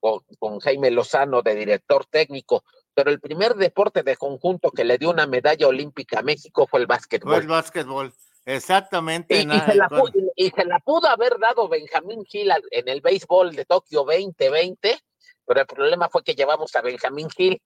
con, 0.00 0.20
con 0.38 0.58
Jaime 0.60 0.90
Lozano 0.90 1.42
de 1.42 1.54
director 1.54 2.06
técnico. 2.06 2.64
Pero 2.94 3.10
el 3.10 3.20
primer 3.20 3.54
deporte 3.54 4.02
de 4.02 4.16
conjunto 4.16 4.70
que 4.70 4.84
le 4.84 4.98
dio 4.98 5.10
una 5.10 5.26
medalla 5.26 5.68
olímpica 5.68 6.20
a 6.20 6.22
México 6.22 6.66
fue 6.66 6.80
el 6.80 6.86
Fue 6.86 6.96
básquetbol. 6.96 7.34
el 7.34 7.46
básquetbol. 7.46 8.12
Exactamente. 8.46 9.36
Y, 9.36 9.40
y 9.42 9.60
se 9.60 9.74
la 9.74 9.88
con- 9.88 10.00
pu- 10.00 10.32
y- 10.34 10.50
se 10.50 10.64
la 10.64 10.78
pudo 10.80 11.06
haber 11.08 11.38
dado 11.38 11.68
Benjamín 11.68 12.24
Gil 12.24 12.50
en 12.70 12.88
el 12.88 13.00
béisbol 13.00 13.54
de 13.54 13.64
Tokio 13.66 14.00
2020, 14.04 14.98
pero 15.46 15.60
el 15.60 15.66
problema 15.66 16.08
fue 16.08 16.24
que 16.24 16.34
llevamos 16.34 16.74
a 16.74 16.80
Benjamín 16.82 17.28
Gil. 17.30 17.60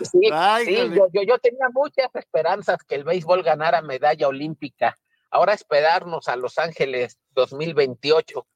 Sí, 0.00 0.28
Ay, 0.32 0.66
sí, 0.66 0.74
yo, 0.94 1.06
yo, 1.12 1.22
yo 1.22 1.38
tenía 1.38 1.68
muchas 1.72 2.14
esperanzas 2.14 2.78
que 2.82 2.96
el 2.96 3.04
béisbol 3.04 3.42
ganara 3.42 3.82
medalla 3.82 4.28
olímpica. 4.28 4.96
Ahora 5.30 5.54
esperarnos 5.54 6.28
a 6.28 6.36
Los 6.36 6.58
Ángeles 6.58 7.18
2028, 7.30 8.46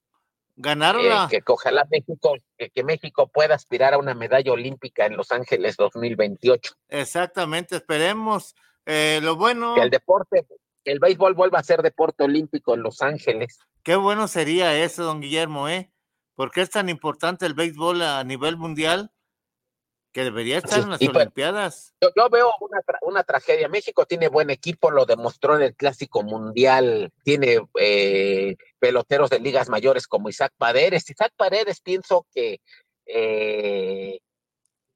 Ganaron 0.56 1.06
eh, 1.06 1.26
que, 1.30 1.40
que 1.40 1.52
ojalá 1.52 1.86
México, 1.90 2.36
que, 2.58 2.68
que 2.68 2.84
México 2.84 3.28
pueda 3.28 3.54
aspirar 3.54 3.94
a 3.94 3.98
una 3.98 4.14
medalla 4.14 4.52
olímpica 4.52 5.06
en 5.06 5.16
Los 5.16 5.32
Ángeles 5.32 5.76
2028. 5.76 6.74
Exactamente, 6.88 7.76
esperemos. 7.76 8.54
Eh, 8.84 9.20
lo 9.22 9.36
bueno, 9.36 9.74
Que 9.74 9.82
el 9.82 9.90
deporte, 9.90 10.46
que 10.84 10.92
el 10.92 10.98
béisbol 10.98 11.34
vuelva 11.34 11.60
a 11.60 11.62
ser 11.62 11.80
deporte 11.80 12.24
olímpico 12.24 12.74
en 12.74 12.82
Los 12.82 13.00
Ángeles. 13.00 13.58
qué 13.82 13.96
bueno 13.96 14.28
sería 14.28 14.76
eso, 14.76 15.04
don 15.04 15.20
Guillermo, 15.20 15.68
¿eh? 15.68 15.92
Porque 16.34 16.60
es 16.60 16.70
tan 16.70 16.90
importante 16.90 17.46
el 17.46 17.54
béisbol 17.54 18.02
a 18.02 18.22
nivel 18.24 18.58
mundial 18.58 19.12
que 20.12 20.24
debería 20.24 20.58
estar 20.58 20.74
Sí, 20.74 20.80
en 20.80 20.90
las 20.90 20.98
pues- 20.98 21.14
Olimpiadas. 21.16 21.94
Yo, 22.00 22.08
yo 22.16 22.28
veo 22.30 22.50
una, 22.60 22.78
tra- 22.80 22.98
una 23.02 23.22
tragedia. 23.22 23.68
México 23.68 24.06
tiene 24.06 24.28
buen 24.28 24.50
equipo, 24.50 24.90
lo 24.90 25.06
demostró 25.06 25.56
en 25.56 25.62
el 25.62 25.76
Clásico 25.76 26.22
Mundial. 26.22 27.12
Tiene 27.22 27.60
eh, 27.78 28.56
peloteros 28.78 29.30
de 29.30 29.38
ligas 29.40 29.68
mayores 29.68 30.06
como 30.08 30.28
Isaac 30.28 30.52
Paredes. 30.58 31.08
Isaac 31.08 31.32
Paredes, 31.36 31.80
pienso 31.80 32.26
que 32.32 32.60
eh, 33.06 34.18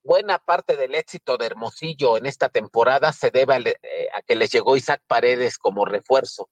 buena 0.02 0.38
parte 0.38 0.76
del 0.76 0.94
éxito 0.96 1.36
de 1.36 1.46
Hermosillo 1.46 2.16
en 2.16 2.26
esta 2.26 2.48
temporada 2.48 3.12
se 3.12 3.30
debe 3.30 3.76
eh, 3.82 4.08
a 4.14 4.22
que 4.22 4.34
les 4.34 4.50
llegó 4.50 4.76
Isaac 4.76 5.00
Paredes 5.06 5.58
como 5.58 5.84
refuerzo. 5.84 6.50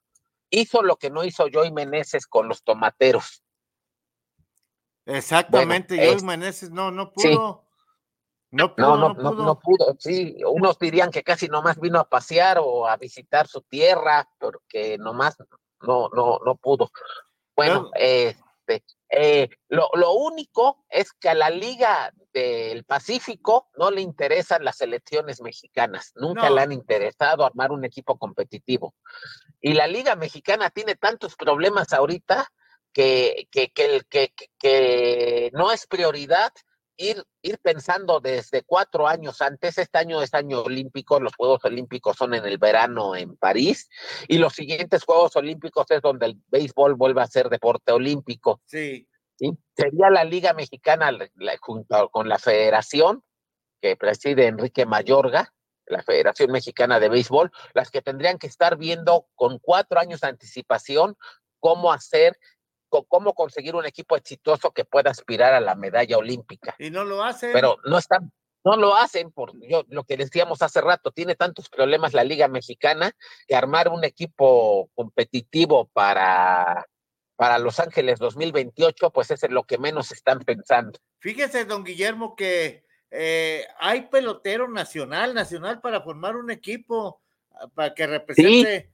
Hizo 0.51 0.83
lo 0.83 0.97
que 0.97 1.11
no 1.11 1.25
hizo 1.25 1.47
Joey 1.53 1.73
Meneses 1.73 2.27
con 2.27 2.47
los 2.49 2.63
tomateros. 2.63 3.43
Exactamente, 5.05 5.95
Bueno, 5.97 6.11
Joey 6.11 6.17
es- 6.19 6.23
Meneses 6.23 6.71
no, 6.71 6.91
no 6.93 7.13
sí. 7.17 7.37
No 8.53 8.75
pudo, 8.77 8.87
No, 8.87 8.97
no, 8.97 9.09
no, 9.15 9.31
pudo. 9.31 9.45
no 9.45 9.59
pudo. 9.59 9.97
Sí, 9.99 10.37
unos 10.47 10.79
dirían 10.79 11.11
que 11.11 11.23
casi 11.23 11.49
nomás 11.49 11.81
vino 11.81 11.99
a 11.99 12.09
pasear 12.09 12.59
o 12.61 12.87
a 12.87 12.97
visitar 12.97 13.49
su 13.49 13.63
tierra, 13.63 14.29
porque 14.39 14.99
nomás 14.99 15.37
no, 15.81 16.09
no, 16.13 16.39
no 16.45 16.55
pudo. 16.57 16.91
Bueno, 17.57 17.91
este, 17.95 18.85
eh, 19.09 19.49
lo, 19.69 19.89
lo 19.95 20.13
único 20.13 20.85
es 20.91 21.13
que 21.13 21.29
a 21.31 21.35
la 21.35 21.51
Liga 21.51 22.13
del 22.33 22.85
Pacífico 22.85 23.69
no 23.77 23.91
le 23.91 24.01
interesan 24.03 24.65
las 24.65 24.77
selecciones 24.77 25.41
mexicanas. 25.43 26.13
Nunca 26.15 26.49
No. 26.49 26.55
le 26.55 26.61
han 26.63 26.73
interesado 26.73 27.45
armar 27.45 27.73
un 27.73 27.85
equipo 27.85 28.17
competitivo. 28.19 28.95
Y 29.61 29.73
la 29.75 29.87
Liga 29.87 30.15
Mexicana 30.17 30.71
tiene 30.71 30.95
tantos 30.97 31.37
problemas 31.37 31.93
ahorita 31.93 32.49
que, 32.93 33.49
que, 33.51 33.71
que- 33.71 34.33
que 34.59 35.51
no 35.55 35.73
es 35.73 35.87
prioridad 35.87 36.53
ir, 36.97 37.25
ir 37.43 37.59
pensando 37.59 38.21
desde 38.21 38.63
cuatro 38.63 39.07
años 39.09 39.41
antes. 39.41 39.79
Este 39.79 39.99
año 39.99 40.23
es 40.23 40.35
año 40.35 40.63
olímpico, 40.63 41.21
los 41.21 41.35
Juegos 41.35 41.65
Olímpicos 41.65 42.17
son 42.17 42.35
en 42.35 42.45
el 42.47 42.59
verano 42.59 43.17
en 43.17 43.37
París 43.37 43.89
y 44.29 44.39
los 44.39 44.53
siguientes 44.55 45.05
Juegos 45.05 45.37
Olímpicos 45.37 45.91
es 45.91 46.03
donde 46.03 46.27
el 46.27 46.41
béisbol 46.49 46.95
vuelve 46.95 47.23
a 47.23 47.27
ser 47.27 47.49
deporte 47.49 47.93
olímpico. 47.93 48.61
Sí, 48.67 49.09
¿sí? 49.37 49.53
Sería 49.77 50.11
la 50.11 50.25
Liga 50.25 50.53
Mexicana 50.53 51.11
la- 51.13 51.57
junto 51.61 52.09
con 52.11 52.29
la 52.29 52.39
Federación 52.39 53.23
que 53.81 53.97
preside 53.97 54.47
Enrique 54.47 54.87
Mayorga, 54.87 55.53
la 55.87 56.03
Federación 56.03 56.53
Mexicana 56.53 57.01
de 57.01 57.09
Béisbol, 57.09 57.51
las 57.75 57.91
que 57.91 58.01
tendrían 58.03 58.39
que 58.39 58.47
estar 58.47 58.77
viendo 58.77 59.27
con 59.35 59.59
cuatro 59.59 59.99
años 59.99 60.21
de 60.21 60.29
anticipación 60.29 61.17
cómo 61.59 61.93
hacer, 61.93 62.39
cómo 63.09 63.33
conseguir 63.35 63.75
un 63.75 63.87
equipo 63.87 64.17
exitoso 64.17 64.73
que 64.73 64.85
pueda 64.85 65.11
aspirar 65.11 65.55
a 65.55 65.61
la 65.61 65.75
medalla 65.75 66.19
olímpica. 66.19 66.75
y 66.79 66.91
no 66.91 67.05
lo 67.05 67.23
hacen. 67.23 67.53
Pero 67.53 67.79
no 67.85 67.99
están, 67.99 68.31
no 68.65 68.77
lo 68.77 68.95
hacen 68.95 69.33
por 69.33 69.53
yo, 69.67 69.85
lo 69.89 70.05
que 70.05 70.17
decíamos 70.17 70.63
hace 70.63 70.81
rato, 70.81 71.11
tiene 71.11 71.35
tantos 71.35 71.69
problemas 71.69 72.13
la 72.13 72.25
Liga 72.25 72.49
Mexicana 72.49 73.13
que 73.49 73.57
armar 73.57 73.89
un 73.89 74.05
equipo 74.05 74.91
competitivo 74.95 75.89
para, 75.93 76.87
para 77.37 77.59
Los 77.59 77.81
Ángeles 77.81 78.19
2028, 78.19 79.11
pues 79.11 79.31
es 79.31 79.43
en 79.43 79.55
lo 79.55 79.65
que 79.65 79.79
menos 79.79 80.13
están 80.13 80.41
pensando. 80.41 80.99
Fíjese, 81.19 81.65
don 81.65 81.85
Guillermo, 81.85 82.37
que 82.37 82.85
eh, 83.11 83.67
hay 83.79 84.03
pelotero 84.03 84.69
nacional, 84.69 85.35
nacional 85.35 85.81
para 85.81 86.01
formar 86.03 86.37
un 86.37 86.51
equipo 86.51 87.21
ah, 87.51 87.69
para 87.75 87.95
que 87.95 88.07
represente 88.07 88.93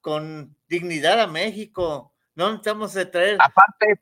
con 0.00 0.56
dignidad 0.68 1.20
a 1.20 1.26
México. 1.26 2.12
No 2.40 2.48
necesitamos 2.52 2.94
de 2.94 3.04
traer. 3.06 3.36
Aparte, 3.38 4.00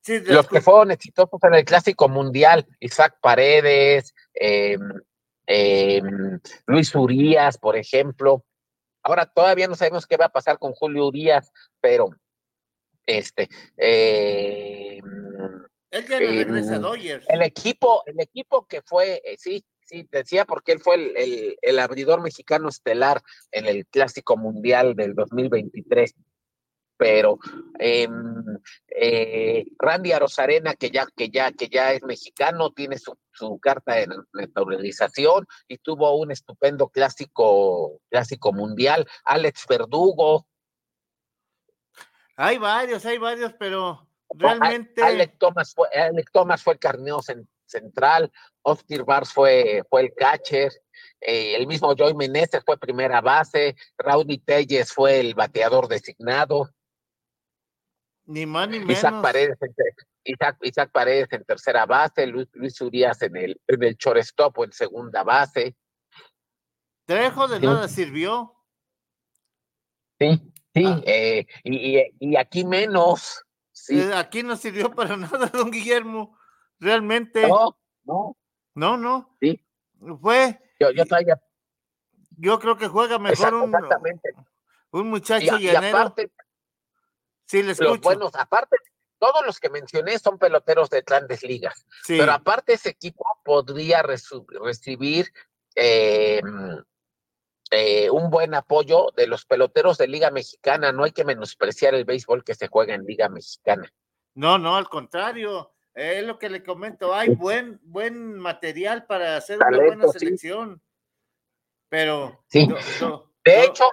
Sí, 0.00 0.20
de 0.20 0.32
los 0.34 0.46
que 0.46 0.60
fueron 0.60 0.92
exitosos 0.92 1.40
en 1.42 1.54
el 1.54 1.64
Clásico 1.64 2.08
Mundial, 2.08 2.64
Isaac 2.78 3.18
Paredes, 3.20 4.14
eh, 4.34 4.78
eh, 5.48 6.00
Luis 6.66 6.94
Urias, 6.94 7.58
por 7.58 7.76
ejemplo. 7.76 8.44
Ahora 9.02 9.26
todavía 9.26 9.66
no 9.66 9.74
sabemos 9.74 10.06
qué 10.06 10.16
va 10.16 10.26
a 10.26 10.32
pasar 10.32 10.60
con 10.60 10.72
Julio 10.74 11.08
Urias, 11.08 11.50
pero 11.80 12.10
este 13.04 13.48
eh, 13.76 15.00
Él 15.90 16.06
ya 16.06 16.20
no 16.20 16.26
regresa 16.26 16.76
a 16.76 16.78
Dodgers. 16.78 17.26
el 17.28 17.42
equipo, 17.42 18.04
el 18.06 18.20
equipo 18.20 18.64
que 18.66 18.82
fue, 18.82 19.20
eh, 19.24 19.34
sí, 19.38 19.64
sí, 19.80 20.08
decía 20.12 20.44
porque 20.44 20.70
él 20.70 20.78
fue 20.80 20.94
el, 20.94 21.16
el- 21.16 21.58
el 21.62 21.78
abridor 21.80 22.20
mexicano 22.22 22.68
estelar 22.68 23.20
en 23.50 23.66
el 23.66 23.86
Clásico 23.86 24.36
Mundial 24.36 24.94
del 24.94 25.14
2023. 25.14 26.14
Pero 26.96 27.38
em, 27.78 28.44
eh, 28.88 29.66
Randy 29.78 30.12
Arozarena, 30.12 30.74
que 30.74 30.90
ya, 30.90 31.06
que 31.14 31.28
ya, 31.28 31.52
que 31.52 31.68
ya 31.68 31.92
es 31.92 32.02
mexicano, 32.02 32.70
tiene 32.70 32.98
su, 32.98 33.16
su 33.32 33.58
carta 33.58 33.94
de 33.94 34.08
naturalización 34.32 35.46
y 35.68 35.78
tuvo 35.78 36.16
un 36.16 36.32
estupendo 36.32 36.88
clásico, 36.88 38.00
clásico 38.10 38.52
mundial. 38.52 39.06
Alex 39.24 39.66
Verdugo. 39.68 40.46
Hay 42.36 42.58
varios, 42.58 43.04
hay 43.06 43.18
varios, 43.18 43.52
pero 43.58 44.08
realmente. 44.30 45.02
Alex 45.02 45.38
Thomas 45.38 45.74
fue, 45.74 45.88
Alex 45.88 46.32
Thomas 46.32 46.62
fue 46.62 46.74
el 46.74 46.78
carneo 46.78 47.20
central, 47.66 48.32
Oscar 48.62 49.04
Bars 49.04 49.32
fue, 49.32 49.82
fue 49.88 50.02
el 50.02 50.14
catcher. 50.14 50.72
Eh, 51.20 51.54
el 51.56 51.66
mismo 51.66 51.94
Joy 51.94 52.14
Meneses 52.14 52.62
fue 52.64 52.78
primera 52.78 53.20
base, 53.20 53.76
Rowdy 53.98 54.38
Telles 54.38 54.92
fue 54.92 55.20
el 55.20 55.34
bateador 55.34 55.88
designado. 55.88 56.70
Ni 58.26 58.44
más 58.46 58.68
ni 58.68 58.78
menos. 58.80 58.98
Isaac 58.98 59.22
Paredes, 59.22 59.56
en, 59.60 59.74
Isaac, 60.24 60.56
Isaac 60.62 60.90
Paredes 60.92 61.28
en 61.32 61.44
tercera 61.44 61.86
base, 61.86 62.26
Luis, 62.26 62.48
Luis 62.52 62.80
Urias 62.80 63.22
en 63.22 63.36
el, 63.36 63.60
en 63.68 63.82
el 63.84 63.94
shortstop 63.96 64.58
o 64.58 64.64
en 64.64 64.72
segunda 64.72 65.22
base. 65.22 65.76
Trejo 67.06 67.46
de 67.46 67.60
Sí. 67.60 67.66
nada 67.66 67.86
sirvió. 67.88 68.52
Sí, 70.18 70.52
sí, 70.74 70.84
Ah. 70.86 71.00
eh, 71.06 71.46
y, 71.62 71.98
y- 71.98 72.12
y 72.18 72.36
aquí 72.36 72.64
menos. 72.64 73.44
Sí. 73.72 74.00
Eh, 74.00 74.12
Aquí 74.14 74.42
no 74.42 74.56
sirvió 74.56 74.90
para 74.90 75.16
nada, 75.16 75.46
don 75.52 75.70
Guillermo. 75.70 76.36
Realmente. 76.80 77.46
No, 77.46 77.78
no. 78.04 78.36
No, 78.74 78.96
no. 78.96 79.36
Sí. 79.40 79.64
Fue. 80.20 80.58
Yo, 80.80 80.90
yo 80.90 81.04
todavía. 81.06 81.40
Yo 82.38 82.58
creo 82.58 82.76
que 82.76 82.88
juega 82.88 83.18
mejor 83.18 83.54
un, 83.54 83.74
exactamente. 83.74 84.30
un 84.90 85.06
Y, 85.06 85.08
muchacho 85.08 85.56
y 85.58 85.64
llanero. 85.64 85.96
aparte, 85.98 86.30
Sí, 87.46 87.62
le 87.62 87.74
los 87.74 88.00
buenos, 88.00 88.34
aparte, 88.34 88.76
todos 89.18 89.44
los 89.46 89.60
que 89.60 89.70
mencioné 89.70 90.18
son 90.18 90.38
peloteros 90.38 90.90
de 90.90 91.02
grandes 91.02 91.42
ligas. 91.42 91.86
Sí. 92.02 92.18
Pero 92.18 92.32
aparte 92.32 92.74
ese 92.74 92.90
equipo 92.90 93.24
podría 93.44 94.02
recibir 94.02 95.32
eh, 95.74 96.42
eh, 97.70 98.10
un 98.10 98.30
buen 98.30 98.54
apoyo 98.54 99.12
de 99.16 99.26
los 99.26 99.44
peloteros 99.46 99.98
de 99.98 100.08
Liga 100.08 100.30
Mexicana. 100.30 100.92
No 100.92 101.04
hay 101.04 101.12
que 101.12 101.24
menospreciar 101.24 101.94
el 101.94 102.04
béisbol 102.04 102.44
que 102.44 102.54
se 102.54 102.68
juega 102.68 102.94
en 102.94 103.04
Liga 103.04 103.28
Mexicana. 103.28 103.90
No, 104.34 104.58
no, 104.58 104.76
al 104.76 104.88
contrario. 104.88 105.72
Es 105.94 106.24
lo 106.24 106.38
que 106.38 106.50
le 106.50 106.62
comento. 106.62 107.14
Hay 107.14 107.30
buen, 107.30 107.80
buen 107.82 108.34
material 108.34 109.06
para 109.06 109.36
hacer 109.36 109.58
una 109.58 109.78
buena 109.78 110.08
sí. 110.08 110.18
selección. 110.18 110.82
Pero. 111.88 112.44
Sí. 112.48 112.66
De 112.66 112.74
do- 113.00 113.32
hecho, 113.44 113.84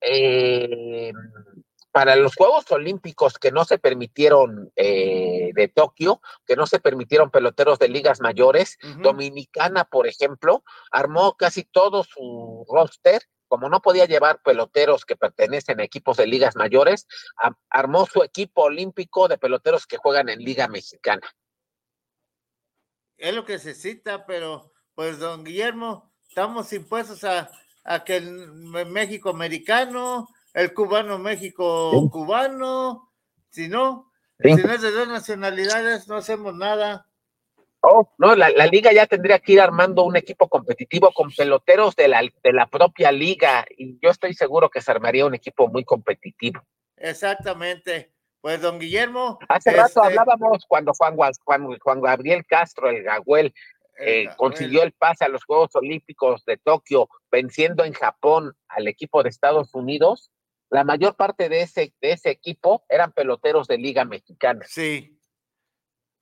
eh, 0.00 1.12
para 1.96 2.14
los 2.14 2.34
Juegos 2.36 2.70
Olímpicos 2.72 3.38
que 3.38 3.50
no 3.50 3.64
se 3.64 3.78
permitieron 3.78 4.70
eh, 4.76 5.48
de 5.54 5.68
Tokio, 5.68 6.20
que 6.44 6.54
no 6.54 6.66
se 6.66 6.78
permitieron 6.78 7.30
peloteros 7.30 7.78
de 7.78 7.88
ligas 7.88 8.20
mayores. 8.20 8.76
Dominicana, 9.00 9.86
por 9.86 10.06
ejemplo, 10.06 10.62
armó 10.90 11.38
casi 11.38 11.64
todo 11.64 12.04
su 12.04 12.66
roster. 12.68 13.22
Como 13.48 13.70
no 13.70 13.80
podía 13.80 14.04
llevar 14.04 14.42
peloteros 14.42 15.06
que 15.06 15.16
pertenecen 15.16 15.80
a 15.80 15.84
equipos 15.84 16.18
de 16.18 16.26
ligas 16.26 16.54
mayores, 16.54 17.06
a- 17.42 17.56
armó 17.70 18.04
su 18.04 18.22
equipo 18.22 18.64
olímpico 18.64 19.26
de 19.26 19.38
peloteros 19.38 19.86
que 19.86 19.96
juegan 19.96 20.28
en 20.28 20.40
Liga 20.40 20.68
Mexicana. 20.68 21.26
es 23.16 23.34
lo 23.34 23.46
que 23.46 23.54
necesita, 23.54 24.26
pero 24.26 24.70
pues 24.94 25.18
don 25.18 25.44
Guillermo, 25.44 26.12
estamos 26.28 26.70
impuestos 26.74 27.24
a, 27.24 27.50
a 27.84 28.04
que 28.04 28.16
el 28.16 28.52
México 28.52 29.30
americano, 29.30 30.28
el 30.56 30.72
cubano 30.72 31.18
México 31.18 31.90
Sí. 31.92 32.10
cubano, 32.10 33.12
si 33.50 33.68
no, 33.68 34.10
Sí. 34.40 34.54
si 34.54 34.62
no 34.62 34.72
es 34.72 34.80
de 34.80 34.90
dos 34.90 35.06
nacionalidades, 35.06 36.08
no 36.08 36.16
hacemos 36.16 36.54
nada. 36.54 37.06
Oh, 37.82 38.10
no, 38.18 38.34
la, 38.34 38.48
la 38.50 38.66
liga 38.66 38.90
ya 38.92 39.06
tendría 39.06 39.38
que 39.38 39.52
ir 39.52 39.60
armando 39.60 40.02
un 40.02 40.16
equipo 40.16 40.48
competitivo 40.48 41.12
con 41.12 41.30
peloteros 41.30 41.94
de 41.94 42.08
la, 42.08 42.22
de 42.42 42.52
la 42.52 42.66
propia 42.66 43.12
liga 43.12 43.64
y 43.76 43.98
yo 44.02 44.10
estoy 44.10 44.32
seguro 44.34 44.70
que 44.70 44.80
se 44.80 44.90
armaría 44.90 45.26
un 45.26 45.34
equipo 45.34 45.68
muy 45.68 45.84
competitivo. 45.84 46.62
Exactamente. 46.96 48.12
Pues 48.40 48.60
don 48.62 48.78
Guillermo, 48.78 49.38
Hace 49.48 49.72
rato 49.72 49.86
este, 49.88 50.00
hablábamos 50.00 50.64
cuando 50.66 50.92
Juan, 50.94 51.16
Juan, 51.16 51.78
Juan 51.78 52.00
Gabriel 52.00 52.44
Castro, 52.46 52.88
el 52.90 53.02
Gahuel, 53.02 53.52
eh, 53.98 54.28
consiguió 54.36 54.82
el 54.82 54.92
pase 54.92 55.24
a 55.24 55.28
los 55.28 55.44
Juegos 55.44 55.74
Olímpicos 55.74 56.44
de 56.44 56.56
Tokio, 56.56 57.08
venciendo 57.30 57.84
en 57.84 57.92
Japón 57.92 58.54
al 58.68 58.88
equipo 58.88 59.22
de 59.22 59.28
Estados 59.28 59.74
Unidos. 59.74 60.30
La 60.70 60.84
mayor 60.84 61.14
parte 61.16 61.48
de 61.48 61.62
ese, 61.62 61.94
de 62.00 62.12
ese 62.12 62.30
equipo 62.30 62.84
eran 62.88 63.12
peloteros 63.12 63.68
de 63.68 63.78
Liga 63.78 64.04
Mexicana. 64.04 64.64
Sí. 64.68 65.18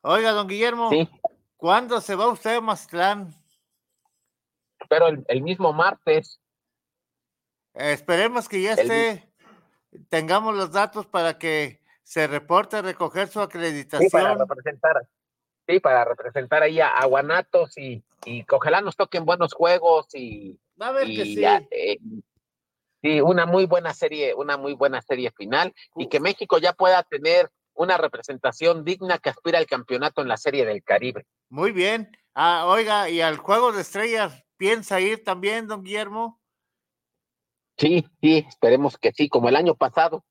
Oiga, 0.02 0.32
don 0.32 0.46
Guillermo, 0.48 0.90
Sí, 0.90 1.08
¿cuándo 1.56 2.00
se 2.00 2.14
va 2.14 2.28
usted 2.28 2.56
a 2.56 2.60
Mazatlán? 2.60 3.34
pero 4.88 5.08
el, 5.08 5.24
el 5.28 5.40
mismo 5.40 5.72
martes, 5.72 6.40
esperemos 7.72 8.48
que 8.50 8.60
ya 8.60 8.74
El- 8.74 8.80
esté, 8.90 9.32
tengamos 10.10 10.54
los 10.54 10.72
datos 10.72 11.06
para 11.06 11.38
que 11.38 11.80
se 12.02 12.26
reporte 12.26 12.76
a 12.76 12.82
recoger 12.82 13.28
su 13.28 13.40
sí, 13.40 13.44
para 13.44 13.44
acreditación. 13.44 14.38
representar, 14.38 15.08
sí, 15.66 15.80
para 15.80 16.04
representar 16.04 16.62
ahí 16.62 16.80
a, 16.80 16.88
a 16.88 17.06
Guanatos 17.06 17.78
y, 17.78 18.04
y 18.26 18.44
ojalá 18.50 18.82
nos 18.82 18.94
toquen 18.96 19.24
buenos 19.24 19.54
juegos 19.54 20.08
y, 20.14 20.60
Va 20.80 20.88
a 20.88 20.92
ver 20.92 21.06
que 21.08 21.24
sí. 21.24 21.42
eh, 21.70 21.98
sí, 23.04 23.20
una 23.20 23.44
muy 23.44 23.66
buena 23.66 23.92
serie, 23.92 24.34
una 24.34 24.56
muy 24.56 24.72
buena 24.72 25.02
serie 25.02 25.30
final 25.36 25.74
y 25.94 26.08
que 26.08 26.20
México 26.20 26.56
ya 26.58 26.72
pueda 26.72 27.02
tener 27.02 27.50
una 27.74 27.98
representación 27.98 28.82
digna 28.84 29.18
que 29.18 29.28
aspira 29.30 29.58
al 29.58 29.66
campeonato 29.66 30.22
en 30.22 30.28
la 30.28 30.36
Serie 30.38 30.64
del 30.64 30.82
Caribe. 30.82 31.26
Muy 31.50 31.72
bien. 31.72 32.16
Ah, 32.34 32.64
oiga, 32.66 33.10
¿y 33.10 33.20
al 33.20 33.36
juego 33.36 33.72
de 33.72 33.82
estrellas 33.82 34.44
piensa 34.56 35.00
ir 35.00 35.22
también, 35.22 35.66
don 35.68 35.82
Guillermo? 35.82 36.40
Sí, 37.76 38.06
sí, 38.22 38.46
esperemos 38.48 38.96
que 38.96 39.12
sí, 39.12 39.28
como 39.28 39.48
el 39.48 39.56
año 39.56 39.74
pasado. 39.74 40.24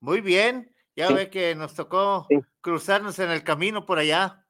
Muy 0.00 0.20
bien. 0.20 0.74
Ya 0.94 1.08
Sí. 1.08 1.14
ve 1.14 1.30
que 1.30 1.54
nos 1.54 1.74
tocó 1.74 2.26
Sí. 2.28 2.38
cruzarnos 2.60 3.18
en 3.18 3.30
el 3.30 3.42
camino 3.42 3.86
por 3.86 3.98
allá. 3.98 4.44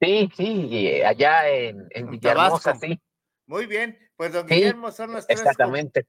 Sí, 0.00 0.30
sí, 0.36 0.68
eh, 0.88 1.04
allá 1.06 1.48
en, 1.48 1.80
en 1.90 2.06
En 2.06 2.10
Villahermosa, 2.10 2.72
Tabasco. 2.72 2.86
sí, 2.86 3.00
Muy 3.46 3.66
bien. 3.66 3.98
Pues 4.16 4.32
don 4.32 4.48
Sí, 4.48 4.54
Guillermo, 4.54 4.90
son 4.92 5.12
las 5.12 5.26
tres 5.26 5.40
con, 5.40 5.48
exactamente. 5.48 6.06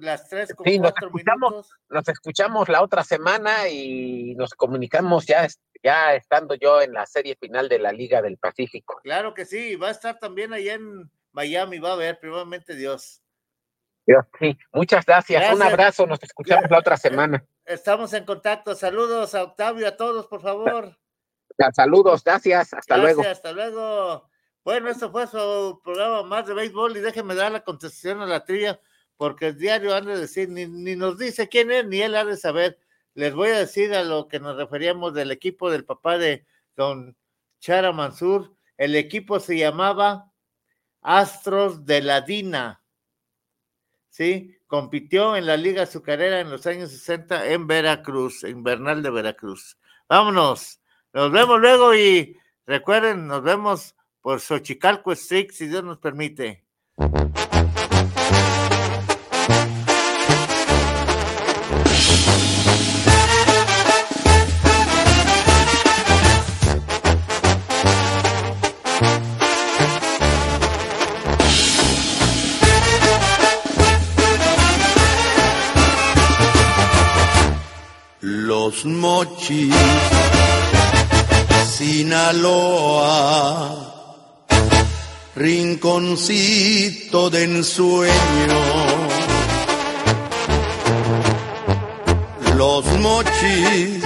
Las 0.00 0.28
tres 0.28 0.54
con 0.54 0.66
Sí, 0.66 0.78
nos 0.78 0.92
cuatro 0.92 1.08
escuchamos. 1.08 1.50
minutos. 1.52 1.78
Nos 1.88 2.08
escuchamos 2.08 2.68
la 2.68 2.82
otra 2.82 3.04
semana 3.04 3.68
y 3.68 4.34
nos 4.36 4.54
comunicamos 4.54 5.26
ya, 5.26 5.46
ya 5.82 6.14
estando 6.14 6.54
yo 6.54 6.80
en 6.80 6.92
la 6.92 7.06
serie 7.06 7.36
final 7.36 7.68
de 7.68 7.78
la 7.78 7.92
Liga 7.92 8.22
del 8.22 8.38
Pacífico. 8.38 9.00
Claro 9.02 9.34
que 9.34 9.44
sí, 9.44 9.76
va 9.76 9.88
a 9.88 9.92
estar 9.92 10.18
también 10.18 10.52
allá 10.52 10.74
en 10.74 11.10
Miami, 11.32 11.78
va 11.78 11.92
a 11.92 11.96
ver, 11.96 12.18
primeramente 12.18 12.74
Dios. 12.74 13.22
Sí, 14.38 14.56
muchas 14.72 15.04
gracias. 15.04 15.52
Un 15.52 15.62
abrazo, 15.62 16.06
nos 16.06 16.22
escuchamos 16.22 16.70
la 16.70 16.78
otra 16.78 16.96
semana. 16.96 17.44
Estamos 17.64 18.12
en 18.12 18.24
contacto. 18.24 18.74
Saludos 18.76 19.34
a 19.34 19.42
Octavio 19.42 19.88
a 19.88 19.96
todos, 19.96 20.28
por 20.28 20.40
favor. 20.40 20.96
Saludos, 21.72 22.22
gracias, 22.22 22.72
hasta 22.72 22.96
Gracias, 22.96 23.16
luego. 23.16 23.30
hasta 23.30 23.52
luego. 23.52 24.30
Bueno, 24.62 24.90
esto 24.90 25.10
fue 25.10 25.26
su 25.26 25.80
programa 25.82 26.22
más 26.22 26.46
de 26.46 26.54
béisbol 26.54 26.96
y 26.96 27.00
déjenme 27.00 27.34
dar 27.34 27.50
la 27.50 27.64
contestación 27.64 28.20
a 28.20 28.26
la 28.26 28.44
trilla 28.44 28.80
porque 29.16 29.48
el 29.48 29.58
diario 29.58 29.94
han 29.94 30.06
de 30.06 30.18
decir, 30.18 30.48
ni, 30.48 30.66
ni 30.66 30.96
nos 30.96 31.18
dice 31.18 31.48
quién 31.48 31.70
es, 31.70 31.86
ni 31.86 32.00
él 32.00 32.14
ha 32.14 32.24
de 32.24 32.36
saber. 32.36 32.78
Les 33.14 33.34
voy 33.34 33.48
a 33.48 33.58
decir 33.58 33.94
a 33.94 34.04
lo 34.04 34.28
que 34.28 34.40
nos 34.40 34.56
referíamos 34.56 35.14
del 35.14 35.30
equipo 35.30 35.70
del 35.70 35.84
papá 35.84 36.18
de 36.18 36.44
don 36.76 37.16
Chara 37.60 37.92
Mansur. 37.92 38.54
El 38.76 38.94
equipo 38.94 39.40
se 39.40 39.56
llamaba 39.56 40.32
Astros 41.00 41.86
de 41.86 42.02
la 42.02 42.20
Dina. 42.20 42.82
¿Sí? 44.10 44.58
Compitió 44.66 45.36
en 45.36 45.46
la 45.46 45.56
Liga 45.56 45.84
Azucarera 45.84 46.40
en 46.40 46.50
los 46.50 46.66
años 46.66 46.90
60 46.90 47.48
en 47.48 47.66
Veracruz, 47.66 48.44
en 48.44 48.62
de 48.62 49.10
Veracruz. 49.10 49.78
Vámonos. 50.08 50.80
Nos 51.12 51.32
vemos 51.32 51.60
luego 51.60 51.94
y 51.94 52.36
recuerden, 52.66 53.26
nos 53.26 53.42
vemos 53.42 53.94
por 54.20 54.40
Xochicalco 54.40 55.12
Street, 55.12 55.50
si 55.52 55.68
Dios 55.68 55.84
nos 55.84 55.98
permite. 55.98 56.64
Mochis, 78.86 79.74
Sinaloa, 81.76 83.06
rinconcito 85.34 87.30
de 87.30 87.44
ensueño. 87.44 88.60
Los 92.54 92.84
Mochis, 93.00 94.02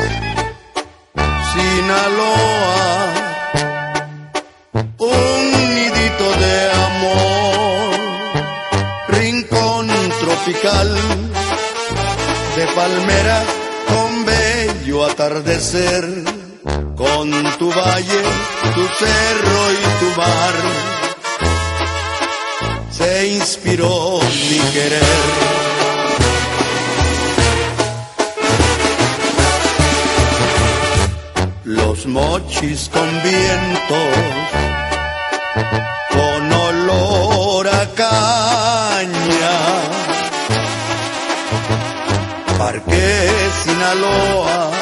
Sinaloa, 1.52 3.12
un 4.98 5.50
nidito 5.76 6.26
de 6.44 6.70
amor, 6.88 7.98
rincón 9.08 9.88
tropical 10.20 10.90
de 12.56 12.66
palmera 12.74 13.44
con 13.44 13.69
bello 14.90 15.04
atardecer, 15.04 16.04
con 16.96 17.30
tu 17.58 17.70
valle, 17.70 18.22
tu 18.74 18.84
cerro 18.98 19.62
y 19.72 19.84
tu 20.00 20.20
mar. 20.20 20.54
Se 22.90 23.28
inspiró 23.28 24.20
mi 24.48 24.58
querer. 24.72 25.60
los 31.64 32.06
mochis 32.06 32.90
con 32.92 33.08
vientos, 33.22 34.16
con 36.10 36.52
olor 36.52 37.68
a 37.68 37.86
caña. 37.94 39.20
Parque 42.58 43.30
Sinaloa, 43.64 44.79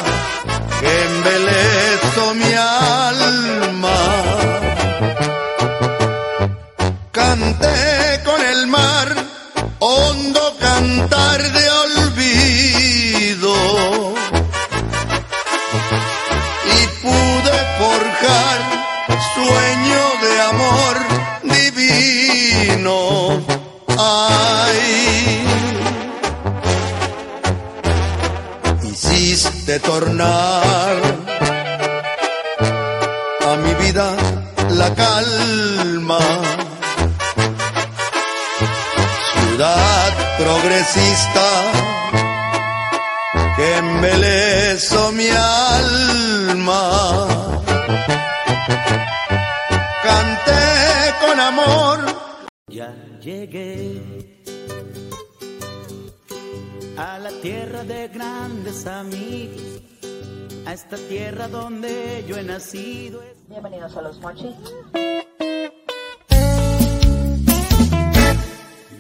embelezo 1.07 2.35
mi 2.35 2.53
alma. 2.55 4.01
Canté 7.13 8.21
con 8.25 8.41
el 8.53 8.67
mar, 8.67 9.09
hondo 9.79 10.57
cantar 10.61 11.41
de 11.57 11.65
olvido 11.85 13.55
y 16.77 16.79
pude 17.03 17.57
forjar 17.81 18.59
sueño 19.35 20.03
de 20.25 20.33
amor 20.53 20.97
divino. 21.57 22.97
Ay, 23.99 24.81
hiciste 28.85 29.81
tornar 29.81 30.48
que 43.59 43.77
embelezo 43.77 45.11
mi 45.13 45.29
alma. 45.29 46.83
Canté 50.05 50.65
con 51.23 51.41
amor. 51.41 51.99
Ya 52.69 52.95
llegué 53.21 54.43
a 56.97 57.19
la 57.19 57.31
tierra 57.43 57.83
de 57.83 58.09
grandes 58.09 58.87
amigos, 58.87 59.83
a 60.65 60.73
esta 60.73 60.97
tierra 60.97 61.49
donde 61.49 62.25
yo 62.29 62.37
he 62.37 62.45
nacido. 62.45 63.25
Bienvenidos 63.49 63.97
a 63.97 64.03
los 64.03 64.21
mochis. 64.21 64.55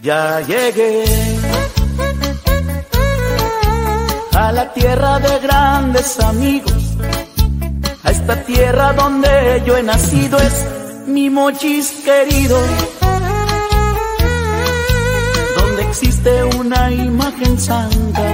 Ya 0.02 0.40
llegué 0.40 1.04
a 4.38 4.52
la 4.52 4.72
tierra 4.72 5.18
de 5.18 5.40
grandes 5.40 6.20
amigos, 6.20 6.72
a 8.04 8.10
esta 8.12 8.36
tierra 8.44 8.92
donde 8.92 9.62
yo 9.66 9.76
he 9.76 9.82
nacido 9.82 10.38
es 10.38 10.54
mi 11.08 11.28
mochis 11.28 11.90
querido, 12.04 12.56
donde 15.58 15.82
existe 15.82 16.44
una 16.56 16.88
imagen 16.92 17.58
santa 17.58 18.26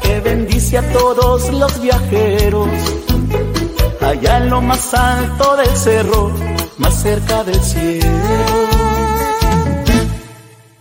que 0.00 0.20
bendice 0.20 0.78
a 0.78 0.92
todos 0.92 1.52
los 1.52 1.82
viajeros, 1.82 2.68
allá 4.00 4.36
en 4.36 4.48
lo 4.48 4.60
más 4.60 4.94
alto 4.94 5.56
del 5.56 5.76
cerro, 5.76 6.30
más 6.78 6.94
cerca 7.02 7.42
del 7.42 7.60
cielo. 7.60 8.06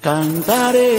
Cantaré, 0.01 0.97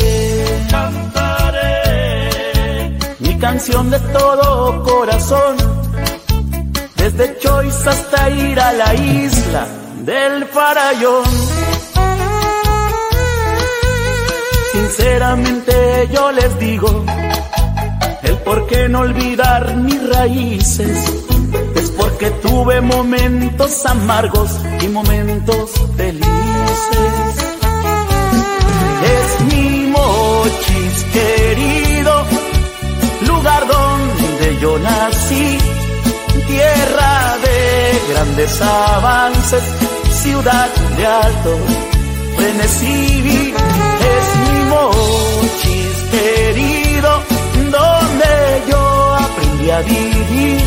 canción 3.41 3.91
de 3.91 3.99
todo 3.99 4.83
corazón, 4.83 5.57
desde 6.97 7.39
Choice 7.39 7.89
hasta 7.89 8.31
ir 8.31 8.61
a 8.61 8.73
la 8.73 8.95
isla 8.95 9.67
del 10.05 10.45
Farallón. 10.47 11.25
Sinceramente 14.73 16.09
yo 16.13 16.33
les 16.33 16.59
digo, 16.59 17.05
el 18.23 18.37
por 18.39 18.67
qué 18.67 18.89
no 18.89 19.01
olvidar 19.01 19.75
mis 19.77 20.09
raíces, 20.09 20.97
es 21.77 21.91
porque 21.93 22.31
tuve 22.43 22.81
momentos 22.83 23.87
amargos 23.87 24.51
y 24.83 24.89
momentos 24.89 25.71
felices. 25.97 26.29
Es 29.17 29.41
mi 29.47 29.87
mochis 29.87 31.05
querido, 31.13 31.90
yo 34.61 34.79
nací, 34.79 35.59
tierra 36.47 37.37
de 37.45 38.13
grandes 38.13 38.61
avances, 38.61 39.63
ciudad 40.23 40.69
de 40.97 41.07
alto 41.07 41.59
frenesí, 42.37 43.55
es 44.15 44.27
mi 44.43 44.59
mochis 44.75 45.97
querido, 46.11 47.11
donde 47.77 48.31
yo 48.71 48.83
aprendí 49.27 49.71
a 49.71 49.81
vivir, 49.81 50.61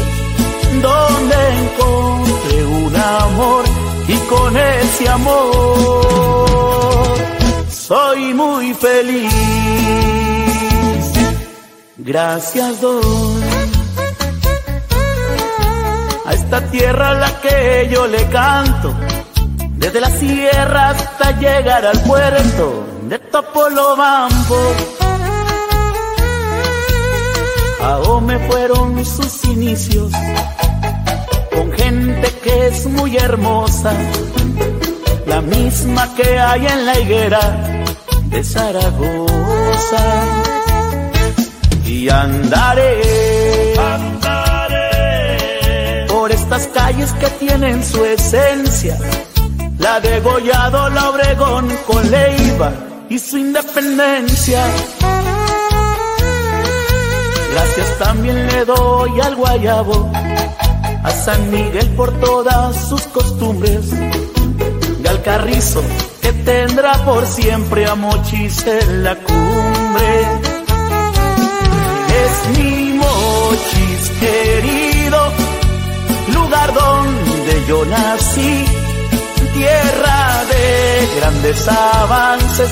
donde 0.81 1.35
encontré 1.63 2.65
un 2.65 2.95
amor 2.95 3.63
y 4.07 4.17
con 4.31 4.57
ese 4.57 5.09
amor 5.09 6.43
soy 7.69 8.33
muy 8.33 8.73
feliz. 8.73 9.31
Gracias 11.97 12.81
doy 12.81 13.32
esta 16.53 16.69
tierra 16.69 17.09
a 17.09 17.13
la 17.15 17.41
que 17.41 17.89
yo 17.91 18.05
le 18.05 18.27
canto, 18.27 18.93
desde 19.75 19.99
la 19.99 20.09
sierra 20.11 20.89
hasta 20.89 21.31
llegar 21.39 21.83
al 21.83 21.99
puerto 22.01 22.85
de 23.09 23.17
Topolobampo. 23.17 24.55
me 28.21 28.37
fueron 28.47 29.03
sus 29.03 29.45
inicios 29.45 30.11
con 31.55 31.71
gente 31.71 32.27
que 32.43 32.67
es 32.67 32.85
muy 32.85 33.17
hermosa 33.17 33.91
la 35.25 35.41
misma 35.41 36.13
que 36.13 36.39
hay 36.39 36.67
en 36.67 36.85
la 36.85 36.99
higuera 36.99 37.41
de 38.25 38.43
Zaragoza. 38.43 40.03
Y 41.85 42.09
andaré, 42.09 43.32
estas 46.43 46.67
calles 46.67 47.11
que 47.13 47.27
tienen 47.45 47.83
su 47.83 48.03
esencia, 48.03 48.97
la 49.79 49.99
de 50.01 50.19
Gollado, 50.19 50.89
la 50.89 51.09
Obregón 51.09 51.69
con 51.87 52.11
Leiva 52.11 52.71
y 53.09 53.17
su 53.17 53.37
independencia. 53.37 54.61
Gracias 57.51 57.97
también 57.97 58.47
le 58.47 58.65
doy 58.65 59.21
al 59.21 59.35
Guayabo, 59.35 60.11
a 61.03 61.11
San 61.11 61.49
Miguel 61.49 61.87
por 61.95 62.11
todas 62.19 62.75
sus 62.89 63.01
costumbres 63.03 63.85
y 65.01 65.07
al 65.07 65.21
carrizo 65.21 65.81
que 66.21 66.33
tendrá 66.33 66.93
por 67.05 67.25
siempre 67.25 67.85
a 67.85 67.95
Mochis 67.95 68.65
en 68.67 69.03
la 69.03 69.15
cumbre. 69.15 70.21
Es 72.23 72.57
mi 72.57 72.93
Mochis 72.93 74.11
querido, 74.19 74.92
donde 76.67 77.65
yo 77.67 77.85
nací, 77.85 78.65
tierra 79.53 80.43
de 80.51 81.19
grandes 81.19 81.67
avances, 81.67 82.69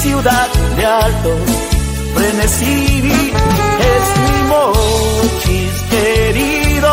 ciudad 0.00 0.48
de 0.76 0.86
altos 0.86 1.40
frenesí. 2.14 3.02
Es 3.92 4.04
mi 4.22 4.38
Mochis 4.52 5.74
querido, 5.90 6.90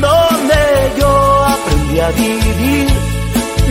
donde 0.00 0.60
yo 0.98 1.44
aprendí 1.44 2.00
a 2.00 2.10
vivir 2.10 3.06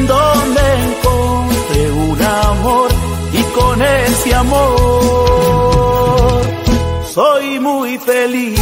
donde 0.07 0.61
encontré 0.87 1.91
un 1.91 2.21
amor 2.21 2.89
y 3.33 3.41
con 3.57 3.81
ese 3.81 4.35
amor 4.35 4.75
soy 7.13 7.59
muy 7.59 7.97
feliz. 7.97 8.59